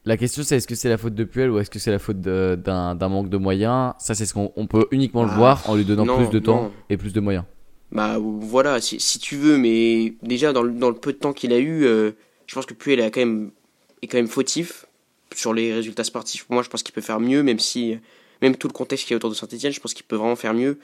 La 0.04 0.16
question 0.16 0.42
c'est 0.42 0.56
est-ce 0.56 0.66
que 0.66 0.74
c'est 0.74 0.88
la 0.88 0.98
faute 0.98 1.14
de 1.14 1.22
Puel 1.22 1.52
ou 1.52 1.60
est-ce 1.60 1.70
que 1.70 1.78
c'est 1.78 1.92
la 1.92 2.00
faute 2.00 2.20
d'un 2.20 3.08
manque 3.08 3.28
de 3.28 3.36
moyens? 3.36 3.92
Ça 4.00 4.16
c'est 4.16 4.26
ce 4.26 4.34
qu'on 4.34 4.66
peut 4.66 4.88
uniquement 4.90 5.22
le 5.22 5.30
ah, 5.30 5.36
voir 5.36 5.70
en 5.70 5.76
lui 5.76 5.84
donnant 5.84 6.16
plus 6.16 6.30
de 6.30 6.40
temps 6.40 6.72
et 6.90 6.96
plus 6.96 7.12
de 7.12 7.20
moyens. 7.20 7.44
Bah 7.92 8.16
voilà, 8.18 8.80
si, 8.80 9.18
tu 9.18 9.36
veux, 9.36 9.58
mais 9.58 10.14
déjà 10.22 10.54
dans 10.54 10.62
le, 10.62 10.94
peu 10.94 11.12
de 11.12 11.18
temps 11.18 11.34
qu'il 11.34 11.52
a 11.52 11.58
eu, 11.58 11.84
euh, 11.84 12.12
je 12.46 12.54
pense 12.54 12.64
que 12.64 12.72
Puel 12.72 13.00
est 13.00 13.10
quand 13.10 13.20
même, 13.20 13.50
est 14.00 14.06
quand 14.06 14.16
même 14.16 14.28
fautif 14.28 14.86
sur 15.34 15.52
les 15.52 15.74
résultats 15.74 16.02
sportifs. 16.02 16.46
Moi, 16.48 16.62
je 16.62 16.70
pense 16.70 16.82
qu'il 16.82 16.94
peut 16.94 17.02
faire 17.02 17.20
mieux, 17.20 17.42
même 17.42 17.58
si, 17.58 17.98
même 18.40 18.56
tout 18.56 18.66
le 18.66 18.72
contexte 18.72 19.06
qui 19.06 19.12
est 19.12 19.16
autour 19.16 19.28
de 19.28 19.34
Saint-Etienne, 19.34 19.72
je 19.72 19.80
pense 19.80 19.92
qu'il 19.92 20.06
peut 20.06 20.16
vraiment 20.16 20.36
faire 20.36 20.54
mieux. 20.54 20.78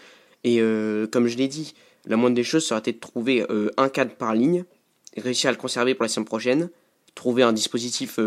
Et 0.45 0.61
euh, 0.61 1.07
comme 1.07 1.29
je 1.29 1.39
l'ai 1.39 1.49
dit, 1.49 1.75
la 2.05 2.19
moindre 2.19 2.37
des 2.37 2.45
choses 2.45 2.67
serait 2.67 2.83
de 2.83 2.91
trouver 2.99 3.43
euh, 3.49 3.71
un 3.79 3.89
cadre 3.89 4.13
par 4.15 4.35
ligne, 4.35 4.65
réussir 5.17 5.49
à 5.49 5.53
le 5.53 5.59
conserver 5.59 5.95
pour 5.95 6.03
la 6.03 6.11
semaine 6.11 6.27
prochaine, 6.27 6.69
trouver 7.15 7.43
un 7.43 7.55
dispositif 7.55 8.19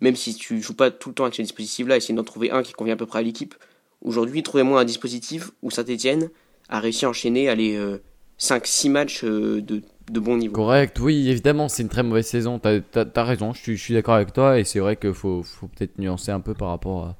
même 0.00 0.16
si 0.16 0.34
tu 0.34 0.60
joues 0.60 0.74
pas 0.74 0.90
tout 0.90 1.10
le 1.10 1.14
temps 1.14 1.24
avec 1.24 1.36
ce 1.36 1.42
dispositif-là, 1.42 1.96
essayer 1.96 2.14
d'en 2.14 2.24
trouver 2.24 2.50
un 2.50 2.62
qui 2.62 2.72
convient 2.72 2.94
à 2.94 2.96
peu 2.98 3.06
près 3.06 3.20
à 3.20 3.22
l'équipe. 3.22 3.54
Aujourd'hui, 4.02 4.42
trouvez-moi 4.42 4.80
un 4.80 4.84
dispositif 4.84 5.50
où 5.62 5.70
Saint-Etienne 5.70 6.28
a 6.68 6.80
réussi 6.80 7.04
à 7.06 7.08
enchaîner 7.08 7.54
les 7.54 7.78
5-6 8.38 8.90
matchs 8.90 9.24
euh, 9.24 9.60
de, 9.62 9.82
de, 10.10 10.20
bon 10.20 10.36
niveau. 10.36 10.54
Correct, 10.54 10.98
oui, 11.00 11.28
évidemment, 11.28 11.68
c'est 11.68 11.82
une 11.82 11.88
très 11.88 12.02
mauvaise 12.02 12.26
saison. 12.26 12.58
Tu 12.58 12.68
as, 12.68 13.24
raison, 13.24 13.52
je 13.52 13.72
suis, 13.72 13.94
d'accord 13.94 14.14
avec 14.14 14.32
toi. 14.32 14.58
Et 14.58 14.64
c'est 14.64 14.80
vrai 14.80 14.96
qu'il 14.96 15.14
faut, 15.14 15.42
faut 15.42 15.68
peut-être 15.68 15.98
nuancer 15.98 16.30
un 16.30 16.40
peu 16.40 16.54
par 16.54 16.68
rapport 16.68 17.04
à, 17.04 17.16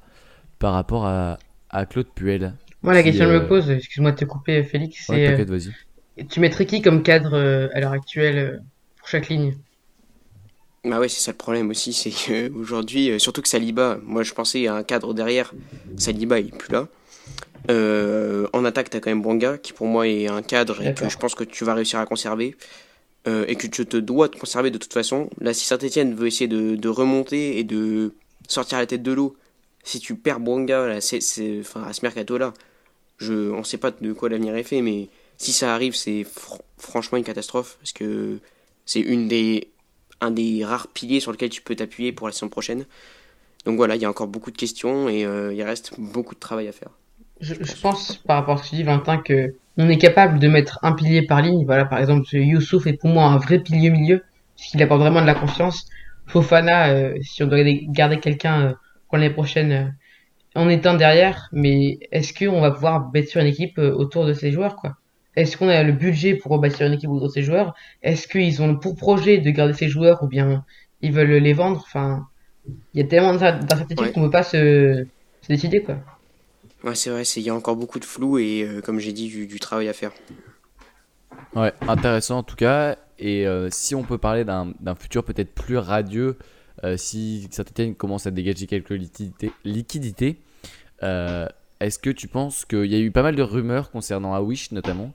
par 0.59 0.73
rapport 0.73 1.05
à, 1.05 1.37
à 1.69 1.85
Claude 1.85 2.07
Puel. 2.13 2.53
Moi, 2.83 2.93
la 2.93 3.03
question 3.03 3.25
que 3.25 3.31
je 3.31 3.37
me 3.37 3.43
euh, 3.43 3.47
pose, 3.47 3.69
excuse-moi 3.69 4.11
de 4.11 4.17
te 4.17 4.25
couper, 4.25 4.63
Félix, 4.63 5.03
c'est. 5.07 5.13
Ouais. 5.13 5.45
Euh, 5.49 6.23
tu 6.29 6.39
mettrais 6.39 6.65
qui 6.65 6.81
comme 6.81 7.03
cadre 7.03 7.35
à 7.73 7.79
l'heure 7.79 7.91
actuelle 7.91 8.63
pour 8.97 9.07
chaque 9.07 9.29
ligne? 9.29 9.55
Bah 10.87 10.99
ouais, 10.99 11.09
c'est 11.09 11.19
ça 11.19 11.31
le 11.31 11.37
problème 11.37 11.69
aussi, 11.69 11.91
c'est 11.91 12.11
qu'aujourd'hui, 12.11 13.09
euh, 13.09 13.19
surtout 13.19 13.41
que 13.41 13.49
Saliba, 13.49 13.97
moi 14.03 14.23
je 14.23 14.33
pensais 14.33 14.67
à 14.67 14.75
un 14.75 14.83
cadre 14.83 15.13
derrière, 15.13 15.53
Saliba 15.97 16.39
il 16.39 16.47
est 16.47 16.57
plus 16.57 16.71
là. 16.71 16.87
Euh, 17.69 18.47
en 18.53 18.63
attaque, 18.65 18.89
t'as 18.89 18.99
quand 18.99 19.09
même 19.09 19.21
Bonga, 19.21 19.57
qui 19.57 19.73
pour 19.73 19.87
moi 19.87 20.07
est 20.07 20.27
un 20.27 20.41
cadre 20.41 20.81
et 20.81 20.93
que 20.93 21.09
je 21.09 21.17
pense 21.17 21.35
que 21.35 21.43
tu 21.43 21.65
vas 21.65 21.73
réussir 21.73 21.99
à 21.99 22.05
conserver. 22.05 22.55
Euh, 23.27 23.43
et 23.49 23.55
que 23.55 23.67
tu 23.67 23.85
te 23.85 23.97
dois 23.97 24.29
de 24.29 24.37
conserver 24.37 24.71
de 24.71 24.77
toute 24.77 24.93
façon. 24.93 25.29
Là, 25.41 25.53
si 25.53 25.65
Saint-Etienne 25.65 26.15
veut 26.15 26.27
essayer 26.27 26.47
de, 26.47 26.87
remonter 26.87 27.59
et 27.59 27.65
de 27.65 28.13
sortir 28.47 28.77
la 28.77 28.85
tête 28.85 29.03
de 29.03 29.11
l'eau, 29.11 29.35
si 29.83 29.99
tu 29.99 30.15
perds 30.15 30.39
Bonga 30.39 30.87
là, 30.87 31.01
c'est, 31.01 31.19
enfin, 31.59 31.83
à 31.83 31.91
ce 31.91 32.01
mercato-là, 32.03 32.53
je, 33.17 33.51
on 33.51 33.65
sait 33.65 33.77
pas 33.77 33.91
de 33.91 34.13
quoi 34.13 34.29
l'avenir 34.29 34.55
est 34.55 34.63
fait, 34.63 34.81
mais 34.81 35.09
si 35.37 35.51
ça 35.51 35.73
arrive, 35.73 35.93
c'est 35.93 36.25
franchement 36.77 37.17
une 37.17 37.25
catastrophe. 37.25 37.77
Parce 37.81 37.91
que 37.91 38.39
c'est 38.85 39.01
une 39.01 39.27
des 39.27 39.67
un 40.21 40.31
des 40.31 40.65
rares 40.65 40.87
piliers 40.87 41.19
sur 41.19 41.31
lequel 41.31 41.49
tu 41.49 41.61
peux 41.61 41.75
t'appuyer 41.75 42.11
pour 42.11 42.27
la 42.27 42.33
saison 42.33 42.49
prochaine. 42.49 42.85
Donc 43.65 43.75
voilà, 43.77 43.95
il 43.95 44.01
y 44.01 44.05
a 44.05 44.09
encore 44.09 44.27
beaucoup 44.27 44.51
de 44.51 44.57
questions 44.57 45.09
et 45.09 45.25
euh, 45.25 45.53
il 45.53 45.61
reste 45.63 45.93
beaucoup 45.97 46.33
de 46.33 46.39
travail 46.39 46.67
à 46.67 46.71
faire. 46.71 46.91
Je, 47.39 47.53
pense, 47.81 48.17
par 48.17 48.37
rapport 48.37 48.55
à 48.55 48.57
ce 48.57 48.63
que 48.63 48.69
tu 48.69 48.75
dis, 48.77 48.83
Valentin, 48.83 49.17
que 49.17 49.55
on 49.77 49.89
est 49.89 49.97
capable 49.97 50.39
de 50.39 50.47
mettre 50.47 50.79
un 50.81 50.93
pilier 50.93 51.21
par 51.21 51.41
ligne. 51.41 51.65
Voilà, 51.65 51.85
par 51.85 51.99
exemple, 51.99 52.25
Youssouf 52.33 52.87
est 52.87 52.93
pour 52.93 53.09
moi 53.09 53.25
un 53.25 53.37
vrai 53.37 53.59
pilier 53.59 53.91
milieu, 53.91 54.23
puisqu'il 54.55 54.81
apporte 54.81 55.01
vraiment 55.01 55.21
de 55.21 55.27
la 55.27 55.35
confiance. 55.35 55.85
Fofana, 56.25 56.89
euh, 56.89 57.15
si 57.21 57.43
on 57.43 57.47
doit 57.47 57.63
garder 57.89 58.19
quelqu'un 58.19 58.61
euh, 58.61 58.73
pour 59.07 59.17
l'année 59.17 59.33
prochaine, 59.33 59.95
en 60.55 60.67
étant 60.69 60.95
derrière, 60.95 61.49
mais 61.51 61.99
est-ce 62.11 62.33
qu'on 62.33 62.59
va 62.59 62.71
pouvoir 62.71 63.11
bâtir 63.11 63.41
une 63.41 63.47
équipe 63.47 63.77
autour 63.77 64.25
de 64.25 64.33
ces 64.33 64.51
joueurs, 64.51 64.75
quoi? 64.75 64.97
Est-ce 65.35 65.55
qu'on 65.55 65.69
a 65.69 65.83
le 65.83 65.91
budget 65.91 66.33
pour 66.33 66.51
rebâtir 66.51 66.87
une 66.87 66.93
équipe 66.93 67.11
autour 67.11 67.27
de 67.27 67.31
ces 67.31 67.43
joueurs? 67.43 67.75
Est-ce 68.01 68.27
qu'ils 68.27 68.63
ont 68.63 68.75
pour 68.75 68.95
projet 68.95 69.37
de 69.37 69.49
garder 69.51 69.73
ces 69.73 69.87
joueurs 69.87 70.23
ou 70.23 70.27
bien 70.27 70.65
ils 71.01 71.11
veulent 71.11 71.29
les 71.29 71.53
vendre? 71.53 71.83
Enfin, 71.85 72.27
il 72.93 73.01
y 73.01 73.03
a 73.03 73.07
tellement 73.07 73.35
d'incertitudes 73.35 74.13
qu'on 74.13 74.21
ne 74.21 74.25
peut 74.25 74.31
pas 74.31 74.41
se, 74.41 75.05
décider, 75.47 75.83
quoi. 75.83 75.99
Ouais, 76.83 76.95
c'est 76.95 77.09
vrai, 77.09 77.23
il 77.23 77.43
y 77.43 77.49
a 77.49 77.55
encore 77.55 77.75
beaucoup 77.75 77.99
de 77.99 78.05
flou 78.05 78.37
et, 78.37 78.63
euh, 78.63 78.81
comme 78.81 78.99
j'ai 78.99 79.13
dit, 79.13 79.47
du, 79.47 79.59
travail 79.59 79.89
à 79.89 79.93
faire. 79.93 80.11
Ouais, 81.55 81.73
intéressant 81.87 82.39
en 82.39 82.43
tout 82.43 82.55
cas. 82.55 82.97
Et 83.19 83.47
euh, 83.47 83.69
si 83.71 83.95
on 83.95 84.03
peut 84.03 84.19
parler 84.19 84.45
d'un 84.45 84.95
futur 84.95 85.23
peut-être 85.23 85.53
plus 85.53 85.77
radieux, 85.77 86.37
euh, 86.83 86.97
si 86.97 87.47
Saint-Etienne 87.51 87.95
commence 87.95 88.27
à 88.27 88.31
dégager 88.31 88.67
quelques 88.67 88.91
liquidités, 88.91 89.51
liquidités 89.63 90.39
est-ce 91.79 91.99
que 91.99 92.09
tu 92.09 92.27
penses 92.27 92.65
qu'il 92.65 92.85
y 92.85 92.95
a 92.95 92.99
eu 92.99 93.11
pas 93.11 93.21
mal 93.21 93.35
de 93.35 93.43
rumeurs 93.43 93.91
concernant 93.91 94.33
Awish 94.33 94.71
notamment? 94.71 95.13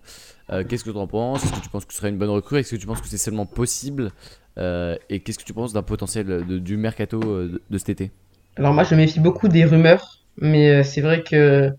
Euh, 0.50 0.64
Qu'est-ce 0.64 0.84
que 0.84 0.90
tu 0.90 0.96
en 0.96 1.06
penses? 1.06 1.44
Est-ce 1.44 1.52
que 1.52 1.60
tu 1.60 1.68
penses 1.68 1.84
que 1.84 1.92
ce 1.92 1.98
serait 1.98 2.10
une 2.10 2.18
bonne 2.18 2.30
recrue? 2.30 2.58
Est-ce 2.58 2.74
que 2.74 2.80
tu 2.80 2.86
penses 2.86 3.00
que 3.00 3.08
c'est 3.08 3.18
seulement 3.18 3.46
possible? 3.46 4.12
Euh, 4.58 4.96
Et 5.08 5.20
qu'est-ce 5.20 5.38
que 5.38 5.44
tu 5.44 5.54
penses 5.54 5.72
d'un 5.72 5.82
potentiel 5.82 6.44
du 6.46 6.76
mercato 6.76 7.20
euh, 7.22 7.60
de, 7.68 7.78
cet 7.78 7.88
été? 7.88 8.10
Alors 8.56 8.74
moi 8.74 8.84
je 8.84 8.94
me 8.94 9.00
méfie 9.00 9.18
beaucoup 9.18 9.48
des 9.48 9.64
rumeurs, 9.64 10.21
mais 10.38 10.82
c'est 10.82 11.00
vrai 11.00 11.22
que 11.22 11.70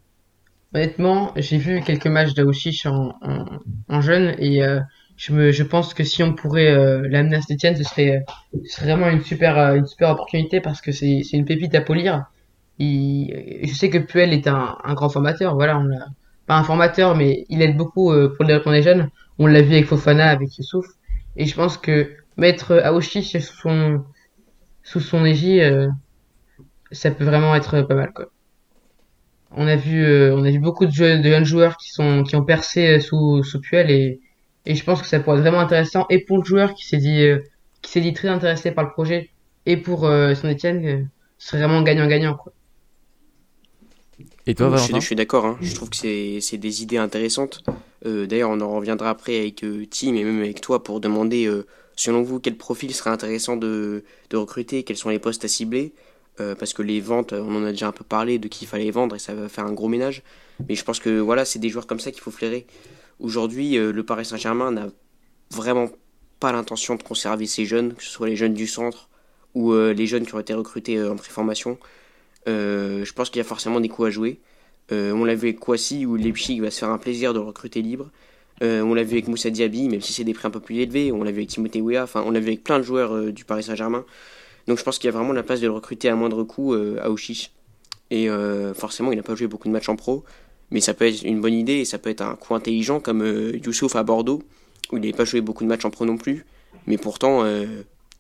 honnêtement 0.74 1.34
j'ai 1.36 1.58
vu 1.58 1.82
quelques 1.82 2.08
matchs 2.08 2.34
d'Awish 2.34 2.86
en, 2.86 3.14
en, 3.90 4.02
jeune 4.02 4.36
et 4.40 4.62
je, 5.18 5.34
me, 5.34 5.52
je 5.52 5.64
pense 5.64 5.94
que 5.94 6.04
si 6.04 6.24
on 6.24 6.34
pourrait 6.34 6.74
l'amener 7.08 7.38
à 7.38 7.42
Stétienne, 7.42 7.76
ce 7.76 7.84
serait, 7.84 8.24
ce 8.66 8.76
serait 8.76 8.86
vraiment 8.88 9.10
une 9.10 9.22
super, 9.22 9.76
une 9.76 9.86
super 9.86 10.10
opportunité 10.12 10.62
parce 10.62 10.82
que 10.82 10.92
c'est 10.92 11.22
une 11.34 11.46
pépite 11.46 11.76
à 11.76 11.82
polir 11.82 12.26
je 12.80 13.74
sais 13.74 13.90
que 13.90 13.98
Puel 13.98 14.34
est 14.34 14.48
un, 14.48 14.78
grand 14.94 15.10
formateur, 15.10 15.56
voilà, 15.56 15.78
on 15.80 15.90
a, 15.92 16.06
pas 16.46 16.58
un 16.58 16.64
formateur, 16.64 17.16
mais 17.16 17.46
il 17.50 17.62
aide 17.62 17.78
beaucoup 17.78 18.12
euh, 18.12 18.30
pour 18.30 18.44
le 18.44 18.48
développement 18.48 18.74
des 18.74 18.82
jeunes. 18.82 19.10
On 19.40 19.48
l'a 19.48 19.62
vu 19.62 19.74
avec 19.74 19.86
Fofana, 19.86 20.30
avec 20.30 20.58
Youssouf. 20.58 20.86
Et 21.38 21.46
je 21.46 21.56
pense 21.56 21.78
que 21.78 22.12
mettre 22.38 22.74
Aoshi 22.84 23.24
sous 23.24 23.40
son, 23.40 24.04
sous 24.84 25.00
son 25.00 25.24
égide, 25.24 25.62
euh, 25.62 25.90
ça 26.92 27.12
peut 27.12 27.24
vraiment 27.24 27.56
être 27.56 27.82
pas 27.84 27.96
mal, 27.96 28.12
quoi. 28.14 28.26
On 29.56 29.68
a 29.68 29.76
vu, 29.76 30.04
euh, 30.04 30.36
on 30.36 30.44
a 30.44 30.52
vu 30.52 30.60
beaucoup 30.60 30.86
de, 30.86 30.92
jeunes, 30.92 31.22
de 31.22 31.30
jeunes 31.30 31.46
joueurs 31.46 31.78
qui 31.78 31.90
sont, 31.90 32.24
qui 32.24 32.36
ont 32.36 32.44
percé 32.44 33.00
sous, 33.00 33.44
sous 33.44 33.62
Puel 33.62 33.92
et, 33.92 34.20
et 34.66 34.76
je 34.76 34.84
pense 34.84 35.02
que 35.02 35.08
ça 35.08 35.20
pourrait 35.20 35.38
être 35.38 35.44
vraiment 35.44 35.60
intéressant 35.60 36.06
et 36.10 36.20
pour 36.20 36.38
le 36.38 36.44
joueur 36.44 36.74
qui 36.74 36.88
s'est 36.88 36.98
dit, 36.98 37.24
qui 37.82 37.92
s'est 37.92 38.02
dit 38.02 38.14
très 38.14 38.30
intéressé 38.30 38.72
par 38.72 38.84
le 38.84 38.92
projet 38.92 39.30
et 39.66 39.78
pour 39.78 40.02
son 40.02 40.50
Etienne, 40.50 41.10
ce 41.38 41.50
serait 41.50 41.60
vraiment 41.60 41.82
gagnant-gagnant, 41.82 42.36
quoi. 42.36 42.54
Et 44.46 44.56
toi, 44.56 44.76
Je 44.76 45.00
suis, 45.00 45.16
d'accord, 45.16 45.46
hein. 45.46 45.58
je 45.62 45.74
trouve 45.74 45.90
que 45.90 45.98
c'est 45.98 46.58
des 46.58 46.84
idées 46.84 46.98
intéressantes. 46.98 47.64
Euh, 48.06 48.26
d'ailleurs, 48.26 48.50
on 48.50 48.60
en 48.60 48.76
reviendra 48.76 49.10
après 49.10 49.40
avec 49.40 49.64
euh, 49.64 49.86
Tim 49.90 50.16
et 50.16 50.24
même 50.24 50.40
avec 50.40 50.60
toi 50.60 50.84
pour 50.84 51.00
demander, 51.00 51.46
euh, 51.46 51.66
selon 51.96 52.24
vous, 52.24 52.40
quel 52.40 52.58
profil 52.58 52.94
serait 52.94 53.10
intéressant 53.10 53.56
de, 53.56 54.04
de 54.30 54.38
recruter, 54.38 54.84
quels 54.84 54.98
sont 54.98 55.10
les 55.10 55.20
postes 55.20 55.46
à 55.46 55.48
cibler. 55.48 55.94
Parce 56.38 56.74
que 56.74 56.82
les 56.82 57.00
ventes, 57.00 57.34
on 57.34 57.56
en 57.56 57.64
a 57.64 57.72
déjà 57.72 57.88
un 57.88 57.92
peu 57.92 58.04
parlé 58.04 58.40
de 58.40 58.48
qui 58.48 58.66
il 58.66 58.68
fallait 58.68 58.92
vendre 58.92 59.16
et 59.16 59.20
ça 59.20 59.36
va 59.36 59.50
faire 59.50 59.66
un 59.66 59.74
gros 59.74 59.88
ménage. 59.88 60.24
Mais 60.68 60.76
je 60.76 60.84
pense 60.84 61.00
que 61.00 61.20
voilà, 61.20 61.46
c'est 61.46 61.60
des 61.60 61.70
joueurs 61.70 61.88
comme 61.88 62.00
ça 62.00 62.12
qu'il 62.12 62.22
faut 62.22 62.32
flairer. 62.32 62.66
Aujourd'hui, 63.20 63.76
le 63.76 64.04
Paris 64.04 64.26
Saint-Germain 64.26 64.72
n'a 64.72 64.88
vraiment 65.52 65.90
pas 66.40 66.52
l'intention 66.52 66.96
de 66.96 67.04
conserver 67.04 67.46
ces 67.46 67.66
jeunes, 67.66 67.94
que 67.94 68.04
ce 68.04 68.10
soit 68.10 68.28
les 68.28 68.36
jeunes 68.36 68.54
du 68.54 68.68
centre 68.68 69.10
ou 69.54 69.74
les 69.74 70.08
jeunes 70.08 70.26
qui 70.26 70.34
ont 70.34 70.40
été 70.40 70.54
recrutés 70.54 71.04
en 71.04 71.16
préformation. 71.16 71.78
Euh, 72.48 73.06
je 73.06 73.14
pense 73.14 73.30
qu'il 73.30 73.38
y 73.38 73.42
a 73.42 73.46
forcément 73.46 73.80
des 73.80 73.90
coups 73.90 74.08
à 74.08 74.12
jouer. 74.12 74.40
Euh, 74.92 75.12
on 75.12 75.24
l'a 75.24 75.36
vu 75.36 75.48
avec 75.48 75.60
Kwasi 75.60 76.06
où 76.06 76.16
Leipzig 76.16 76.60
va 76.60 76.72
se 76.72 76.80
faire 76.80 76.90
un 76.90 76.98
plaisir 76.98 77.34
de 77.34 77.40
recruter 77.40 77.82
libre. 77.82 78.10
Euh, 78.62 78.82
on 78.82 78.94
l'a 78.94 79.04
vu 79.04 79.14
avec 79.14 79.28
Moussa 79.28 79.50
Diaby, 79.50 79.90
même 79.90 80.02
si 80.02 80.14
c'est 80.14 80.24
des 80.24 80.34
prix 80.34 80.48
un 80.48 80.52
peu 80.52 80.60
plus 80.60 80.78
élevés. 80.78 81.12
On 81.12 81.24
l'a 81.24 81.32
vu 81.32 81.38
avec 81.38 81.50
Timothée 81.50 81.82
Weah. 81.82 82.04
Enfin, 82.04 82.24
on 82.26 82.32
l'a 82.32 82.40
vu 82.40 82.48
avec 82.48 82.64
plein 82.64 82.80
de 82.80 82.84
joueurs 82.84 83.32
du 83.32 83.46
Paris 83.46 83.64
Saint-Germain. 83.64 84.06
Donc 84.68 84.78
je 84.78 84.84
pense 84.84 84.98
qu'il 84.98 85.08
y 85.08 85.14
a 85.14 85.18
vraiment 85.18 85.34
la 85.34 85.44
place 85.44 85.60
de 85.60 85.68
le 85.68 85.74
recruter 85.74 86.10
à 86.10 86.16
moindre 86.16 86.44
coût 86.44 86.74
à 86.74 87.10
Ouchiche. 87.10 87.52
Et 88.12 88.30
forcément, 88.76 89.12
il 89.12 89.18
n'a 89.18 89.24
pas 89.24 89.36
joué 89.36 89.48
beaucoup 89.48 89.68
de 89.68 89.74
matchs 89.74 89.90
en 89.90 89.96
pro. 89.96 90.24
Mais 90.72 90.80
ça 90.80 90.94
peut 90.94 91.06
être 91.06 91.24
une 91.24 91.42
bonne 91.42 91.54
idée 91.54 91.74
et 91.74 91.86
ça 91.86 91.98
peut 91.98 92.10
être 92.10 92.22
un 92.22 92.36
coup 92.36 92.56
intelligent 92.56 93.00
comme 93.00 93.24
Youssouf 93.64 93.96
à 93.96 94.04
Bordeaux, 94.04 94.42
où 94.92 94.98
il 94.98 95.02
n'avait 95.02 95.14
pas 95.14 95.26
joué 95.26 95.42
beaucoup 95.42 95.64
de 95.64 95.70
matchs 95.70 95.86
en 95.86 95.90
pro 95.90 96.06
non 96.06 96.18
plus. 96.18 96.46
Mais 96.88 96.98
pourtant, 96.98 97.44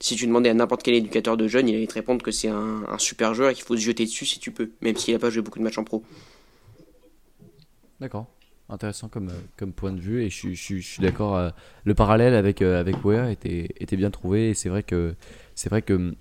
si 0.03 0.17
tu 0.17 0.27
demandais 0.27 0.49
à 0.49 0.53
n'importe 0.53 0.83
quel 0.83 0.95
éducateur 0.95 1.37
de 1.37 1.47
jeunes, 1.47 1.69
il 1.69 1.75
allait 1.77 1.87
te 1.87 1.93
répondre 1.93 2.21
que 2.21 2.31
c'est 2.31 2.49
un, 2.49 2.97
super 2.97 3.33
joueur 3.33 3.51
et 3.51 3.53
qu'il 3.53 3.63
faut 3.63 3.77
se 3.77 3.81
jeter 3.81 4.03
dessus 4.03 4.25
si 4.25 4.37
tu 4.37 4.51
peux, 4.51 4.69
même 4.81 4.97
s'il 4.97 5.13
n'a 5.13 5.19
pas 5.19 5.29
joué 5.29 5.41
beaucoup 5.41 5.59
de 5.59 5.63
matchs 5.63 5.77
en 5.77 5.85
pro. 5.85 6.03
D'accord. 8.01 8.27
Intéressant 8.67 9.07
comme, 9.07 9.29
euh, 9.29 9.39
comme 9.55 9.71
point 9.71 9.93
de 9.93 10.01
vue 10.01 10.21
et 10.23 10.29
je, 10.29 10.49
je, 10.49 10.79
suis 10.79 11.01
d'accord. 11.01 11.37
Euh, 11.37 11.51
le 11.85 11.93
parallèle 11.93 12.33
avec, 12.33 12.61
euh, 12.61 12.81
avec 12.81 12.97
était, 13.31 13.69
était 13.79 13.95
bien 13.95 14.11
trouvé 14.11 14.49
et 14.49 14.53
c'est 14.53 14.67
vrai 14.67 14.83
que, 14.83 15.15
c'est 15.55 15.69
vrai 15.69 15.81
que 15.81 16.13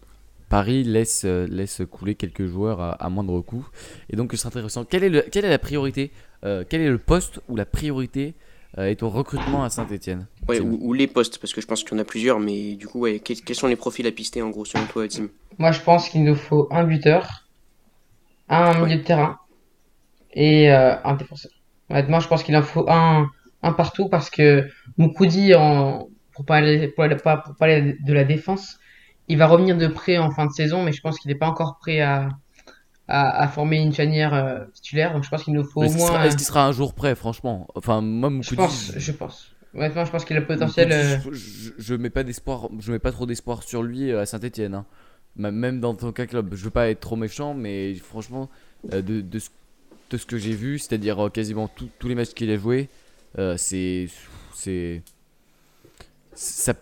Paris 0.52 0.84
laisse, 0.84 1.24
laisse 1.24 1.82
couler 1.90 2.14
quelques 2.14 2.46
joueurs 2.46 3.02
à, 3.02 3.08
moindre 3.08 3.40
coût. 3.40 3.66
Et 4.10 4.16
donc 4.16 4.32
c'est 4.36 4.46
intéressant. 4.46 4.84
Quelle 4.84 5.02
est, 5.02 5.08
le, 5.08 5.22
quelle 5.22 5.46
est 5.46 5.50
la 5.50 5.58
priorité 5.58 6.12
Quel 6.42 6.80
est 6.80 6.90
le 6.90 6.98
poste 6.98 7.40
ou 7.48 7.56
la 7.56 7.64
priorité 7.64 8.34
euh, 8.78 8.88
et 8.88 8.96
ton 8.96 9.10
recrutement 9.10 9.64
à 9.64 9.70
Saint-Etienne 9.70 10.26
Ouais, 10.48 10.60
ou, 10.60 10.92
les 10.94 11.06
postes, 11.06 11.38
parce 11.38 11.52
que 11.52 11.60
je 11.60 11.66
pense 11.66 11.84
qu'il 11.84 11.92
y 11.92 11.94
en 11.94 11.98
a 11.98 12.04
plusieurs, 12.04 12.40
mais 12.40 12.74
du 12.74 12.88
coup, 12.88 13.00
ouais, 13.00 13.20
quels, 13.20 13.54
sont 13.54 13.66
les 13.66 13.76
profils 13.76 14.06
à 14.06 14.12
pister 14.12 14.40
en 14.40 14.48
gros 14.48 14.64
selon 14.64 14.86
toi, 14.86 15.06
Tim? 15.08 15.28
Moi, 15.58 15.72
je 15.72 15.80
pense 15.80 16.08
qu'il 16.08 16.24
nous 16.24 16.34
faut 16.34 16.68
un 16.70 16.84
buteur, 16.84 17.46
un 18.48 18.82
milieu 18.82 18.96
de 18.96 19.02
terrain 19.02 19.38
et 20.32 20.72
euh, 20.72 20.94
un 21.04 21.14
défenseur. 21.14 21.52
Honnêtement, 21.90 22.20
je 22.20 22.28
pense 22.28 22.42
qu'il 22.42 22.56
en 22.56 22.62
faut 22.62 22.88
un, 22.88 23.28
un 23.62 23.72
partout 23.72 24.08
parce 24.08 24.30
que 24.30 24.66
Moukoudi, 24.96 25.54
en, 25.54 26.08
pour 26.32 26.46
parler, 26.46 26.88
pour, 26.88 27.06
pour 27.44 27.56
parler 27.56 27.98
de 28.00 28.12
la 28.14 28.24
défense, 28.24 28.78
il 29.28 29.38
va 29.38 29.46
revenir 29.46 29.76
de 29.76 29.86
près 29.86 30.18
en 30.18 30.30
fin 30.30 30.46
de 30.46 30.52
saison, 30.52 30.82
mais 30.82 30.92
je 30.92 31.00
pense 31.00 31.18
qu'il 31.18 31.30
n'est 31.30 31.38
pas 31.38 31.46
encore 31.46 31.78
prêt 31.78 32.00
à, 32.00 32.28
à, 33.08 33.48
former 33.48 33.78
une 33.78 33.92
charnière 33.92 34.34
euh, 34.34 34.64
titulaire. 34.74 35.12
Donc 35.12 35.24
je 35.24 35.30
pense 35.30 35.44
qu'il 35.44 35.54
nous 35.54 35.64
faut 35.64 35.82
au 35.84 35.90
moins. 35.90 36.24
Est-ce 36.24 36.36
qu'il 36.36 36.46
sera 36.46 36.66
un 36.66 36.72
jour 36.72 36.94
prêt, 36.94 37.14
franchement? 37.14 37.66
Enfin, 37.74 38.00
moi, 38.00 38.30
Moukoudi, 38.30 38.50
Je 38.50 38.54
pense, 38.56 38.92
je 38.96 39.12
pense. 39.12 39.48
Honnêtement, 39.74 40.04
je 40.04 40.10
pense 40.10 40.24
qu'il 40.24 40.36
a 40.36 40.40
le 40.40 40.46
potentiel. 40.46 40.92
Euh, 40.92 41.18
je, 41.30 41.70
je, 41.78 41.94
mets 41.94 42.10
pas 42.10 42.24
d'espoir, 42.24 42.68
je 42.78 42.92
mets 42.92 42.98
pas 42.98 43.12
trop 43.12 43.26
d'espoir 43.26 43.62
sur 43.62 43.82
lui 43.82 44.10
euh, 44.10 44.20
à 44.20 44.26
Saint-Etienne. 44.26 44.74
Hein. 44.74 44.86
Même 45.36 45.80
dans 45.80 45.94
ton 45.94 46.12
cas 46.12 46.26
club. 46.26 46.54
Je 46.54 46.64
veux 46.64 46.70
pas 46.70 46.90
être 46.90 47.00
trop 47.00 47.16
méchant, 47.16 47.54
mais 47.54 47.94
franchement, 47.94 48.50
de, 48.84 49.00
de, 49.00 49.38
ce, 49.38 50.26
que 50.26 50.36
j'ai 50.36 50.52
vu, 50.52 50.78
c'est-à-dire 50.78 51.30
quasiment 51.32 51.70
tous 51.98 52.08
les 52.08 52.14
matchs 52.14 52.34
qu'il 52.34 52.50
a 52.50 52.56
joué, 52.56 52.90
c'est. 53.56 54.08
C'est. 54.54 55.02
Ça, 56.34 56.74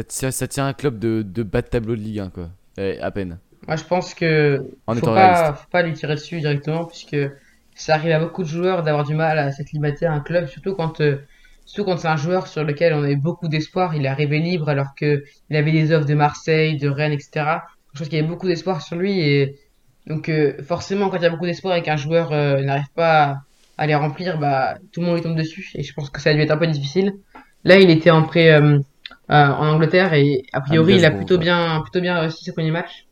ça, 0.00 0.48
tient 0.48 0.66
un 0.66 0.72
club 0.72 0.98
de, 0.98 1.22
de 1.22 1.42
bas 1.42 1.62
de 1.62 1.68
tableau 1.68 1.96
de 1.96 2.00
Ligue 2.00 2.20
1, 2.20 2.30
quoi. 2.30 2.48
à 2.78 3.10
peine. 3.10 3.38
Moi, 3.66 3.76
je 3.76 3.84
pense 3.84 4.14
que 4.14 4.64
faut 4.88 5.00
pas, 5.00 5.54
faut 5.54 5.70
pas 5.70 5.82
lui 5.82 5.92
tirer 5.92 6.14
dessus 6.14 6.40
directement, 6.40 6.84
puisque 6.84 7.16
ça 7.74 7.94
arrive 7.94 8.12
à 8.12 8.18
beaucoup 8.18 8.42
de 8.42 8.48
joueurs 8.48 8.82
d'avoir 8.82 9.04
du 9.04 9.14
mal 9.14 9.38
à 9.38 9.52
s'acclimater 9.52 10.06
à 10.06 10.12
un 10.12 10.20
club, 10.20 10.46
surtout 10.46 10.74
quand, 10.74 11.00
euh, 11.00 11.18
surtout 11.64 11.90
quand 11.90 11.96
c'est 11.96 12.08
un 12.08 12.16
joueur 12.16 12.46
sur 12.46 12.64
lequel 12.64 12.94
on 12.94 13.02
avait 13.02 13.16
beaucoup 13.16 13.48
d'espoir. 13.48 13.94
Il 13.94 14.04
est 14.04 14.08
arrivé 14.08 14.38
libre 14.38 14.68
alors 14.68 14.94
que 14.96 15.24
il 15.50 15.56
avait 15.56 15.72
des 15.72 15.92
offres 15.92 16.06
de 16.06 16.14
Marseille, 16.14 16.76
de 16.76 16.88
Rennes, 16.88 17.12
etc. 17.12 17.30
Je 17.92 17.98
pense 17.98 18.08
qu'il 18.08 18.18
y 18.18 18.20
avait 18.20 18.28
beaucoup 18.28 18.48
d'espoir 18.48 18.82
sur 18.82 18.96
lui 18.96 19.20
et 19.20 19.58
donc 20.06 20.28
euh, 20.28 20.60
forcément 20.62 21.08
quand 21.08 21.18
il 21.18 21.22
y 21.22 21.26
a 21.26 21.30
beaucoup 21.30 21.46
d'espoir 21.46 21.76
et 21.76 21.82
qu'un 21.82 21.96
joueur 21.96 22.32
euh, 22.32 22.60
n'arrive 22.62 22.90
pas 22.94 23.42
à 23.78 23.86
les 23.86 23.94
remplir, 23.94 24.38
bah 24.38 24.76
tout 24.92 25.00
le 25.00 25.06
monde 25.06 25.16
lui 25.16 25.22
tombe 25.22 25.36
dessus 25.36 25.70
et 25.74 25.82
je 25.82 25.94
pense 25.94 26.10
que 26.10 26.20
ça 26.20 26.30
a 26.30 26.34
dû 26.34 26.40
être 26.40 26.50
un 26.50 26.56
peu 26.56 26.66
difficile. 26.66 27.14
Là, 27.64 27.78
il 27.78 27.90
était 27.90 28.10
en 28.10 28.22
prêt 28.24 28.60
en 29.28 29.68
Angleterre 29.68 30.14
et 30.14 30.44
a 30.52 30.60
priori, 30.60 30.96
il 30.96 31.04
a 31.04 31.10
plutôt 31.10 31.38
bien, 31.38 31.80
plutôt 31.82 32.00
bien 32.00 32.18
réussi 32.18 32.44
ses 32.44 32.52
premiers 32.52 32.70
matchs. 32.70 33.06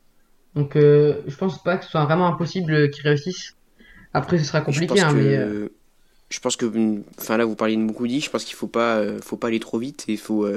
Donc 0.55 0.76
euh, 0.76 1.22
je 1.26 1.36
pense 1.36 1.62
pas 1.62 1.76
que 1.76 1.84
ce 1.84 1.90
soit 1.90 2.05
vraiment 2.05 2.26
impossible 2.26 2.90
qu'ils 2.90 3.05
réussissent. 3.05 3.57
Après, 4.12 4.38
ce 4.38 4.44
sera 4.44 4.61
compliqué, 4.61 4.86
je 4.96 5.03
pense 5.03 5.03
hein, 5.03 5.14
que, 5.14 5.20
mais. 5.20 5.36
Euh, 5.36 5.68
je 6.28 6.38
pense 6.38 6.57
que, 6.57 6.66
enfin 7.18 7.36
là, 7.36 7.44
vous 7.44 7.57
parlez 7.57 7.74
de 7.74 7.80
Moukoudi, 7.80 8.20
je 8.20 8.30
pense 8.30 8.44
qu'il 8.44 8.55
faut 8.55 8.68
pas, 8.68 8.98
euh, 8.98 9.18
faut 9.20 9.36
pas 9.36 9.48
aller 9.48 9.59
trop 9.59 9.78
vite 9.78 10.05
et 10.07 10.12
il 10.12 10.18
faut, 10.18 10.48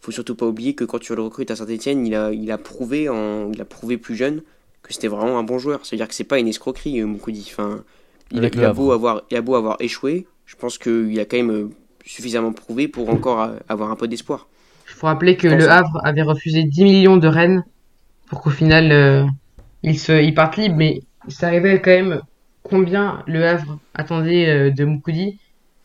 faut 0.00 0.10
surtout 0.10 0.34
pas 0.34 0.46
oublier 0.46 0.74
que 0.74 0.84
quand 0.84 0.98
tu 0.98 1.14
le 1.14 1.22
recrutes 1.22 1.52
à 1.52 1.56
Saint-Etienne, 1.56 2.04
il 2.04 2.16
a, 2.16 2.32
il 2.32 2.50
a 2.50 2.58
prouvé 2.58 3.08
en, 3.08 3.52
il 3.52 3.60
a 3.60 3.64
prouvé 3.64 3.96
plus 3.96 4.16
jeune 4.16 4.42
que 4.82 4.92
c'était 4.92 5.06
vraiment 5.06 5.38
un 5.38 5.44
bon 5.44 5.58
joueur. 5.58 5.86
C'est-à-dire 5.86 6.08
que 6.08 6.14
c'est 6.14 6.24
pas 6.24 6.40
une 6.40 6.48
escroquerie, 6.48 7.00
Moukoudi. 7.02 7.48
Enfin, 7.52 7.84
il, 8.32 8.44
a, 8.44 8.72
beau 8.72 8.90
avoir, 8.90 9.22
il 9.30 9.36
a 9.36 9.40
beau 9.40 9.54
avoir 9.54 9.76
échoué, 9.78 10.26
je 10.46 10.56
pense 10.56 10.78
qu'il 10.78 11.18
a 11.20 11.24
quand 11.24 11.36
même 11.36 11.70
suffisamment 12.04 12.52
prouvé 12.52 12.88
pour 12.88 13.08
encore 13.08 13.50
avoir 13.68 13.92
un 13.92 13.96
peu 13.96 14.08
d'espoir. 14.08 14.48
Il 14.94 14.98
faut 14.98 15.08
rappeler 15.08 15.36
que 15.36 15.48
Le 15.48 15.68
Havre 15.68 16.00
avait 16.04 16.22
refusé 16.22 16.62
10 16.62 16.84
millions 16.84 17.16
de 17.16 17.26
Rennes 17.26 17.64
pour 18.28 18.40
qu'au 18.40 18.50
final 18.50 18.92
euh, 18.92 19.26
il 19.82 19.98
se, 19.98 20.22
il 20.22 20.32
parte 20.34 20.56
libre. 20.56 20.76
Mais 20.76 21.02
ça 21.26 21.48
révèle 21.48 21.82
quand 21.82 21.90
même 21.90 22.20
combien 22.62 23.24
le 23.26 23.44
Havre 23.44 23.80
attendait 23.94 24.48
euh, 24.48 24.70
de 24.70 24.84
Moukoudi 24.84 25.40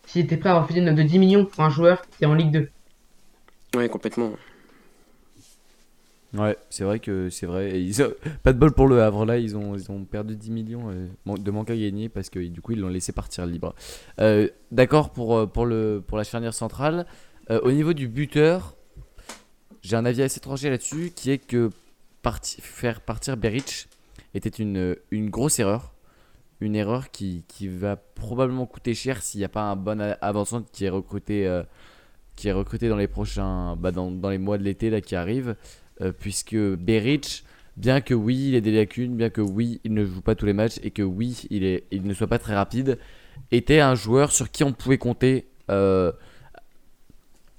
s'il 0.06 0.22
était 0.22 0.36
prêt 0.36 0.50
à 0.50 0.60
refuser 0.60 0.78
une 0.78 0.86
note 0.86 0.94
de 0.94 1.02
10 1.02 1.18
millions 1.18 1.44
pour 1.44 1.64
un 1.64 1.70
joueur 1.70 2.02
qui 2.02 2.22
est 2.22 2.26
en 2.28 2.34
Ligue 2.34 2.52
2. 2.52 2.68
Ouais, 3.74 3.88
complètement. 3.88 4.30
Ouais, 6.32 6.56
c'est 6.68 6.84
vrai 6.84 7.00
que 7.00 7.30
c'est 7.30 7.46
vrai. 7.46 7.82
ils 7.82 7.96
Pas 8.44 8.52
de 8.52 8.58
bol 8.58 8.72
pour 8.72 8.86
le 8.86 9.02
Havre 9.02 9.26
là, 9.26 9.38
ils 9.38 9.56
ont, 9.56 9.74
ils 9.74 9.90
ont 9.90 10.04
perdu 10.04 10.36
10 10.36 10.52
millions 10.52 10.88
euh, 10.88 11.36
de 11.36 11.50
manque 11.50 11.70
à 11.70 11.76
gagner 11.76 12.08
parce 12.08 12.30
que 12.30 12.38
du 12.38 12.60
coup 12.60 12.72
ils 12.72 12.78
l'ont 12.78 12.88
laissé 12.88 13.10
partir 13.10 13.44
libre. 13.44 13.74
D'accord 14.70 15.10
pour, 15.10 15.50
pour, 15.50 15.66
le, 15.66 16.00
pour 16.06 16.16
la 16.16 16.22
charnière 16.22 16.54
centrale. 16.54 17.06
au 17.48 17.72
niveau 17.72 17.92
du 17.92 18.06
buteur, 18.06 18.76
j'ai 19.82 19.96
un 19.96 20.04
avis 20.04 20.22
assez 20.22 20.40
tranché 20.40 20.70
là-dessus 20.70 21.12
qui 21.14 21.30
est 21.30 21.38
que 21.38 21.70
faire 22.62 23.00
partir 23.00 23.36
Beric 23.36 23.88
était 24.34 24.48
une, 24.50 24.96
grosse 25.30 25.58
erreur. 25.58 25.92
Une 26.60 26.76
erreur 26.76 27.10
qui, 27.10 27.44
va 27.62 27.96
probablement 27.96 28.66
coûter 28.66 28.94
cher 28.94 29.22
s'il 29.22 29.38
n'y 29.38 29.44
a 29.44 29.48
pas 29.48 29.62
un 29.62 29.76
bon 29.76 30.00
avançant 30.20 30.62
qui 30.72 30.84
est 30.84 30.90
recruté, 30.90 31.46
euh, 31.46 31.62
qui 32.36 32.48
est 32.48 32.52
recruté 32.52 32.88
dans 32.88 32.96
les 32.96 33.08
prochains, 33.08 33.76
bah 33.76 33.92
dans, 33.92 34.10
les 34.28 34.38
mois 34.38 34.58
de 34.58 34.62
l'été 34.62 35.00
qui 35.00 35.16
arrivent, 35.16 35.56
euh, 36.02 36.12
puisque 36.12 36.56
Beric, 36.56 37.44
bien 37.78 38.02
que 38.02 38.12
oui 38.12 38.48
il 38.48 38.54
ait 38.54 38.60
des 38.60 38.72
lacunes, 38.72 39.16
bien 39.16 39.30
que 39.30 39.40
oui 39.40 39.80
il 39.84 39.94
ne 39.94 40.04
joue 40.04 40.20
pas 40.20 40.34
tous 40.34 40.44
les 40.44 40.52
matchs 40.52 40.78
et 40.82 40.90
que 40.90 41.02
oui 41.02 41.46
il, 41.48 41.64
est, 41.64 41.84
il 41.90 42.02
ne 42.02 42.12
soit 42.12 42.26
pas 42.26 42.38
très 42.38 42.54
rapide, 42.54 42.98
était 43.50 43.80
un 43.80 43.94
joueur 43.94 44.30
sur 44.30 44.50
qui 44.50 44.62
on 44.62 44.74
pouvait 44.74 44.98
compter 44.98 45.46
euh, 45.70 46.12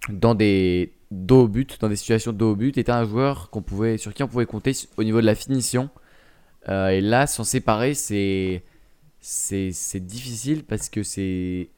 dans 0.10 0.36
des 0.36 0.94
dos 1.12 1.44
au 1.44 1.48
but, 1.48 1.80
dans 1.80 1.90
des 1.90 1.96
situations 1.96 2.32
dos 2.32 2.52
au 2.52 2.56
but, 2.56 2.78
était 2.78 2.92
un 2.92 3.06
joueur 3.06 3.50
qu'on 3.50 3.62
pouvait, 3.62 3.98
sur 3.98 4.14
qui 4.14 4.24
on 4.24 4.28
pouvait 4.28 4.46
compter 4.46 4.74
au 4.98 5.04
niveau 5.04 5.22
de 5.22 5.26
la 5.26 5.36
finition. 5.36 5.90
Euh, 6.70 6.90
et 6.90 7.02
là, 7.02 7.28
s'en 7.28 7.44
séparer, 7.44 7.94
c'est, 7.94 8.64
difficile 9.96 10.64
parce 10.64 10.90
que 10.90 11.04
c'est, 11.04 11.70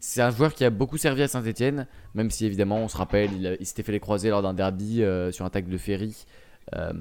c'est 0.00 0.22
un 0.22 0.30
joueur 0.30 0.54
qui 0.54 0.64
a 0.64 0.70
beaucoup 0.70 0.96
servi 0.96 1.22
à 1.22 1.28
Saint-Etienne, 1.28 1.86
même 2.14 2.30
si 2.30 2.46
évidemment, 2.46 2.78
on 2.78 2.88
se 2.88 2.96
rappelle, 2.96 3.56
il, 3.60 3.66
s'était 3.66 3.82
fait 3.82 3.92
les 3.92 4.00
croiser 4.00 4.30
lors 4.30 4.42
d'un 4.42 4.54
derby 4.54 5.02
euh, 5.02 5.30
sur 5.32 5.44
un 5.44 5.50
tag 5.50 5.68
de 5.68 5.78
Ferry. 5.78 6.26
Euh, 6.74 6.92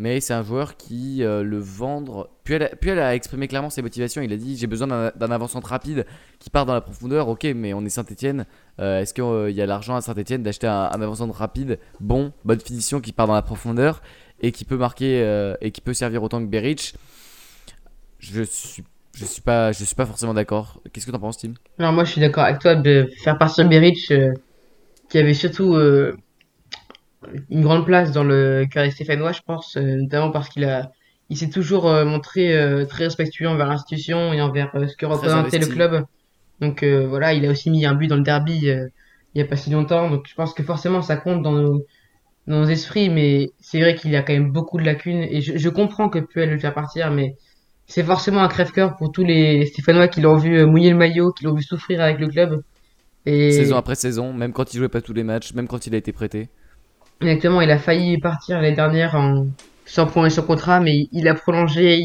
mais 0.00 0.20
c'est 0.20 0.32
un 0.32 0.42
joueur 0.42 0.78
qui 0.78 1.22
euh, 1.22 1.42
le 1.42 1.58
vendre. 1.58 2.30
Puis 2.42 2.54
elle, 2.54 2.70
puis 2.80 2.88
elle, 2.88 3.00
a 3.00 3.14
exprimé 3.14 3.48
clairement 3.48 3.68
ses 3.68 3.82
motivations. 3.82 4.22
Il 4.22 4.32
a 4.32 4.38
dit 4.38 4.56
J'ai 4.56 4.66
besoin 4.66 5.12
d'un 5.14 5.30
avançant 5.30 5.60
rapide 5.60 6.06
qui 6.38 6.48
part 6.48 6.64
dans 6.64 6.72
la 6.72 6.80
profondeur. 6.80 7.28
Ok, 7.28 7.44
mais 7.54 7.74
on 7.74 7.84
est 7.84 7.90
Saint-Etienne. 7.90 8.46
Euh, 8.80 9.00
est-ce 9.00 9.12
qu'il 9.12 9.24
euh, 9.24 9.50
y 9.50 9.60
a 9.60 9.66
l'argent 9.66 9.94
à 9.94 10.00
Saint-Etienne 10.00 10.42
d'acheter 10.42 10.66
un, 10.66 10.88
un, 10.90 11.32
rapide, 11.32 11.78
bon, 12.00 12.32
bonne 12.46 12.60
finition, 12.60 13.02
qui 13.02 13.12
part 13.12 13.26
dans 13.26 13.34
la 13.34 13.42
profondeur 13.42 14.00
et 14.40 14.52
qui 14.52 14.64
peut 14.64 14.78
marquer 14.78 15.54
et 15.60 15.70
qui 15.70 15.82
peut 15.82 15.92
servir 15.92 16.22
autant 16.22 16.40
que 16.40 16.48
Beric? 16.48 16.94
Je 18.18 18.42
suis. 18.42 18.82
Je 19.12 19.24
suis 19.26 19.42
pas, 19.42 19.72
je 19.72 19.84
suis 19.84 19.96
pas 19.96 20.06
forcément 20.06 20.32
d'accord. 20.32 20.80
Qu'est-ce 20.92 21.04
que 21.04 21.10
tu 21.10 21.16
en 21.16 21.20
penses, 21.20 21.36
Tim? 21.36 21.52
Alors 21.78 21.92
moi, 21.92 22.04
je 22.04 22.12
suis 22.12 22.20
d'accord 22.20 22.44
avec 22.44 22.60
toi 22.60 22.74
de 22.76 23.10
faire 23.22 23.36
partir 23.36 23.68
Beric, 23.68 24.10
qui 25.10 25.18
avait 25.18 25.34
surtout 25.34 25.76
une 27.50 27.62
grande 27.62 27.84
place 27.84 28.12
dans 28.12 28.24
le 28.24 28.66
carré 28.70 28.90
stéphanois, 28.90 29.32
je 29.32 29.40
pense, 29.46 29.76
euh, 29.76 29.96
notamment 29.96 30.30
parce 30.30 30.48
qu'il 30.48 30.64
a, 30.64 30.90
il 31.28 31.36
s'est 31.36 31.50
toujours 31.50 31.88
euh, 31.88 32.04
montré 32.04 32.56
euh, 32.56 32.84
très 32.86 33.04
respectueux 33.04 33.48
envers 33.48 33.66
l'institution 33.66 34.32
et 34.32 34.40
envers 34.40 34.70
ce 34.88 34.96
que 34.96 35.06
représentait 35.06 35.58
le 35.58 35.66
club. 35.66 36.04
Donc 36.60 36.84
voilà, 36.84 37.32
il 37.32 37.46
a 37.46 37.50
aussi 37.50 37.70
mis 37.70 37.86
un 37.86 37.94
but 37.94 38.06
dans 38.06 38.16
le 38.16 38.22
derby 38.22 38.66
il 38.66 39.38
y 39.38 39.40
a 39.40 39.46
pas 39.46 39.56
si 39.56 39.70
longtemps. 39.70 40.10
Donc 40.10 40.26
je 40.28 40.34
pense 40.34 40.52
que 40.52 40.62
forcément 40.62 41.00
ça 41.00 41.16
compte 41.16 41.42
dans 41.42 41.52
nos, 41.52 41.86
dans 42.46 42.60
nos 42.60 42.66
esprits, 42.66 43.08
mais 43.08 43.52
c'est 43.60 43.80
vrai 43.80 43.94
qu'il 43.94 44.10
y 44.10 44.16
a 44.16 44.22
quand 44.22 44.34
même 44.34 44.52
beaucoup 44.52 44.76
de 44.76 44.84
lacunes 44.84 45.22
et 45.22 45.40
je, 45.40 45.56
je 45.56 45.68
comprends 45.70 46.10
que 46.10 46.18
Puel 46.18 46.50
le 46.50 46.58
faire 46.58 46.74
partir, 46.74 47.10
mais 47.10 47.36
c'est 47.86 48.02
forcément 48.02 48.42
un 48.42 48.48
crève-cœur 48.48 48.96
pour 48.96 49.10
tous 49.10 49.24
les 49.24 49.64
Stéphanois 49.66 50.08
qui 50.08 50.20
l'ont 50.20 50.36
vu 50.36 50.66
mouiller 50.66 50.90
le 50.90 50.96
maillot, 50.96 51.32
qui 51.32 51.44
l'ont 51.44 51.54
vu 51.54 51.62
souffrir 51.62 52.02
avec 52.02 52.18
le 52.18 52.28
club. 52.28 52.62
Et... 53.24 53.50
Saison 53.52 53.76
après 53.76 53.94
saison, 53.94 54.34
même 54.34 54.52
quand 54.52 54.74
il 54.74 54.76
jouait 54.76 54.90
pas 54.90 55.00
tous 55.00 55.14
les 55.14 55.24
matchs, 55.24 55.54
même 55.54 55.66
quand 55.66 55.86
il 55.86 55.94
a 55.94 55.98
été 55.98 56.12
prêté. 56.12 56.50
Exactement, 57.20 57.60
il 57.60 57.70
a 57.70 57.78
failli 57.78 58.18
partir 58.18 58.60
l'année 58.60 58.74
dernière 58.74 59.14
en 59.14 59.46
sans 59.84 60.06
point 60.06 60.30
son 60.30 60.42
contrat, 60.42 60.80
mais 60.80 61.08
il 61.12 61.28
a 61.28 61.34
prolongé, 61.34 61.98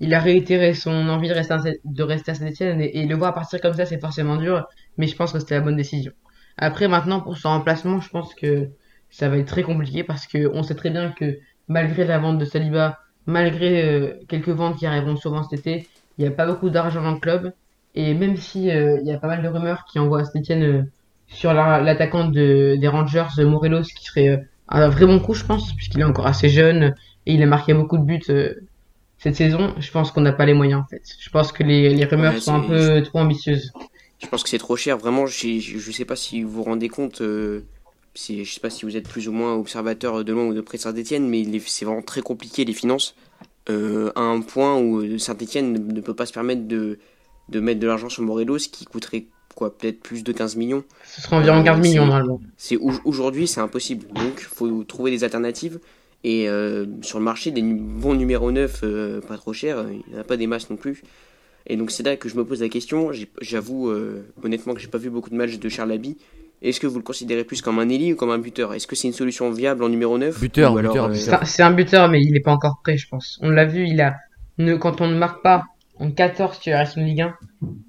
il 0.00 0.14
a, 0.14 0.20
réitéré 0.20 0.72
son 0.72 1.08
envie 1.08 1.28
de 1.28 1.34
rester 1.34 1.54
à, 1.54 1.60
de 1.84 2.02
rester 2.02 2.30
à 2.30 2.34
Saint-Etienne 2.34 2.80
et, 2.80 3.06
le 3.06 3.14
voir 3.16 3.34
partir 3.34 3.60
comme 3.60 3.74
ça, 3.74 3.84
c'est 3.84 4.00
forcément 4.00 4.36
dur, 4.36 4.66
mais 4.96 5.06
je 5.06 5.16
pense 5.16 5.32
que 5.32 5.38
c'était 5.38 5.56
la 5.56 5.60
bonne 5.60 5.76
décision. 5.76 6.12
Après, 6.56 6.88
maintenant, 6.88 7.20
pour 7.20 7.36
son 7.36 7.50
remplacement, 7.50 8.00
je 8.00 8.08
pense 8.08 8.34
que 8.34 8.68
ça 9.10 9.28
va 9.28 9.36
être 9.38 9.48
très 9.48 9.62
compliqué 9.62 10.02
parce 10.04 10.26
que 10.26 10.48
on 10.54 10.62
sait 10.62 10.74
très 10.74 10.90
bien 10.90 11.10
que 11.10 11.38
malgré 11.66 12.04
la 12.04 12.18
vente 12.18 12.38
de 12.38 12.44
Saliba, 12.44 12.98
malgré 13.26 13.84
euh, 13.84 14.14
quelques 14.28 14.48
ventes 14.48 14.78
qui 14.78 14.86
arriveront 14.86 15.16
souvent 15.16 15.42
cet 15.42 15.60
été, 15.60 15.88
il 16.16 16.22
n'y 16.22 16.28
a 16.28 16.30
pas 16.30 16.46
beaucoup 16.46 16.70
d'argent 16.70 17.02
dans 17.02 17.12
le 17.12 17.20
club. 17.20 17.52
Et 17.94 18.14
même 18.14 18.36
si 18.36 18.70
euh, 18.70 18.98
il 19.00 19.08
y 19.08 19.12
a 19.12 19.18
pas 19.18 19.28
mal 19.28 19.42
de 19.42 19.48
rumeurs 19.48 19.84
qui 19.90 19.98
envoient 19.98 20.20
à 20.20 20.24
Saint-Etienne 20.24 20.62
euh, 20.62 20.82
sur 21.28 21.52
l'attaquant 21.52 22.28
de, 22.28 22.76
des 22.76 22.88
Rangers, 22.88 23.26
Morelos, 23.38 23.82
qui 23.82 24.04
serait 24.04 24.28
euh, 24.28 24.36
un 24.68 24.88
vrai 24.88 25.06
bon 25.06 25.20
coup, 25.20 25.34
je 25.34 25.44
pense, 25.44 25.72
puisqu'il 25.74 26.00
est 26.00 26.04
encore 26.04 26.26
assez 26.26 26.48
jeune 26.48 26.94
et 27.26 27.34
il 27.34 27.42
a 27.42 27.46
marqué 27.46 27.74
beaucoup 27.74 27.98
de 27.98 28.02
buts 28.02 28.20
euh, 28.30 28.54
cette 29.18 29.36
saison. 29.36 29.74
Je 29.78 29.90
pense 29.90 30.10
qu'on 30.10 30.22
n'a 30.22 30.32
pas 30.32 30.46
les 30.46 30.54
moyens, 30.54 30.82
en 30.82 30.86
fait. 30.86 31.02
Je 31.18 31.30
pense 31.30 31.52
que 31.52 31.62
les, 31.62 31.94
les 31.94 32.04
rumeurs 32.04 32.36
sont 32.38 32.54
un 32.54 32.60
peu 32.60 33.02
trop 33.02 33.18
ambitieuses. 33.18 33.72
Je 34.18 34.26
pense 34.26 34.42
que 34.42 34.48
c'est 34.48 34.58
trop 34.58 34.76
cher. 34.76 34.98
Vraiment, 34.98 35.26
je 35.26 35.76
ne 35.76 35.92
sais 35.92 36.04
pas 36.04 36.16
si 36.16 36.42
vous 36.42 36.50
vous 36.50 36.62
rendez 36.64 36.88
compte. 36.88 37.20
Euh, 37.20 37.64
je 38.14 38.44
sais 38.44 38.60
pas 38.60 38.70
si 38.70 38.84
vous 38.84 38.96
êtes 38.96 39.08
plus 39.08 39.28
ou 39.28 39.32
moins 39.32 39.54
observateur 39.54 40.24
de 40.24 40.32
loin 40.32 40.46
ou 40.46 40.54
de 40.54 40.60
près 40.60 40.78
de 40.78 40.82
Saint-Etienne, 40.82 41.28
mais 41.28 41.44
c'est 41.66 41.84
vraiment 41.84 42.02
très 42.02 42.20
compliqué 42.20 42.64
les 42.64 42.72
finances. 42.72 43.14
Euh, 43.70 44.10
à 44.16 44.22
un 44.22 44.40
point 44.40 44.76
où 44.78 45.18
Saint-Etienne 45.18 45.72
ne, 45.72 46.00
peut 46.00 46.14
pas 46.14 46.26
se 46.26 46.32
permettre 46.32 46.66
de, 46.66 46.98
de 47.48 47.60
mettre 47.60 47.80
de 47.80 47.86
l'argent 47.86 48.08
sur 48.08 48.22
Morelos, 48.22 48.58
qui 48.72 48.86
coûterait 48.86 49.26
peut-être 49.66 50.00
plus 50.00 50.22
de 50.24 50.32
15 50.32 50.56
millions. 50.56 50.84
Ce 51.04 51.20
sera 51.22 51.36
environ 51.38 51.62
15 51.62 51.78
euh, 51.78 51.82
millions 51.82 52.06
normalement. 52.06 52.40
C'est 52.56 52.76
aujourd'hui, 53.04 53.46
c'est 53.48 53.60
impossible. 53.60 54.06
Donc, 54.14 54.34
il 54.38 54.44
faut 54.44 54.84
trouver 54.84 55.10
des 55.10 55.24
alternatives. 55.24 55.78
Et 56.24 56.48
euh, 56.48 56.86
sur 57.02 57.18
le 57.18 57.24
marché, 57.24 57.50
des 57.50 57.62
bons 57.62 58.14
numéros 58.14 58.50
9, 58.50 58.80
euh, 58.82 59.20
pas 59.20 59.36
trop 59.36 59.52
chers, 59.52 59.84
il 59.90 60.02
n'y 60.12 60.16
en 60.18 60.20
a 60.20 60.24
pas 60.24 60.36
des 60.36 60.46
masses 60.48 60.68
non 60.70 60.76
plus. 60.76 61.02
Et 61.66 61.76
donc 61.76 61.90
c'est 61.90 62.02
là 62.02 62.16
que 62.16 62.28
je 62.28 62.36
me 62.36 62.44
pose 62.44 62.60
la 62.62 62.68
question. 62.68 63.10
J'avoue 63.40 63.90
euh, 63.90 64.24
honnêtement 64.42 64.74
que 64.74 64.80
j'ai 64.80 64.88
pas 64.88 64.98
vu 64.98 65.10
beaucoup 65.10 65.30
de 65.30 65.36
matchs 65.36 65.58
de 65.58 65.68
Charles 65.68 65.92
Abbey. 65.92 66.16
Est-ce 66.60 66.80
que 66.80 66.88
vous 66.88 66.96
le 66.96 67.04
considérez 67.04 67.44
plus 67.44 67.62
comme 67.62 67.78
un 67.78 67.88
ailier 67.88 68.14
ou 68.14 68.16
comme 68.16 68.30
un 68.30 68.38
buteur? 68.38 68.74
Est-ce 68.74 68.86
que 68.88 68.96
c'est 68.96 69.06
une 69.06 69.14
solution 69.14 69.48
viable 69.50 69.84
en 69.84 69.88
numéro 69.88 70.18
9 70.18 70.40
Buteur, 70.40 70.74
buteur, 70.74 71.08
buteur. 71.08 71.14
C'est 71.16 71.32
un- 71.34 71.44
C'est 71.44 71.62
un 71.62 71.70
buteur, 71.70 72.08
mais 72.08 72.20
il 72.20 72.32
n'est 72.32 72.40
pas 72.40 72.50
encore 72.52 72.80
prêt, 72.82 72.96
je 72.96 73.06
pense. 73.08 73.38
On 73.42 73.50
l'a 73.50 73.64
vu, 73.66 73.86
il 73.86 74.00
a, 74.00 74.16
ne, 74.58 74.74
quand 74.74 75.00
on 75.00 75.06
ne 75.08 75.16
marque 75.16 75.40
pas 75.42 75.64
en 75.98 76.10
14 76.10 76.58
tu 76.60 76.72
restes 76.74 76.98
en 76.98 77.02
Ligue 77.02 77.22
1, 77.22 77.34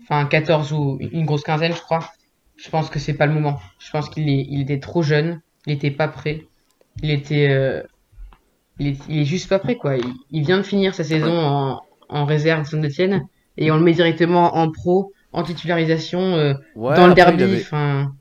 enfin 0.04 0.26
14 0.26 0.74
ou 0.74 0.98
une 1.00 1.26
grosse 1.26 1.44
quinzaine, 1.44 1.74
je 1.74 1.82
crois, 1.82 2.10
je 2.58 2.70
pense 2.70 2.90
que 2.90 3.00
c'est 3.00 3.14
pas 3.14 3.26
le 3.26 3.34
moment. 3.34 3.60
Je 3.80 3.90
pense 3.92 4.10
qu'il 4.10 4.28
est, 4.30 4.46
il 4.50 4.62
était 4.62 4.80
trop 4.80 5.02
jeune, 5.02 5.42
il 5.68 5.74
était 5.74 5.92
pas 5.92 6.08
prêt, 6.08 6.42
il 7.04 7.12
était, 7.12 7.50
euh, 7.50 7.84
il 8.80 8.88
est, 8.88 8.98
il 9.10 9.20
est 9.20 9.26
juste 9.26 9.50
pas 9.50 9.60
prêt, 9.60 9.76
quoi. 9.76 9.98
Il, 9.98 10.06
il 10.32 10.44
vient 10.46 10.58
de 10.58 10.64
finir 10.64 10.94
sa 10.96 11.04
saison 11.04 11.38
en, 11.38 11.82
en 12.10 12.26
réserve 12.26 12.66
Saint-Etienne 12.66 13.24
et 13.58 13.72
on 13.72 13.78
le 13.78 13.84
met 13.84 13.94
directement 13.94 14.56
en 14.56 14.72
pro, 14.72 15.12
en 15.34 15.44
titularisation, 15.44 16.20
euh, 16.36 16.54
Ouais, 16.76 16.96
dans 16.96 17.08
le 17.08 17.14
derby, 17.14 17.38
il 17.38 17.44
avait, 17.44 17.62
enfin. 17.62 18.12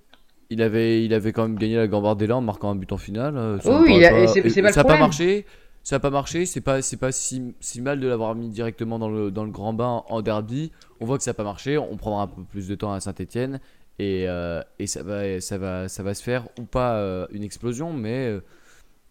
il 0.51 0.62
avait, 0.62 1.05
il 1.05 1.14
avait 1.14 1.32
quand 1.32 1.43
même 1.43 1.59
gagné 1.59 1.76
la 1.76 1.86
Gambardella 1.86 2.36
en 2.36 2.41
marquant 2.41 2.70
un 2.70 2.76
but 2.76 2.91
en 2.93 2.97
finale. 2.97 3.36
euh, 3.36 3.61
ça 3.61 3.80
Oui, 3.80 4.05
a- 4.05 4.11
pas- 4.11 4.26
c'est- 4.28 4.62
pas 4.62 4.72
ça 4.72 4.80
a 4.80 4.84
pas 4.84 4.99
marché. 4.99 5.47
Ça 5.89 5.97
a 5.97 6.01
pas 6.01 6.11
marché. 6.11 6.45
C'est 6.45 6.61
pas, 6.61 6.82
c'est 6.82 6.99
pas 6.99 7.12
si, 7.12 7.55
mal 7.80 7.99
de 7.99 8.07
l'avoir 8.07 8.34
mis 8.34 8.51
directement 8.51 8.99
dans 8.99 9.09
le, 9.09 9.30
dans 9.30 9.45
le 9.45 9.51
grand 9.51 9.72
bain 9.72 10.05
en 10.07 10.20
derby. 10.20 10.70
On 11.01 11.07
voit 11.07 11.16
que 11.16 11.24
ça 11.24 11.30
a 11.30 11.34
pas 11.34 11.45
marché. 11.45 11.78
On 11.78 11.97
prendra 11.97 12.24
un 12.24 12.26
peu 12.26 12.43
plus 12.43 12.68
de 12.68 12.74
temps 12.74 12.93
à 12.93 13.01
Saint-Etienne 13.01 13.59
et, 13.99 14.26
euh, 14.28 14.61
et 14.78 14.86
ça 14.86 15.03
va, 15.03 15.41
ça 15.41 15.57
va, 15.57 15.89
ça 15.89 16.03
va 16.03 16.12
se 16.12 16.22
faire 16.22 16.47
ou 16.59 16.64
pas 16.64 16.97
euh, 16.97 17.26
une 17.32 17.43
explosion, 17.43 17.95
mais. 17.95 18.26
euh, 18.26 18.41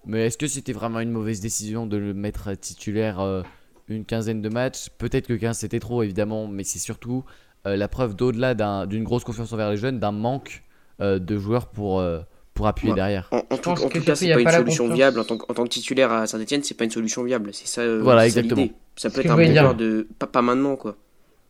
mais 0.06 0.28
est-ce 0.28 0.38
que 0.38 0.46
c'était 0.46 0.72
vraiment 0.72 1.00
une 1.00 1.10
mauvaise 1.10 1.40
décision 1.40 1.88
de 1.88 1.98
le 1.98 2.14
mettre 2.14 2.54
titulaire 2.54 3.44
une 3.88 4.06
quinzaine 4.06 4.44
de 4.44 4.50
matchs? 4.50 4.90
Peut-être 5.00 5.26
que 5.26 5.34
15 5.34 5.58
c'était 5.58 5.80
trop 5.80 6.04
évidemment, 6.04 6.48
mais 6.48 6.64
c'est 6.64 6.80
surtout 6.80 7.26
la 7.66 7.88
preuve 7.88 8.16
d'au-delà 8.16 8.54
d'un- 8.54 8.86
d'une 8.86 9.04
grosse 9.04 9.24
confiance 9.24 9.52
envers 9.52 9.72
les 9.72 9.78
jeunes, 9.78 10.00
d'un 10.00 10.14
manque 10.14 10.64
de 11.02 11.38
joueurs 11.38 11.68
pour, 11.68 12.02
pour 12.58 12.68
appuyer 12.68 12.92
Ouais. 12.92 12.96
derrière. 12.96 13.30
En, 13.32 13.38
en 13.38 13.42
tout, 13.42 13.58
pense 13.70 13.84
en 13.84 13.90
tout 13.90 14.02
cas, 14.02 14.16
c'est 14.16 14.34
pas 14.34 14.42
une 14.42 14.50
solution 14.50 14.88
viable 14.90 15.20
en 15.20 15.24
tant, 15.24 15.38
que, 15.38 15.46
en 15.50 15.54
tant 15.54 15.64
que 15.64 15.70
titulaire 15.70 16.12
à 16.12 16.28
Saint-Etienne, 16.28 16.64
c'est 16.64 16.76
pas 16.76 16.84
une 16.84 16.92
solution 16.92 17.24
viable. 17.24 17.52
C'est 17.54 17.68
ça. 17.68 17.82
euh, 17.82 18.02
Voilà, 18.04 18.26
exactement. 18.26 18.62
l'idée. 18.64 18.74
Ça 18.96 19.10
peut 19.10 19.22
être 19.22 19.30
un 19.32 19.38
buteur 19.38 19.76
de 19.76 20.08
pas, 20.20 20.28
pas 20.28 20.42
maintenant 20.42 20.76
quoi. 20.76 20.96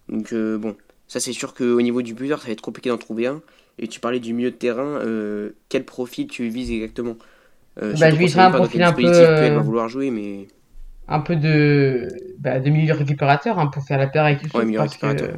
Donc 0.09 0.31
euh, 0.33 0.57
bon, 0.57 0.75
ça 1.07 1.19
c'est 1.19 1.33
sûr 1.33 1.53
qu'au 1.53 1.81
niveau 1.81 2.01
du 2.01 2.13
buteur, 2.13 2.39
ça 2.41 2.47
va 2.47 2.51
être 2.53 2.61
compliqué 2.61 2.89
d'en 2.89 2.97
trouver 2.97 3.27
un. 3.27 3.41
Et 3.79 3.87
tu 3.87 3.99
parlais 3.99 4.19
du 4.19 4.33
milieu 4.33 4.51
de 4.51 4.55
terrain, 4.55 4.83
euh, 5.05 5.51
quel 5.69 5.83
profil 5.85 6.27
tu 6.27 6.47
vises 6.49 6.71
exactement? 6.71 7.15
Euh, 7.81 7.93
Bah, 7.99 8.09
je 8.09 8.25
sait 8.27 8.39
un 8.39 8.51
profil 8.51 8.81
un 8.83 8.91
peu, 8.91 9.03
va 9.03 9.09
euh, 9.17 9.59
vouloir 9.59 9.87
jouer, 9.87 10.09
mais 10.11 10.47
un 11.07 11.19
peu 11.19 11.35
de, 11.35 12.07
bah, 12.39 12.59
de 12.59 12.69
milieu 12.69 12.93
récupérateur 12.93 13.59
hein, 13.59 13.67
pour 13.67 13.83
faire 13.83 13.97
la 13.99 14.07
paire 14.07 14.25
avec 14.25 14.41
Youssouf 14.41 14.55
Ouais, 14.59 14.65
milieu 14.65 14.79
parce 14.79 14.97
que- 14.97 15.05
récupérateur. 15.05 15.37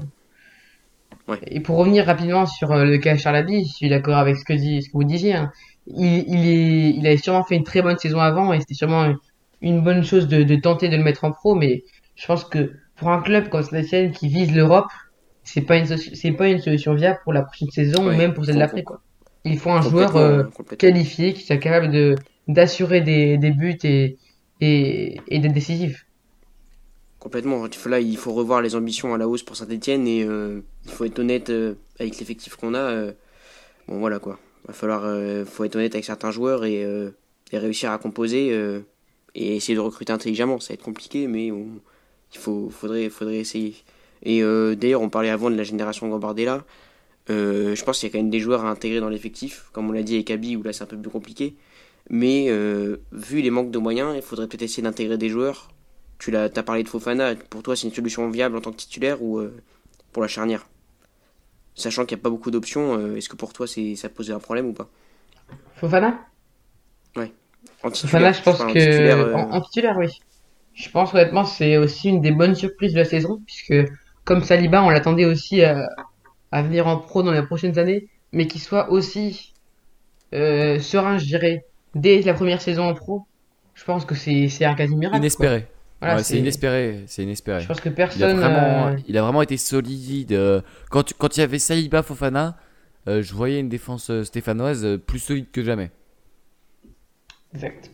Ouais. 1.30 1.40
Et 1.48 1.60
pour 1.60 1.78
revenir 1.78 2.06
rapidement 2.06 2.46
sur 2.46 2.72
euh, 2.72 2.86
le 2.86 2.98
cas 2.98 3.16
Charlaby, 3.18 3.66
je 3.66 3.74
suis 3.74 3.90
d'accord 3.90 4.18
avec 4.18 4.36
ce 4.38 4.46
que, 4.46 4.54
dit, 4.54 4.82
ce 4.82 4.88
que 4.90 4.94
vous 4.94 5.04
disiez. 5.04 5.36
hein. 5.36 5.52
Il, 5.88 6.26
il, 6.28 6.48
est, 6.48 6.90
il 6.98 7.08
avait 7.08 7.18
sûrement 7.18 7.44
fait 7.44 7.56
une 7.56 7.64
très 7.64 7.82
bonne 7.82 7.98
saison 7.98 8.20
avant 8.20 8.54
et 8.54 8.60
c'était 8.60 8.74
sûrement 8.76 9.14
une 9.62 9.82
bonne 9.82 10.04
chose 10.04 10.28
de, 10.28 10.44
de 10.44 10.56
tenter 10.56 10.90
de 10.90 10.98
le 10.98 11.04
mettre 11.04 11.24
en 11.26 11.32
pro, 11.32 11.56
mais 11.56 11.84
je 12.16 12.26
pense 12.28 12.46
que 12.46 12.74
pour 12.96 13.10
un 13.10 13.22
club 13.22 13.50
comme 13.50 13.64
Saint-Etienne 13.64 14.12
qui 14.12 14.28
vise 14.28 14.54
l'Europe, 14.54 14.88
c'est 15.44 15.62
pas 15.62 15.78
une 15.78 15.86
c'est 15.88 16.32
pas 16.34 16.48
une 16.50 16.60
solution 16.60 16.94
viable 16.94 17.20
pour 17.24 17.34
la 17.34 17.42
prochaine 17.44 17.70
saison 17.72 18.06
Ouais, 18.06 18.14
ou 18.14 18.18
même 18.18 18.34
pour 18.34 18.46
celle 18.46 18.58
d'après 18.58 18.84
quoi. 18.84 19.02
Il 19.46 19.58
faut 19.58 19.72
un 19.72 19.82
joueur 19.82 20.16
euh, 20.18 20.44
qualifié 20.78 21.34
qui 21.34 21.44
soit 21.44 21.58
capable 21.58 21.92
de 21.92 22.16
d'assurer 22.48 23.02
des, 23.02 23.38
des 23.38 23.52
buts 23.52 23.78
et, 23.84 24.18
et, 24.62 25.20
et 25.28 25.40
d'être 25.40 25.54
décisif. 25.54 26.06
Complètement. 27.20 27.66
Il 27.68 27.90
Là, 27.92 28.00
il 28.00 28.18
faut 28.18 28.34
revoir 28.34 28.62
les 28.62 28.76
ambitions 28.76 29.14
à 29.14 29.18
la 29.18 29.28
hausse 29.28 29.44
pour 29.44 29.56
Saint-Etienne 29.58 30.08
et 30.08 30.24
euh, 30.24 30.62
il 30.86 30.92
faut 30.92 31.04
être 31.04 31.20
honnête 31.20 31.50
euh, 31.50 31.76
avec 32.00 32.18
l'effectif 32.18 32.56
qu'on 32.56 32.74
a. 32.74 32.80
euh, 32.80 33.12
bon, 33.88 34.00
voilà 34.00 34.20
quoi. 34.20 34.40
Va 34.66 34.74
falloir, 34.74 35.02
faut 35.46 35.64
être 35.64 35.76
honnête 35.76 35.96
avec 35.96 36.06
certains 36.06 36.32
joueurs 36.32 36.64
et, 36.66 36.86
réussir 37.52 37.92
à 37.92 37.98
composer 37.98 38.50
et 39.34 39.56
essayer 39.56 39.74
de 39.74 39.80
recruter 39.80 40.14
intelligemment. 40.14 40.60
Ça 40.60 40.70
va 40.70 40.74
être 40.76 40.84
compliqué, 40.84 41.28
mais 41.28 41.48
il 41.48 42.38
faut, 42.38 42.70
faudrait, 42.70 43.10
faudrait 43.10 43.38
essayer. 43.38 43.74
Et 44.22 44.42
d'ailleurs, 44.76 45.02
on 45.02 45.10
parlait 45.10 45.30
avant 45.30 45.50
de 45.50 45.56
la 45.56 45.64
génération 45.64 46.08
Gambardella. 46.08 46.66
Je 47.30 47.84
pense 47.84 48.00
qu'il 48.00 48.10
y 48.10 48.12
a 48.12 48.14
quand 48.14 48.20
même 48.20 48.30
des 48.30 48.42
joueurs 48.42 48.64
à 48.66 48.70
intégrer 48.70 49.00
dans 49.00 49.10
l'effectif, 49.10 49.70
comme 49.72 49.90
on 49.90 49.92
l'a 49.92 50.04
dit 50.04 50.16
avec 50.16 50.30
Abi, 50.30 50.56
où 50.56 50.62
là 50.62 50.72
c'est 50.72 50.84
un 50.84 50.88
peu 50.88 50.98
plus 50.98 51.10
compliqué. 51.10 51.56
Mais 52.12 52.50
vu 53.12 53.42
les 53.42 53.50
manques 53.50 53.72
de 53.72 53.80
moyens, 53.80 54.14
il 54.16 54.22
faudrait 54.22 54.48
peut-être 54.48 54.64
essayer 54.64 54.84
d'intégrer 54.84 55.18
des 55.18 55.30
joueurs 55.30 55.70
tu 56.20 56.32
l'as, 56.32 56.44
as 56.44 56.64
parlé 56.64 56.84
de 56.84 56.90
Fofana, 56.90 57.36
pour 57.36 57.64
toi 57.64 57.76
c'est 57.76 57.88
une 57.88 57.94
solution 57.94 58.30
viable 58.30 58.58
en 58.58 58.62
tant 58.62 58.72
que 58.72 58.78
titulaire 58.78 59.22
ou 59.22 59.40
euh, 59.40 59.56
pour 60.12 60.22
la 60.22 60.28
charnière? 60.28 60.68
Sachant 61.76 62.06
qu'il 62.06 62.18
n'y 62.18 62.22
a 62.22 62.24
pas 62.24 62.30
beaucoup 62.30 62.52
d'options, 62.52 62.98
euh, 62.98 63.16
est-ce 63.16 63.30
que 63.30 63.36
pour 63.38 63.54
toi 63.54 63.66
c'est, 63.68 63.96
ça 63.96 64.10
posait 64.10 64.34
un 64.34 64.40
problème 64.40 64.68
ou 64.68 64.74
pas? 64.74 64.90
Fofana? 65.78 66.20
En 67.84 67.90
Fofana, 67.92 68.32
je 68.34 68.42
pense 68.42 68.60
en 68.60 68.68
que 68.68 68.80
titulaire, 68.80 69.18
euh, 69.20 69.34
en, 69.34 69.52
en 69.52 69.62
titulaire, 69.62 69.98
oui. 69.98 70.20
Je 70.74 70.90
pense 70.90 71.14
honnêtement 71.14 71.46
c'est 71.46 71.78
aussi 71.78 72.10
une 72.10 72.22
des 72.22 72.32
bonnes 72.32 72.56
surprises 72.56 72.94
de 72.94 73.00
la 73.00 73.06
saison 73.06 73.42
puisque 73.46 73.74
comme 74.26 74.44
Saliba, 74.44 74.84
on 74.84 74.90
l'attendait 74.90 75.26
aussi 75.26 75.64
à, 75.64 75.90
à 76.52 76.62
venir 76.62 76.88
en 76.88 76.98
pro 76.98 77.24
dans 77.24 77.32
les 77.32 77.44
prochaines 77.44 77.80
années, 77.80 78.10
mais 78.34 78.48
qu'il 78.48 78.62
soit 78.62 78.92
aussi 78.92 79.54
euh, 80.34 80.80
serein, 80.80 81.18
je 81.18 81.26
dirais, 81.26 81.66
dès 81.96 82.22
la 82.22 82.34
première 82.34 82.62
saison 82.62 82.84
en 82.84 82.94
pro. 82.94 83.26
Je 83.74 83.84
pense 83.86 84.06
que 84.06 84.16
c'est 84.16 84.50
c'est 84.50 84.66
un 84.66 84.76
quasi 84.76 84.96
miracle. 84.96 85.32
quoi. 85.34 85.48
Voilà, 86.00 86.16
Ouais, 86.18 86.24
c'est 86.24 86.40
inespéré. 86.40 87.04
C'est 87.08 87.24
inespéré. 87.24 87.62
Je 87.62 87.68
pense 87.68 87.82
que 87.82 87.90
Il 87.90 87.94
a, 87.94 88.06
personne. 88.06 88.38
vraiment, 88.38 88.88
euh, 88.88 88.96
il 89.08 89.18
a 89.18 89.22
vraiment 89.22 89.42
été 89.42 89.58
solide. 89.58 90.32
euh, 90.32 90.62
Quand, 90.90 91.04
tu- 91.04 91.14
quand 91.14 91.36
il 91.38 91.42
y 91.42 91.44
avait 91.44 91.60
Saliba 91.60 92.04
Fofana, 92.04 92.58
euh, 93.08 93.22
je 93.22 93.34
voyais 93.34 93.60
une 93.60 93.70
défense 93.70 94.10
euh, 94.10 94.24
stéphanoise 94.24 94.86
euh, 94.86 94.98
plus 94.98 95.20
solide 95.20 95.48
que 95.52 95.64
jamais. 95.64 95.92
Exact. 97.54 97.92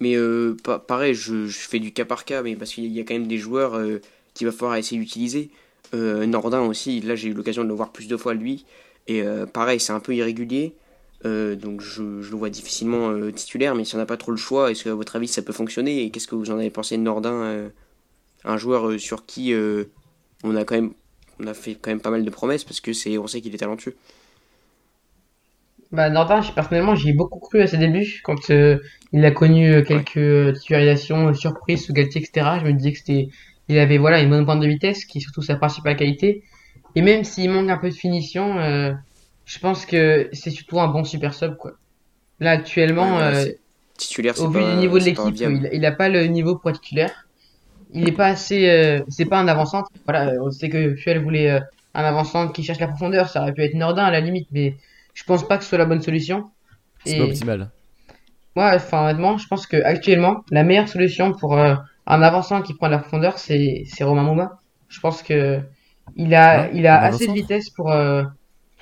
Mais 0.00 0.16
euh, 0.16 0.56
pa- 0.64 0.80
pareil, 0.80 1.14
je, 1.14 1.46
je 1.46 1.58
fais 1.68 1.78
du 1.78 1.92
cas 1.92 2.04
par 2.04 2.24
cas, 2.24 2.42
mais 2.42 2.56
parce 2.56 2.72
qu'il 2.72 2.86
y 2.86 2.98
a 2.98 3.04
quand 3.04 3.14
même 3.14 3.28
des 3.28 3.38
joueurs 3.38 3.74
euh, 3.76 4.00
qu'il 4.34 4.44
va 4.44 4.52
falloir 4.52 4.76
essayer 4.76 5.00
d'utiliser. 5.00 5.50
Euh, 5.94 6.26
Nordin 6.26 6.62
aussi, 6.62 7.00
là 7.00 7.14
j'ai 7.14 7.28
eu 7.28 7.32
l'occasion 7.32 7.62
de 7.62 7.68
le 7.68 7.74
voir 7.74 7.92
plus 7.92 8.08
de 8.08 8.16
fois 8.16 8.34
lui. 8.34 8.64
Et 9.06 9.22
euh, 9.22 9.46
pareil, 9.46 9.78
c'est 9.78 9.92
un 9.92 10.00
peu 10.00 10.12
irrégulier. 10.12 10.74
Euh, 11.24 11.56
donc 11.56 11.80
je, 11.80 12.20
je 12.20 12.30
le 12.30 12.36
vois 12.36 12.50
difficilement 12.50 13.10
euh, 13.10 13.32
titulaire, 13.32 13.74
mais 13.74 13.84
si 13.84 13.94
on 13.94 13.98
n'a 13.98 14.06
pas 14.06 14.18
trop 14.18 14.30
le 14.30 14.36
choix, 14.36 14.70
est-ce 14.70 14.84
que 14.84 14.90
à 14.90 14.94
votre 14.94 15.16
avis 15.16 15.28
ça 15.28 15.42
peut 15.42 15.52
fonctionner? 15.52 16.02
Et 16.02 16.10
qu'est-ce 16.10 16.28
que 16.28 16.34
vous 16.34 16.50
en 16.50 16.58
avez 16.58 16.70
pensé 16.70 16.96
de 16.96 17.02
Nordin 17.02 17.32
euh, 17.32 17.68
Un 18.44 18.58
joueur 18.58 18.98
sur 19.00 19.24
qui 19.24 19.54
on 20.42 20.56
a 20.56 20.64
quand 20.64 20.74
même 20.74 20.92
on 21.40 21.46
a 21.46 21.54
fait 21.54 21.74
quand 21.74 21.90
même 21.90 22.00
pas 22.00 22.10
mal 22.10 22.24
de 22.24 22.30
promesses 22.30 22.64
parce 22.64 22.80
que 22.80 22.92
c'est 22.92 23.16
on 23.18 23.26
sait 23.26 23.40
qu'il 23.40 23.54
est 23.54 23.58
talentueux. 23.58 23.96
Bah, 25.92 26.10
Nordin, 26.10 26.40
personnellement, 26.54 26.96
j'y 26.96 27.10
ai 27.10 27.12
beaucoup 27.12 27.38
cru 27.38 27.60
à 27.60 27.66
ses 27.66 27.78
débuts 27.78 28.20
quand 28.24 28.50
il 29.12 29.24
a 29.24 29.30
connu 29.30 29.82
quelques 29.84 30.16
euh, 30.16 30.52
titularisations 30.52 31.32
surprises 31.34 31.86
sous 31.86 31.92
Galtier, 31.92 32.20
etc. 32.20 32.58
Je 32.60 32.66
me 32.66 32.72
disais 32.72 32.92
que 32.92 32.98
c'était, 32.98 33.28
il 33.68 33.78
avait 33.78 33.98
voilà 33.98 34.20
une 34.20 34.28
bonne 34.28 34.44
pointe 34.44 34.60
de 34.60 34.66
vitesse, 34.66 35.04
qui 35.04 35.18
est 35.18 35.20
surtout 35.20 35.42
sa 35.42 35.56
principale 35.56 35.96
qualité. 35.96 36.42
Et 36.96 37.02
même 37.02 37.24
s'il 37.24 37.50
manque 37.50 37.70
un 37.70 37.78
peu 37.78 37.88
de 37.88 37.94
finition, 37.94 38.58
je 39.44 39.58
pense 39.58 39.86
que 39.86 40.28
c'est 40.32 40.50
surtout 40.50 40.80
un 40.80 40.88
bon 40.88 41.04
super 41.04 41.34
sub 41.34 41.56
quoi. 41.56 41.72
Là 42.40 42.52
actuellement, 42.52 43.16
Ouais, 43.16 43.22
euh, 43.22 43.52
titulaire, 43.96 44.38
au 44.40 44.48
vu 44.48 44.60
pas, 44.60 44.70
du 44.72 44.76
niveau 44.76 44.98
de 44.98 45.04
l'équipe, 45.04 45.36
il, 45.40 45.68
il 45.72 45.86
a 45.86 45.92
pas 45.92 46.08
le 46.08 46.26
niveau 46.26 46.56
pour 46.56 46.70
être 46.70 46.80
titulaire. 46.80 47.26
Il 47.92 48.08
est 48.08 48.12
pas 48.12 48.26
assez, 48.26 48.68
euh, 48.68 49.02
c'est 49.08 49.26
pas 49.26 49.38
un 49.38 49.48
avant-centre. 49.48 49.90
Voilà, 50.04 50.32
on 50.42 50.50
sait 50.50 50.68
que 50.68 50.94
Puel 50.94 51.22
voulait 51.22 51.50
euh, 51.50 51.60
un 51.94 52.04
avant-centre 52.04 52.52
qui 52.52 52.62
cherche 52.64 52.80
la 52.80 52.88
profondeur. 52.88 53.28
Ça 53.28 53.42
aurait 53.42 53.52
pu 53.54 53.62
être 53.62 53.74
Nordin 53.74 54.04
à 54.04 54.10
la 54.10 54.20
limite, 54.20 54.48
mais 54.52 54.76
je 55.14 55.24
pense 55.24 55.46
pas 55.46 55.56
que 55.58 55.62
ce 55.64 55.70
soit 55.70 55.78
la 55.78 55.86
bonne 55.86 56.02
solution. 56.02 56.50
C'est 57.04 57.18
pas 57.18 57.24
optimal. 57.24 57.70
Ouais, 58.56 58.72
enfin, 58.74 59.04
honnêtement, 59.04 59.36
je 59.38 59.46
pense 59.48 59.66
que 59.66 59.76
actuellement, 59.84 60.44
la 60.50 60.62
meilleure 60.64 60.88
solution 60.88 61.32
pour 61.32 61.58
euh, 61.58 61.74
un 62.06 62.22
avançant 62.22 62.62
qui 62.62 62.74
prend 62.74 62.86
de 62.86 62.92
la 62.92 62.98
profondeur, 62.98 63.38
c'est 63.38 63.84
c'est 63.86 64.04
Romain 64.04 64.22
Mouma. 64.22 64.60
Je 64.88 65.00
pense 65.00 65.22
que 65.22 65.60
il 66.16 66.34
a 66.34 66.68
Ouais, 66.68 66.70
il 66.74 66.86
a 66.86 67.00
assez 67.02 67.26
de 67.26 67.32
avant-centre 67.32 67.32
vitesse 67.32 67.70
pour 67.70 67.90
euh, 67.92 68.24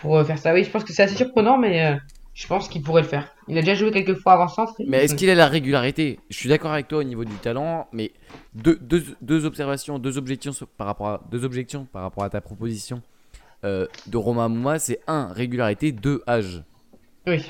pour 0.03 0.19
euh, 0.19 0.25
faire 0.25 0.39
ça. 0.39 0.53
Oui, 0.53 0.65
je 0.65 0.71
pense 0.71 0.85
que 0.85 0.93
c'est 0.93 1.03
assez 1.05 1.17
surprenant, 1.17 1.57
mais 1.57 1.87
euh, 1.87 1.95
je 2.35 2.47
pense 2.47 2.69
qu'il 2.69 2.83
pourrait 2.83 3.03
le 3.03 3.09
faire. 3.09 3.35
Il 3.49 3.57
a 3.57 3.61
déjà 3.61 3.75
joué 3.75 3.91
quelques 3.91 4.15
fois 4.17 4.35
avant-centre. 4.35 4.75
et- 4.81 4.85
Mais 4.87 5.05
est-ce 5.05 5.15
qu'il 5.15 5.31
a 5.31 5.35
la 5.35 5.47
régularité? 5.49 6.19
Je 6.29 6.37
suis 6.37 6.49
d'accord 6.51 6.73
avec 6.73 6.89
toi 6.89 6.99
au 6.99 7.03
niveau 7.05 7.25
du 7.25 7.35
talent, 7.37 7.89
mais 7.93 8.13
deux, 8.55 8.77
deux, 8.83 9.03
deux 9.23 9.45
observations, 9.47 9.99
deux 9.99 10.19
objections 10.19 10.53
par 10.77 10.87
rapport 10.89 11.09
à 11.09 11.23
deux 11.31 11.45
objections 11.45 11.87
par 11.91 12.03
rapport 12.03 12.25
à 12.25 12.31
ta 12.31 12.41
proposition 12.43 13.01
euh, 13.65 13.87
de 14.09 14.17
Romain 14.17 14.49
Mouma, 14.49 14.79
c'est 14.79 15.01
un 15.07 15.29
régularité, 15.33 15.93
deux 15.93 16.23
âge. 16.29 16.63
Oui. 17.27 17.43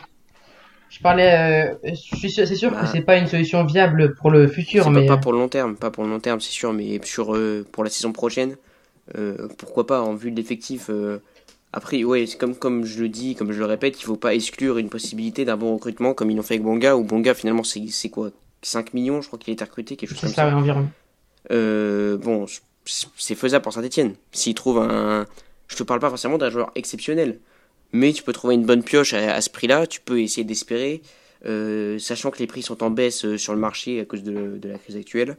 Je 0.91 1.01
parlais, 1.01 1.73
euh, 1.73 1.75
je 1.89 1.95
suis 1.95 2.31
sûr, 2.31 2.47
c'est 2.47 2.55
sûr 2.55 2.71
Bah. 2.71 2.83
que 2.83 2.87
c'est 2.89 3.01
pas 3.01 3.17
une 3.17 3.27
solution 3.27 3.65
viable 3.65 4.15
pour 4.17 4.31
le 4.31 4.47
futur, 4.47 4.91
mais 4.91 5.07
pas, 5.07 5.17
pas 5.17 5.23
pour 5.23 5.33
le 5.33 5.39
long 5.39 5.49
terme, 5.49 5.75
pas 5.75 5.91
pour 5.91 6.05
le 6.05 6.11
long 6.11 6.21
terme, 6.21 6.39
c'est 6.41 6.51
sûr, 6.53 6.75
mais 6.75 7.01
sur 7.03 7.35
euh, 7.35 7.67
pour 7.73 7.83
la 7.83 7.89
saison 7.89 8.13
prochaine, 8.13 8.57
euh, 9.17 9.49
pourquoi 9.57 9.87
pas 9.87 10.03
en 10.03 10.15
vue 10.15 10.31
de 10.31 10.37
l'effectif. 10.37 10.91
Après, 11.73 12.05
ouais, 12.05 12.27
c'est 12.27 12.37
comme 12.37 12.55
comme 12.55 12.85
je 12.85 13.03
le 13.03 13.09
dis, 13.09 13.35
comme 13.35 13.53
je 13.53 13.59
le 13.59 13.65
répète, 13.65 14.01
il 14.01 14.05
faut 14.05 14.17
pas 14.17 14.35
exclure 14.35 14.79
une 14.79 14.91
possibilité 14.91 15.45
d'un 15.45 15.57
bon 15.57 15.75
recrutement 15.75 16.13
comme 16.15 16.31
ils 16.31 16.37
l'ont 16.37 16.43
fait 16.43 16.55
avec 16.55 16.65
Bonga. 16.65 16.97
Ou 16.97 17.05
Bonga 17.05 17.35
finalement 17.35 17.65
c'est 17.65 18.09
quoi? 18.11 18.31
5 18.63 18.95
millions, 18.95 19.21
je 19.21 19.27
crois 19.27 19.39
qu'il 19.39 19.51
a 19.51 19.55
été 19.55 19.65
recruté, 19.65 19.97
quelque 19.97 20.11
chose 20.11 20.21
comme 20.21 20.31
ça, 20.31 20.51
ça. 20.51 20.57
environ. 20.57 20.89
Euh, 21.51 22.17
bon, 22.17 22.47
c'est 22.85 23.35
faisable 23.35 23.63
pour 23.63 23.73
Saint-Etienne. 23.73 24.15
S'ils 24.33 24.55
trouvent 24.55 24.79
un. 24.79 25.27
Je 25.69 25.77
te 25.77 25.83
parle 25.83 26.01
pas 26.01 26.11
forcément 26.11 26.39
d'un 26.39 26.51
joueur 26.51 26.71
exceptionnel, 26.75 27.39
mais 27.93 28.13
tu 28.13 28.23
peux 28.23 28.33
trouver 28.33 28.55
une 28.55 28.67
bonne 28.67 28.83
pioche 28.83 29.15
à, 29.15 29.41
ce 29.41 29.51
prix-là, 29.51 29.87
tu 29.87 30.01
peux 30.01 30.21
essayer 30.21 30.45
d'espérer, 30.45 31.03
euh, 31.47 31.99
sachant 31.99 32.31
que 32.31 32.39
les 32.39 32.47
prix 32.47 32.63
sont 32.63 32.83
en 32.83 32.91
baisse 32.91 33.25
euh, 33.25 33.39
sur 33.39 33.55
le 33.55 33.59
marché 33.59 34.01
à 34.01 34.05
cause 34.05 34.23
de, 34.23 34.61
la 34.63 34.79
crise 34.79 34.97
actuelle. 34.97 35.37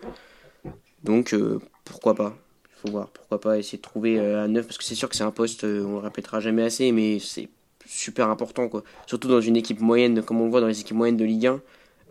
Donc 1.04 1.34
euh, 1.34 1.60
pourquoi 1.86 2.16
pas 2.16 2.36
faut 2.84 2.92
voir, 2.92 3.08
pourquoi 3.10 3.40
pas 3.40 3.58
essayer 3.58 3.78
de 3.78 3.84
trouver 3.84 4.20
un 4.20 4.48
neuf, 4.48 4.66
parce 4.68 4.78
que 4.78 4.84
c'est 4.84 4.96
sûr 4.96 5.10
que 5.10 5.16
c'est 5.16 5.24
un 5.24 5.32
poste, 5.32 5.64
on 5.64 5.94
le 5.94 5.98
répétera 5.98 6.40
jamais 6.40 6.64
assez, 6.64 6.92
mais 6.92 7.20
c'est 7.20 7.50
super 7.86 8.30
important, 8.30 8.68
quoi. 8.70 8.84
Surtout 9.08 9.28
dans 9.28 9.42
une 9.42 9.56
équipe 9.56 9.80
moyenne, 9.80 10.22
comme 10.22 10.42
on 10.42 10.46
le 10.46 10.52
voit 10.52 10.62
dans 10.62 10.68
les 10.68 10.80
équipes 10.80 10.98
moyennes 10.98 11.18
de 11.18 11.26
Ligue 11.26 11.48
1. 11.48 11.62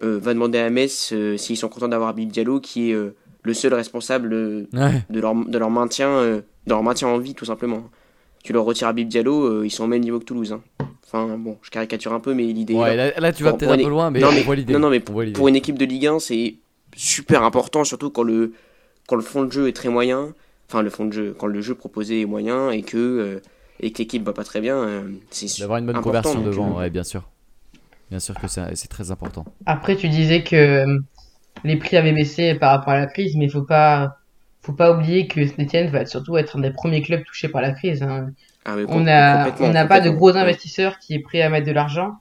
va 0.00 0.34
demander 0.34 0.58
à 0.58 0.70
Metz 0.70 1.14
s'ils 1.36 1.56
sont 1.56 1.68
contents 1.68 1.88
d'avoir 1.88 2.14
Bib 2.14 2.30
Diallo, 2.30 2.60
qui 2.60 2.90
est 2.90 2.96
le 3.42 3.54
seul 3.54 3.74
responsable 3.74 4.30
de, 4.30 4.68
leur, 5.10 5.34
de, 5.34 5.58
leur 5.58 5.70
maintien, 5.70 6.22
de 6.22 6.44
leur 6.66 6.82
maintien 6.82 7.08
en 7.08 7.18
vie, 7.18 7.34
tout 7.34 7.46
simplement 7.46 7.90
tu 8.42 8.52
leur 8.52 8.64
retires 8.64 8.92
Bib 8.92 9.08
Diallo, 9.08 9.44
euh, 9.44 9.66
ils 9.66 9.70
sont 9.70 9.84
au 9.84 9.88
même 9.88 10.02
niveau 10.02 10.18
que 10.18 10.24
Toulouse. 10.24 10.52
Hein. 10.52 10.62
Enfin, 11.06 11.36
bon, 11.38 11.58
je 11.62 11.70
caricature 11.70 12.12
un 12.12 12.20
peu, 12.20 12.34
mais 12.34 12.44
l'idée. 12.44 12.74
Ouais, 12.74 12.96
là, 12.96 13.32
tu 13.32 13.44
vas 13.44 13.52
peut-être 13.52 13.72
un 13.72 13.76
peu 13.76 13.88
loin, 13.88 14.10
mais, 14.10 14.20
non, 14.20 14.30
mais, 14.32 14.56
l'idée. 14.56 14.72
Non, 14.72 14.78
non, 14.78 14.90
mais 14.90 15.00
pour, 15.00 15.48
une 15.48 15.56
équipe 15.56 15.78
de 15.78 15.84
Ligue 15.84 16.06
1, 16.06 16.18
c'est 16.18 16.54
super 16.96 17.42
important, 17.42 17.84
surtout 17.84 18.10
quand 18.10 18.22
le, 18.22 18.52
quand 19.06 19.16
le 19.16 19.22
fond 19.22 19.44
de 19.44 19.52
jeu 19.52 19.68
est 19.68 19.72
très 19.72 19.88
moyen. 19.88 20.34
Enfin, 20.72 20.82
le 20.82 20.88
fond 20.88 21.04
de 21.04 21.12
jeu, 21.12 21.36
quand 21.38 21.48
le 21.48 21.60
jeu 21.60 21.74
proposé 21.74 22.22
est 22.22 22.24
moyen 22.24 22.70
et 22.70 22.80
que, 22.80 22.96
euh, 22.96 23.42
et 23.80 23.92
que 23.92 23.98
l'équipe 23.98 24.24
va 24.24 24.32
pas 24.32 24.44
très 24.44 24.62
bien, 24.62 24.76
euh, 24.76 25.02
c'est 25.30 25.60
D'avoir 25.60 25.78
une 25.78 25.84
bonne 25.84 26.00
conversion 26.00 26.40
devant, 26.40 26.78
ouais, 26.78 26.88
bien 26.88 27.04
sûr. 27.04 27.28
Bien 28.08 28.20
sûr 28.20 28.34
que 28.40 28.48
c'est 28.48 28.88
très 28.88 29.10
important. 29.10 29.44
Après, 29.66 29.96
tu 29.96 30.08
disais 30.08 30.42
que 30.42 30.86
les 31.64 31.76
prix 31.76 31.98
avaient 31.98 32.12
baissé 32.12 32.54
par 32.54 32.70
rapport 32.70 32.94
à 32.94 33.00
la 33.00 33.06
crise, 33.06 33.36
mais 33.36 33.44
il 33.44 33.50
faut 33.50 33.64
pas 33.64 34.16
faut 34.62 34.72
pas 34.72 34.92
oublier 34.92 35.26
que 35.26 35.44
Saint-Etienne 35.46 35.90
va 35.90 36.06
surtout 36.06 36.36
être 36.36 36.56
un 36.56 36.60
des 36.60 36.70
premiers 36.70 37.02
clubs 37.02 37.24
touchés 37.24 37.48
par 37.48 37.60
la 37.60 37.72
crise. 37.72 38.02
Hein. 38.02 38.30
Ah, 38.64 38.76
on 38.88 39.00
n'a 39.00 39.52
on 39.60 39.70
n'a 39.70 39.86
pas 39.86 40.00
de 40.00 40.08
gros 40.08 40.36
investisseurs 40.36 40.98
qui 41.00 41.14
est 41.14 41.18
prêt 41.18 41.42
à 41.42 41.50
mettre 41.50 41.66
de 41.66 41.72
l'argent. 41.72 42.12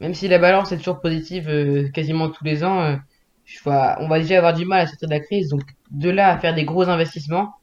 Même 0.00 0.14
si 0.14 0.26
la 0.26 0.38
balance 0.38 0.72
est 0.72 0.78
toujours 0.78 1.00
positive 1.00 1.48
euh, 1.48 1.88
quasiment 1.90 2.30
tous 2.30 2.44
les 2.44 2.64
ans, 2.64 2.80
euh, 2.82 2.96
je 3.44 3.62
vois, 3.62 3.96
on 4.00 4.08
va 4.08 4.18
déjà 4.18 4.38
avoir 4.38 4.54
du 4.54 4.64
mal 4.64 4.80
à 4.80 4.86
sortir 4.86 5.08
de 5.08 5.14
la 5.14 5.20
crise. 5.20 5.50
Donc 5.50 5.62
de 5.90 6.10
là 6.10 6.30
à 6.30 6.38
faire 6.38 6.54
des 6.54 6.64
gros 6.64 6.88
investissements, 6.88 7.54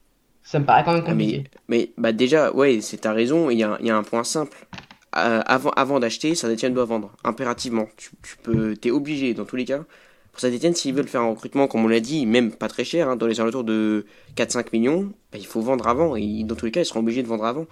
ça 0.44 0.60
me 0.60 0.66
paraît 0.66 0.84
quand 0.84 0.94
même 0.94 1.04
ah, 1.06 1.12
compliqué. 1.12 1.44
mais, 1.68 1.92
bah 1.98 2.12
déjà, 2.12 2.52
ouais, 2.54 2.82
c'est 2.82 2.98
ta 2.98 3.14
raison. 3.14 3.50
Il 3.50 3.58
y 3.58 3.64
a, 3.64 3.78
y 3.82 3.90
a, 3.90 3.98
un 3.98 4.04
point 4.04 4.24
simple. 4.24 4.68
Euh, 5.16 5.42
avant 5.46 5.70
avant 5.72 6.00
d'acheter, 6.00 6.36
Saint-Etienne 6.36 6.74
doit 6.74 6.86
vendre 6.86 7.12
impérativement. 7.24 7.88
Tu, 7.98 8.10
tu 8.22 8.38
peux, 8.44 8.76
t'es 8.76 8.92
obligé 8.92 9.34
dans 9.34 9.46
tous 9.46 9.56
les 9.56 9.66
cas 9.66 9.84
pour 10.34 10.40
Saint-Etienne, 10.40 10.74
s'ils 10.74 10.96
veulent 10.96 11.08
faire 11.08 11.22
un 11.22 11.30
recrutement, 11.30 11.68
comme 11.68 11.86
on 11.86 11.88
l'a 11.88 12.00
dit, 12.00 12.26
même 12.26 12.52
pas 12.52 12.68
très 12.68 12.84
cher, 12.84 13.08
hein, 13.08 13.16
dans 13.16 13.28
les 13.28 13.40
alentours 13.40 13.64
de 13.64 14.08
4-5 14.36 14.70
millions, 14.74 15.14
bah, 15.32 15.38
il 15.38 15.46
faut 15.46 15.62
vendre 15.62 15.88
avant. 15.88 16.16
Et 16.16 16.44
dans 16.44 16.56
tous 16.56 16.66
les 16.66 16.72
cas, 16.72 16.82
ils 16.82 16.86
seront 16.86 17.02
obligés 17.02 17.22
de 17.22 17.28
vendre 17.28 17.46
avant. 17.46 17.68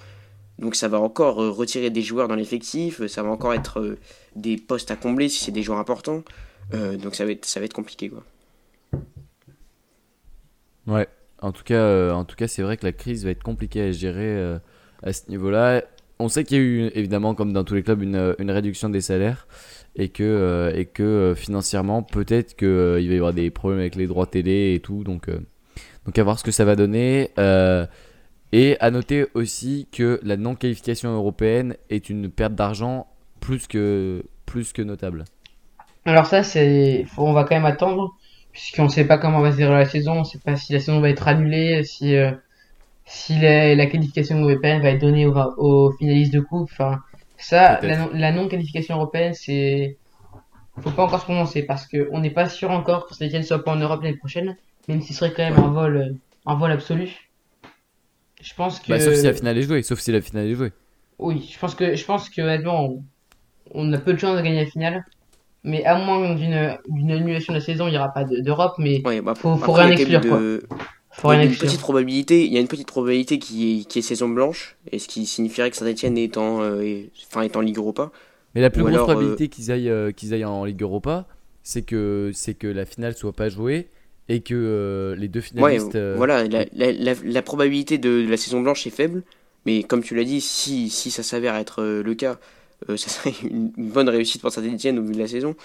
Donc 0.59 0.75
ça 0.75 0.87
va 0.87 0.99
encore 0.99 1.41
euh, 1.41 1.49
retirer 1.49 1.89
des 1.89 2.03
joueurs 2.03 2.27
dans 2.27 2.35
l'effectif, 2.35 3.03
ça 3.07 3.23
va 3.23 3.29
encore 3.29 3.55
être 3.55 3.79
euh, 3.79 3.97
des 4.35 4.57
postes 4.57 4.91
à 4.91 4.95
combler 4.95 5.27
si 5.27 5.43
c'est 5.43 5.51
des 5.51 5.63
joueurs 5.63 5.79
importants. 5.79 6.23
Euh, 6.75 6.97
donc 6.97 7.15
ça 7.15 7.25
va 7.25 7.31
être, 7.31 7.45
ça 7.45 7.59
va 7.59 7.65
être 7.65 7.73
compliqué. 7.73 8.09
Quoi. 8.09 8.23
Ouais, 10.85 11.07
en 11.41 11.51
tout 11.51 11.63
cas, 11.63 12.13
en 12.13 12.25
tout 12.25 12.35
cas 12.35 12.47
c'est 12.47 12.61
vrai 12.61 12.77
que 12.77 12.85
la 12.85 12.91
crise 12.91 13.25
va 13.25 13.31
être 13.31 13.43
compliquée 13.43 13.81
à 13.81 13.91
gérer 13.91 14.59
à 15.03 15.13
ce 15.13 15.29
niveau-là. 15.29 15.83
On 16.19 16.29
sait 16.29 16.43
qu'il 16.43 16.57
y 16.57 16.59
a 16.59 16.63
eu, 16.63 16.91
évidemment, 16.93 17.33
comme 17.33 17.51
dans 17.51 17.63
tous 17.63 17.73
les 17.73 17.81
clubs, 17.81 18.03
une, 18.03 18.35
une 18.37 18.51
réduction 18.51 18.89
des 18.89 19.01
salaires 19.01 19.47
et 19.95 20.09
que, 20.09 20.23
euh, 20.23 20.75
et 20.75 20.85
que 20.85 21.03
euh, 21.03 21.35
financièrement, 21.35 22.03
peut-être 22.03 22.55
qu'il 22.55 22.67
euh, 22.67 23.01
il 23.01 23.07
va 23.07 23.13
y 23.13 23.17
avoir 23.17 23.33
des 23.33 23.49
problèmes 23.49 23.79
avec 23.79 23.95
les 23.95 24.07
droits 24.07 24.25
télé 24.25 24.73
et 24.75 24.79
tout. 24.79 25.03
Donc, 25.03 25.29
donc 26.05 26.17
à 26.17 26.23
voir 26.23 26.39
ce 26.39 26.43
que 26.43 26.51
ça 26.51 26.65
va 26.65 26.75
donner. 26.75 27.31
et 28.53 28.77
à 28.79 28.91
noter 28.91 29.27
aussi 29.33 29.87
que 29.91 30.19
la 30.23 30.37
non-qualification 30.37 31.13
européenne 31.13 31.75
est 31.89 32.09
une 32.09 32.29
perte 32.29 32.53
d'argent 32.53 33.07
plus 33.39 33.67
que, 33.67 34.23
plus 34.45 34.73
que 34.73 34.81
notable. 34.81 35.23
Alors 36.05 36.25
ça, 36.25 36.43
c'est, 36.43 37.05
on 37.17 37.31
va 37.33 37.43
quand 37.43 37.55
même 37.55 37.65
attendre, 37.65 38.15
puisqu'on 38.51 38.83
ne 38.83 38.89
sait 38.89 39.05
pas 39.05 39.17
comment 39.17 39.41
va 39.41 39.51
se 39.51 39.57
dérouler 39.57 39.79
la 39.79 39.85
saison, 39.85 40.13
on 40.13 40.19
ne 40.19 40.23
sait 40.25 40.39
pas 40.39 40.55
si 40.55 40.73
la 40.73 40.79
saison 40.79 40.99
va 40.99 41.09
être 41.09 41.27
annulée, 41.27 41.83
si, 41.83 42.15
si 43.05 43.39
la, 43.39 43.85
qualification 43.85 44.39
européenne 44.41 44.81
va 44.81 44.89
être 44.89 45.01
donnée 45.01 45.25
aux, 45.25 45.35
aux 45.57 45.91
finalistes 45.93 46.33
de 46.33 46.39
coupe. 46.39 46.69
Enfin, 46.71 46.99
ça, 47.41 47.79
la, 47.81 48.31
non-qualification 48.31 48.95
européenne, 48.95 49.33
c'est. 49.33 49.97
Faut 50.79 50.91
pas 50.91 51.03
encore 51.03 51.19
se 51.19 51.25
prononcer 51.25 51.63
parce 51.63 51.85
qu'on 51.85 52.19
n'est 52.19 52.31
pas 52.31 52.47
sûr 52.47 52.71
encore 52.71 53.05
que 53.05 53.13
saint 53.13 53.43
soit 53.43 53.63
pas 53.63 53.71
en 53.71 53.75
Europe 53.75 54.01
l'année 54.03 54.15
prochaine, 54.15 54.55
même 54.87 55.01
si 55.01 55.13
ce 55.13 55.19
serait 55.19 55.33
quand 55.33 55.43
même 55.43 55.59
un 55.59 55.67
vol, 55.67 56.15
un 56.45 56.55
vol 56.55 56.71
absolu. 56.71 57.09
Je 58.41 58.53
pense 58.53 58.79
que. 58.79 58.89
Bah, 58.89 58.99
sauf 58.99 59.15
si 59.15 59.23
la 59.23 59.33
finale 59.33 59.57
est 59.57 59.63
jouée, 59.63 59.83
sauf 59.83 59.99
si 59.99 60.11
la 60.11 60.21
finale 60.21 60.47
est 60.47 60.55
jouée. 60.55 60.71
Oui, 61.19 61.49
je 61.51 61.59
pense 61.59 61.75
que, 61.75 61.95
je 61.95 62.05
pense 62.05 62.29
que 62.29 62.41
honnêtement, 62.41 63.03
on, 63.73 63.93
a 63.93 63.97
peu 63.97 64.13
de 64.13 64.17
chance 64.17 64.37
de 64.37 64.41
gagner 64.41 64.63
la 64.63 64.69
finale. 64.69 65.05
Mais 65.63 65.83
à 65.85 65.95
moins 65.97 66.33
d'une 66.35 67.11
annulation 67.11 67.53
de 67.53 67.59
la 67.59 67.63
saison, 67.63 67.87
il 67.87 67.91
n'y 67.91 67.97
aura 67.97 68.09
pas 68.09 68.23
d'Europe, 68.23 68.73
mais 68.79 69.01
ouais, 69.05 69.21
bah, 69.21 69.35
faut, 69.35 69.55
faut 69.57 69.73
rien 69.73 69.89
exclure. 69.89 70.21
Quoi 70.21 71.35
il 71.35 71.37
y 71.37 71.41
a 71.41 71.43
une 71.43 71.55
petite 71.55 71.81
probabilité, 71.81 72.45
il 72.45 72.53
y 72.53 72.57
a 72.57 72.61
une 72.61 72.67
petite 72.67 72.87
probabilité 72.87 73.37
qui 73.37 73.81
est, 73.81 73.83
qui 73.83 73.99
est 73.99 74.01
saison 74.01 74.29
blanche, 74.29 74.77
et 74.91 74.99
ce 74.99 75.07
qui 75.07 75.25
signifierait 75.25 75.69
que 75.69 75.75
Saint-Etienne 75.75 76.17
est 76.17 76.37
en, 76.37 76.61
euh, 76.61 77.01
enfin, 77.29 77.41
est 77.41 77.55
en 77.57 77.61
Ligue 77.61 77.77
Europa. 77.77 78.11
Mais 78.55 78.61
la 78.61 78.69
plus 78.69 78.83
grosse 78.83 78.97
probabilité 78.97 79.45
euh, 79.45 79.47
qu'ils 79.47 79.71
aillent, 79.71 79.89
euh, 79.89 80.11
qu'ils 80.11 80.33
aillent 80.33 80.45
en 80.45 80.63
Ligue 80.63 80.81
Europa, 80.81 81.27
c'est 81.63 81.81
que, 81.81 82.31
c'est 82.33 82.53
que 82.53 82.67
la 82.67 82.85
finale 82.85 83.15
soit 83.15 83.33
pas 83.33 83.49
jouée 83.49 83.89
et 84.29 84.41
que 84.41 85.15
les 85.17 85.27
deux 85.27 85.41
finalistes. 85.41 85.97
voilà, 86.15 86.47
la, 86.47 86.65
la, 86.73 87.13
la, 87.23 87.41
probabilité 87.41 87.97
de, 87.97 88.25
la 88.27 88.37
saison 88.37 88.61
blanche 88.61 88.87
est 88.87 88.91
faible, 88.91 89.23
mais 89.65 89.83
comme 89.83 90.01
tu 90.01 90.15
l'as 90.15 90.23
dit, 90.23 90.39
si, 90.39 90.89
si 90.89 91.11
ça 91.11 91.23
s'avère 91.23 91.55
être 91.55 91.83
le 91.83 92.15
cas, 92.15 92.39
ça 92.87 93.09
serait 93.09 93.33
une, 93.43 93.71
bonne 93.77 94.09
réussite 94.09 94.41
pour 94.41 94.51
Saint-Etienne 94.51 94.99
au 94.99 95.03
vu 95.03 95.13
de 95.13 95.19
la 95.19 95.27
saison. 95.27 95.55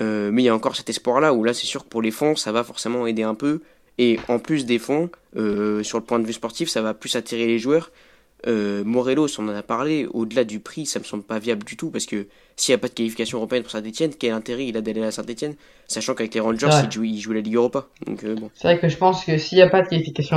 mais 0.00 0.42
il 0.42 0.44
y 0.44 0.48
a 0.48 0.54
encore 0.54 0.76
cet 0.76 0.88
espoir-là 0.90 1.32
où 1.32 1.44
là, 1.44 1.54
c'est 1.54 1.66
sûr 1.66 1.84
que 1.84 1.88
pour 1.88 2.02
les 2.02 2.10
fonds, 2.10 2.36
ça 2.36 2.52
va 2.52 2.64
forcément 2.64 3.06
aider 3.06 3.22
un 3.22 3.34
peu. 3.34 3.60
Et 3.98 4.18
en 4.28 4.38
plus 4.38 4.66
des 4.66 4.78
fonds, 4.78 5.10
euh, 5.36 5.82
sur 5.82 5.98
le 5.98 6.04
point 6.04 6.18
de 6.18 6.26
vue 6.26 6.32
sportif, 6.32 6.68
ça 6.68 6.82
va 6.82 6.94
plus 6.94 7.16
attirer 7.16 7.46
les 7.46 7.58
joueurs. 7.58 7.90
Euh, 8.46 8.84
Morelos, 8.84 9.40
on 9.40 9.48
en 9.48 9.54
a 9.54 9.62
parlé, 9.62 10.06
au-delà 10.12 10.44
du 10.44 10.60
prix, 10.60 10.84
ça 10.84 10.98
me 10.98 11.04
semble 11.04 11.22
pas 11.22 11.38
viable 11.38 11.64
du 11.64 11.76
tout 11.76 11.90
parce 11.90 12.04
que 12.04 12.26
s'il 12.54 12.72
n'y 12.72 12.76
a 12.76 12.78
pas 12.78 12.88
de 12.88 12.92
qualification 12.92 13.38
européenne 13.38 13.62
pour 13.62 13.72
Saint-Etienne, 13.72 14.12
quel 14.18 14.32
intérêt 14.32 14.66
il 14.66 14.76
a 14.76 14.82
d'aller 14.82 15.02
à 15.02 15.10
Saint-Etienne, 15.10 15.54
sachant 15.88 16.14
qu'avec 16.14 16.34
les 16.34 16.40
Rangers, 16.40 16.68
il 17.02 17.18
joue, 17.18 17.32
la 17.32 17.40
Ligue 17.40 17.56
Europa. 17.56 17.86
Donc, 18.06 18.22
euh, 18.24 18.34
bon. 18.34 18.50
C'est 18.54 18.68
vrai 18.68 18.78
que 18.78 18.88
je 18.88 18.96
pense 18.98 19.24
que 19.24 19.38
s'il 19.38 19.56
n'y 19.56 19.62
a 19.62 19.70
pas 19.70 19.82
de 19.82 19.88
qualification 19.88 20.36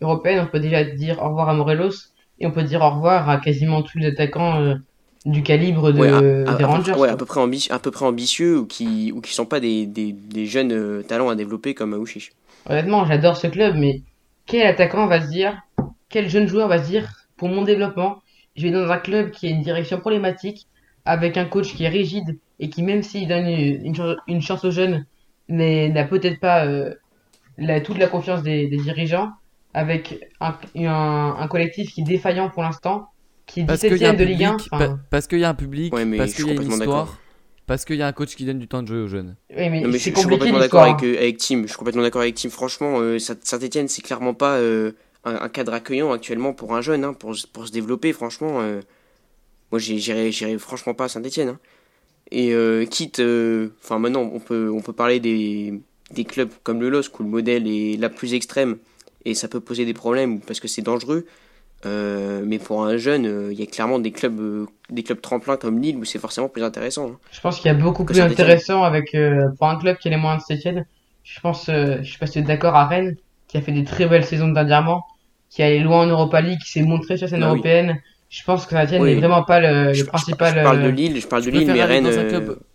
européenne, 0.00 0.40
on 0.40 0.46
peut 0.46 0.60
déjà 0.60 0.84
dire 0.84 1.20
au 1.20 1.28
revoir 1.28 1.48
à 1.48 1.54
Morelos 1.54 2.12
et 2.38 2.46
on 2.46 2.52
peut 2.52 2.62
dire 2.62 2.80
au 2.80 2.90
revoir 2.90 3.28
à 3.28 3.38
quasiment 3.38 3.82
tous 3.82 3.98
les 3.98 4.06
attaquants 4.06 4.60
euh, 4.62 4.74
du 5.26 5.42
calibre 5.42 5.92
de, 5.92 6.56
des 6.56 6.64
Rangers. 6.64 6.94
ouais, 6.94 7.08
à 7.08 7.16
peu 7.16 7.26
près, 7.26 7.40
ambitieux, 7.40 7.74
à 7.74 7.78
peu 7.78 7.90
près 7.90 8.06
ambitieux 8.06 8.58
ou 8.60 8.66
qui, 8.66 9.12
ou 9.12 9.20
qui 9.20 9.34
sont 9.34 9.44
pas 9.44 9.60
des, 9.60 9.84
des, 9.84 10.12
des 10.12 10.46
jeunes 10.46 11.02
talents 11.04 11.28
à 11.28 11.34
développer 11.34 11.74
comme 11.74 11.92
Aouchiche. 11.92 12.32
Honnêtement, 12.68 13.04
j'adore 13.04 13.36
ce 13.36 13.48
club, 13.48 13.74
mais 13.76 14.02
quel 14.46 14.66
attaquant 14.66 15.06
va 15.06 15.20
se 15.20 15.28
dire, 15.28 15.60
quel 16.08 16.28
jeune 16.28 16.46
joueur 16.46 16.68
va 16.68 16.82
se 16.82 16.88
dire, 16.88 17.26
pour 17.36 17.48
mon 17.48 17.62
développement, 17.62 18.22
je 18.56 18.62
vais 18.62 18.70
dans 18.70 18.90
un 18.90 18.98
club 18.98 19.30
qui 19.30 19.46
a 19.46 19.50
une 19.50 19.60
direction 19.60 19.98
problématique, 19.98 20.66
avec 21.04 21.36
un 21.36 21.44
coach 21.44 21.74
qui 21.74 21.84
est 21.84 21.88
rigide 21.88 22.38
et 22.58 22.70
qui, 22.70 22.82
même 22.82 23.02
s'il 23.02 23.28
donne 23.28 23.46
une, 23.46 24.42
chance 24.42 24.64
aux 24.64 24.70
jeunes, 24.70 25.06
n'a 25.48 26.04
peut-être 26.04 26.40
pas 26.40 26.66
euh, 26.66 26.94
toute 27.84 27.98
la 27.98 28.08
confiance 28.08 28.42
des, 28.42 28.66
dirigeants, 28.68 29.30
avec 29.74 30.18
un, 30.40 31.48
collectif 31.48 31.92
qui 31.92 32.00
est 32.00 32.04
défaillant 32.04 32.48
pour 32.48 32.62
l'instant, 32.62 33.08
qui 33.46 33.60
est 33.60 33.64
17ème 33.64 34.16
de 34.16 34.24
Ligue 34.24 34.44
1. 34.44 34.56
parce 35.10 35.26
qu'il 35.26 35.38
y 35.38 35.44
a 35.44 35.50
un 35.50 35.54
public, 35.54 35.92
parce 35.92 36.34
qu'il 36.34 36.48
y 36.48 36.50
a 36.50 36.54
une 36.54 36.70
histoire. 36.70 37.18
Parce 37.66 37.84
qu'il 37.84 37.96
y 37.96 38.02
a 38.02 38.06
un 38.06 38.12
coach 38.12 38.36
qui 38.36 38.44
donne 38.44 38.60
du 38.60 38.68
temps 38.68 38.82
de 38.82 38.86
jouer 38.86 38.98
aux 38.98 39.08
jeunes. 39.08 39.34
Oui, 39.50 39.68
mais, 39.68 39.82
je, 39.90 39.96
suis 39.96 40.12
complètement 40.12 40.60
d'accord 40.60 40.84
avec, 40.84 41.02
euh, 41.02 41.18
avec 41.18 41.38
Tim. 41.38 41.62
Je 41.62 41.66
suis 41.66 41.76
complètement 41.76 42.02
d'accord 42.02 42.22
avec 42.22 42.36
Tim. 42.36 42.48
Franchement, 42.48 43.00
euh, 43.00 43.18
Saint-Etienne, 43.18 43.88
c'est 43.88 44.02
clairement 44.02 44.34
pas 44.34 44.58
euh, 44.58 44.92
un, 45.24 45.48
cadre 45.48 45.72
accueillant 45.72 46.12
actuellement 46.12 46.52
pour 46.52 46.76
un 46.76 46.80
jeune, 46.80 47.02
hein, 47.02 47.12
pour, 47.12 47.34
pour 47.52 47.66
se 47.66 47.72
développer. 47.72 48.12
Franchement, 48.12 48.62
moi, 49.72 49.80
j'irai 49.80 50.30
franchement 50.58 50.94
pas 50.94 51.06
à 51.06 51.08
Saint-Etienne. 51.08 51.48
Hein. 51.48 51.58
Et 52.30 52.54
quitte, 52.88 53.20
enfin, 53.82 53.98
maintenant, 53.98 54.30
on 54.32 54.38
peut, 54.38 54.70
on 54.70 54.80
peut 54.80 54.92
parler 54.92 55.18
des, 55.18 55.74
des 56.12 56.24
clubs 56.24 56.50
comme 56.62 56.80
le 56.80 56.88
LOSC 56.88 57.18
où 57.18 57.24
le 57.24 57.28
modèle 57.28 57.66
est 57.66 57.96
la 57.96 58.10
plus 58.10 58.34
extrême 58.34 58.76
et 59.24 59.34
ça 59.34 59.48
peut 59.48 59.60
poser 59.60 59.84
des 59.84 59.94
problèmes 59.94 60.40
parce 60.40 60.60
que 60.60 60.68
c'est 60.68 60.82
dangereux. 60.82 61.26
Euh, 61.84 62.42
mais 62.44 62.58
pour 62.58 62.84
un 62.84 62.96
jeune, 62.96 63.26
euh, 63.26 63.52
il 63.52 63.60
y 63.60 63.62
a 63.62 63.66
clairement 63.66 63.98
des 63.98 64.10
clubs, 64.10 64.40
euh, 64.40 64.66
des 64.90 65.02
clubs 65.02 65.20
tremplins 65.20 65.56
comme 65.56 65.78
Lille 65.78 65.96
où 65.96 66.04
c'est 66.04 66.18
forcément 66.18 66.48
plus 66.48 66.62
intéressant. 66.62 67.08
Hein. 67.08 67.18
Je 67.30 67.40
pense 67.40 67.58
qu'il 67.58 67.66
y 67.66 67.74
a 67.74 67.74
beaucoup 67.74 68.04
plus 68.04 68.20
intéressant 68.20 68.82
avec 68.82 69.16
pour 69.58 69.68
un 69.68 69.78
club 69.78 69.98
qui 69.98 70.08
est 70.08 70.10
les 70.10 70.16
moins 70.16 70.36
de 70.36 70.54
Etienne. 70.54 70.86
Je 71.22 71.40
pense, 71.40 71.66
je 71.66 72.02
suis 72.02 72.18
pas 72.18 72.26
d'accord 72.42 72.76
à 72.76 72.86
Rennes, 72.86 73.16
qui 73.48 73.58
a 73.58 73.60
fait 73.60 73.72
des 73.72 73.84
très 73.84 74.06
belles 74.06 74.24
saisons 74.24 74.48
dernièrement, 74.48 75.04
qui 75.50 75.62
est 75.62 75.66
allé 75.66 75.80
loin 75.80 76.04
en 76.04 76.06
Europa 76.06 76.40
League, 76.40 76.60
qui 76.64 76.70
s'est 76.70 76.82
montré 76.82 77.16
sur 77.16 77.26
la 77.26 77.30
scène 77.30 77.40
bah 77.40 77.48
européenne. 77.48 78.00
Je 78.28 78.42
pense 78.44 78.64
que 78.64 78.72
Saint-Etienne 78.72 79.04
n'est 79.04 79.16
vraiment 79.16 79.42
pas 79.42 79.60
le, 79.60 80.04
principal. 80.04 80.54
Je, 80.56 80.62
parle 80.62 80.82
de 80.82 80.88
Lille, 80.88 81.20
je 81.20 81.26
parle 81.26 81.44
de 81.44 81.50
Lille, 81.50 81.70
mais 81.72 81.84
Rennes. 81.84 82.08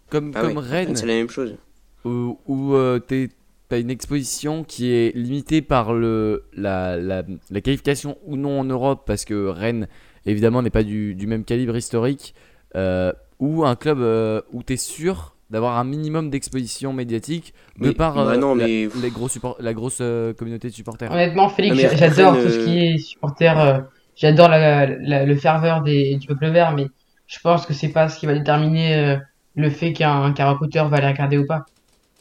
comme, 0.10 0.32
ah 0.36 0.42
comme 0.42 0.58
Rennes. 0.58 0.96
c'est 0.96 1.06
la 1.06 1.14
même 1.14 1.30
chose. 1.30 1.56
Où, 2.04 2.38
où 2.48 3.00
t'es 3.00 3.30
t'as 3.72 3.80
une 3.80 3.90
exposition 3.90 4.66
qui 4.66 4.92
est 4.92 5.16
limitée 5.16 5.62
par 5.62 5.94
le, 5.94 6.44
la, 6.56 6.98
la, 6.98 7.24
la 7.50 7.62
qualification 7.62 8.18
ou 8.26 8.36
non 8.36 8.60
en 8.60 8.66
Europe, 8.66 9.04
parce 9.08 9.24
que 9.24 9.48
Rennes, 9.48 9.88
évidemment, 10.26 10.62
n'est 10.62 10.70
pas 10.70 10.84
du, 10.84 11.16
du 11.16 11.26
même 11.26 11.46
calibre 11.46 11.78
historique, 11.78 12.36
euh, 12.76 13.14
ou 13.40 13.64
un 13.64 13.76
club 13.78 14.00
euh, 14.02 14.42
où 14.52 14.62
tu 14.62 14.74
es 14.74 14.78
sûr 14.78 15.36
d'avoir 15.50 15.78
un 15.78 15.86
minimum 15.86 16.30
d'exposition 16.30 16.92
médiatique 16.92 17.54
de 17.80 17.88
Mais- 17.88 17.94
par 17.94 18.16
bah 18.16 18.32
euh, 18.34 18.38
non, 18.38 18.56
la, 18.56 18.68
les 18.68 18.90
gros 19.10 19.30
support- 19.30 19.56
la 19.60 19.74
grosse 19.74 20.00
euh, 20.02 20.34
communauté 20.34 20.68
de 20.68 20.74
supporters. 20.74 21.10
Honnêtement, 21.12 21.48
Félix, 21.48 21.78
j'a- 21.78 21.96
j'adore 21.96 22.34
Rennes, 22.34 22.44
tout 22.44 22.50
ce 22.50 22.66
qui 22.66 22.78
est 22.78 22.98
supporter. 22.98 23.58
euh, 23.58 23.80
j'adore 24.16 24.50
la, 24.50 24.86
la- 24.86 25.26
le 25.26 25.36
ferveur 25.38 25.82
des, 25.82 26.16
du 26.18 26.28
peuple 26.28 26.50
vert, 26.50 26.74
mais 26.76 26.88
je 27.28 27.40
pense 27.40 27.66
que 27.66 27.74
c'est 27.74 27.90
pas 27.94 28.10
ce 28.10 28.20
qui 28.20 28.26
va 28.26 28.34
déterminer 28.34 28.96
euh, 28.98 29.18
le 29.56 29.70
fait 29.70 29.94
qu'un 29.94 30.30
recruteur 30.34 30.90
va 30.90 31.00
les 31.00 31.08
regarder 31.08 31.38
ou 31.38 31.46
pas. 31.46 31.66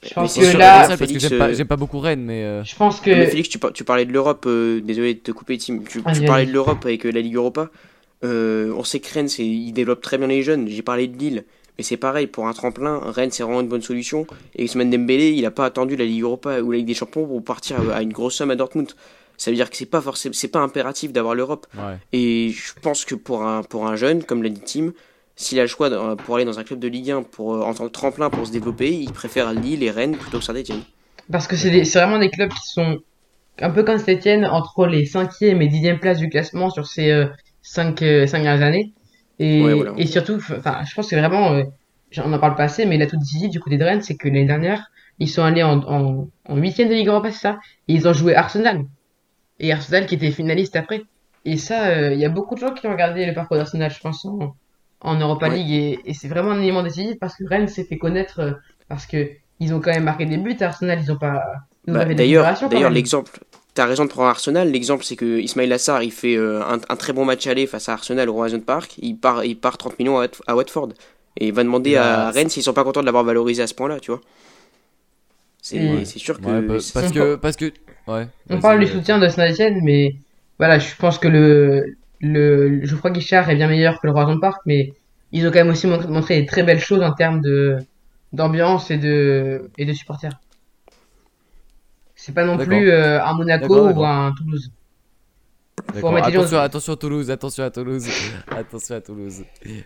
Je 0.03 0.15
pense 0.15 0.35
que 0.35 0.45
sûr, 0.45 0.59
là, 0.59 0.83
ça, 0.85 0.89
parce 0.89 1.01
que 1.01 1.07
Félix, 1.07 1.29
j'aime 1.29 1.39
pas, 1.39 1.49
euh, 1.51 1.65
pas 1.65 1.77
beaucoup 1.77 1.99
Rennes, 1.99 2.25
mais 2.25 2.43
euh, 2.45 2.65
je 2.65 2.75
pense 2.75 3.01
que 3.01 3.11
Mais 3.11 3.27
Félix, 3.27 3.49
tu, 3.51 3.59
par- 3.59 3.73
tu 3.73 3.85
parlais 3.85 4.07
de 4.07 4.13
l'Europe, 4.13 4.45
euh, 4.47 4.81
désolé 4.81 5.15
de 5.15 5.19
te 5.21 5.31
couper, 5.33 5.59
Tim. 5.59 5.81
Tu, 5.89 6.01
parlais 6.01 6.47
de 6.47 6.53
l'Europe 6.53 6.85
avec 6.85 7.05
euh, 7.05 7.11
la 7.11 7.21
Ligue 7.21 7.35
Europa. 7.37 7.69
Euh, 8.25 8.73
on 8.77 8.85
sait 8.85 9.01
que 9.01 9.13
Rennes, 9.13 9.29
il 9.39 9.73
développe 9.73 10.01
très 10.03 10.19
bien 10.19 10.27
les 10.27 10.43
jeunes. 10.43 10.69
J'ai 10.69 10.83
parlé 10.83 11.07
de 11.07 11.17
Lille, 11.19 11.45
mais 11.79 11.85
c'est 11.85 11.97
pareil 11.97 12.27
pour 12.27 12.49
un 12.49 12.53
tremplin. 12.53 13.01
Rennes, 13.07 13.31
c'est 13.31 13.43
vraiment 13.43 13.61
une 13.61 13.69
bonne 13.69 13.83
solution. 13.83 14.27
Et 14.57 14.65
Ousmane 14.65 14.91
Dembélé, 14.91 15.31
il 15.31 15.45
a 15.47 15.51
pas 15.51 15.65
attendu 15.67 15.97
la 15.97 16.05
Ligue 16.05 16.23
Europa 16.23 16.61
ou 16.61 16.71
la 16.73 16.79
Ligue 16.79 16.87
des 16.87 16.95
Champions 16.95 17.27
pour 17.27 17.43
partir 17.45 17.77
à, 17.91 17.97
à 17.97 18.03
une 18.03 18.13
grosse 18.13 18.35
somme 18.37 18.51
à 18.51 18.57
Dortmund. 18.57 18.91
Ça 19.37 19.51
veut 19.51 19.57
dire 19.57 19.71
que 19.71 19.77
c'est 19.77 19.87
pas 19.87 20.03
forcément, 20.03 20.35
c'est 20.35 20.49
pas 20.49 20.59
impératif 20.61 21.13
d'avoir 21.13 21.35
l'Europe. 21.35 21.67
ouais. 21.77 21.97
Et 22.13 22.51
je 22.51 22.73
pense 22.83 23.07
que 23.07 23.15
pour 23.15 23.43
un, 23.43 23.63
pour 23.63 23.87
un 23.87 23.97
jeune, 23.97 24.23
comme 24.23 24.43
l'a 24.43 24.51
dit 24.51 24.61
Tim, 24.65 24.93
s'il 25.41 25.59
a 25.59 25.63
le 25.63 25.69
choix 25.69 25.91
de- 25.91 26.15
pour 26.15 26.37
aller 26.37 26.45
dans 26.45 26.59
un 26.59 26.65
club 26.65 26.79
de 26.81 26.89
Ligue 26.89 27.11
1 27.11 27.23
pour, 27.23 27.55
euh, 27.55 27.63
en 27.63 27.75
tant 27.75 27.87
que 27.87 27.93
tremplin 27.93 28.31
pour 28.31 28.47
se 28.47 28.53
développer, 28.53 28.93
il 28.93 29.13
préfère 29.13 29.53
Lille 29.53 29.83
et 29.83 29.91
Rennes 29.91 30.17
plutôt 30.17 30.39
que 30.39 30.45
Saint-Etienne. 30.45 30.83
Parce 31.31 31.47
que 31.47 31.57
c'est 31.57 31.71
vraiment 31.99 32.19
des 32.19 32.31
clubs 32.31 32.51
qui 32.51 32.69
sont 32.69 32.99
un 33.61 33.71
peu 33.71 33.83
comme 33.83 33.99
Saint-Etienne 33.99 34.45
entre 34.47 34.87
les 34.87 35.07
5e 35.07 35.63
et 35.63 35.69
10e 35.69 35.99
places 36.01 36.19
du 36.19 36.29
classement 36.29 36.71
sur 36.71 36.87
ces 36.87 37.27
5, 37.63 38.01
dernières 38.01 38.63
années. 38.63 38.93
Et, 39.39 39.63
Ouais, 39.63 39.75
voilà. 39.75 39.93
et 39.97 40.07
surtout, 40.07 40.39
je 40.41 40.55
pense 40.95 41.09
que 41.09 41.17
vraiment, 41.17 41.53
euh, 41.53 41.65
on 42.19 42.33
en 42.33 42.39
parle 42.39 42.57
pas 42.57 42.65
assez, 42.65 42.85
mais 42.87 42.99
l'atout 42.99 43.17
décisif 43.19 43.51
du 43.51 43.61
côté 43.61 43.79
de 43.79 43.85
Rennes, 43.85 44.03
c'est 44.03 44.17
que 44.17 44.29
l'année 44.29 44.45
dernière, 44.47 44.91
ils 45.19 45.29
sont 45.29 45.43
allés 45.43 45.63
en, 45.63 45.81
en, 45.83 46.29
en 46.49 46.57
8e 46.57 46.89
de 46.89 46.95
Ligue 46.95 47.09
Europa, 47.09 47.31
c'est 47.33 47.39
ça, 47.41 47.59
et 47.89 47.95
ils 47.95 48.09
ont 48.09 48.13
joué 48.13 48.35
Arsenal. 48.35 48.85
Et 49.59 49.73
Arsenal 49.73 50.07
qui 50.07 50.15
était 50.17 50.31
finaliste 50.31 50.77
après. 50.77 51.03
Et 51.45 51.57
ça, 51.57 51.89
euh, 51.89 52.13
il 52.15 52.21
y 52.21 52.25
a 52.25 52.29
beaucoup 52.29 52.55
de 52.55 52.61
gens 52.61 52.75
qui 52.75 52.87
ont 52.87 52.91
regardé 52.93 53.27
le 53.27 53.35
parcours 53.35 53.57
d'Arsenal, 53.57 53.91
je 53.91 54.01
pense, 54.01 54.25
en, 54.25 54.55
en 55.03 55.17
Europa 55.19 55.49
Ouais. 55.49 55.57
League. 55.57 55.71
Et, 55.73 56.01
et 56.11 56.15
c'est 56.15 56.29
vraiment 56.29 56.51
un 56.53 56.61
élément 56.61 56.83
décisif 56.83 57.17
parce 57.21 57.37
que 57.37 57.45
Rennes 57.49 57.69
s'est 57.69 57.85
fait 57.85 57.99
connaître 57.99 58.41
euh, 58.41 58.53
parce 58.89 59.07
que 59.07 59.31
ils 59.61 59.75
ont 59.75 59.81
quand 59.81 59.93
même 59.93 60.05
marqué 60.05 60.27
des 60.27 60.37
buts. 60.39 60.57
Arsenal, 60.61 61.01
ils 61.03 61.13
ont 61.13 61.19
pas. 61.19 61.43
Bah, 61.87 62.05
d'ailleurs, 62.05 62.47
d'ailleurs, 62.71 62.91
l'exemple, 62.91 63.41
t'as 63.75 63.87
raison 63.87 64.05
de 64.05 64.11
prendre 64.11 64.29
Arsenal. 64.29 64.71
L'exemple, 64.71 65.05
c'est 65.05 65.17
que 65.17 65.39
Ismail 65.41 65.73
Assar, 65.73 66.03
il 66.03 66.13
fait 66.13 66.37
euh, 66.37 66.63
un, 66.63 66.79
un 66.89 66.97
très 66.97 67.13
bon 67.13 67.25
match 67.25 67.47
aller 67.47 67.67
face 67.67 67.89
à 67.89 67.95
Arsenal 67.95 68.29
au 68.31 68.39
Horizon 68.39 68.61
Park. 68.61 68.95
Il 68.99 69.17
part, 69.17 69.45
il 69.45 69.57
part 69.59 69.77
30 69.79 69.99
millions 69.99 70.19
à, 70.19 70.23
Wat- 70.27 70.43
à 70.47 70.57
Watford. 70.57 70.91
Et 71.39 71.49
il 71.49 71.53
va 71.55 71.63
demander 71.63 71.95
Bah, 71.95 72.29
à 72.29 72.31
Rennes 72.31 72.49
s'ils 72.51 72.63
sont 72.63 72.73
pas 72.73 72.85
contents 72.85 73.01
de 73.01 73.07
l'avoir 73.07 73.25
valorisé 73.25 73.63
à 73.63 73.67
ce 73.67 73.75
point-là, 73.75 74.01
tu 74.01 74.11
vois. 74.11 74.21
C'est 75.63 75.79
Ouais. 75.79 76.05
sûr 76.05 76.41
que. 76.41 76.47
Ouais, 76.47 76.63
parce 76.67 76.95
On 76.97 77.11
que, 77.11 77.35
parce 77.37 77.57
que, 77.57 77.73
ouais. 78.09 78.27
On 78.49 78.61
parle 78.61 78.81
du 78.81 78.87
soutien 78.87 79.19
de 79.19 79.29
Saint-Etienne, 79.29 79.81
mais 79.83 80.15
voilà, 80.59 80.79
je 80.79 80.95
pense 80.97 81.19
que 81.19 81.29
le, 81.29 81.97
le 82.21 82.85
Geoffroy 82.85 83.11
Guichard 83.11 83.49
est 83.51 83.57
bien 83.57 83.69
meilleur 83.69 84.01
que 84.01 84.07
le 84.07 84.13
Roison 84.13 84.39
Park, 84.39 84.61
mais 84.67 84.93
ils 85.33 85.47
ont 85.47 85.51
quand 85.51 85.59
même 85.59 85.71
aussi 85.71 85.87
montré, 85.87 86.09
montré 86.09 86.41
des 86.41 86.47
très 86.47 86.63
belles 86.63 86.81
choses 86.81 87.03
en 87.03 87.13
termes 87.13 87.41
de 87.41 87.77
d'ambiance 88.33 88.91
et 88.91 88.99
de 88.99 89.71
et 89.79 89.85
de 89.85 89.93
supporters. 89.93 90.39
C'est 92.15 92.35
pas 92.35 92.45
non 92.45 92.59
plus 92.59 92.91
euh, 92.91 93.23
un 93.25 93.35
Monaco 93.35 93.89
ou 93.91 94.05
un 94.05 94.33
Toulouse. 94.37 94.71
Attention, 95.95 96.59
attention 96.59 96.93
à 96.93 96.97
Toulouse, 96.97 97.31
attention 97.31 97.65
à 97.65 97.71
Toulouse, 97.71 98.07
attention 98.51 98.95
à 98.97 99.01
Toulouse. 99.01 99.43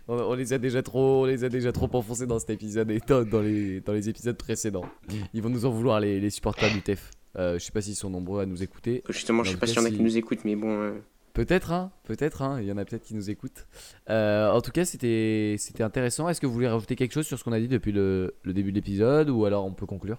On, 0.09 0.15
on 0.15 0.35
les 0.35 0.53
a 0.53 0.59
déjà 0.59 0.83
trop, 0.83 1.23
on 1.23 1.25
les 1.27 1.45
a 1.45 1.49
déjà 1.49 1.71
trop 1.71 1.89
enfoncés 1.93 2.27
dans 2.27 2.39
cet 2.41 2.51
épisode 2.51 2.91
et 2.91 3.01
dans, 3.07 3.23
dans 3.23 3.41
les, 3.41 3.81
dans 3.81 3.93
les 3.93 4.09
épisodes 4.09 4.37
précédents. 4.37 4.85
Ils 5.33 5.41
vont 5.41 5.51
nous 5.51 5.65
en 5.65 5.71
vouloir 5.71 6.01
les, 6.01 6.19
les 6.21 6.31
supporters 6.31 6.71
du 6.73 6.83
TEF. 6.83 7.11
Euh, 7.37 7.59
je 7.59 7.65
sais 7.65 7.73
pas 7.73 7.81
s'ils 7.81 7.95
sont 7.95 8.11
nombreux 8.11 8.43
à 8.43 8.47
nous 8.47 8.63
écouter. 8.63 9.03
Justement, 9.09 9.45
je 9.45 9.53
sais 9.53 9.57
pas 9.57 9.67
s'il 9.67 9.77
y 9.77 9.81
en 9.81 9.85
a 9.85 9.91
qui 9.91 10.03
nous 10.03 10.17
écoutent, 10.17 10.45
mais 10.45 10.57
bon. 10.57 10.71
euh, 10.71 10.93
Peut-être, 11.35 11.73
hein, 11.73 11.91
peut-être, 12.05 12.43
hein. 12.43 12.59
Il 12.61 12.67
y 12.69 12.73
en 12.73 12.79
a 12.79 12.85
peut-être 12.85 13.03
qui 13.03 13.15
nous 13.15 13.29
écoutent. 13.29 13.67
Euh, 14.09 14.53
en 14.53 14.61
tout 14.61 14.71
cas, 14.71 14.85
c'était, 14.85 15.57
intéressant. 15.81 16.29
Est-ce 16.29 16.41
que 16.41 16.47
vous 16.47 16.53
voulez 16.53 16.69
rajouter 16.69 16.95
quelque 16.95 17.13
chose 17.13 17.27
sur 17.27 17.37
ce 17.37 17.43
qu'on 17.43 17.53
a 17.53 17.59
dit 17.59 17.67
depuis 17.67 17.91
le, 17.91 18.37
début 18.45 18.71
de 18.71 18.77
l'épisode 18.77 19.29
ou 19.31 19.45
alors 19.45 19.65
on 19.65 19.73
peut 19.73 19.85
conclure? 19.85 20.19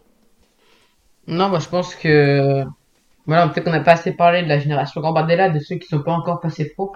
Non, 1.27 1.47
moi 1.47 1.59
je 1.59 1.69
pense 1.69 1.95
que 1.95 2.63
voilà, 3.25 3.47
peut-être 3.47 3.63
qu'on 3.63 3.71
n'a 3.71 3.79
pas 3.79 3.93
assez 3.93 4.11
parlé 4.11 4.43
de 4.43 4.47
la 4.49 4.59
génération 4.59 4.99
Gambardella, 5.01 5.49
de 5.49 5.59
ceux 5.59 5.77
qui 5.77 5.87
sont 5.87 6.03
pas 6.03 6.11
encore 6.11 6.41
passés 6.41 6.69
pro. 6.69 6.93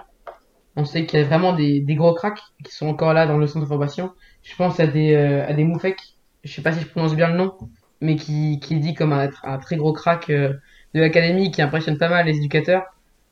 On 0.76 0.84
sait 0.84 1.06
qu'il 1.06 1.18
y 1.18 1.22
a 1.22 1.26
vraiment 1.26 1.54
des, 1.54 1.82
gros 1.96 2.14
cracks 2.14 2.40
qui 2.62 2.72
sont 2.72 2.88
encore 2.88 3.14
là 3.14 3.26
dans 3.26 3.38
le 3.38 3.46
centre 3.46 3.64
de 3.64 3.68
formation. 3.68 4.12
Je 4.42 4.54
pense 4.54 4.78
à 4.80 4.86
des 4.86 5.14
euh, 5.14 5.48
à 5.48 5.54
des 5.54 5.64
Moufek, 5.64 5.98
je 6.44 6.52
sais 6.52 6.62
pas 6.62 6.72
si 6.72 6.80
je 6.80 6.86
prononce 6.86 7.16
bien 7.16 7.28
le 7.28 7.38
nom, 7.38 7.54
mais 8.02 8.16
qui 8.16 8.60
qui 8.60 8.78
dit 8.78 8.92
comme 8.92 9.14
un, 9.14 9.30
un 9.44 9.58
très 9.58 9.76
gros 9.76 9.94
crack 9.94 10.28
euh, 10.28 10.52
de 10.94 11.00
l'académie 11.00 11.50
qui 11.50 11.62
impressionne 11.62 11.96
pas 11.96 12.10
mal 12.10 12.26
les 12.26 12.36
éducateurs. 12.36 12.84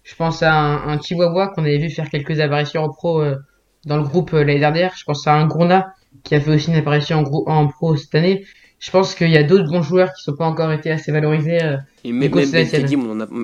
Je 0.08 0.14
pense 0.14 0.42
à 0.42 0.54
un, 0.54 0.88
un 0.88 0.98
Chihuahua 1.00 1.48
qu'on 1.48 1.64
avait 1.64 1.76
vu 1.76 1.90
faire 1.90 2.08
quelques 2.08 2.40
apparitions 2.40 2.82
en 2.82 2.88
pro 2.88 3.20
euh, 3.20 3.36
dans 3.84 3.98
le 3.98 4.04
groupe 4.04 4.32
euh, 4.32 4.38
l'année 4.42 4.58
dernière. 4.58 4.94
Je 4.96 5.04
pense 5.04 5.26
à 5.26 5.34
un 5.34 5.46
Gourna 5.46 5.92
qui 6.24 6.34
a 6.34 6.40
fait 6.40 6.50
aussi 6.54 6.70
une 6.70 6.76
apparition 6.76 7.18
en, 7.18 7.22
gros, 7.22 7.46
en 7.46 7.68
pro 7.68 7.94
cette 7.94 8.14
année. 8.14 8.46
Je 8.78 8.90
pense 8.90 9.14
qu'il 9.14 9.28
y 9.30 9.36
a 9.36 9.42
d'autres 9.42 9.70
bons 9.70 9.82
joueurs 9.82 10.08
qui 10.14 10.22
sont 10.22 10.34
pas 10.34 10.46
encore 10.46 10.72
été 10.72 10.90
assez 10.90 11.12
valorisés. 11.12 11.62
euh, 11.62 11.76
Et 12.04 12.12
même, 12.12 12.30
Ben. 12.30 12.66
Kedim, 12.66 13.00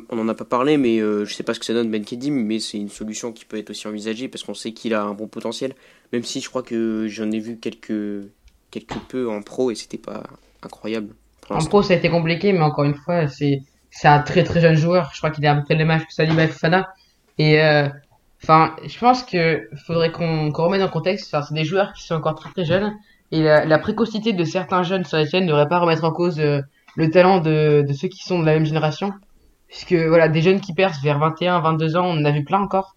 on 0.08 0.18
en 0.18 0.28
a, 0.28 0.34
pas 0.34 0.44
parlé, 0.46 0.78
mais 0.78 1.00
je 1.00 1.26
sais 1.26 1.42
pas 1.42 1.52
ce 1.52 1.60
que 1.60 1.66
ça 1.66 1.74
donne 1.74 1.90
Ben 1.90 2.02
Kedim, 2.02 2.30
mais 2.32 2.60
c'est 2.60 2.78
une 2.78 2.88
solution 2.88 3.32
qui 3.32 3.44
peut 3.44 3.58
être 3.58 3.68
aussi 3.68 3.86
envisagée 3.86 4.28
parce 4.28 4.42
qu'on 4.42 4.54
sait 4.54 4.72
qu'il 4.72 4.94
a 4.94 5.02
un 5.02 5.12
bon 5.12 5.26
potentiel. 5.26 5.74
Même 6.12 6.22
si 6.22 6.40
je 6.40 6.48
crois 6.48 6.62
que 6.62 7.08
j'en 7.08 7.30
ai 7.30 7.40
vu 7.40 7.58
quelques, 7.58 8.26
quelques 8.70 8.98
peu 9.08 9.28
en 9.28 9.42
pro 9.42 9.70
et 9.70 9.74
c'était 9.74 9.98
pas 9.98 10.22
incroyable. 10.62 11.08
En 11.50 11.58
pro, 11.58 11.82
ça 11.82 11.92
a 11.92 11.96
été 11.98 12.08
compliqué, 12.08 12.52
mais 12.54 12.60
encore 12.62 12.84
une 12.84 12.94
fois, 12.94 13.26
c'est 13.28 13.60
c'est 13.94 14.08
un 14.08 14.18
très 14.20 14.42
très 14.42 14.60
jeune 14.60 14.74
joueur. 14.74 15.10
Je 15.12 15.18
crois 15.18 15.30
qu'il 15.30 15.44
est 15.44 15.48
à 15.48 15.54
peu 15.54 15.62
près 15.62 15.76
le 15.76 15.88
âge 15.88 16.04
que 16.04 16.12
Saliba 16.12 16.44
et 16.44 16.48
Fofana. 16.48 16.88
Et 17.38 17.62
euh, 17.62 17.88
enfin, 18.42 18.74
je 18.84 18.98
pense 18.98 19.22
que 19.22 19.68
faudrait 19.86 20.10
qu'on 20.10 20.50
qu'on 20.50 20.64
remette 20.64 20.82
en 20.82 20.88
contexte. 20.88 21.32
Enfin, 21.32 21.46
c'est 21.46 21.54
des 21.54 21.64
joueurs 21.64 21.92
qui 21.92 22.02
sont 22.02 22.16
encore 22.16 22.34
très 22.34 22.50
très 22.50 22.64
jeunes. 22.64 22.92
Et 23.30 23.42
la, 23.42 23.64
la 23.64 23.78
précocité 23.78 24.32
de 24.32 24.44
certains 24.44 24.82
jeunes 24.82 25.04
sur 25.04 25.16
la 25.16 25.26
chaîne 25.26 25.44
ne 25.44 25.48
devrait 25.48 25.68
pas 25.68 25.78
remettre 25.78 26.02
en 26.02 26.10
cause 26.10 26.40
euh, 26.40 26.60
le 26.96 27.10
talent 27.10 27.38
de, 27.38 27.84
de 27.86 27.92
ceux 27.92 28.08
qui 28.08 28.24
sont 28.24 28.40
de 28.40 28.46
la 28.46 28.54
même 28.54 28.66
génération. 28.66 29.12
Puisque 29.68 29.94
voilà, 29.94 30.28
des 30.28 30.42
jeunes 30.42 30.60
qui 30.60 30.74
percent 30.74 31.00
vers 31.02 31.20
21, 31.20 31.60
22 31.60 31.96
ans, 31.96 32.06
on 32.06 32.18
en 32.18 32.24
a 32.24 32.32
vu 32.32 32.44
plein 32.44 32.60
encore. 32.60 32.96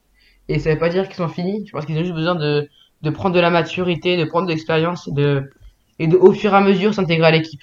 Et 0.50 0.58
ça 0.58 0.72
veut 0.74 0.80
pas 0.80 0.90
dire 0.90 1.08
qu'ils 1.08 1.18
sont 1.18 1.28
finis. 1.28 1.64
Je 1.68 1.72
pense 1.72 1.86
qu'ils 1.86 1.98
ont 1.98 2.04
juste 2.04 2.16
besoin 2.16 2.36
de, 2.36 2.68
de 3.04 3.10
prendre 3.12 3.36
de 3.36 3.40
la 3.40 3.52
maturité, 3.52 4.18
de 4.18 4.26
prendre 4.26 4.48
de 4.48 4.52
l'expérience 4.52 5.08
et 5.08 5.12
de, 5.12 5.52
et 6.00 6.08
de, 6.08 6.18
au 6.18 6.32
fur 6.34 6.54
et 6.54 6.58
à 6.58 6.62
mesure, 6.62 6.94
s'intégrer 6.94 7.28
à 7.28 7.32
l'équipe. 7.32 7.62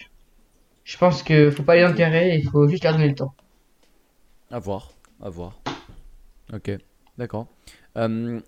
Je 0.85 0.99
pense 0.99 1.23
que 1.23 1.51
faut 1.51 1.63
pas 1.63 1.77
les 1.77 1.85
enterrer, 1.85 2.37
il 2.37 2.49
faut 2.49 2.69
juste 2.69 2.85
leur 2.85 2.93
donner 2.93 3.09
le 3.09 3.15
temps. 3.15 3.35
À 4.51 4.59
voir, 4.59 4.93
à 5.23 5.31
voir. 5.31 5.59
Ok, 6.53 6.71
d'accord. 7.17 7.49
Euh, 7.97 8.41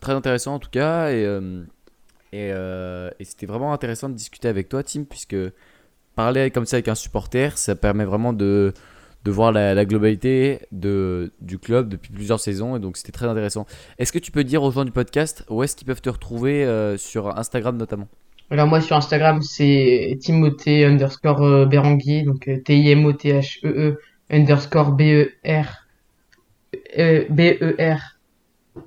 très 0.00 0.12
intéressant 0.12 0.54
en 0.54 0.58
tout 0.58 0.70
cas, 0.70 1.10
et, 1.10 1.24
euh, 1.24 1.62
euh, 2.34 3.10
et 3.18 3.24
c'était 3.24 3.46
vraiment 3.46 3.72
intéressant 3.72 4.10
de 4.10 4.14
discuter 4.14 4.48
avec 4.48 4.68
toi, 4.68 4.82
Tim, 4.82 5.04
puisque 5.04 5.36
parler 6.14 6.50
comme 6.50 6.66
ça 6.66 6.76
avec 6.76 6.88
un 6.88 6.94
supporter, 6.94 7.56
ça 7.56 7.74
permet 7.74 8.04
vraiment 8.04 8.34
de, 8.34 8.74
voir 9.24 9.50
la, 9.50 9.84
globalité 9.86 10.60
du 10.70 11.58
club 11.58 11.88
depuis 11.88 12.12
plusieurs 12.12 12.38
saisons, 12.38 12.76
et 12.76 12.80
donc 12.80 12.98
c'était 12.98 13.12
très 13.12 13.26
intéressant. 13.26 13.66
Est-ce 13.98 14.12
que 14.12 14.18
tu 14.18 14.30
peux 14.30 14.44
dire 14.44 14.62
aux 14.62 14.70
gens 14.70 14.84
du 14.84 14.92
podcast 14.92 15.44
où 15.48 15.62
est-ce 15.62 15.74
qu'ils 15.74 15.86
peuvent 15.86 16.02
te 16.02 16.10
retrouver 16.10 16.96
sur 16.98 17.36
Instagram 17.38 17.78
notamment? 17.78 18.08
Alors 18.50 18.66
moi 18.66 18.80
sur 18.80 18.96
Instagram 18.96 19.42
c'est 19.42 20.16
Timothée 20.20 20.84
underscore 20.84 21.42
euh, 21.42 21.66
Béranguier, 21.66 22.22
donc 22.22 22.48
euh, 22.48 22.60
T-I-M-O-T-H-E-E 22.62 24.00
underscore 24.30 24.92
B-E-R 24.92 25.66
euh, 26.98 27.24
B-E-R 27.28 27.98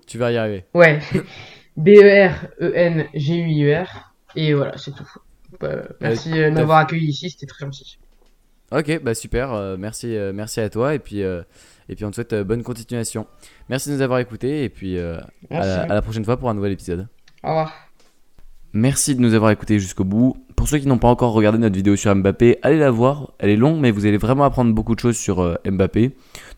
Tu 0.07 0.17
vas 0.17 0.31
y 0.31 0.37
arriver. 0.37 0.65
ouais 0.73 0.99
E 1.13 1.23
B-E-R-E-N-G-U-I-E-R 1.77 4.13
et 4.35 4.53
voilà 4.53 4.77
c'est 4.77 4.91
tout. 4.91 5.07
Euh, 5.63 5.83
merci 5.99 6.39
euh, 6.39 6.51
m'avoir 6.51 6.79
accueilli 6.79 7.09
ici, 7.09 7.29
c'était 7.29 7.45
très 7.45 7.65
gentil. 7.65 7.97
Ok, 8.71 9.01
bah 9.01 9.15
super, 9.15 9.51
euh, 9.53 9.77
merci, 9.77 10.15
euh, 10.15 10.31
merci 10.31 10.59
à 10.59 10.69
toi, 10.69 10.93
et 10.93 10.99
puis, 10.99 11.21
et 11.21 11.95
puis 11.95 12.05
on 12.05 12.11
te 12.11 12.15
souhaite 12.15 12.35
bonne 12.35 12.63
continuation. 12.63 13.25
Merci 13.67 13.89
de 13.89 13.95
nous 13.95 14.01
avoir 14.01 14.19
écoutés, 14.19 14.63
et 14.63 14.69
puis 14.69 14.99
à 14.99 15.21
la 15.49 16.01
prochaine 16.01 16.25
fois 16.25 16.37
pour 16.37 16.49
un 16.49 16.53
nouvel 16.53 16.73
épisode. 16.73 17.07
Au 17.43 17.49
revoir. 17.49 17.88
Merci 18.73 19.15
de 19.15 19.21
nous 19.21 19.33
avoir 19.33 19.49
écoutés 19.49 19.79
jusqu'au 19.79 20.03
bout. 20.03 20.37
Pour 20.55 20.67
ceux 20.67 20.77
qui 20.77 20.87
n'ont 20.87 20.99
pas 20.99 21.07
encore 21.07 21.33
regardé 21.33 21.57
notre 21.57 21.75
vidéo 21.75 21.95
sur 21.95 22.13
Mbappé, 22.13 22.59
allez 22.61 22.77
la 22.77 22.91
voir. 22.91 23.31
Elle 23.39 23.49
est 23.49 23.55
longue, 23.55 23.79
mais 23.79 23.89
vous 23.89 24.05
allez 24.05 24.17
vraiment 24.17 24.43
apprendre 24.43 24.73
beaucoup 24.73 24.93
de 24.93 24.99
choses 24.99 25.17
sur 25.17 25.39
euh, 25.39 25.55
Mbappé. 25.65 26.11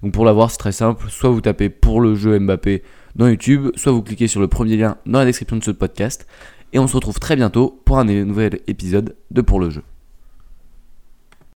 Donc 0.03 0.11
pour 0.11 0.25
la 0.25 0.33
voir, 0.33 0.51
c'est 0.51 0.57
très 0.57 0.73
simple. 0.73 1.05
Soit 1.09 1.29
vous 1.29 1.39
tapez 1.39 1.69
pour 1.69 2.01
le 2.01 2.15
jeu 2.15 2.37
Mbappé 2.37 2.83
dans 3.15 3.27
YouTube, 3.27 3.69
soit 3.75 3.93
vous 3.93 4.01
cliquez 4.01 4.27
sur 4.27 4.41
le 4.41 4.47
premier 4.47 4.75
lien 4.75 4.97
dans 5.05 5.19
la 5.19 5.25
description 5.25 5.55
de 5.55 5.63
ce 5.63 5.71
podcast. 5.71 6.27
Et 6.73 6.79
on 6.79 6.87
se 6.87 6.95
retrouve 6.95 7.19
très 7.19 7.37
bientôt 7.37 7.81
pour 7.85 7.97
un 7.97 8.03
nouvel 8.03 8.59
épisode 8.67 9.15
de 9.29 9.41
Pour 9.41 9.59
le 9.59 9.69
jeu. 9.69 9.83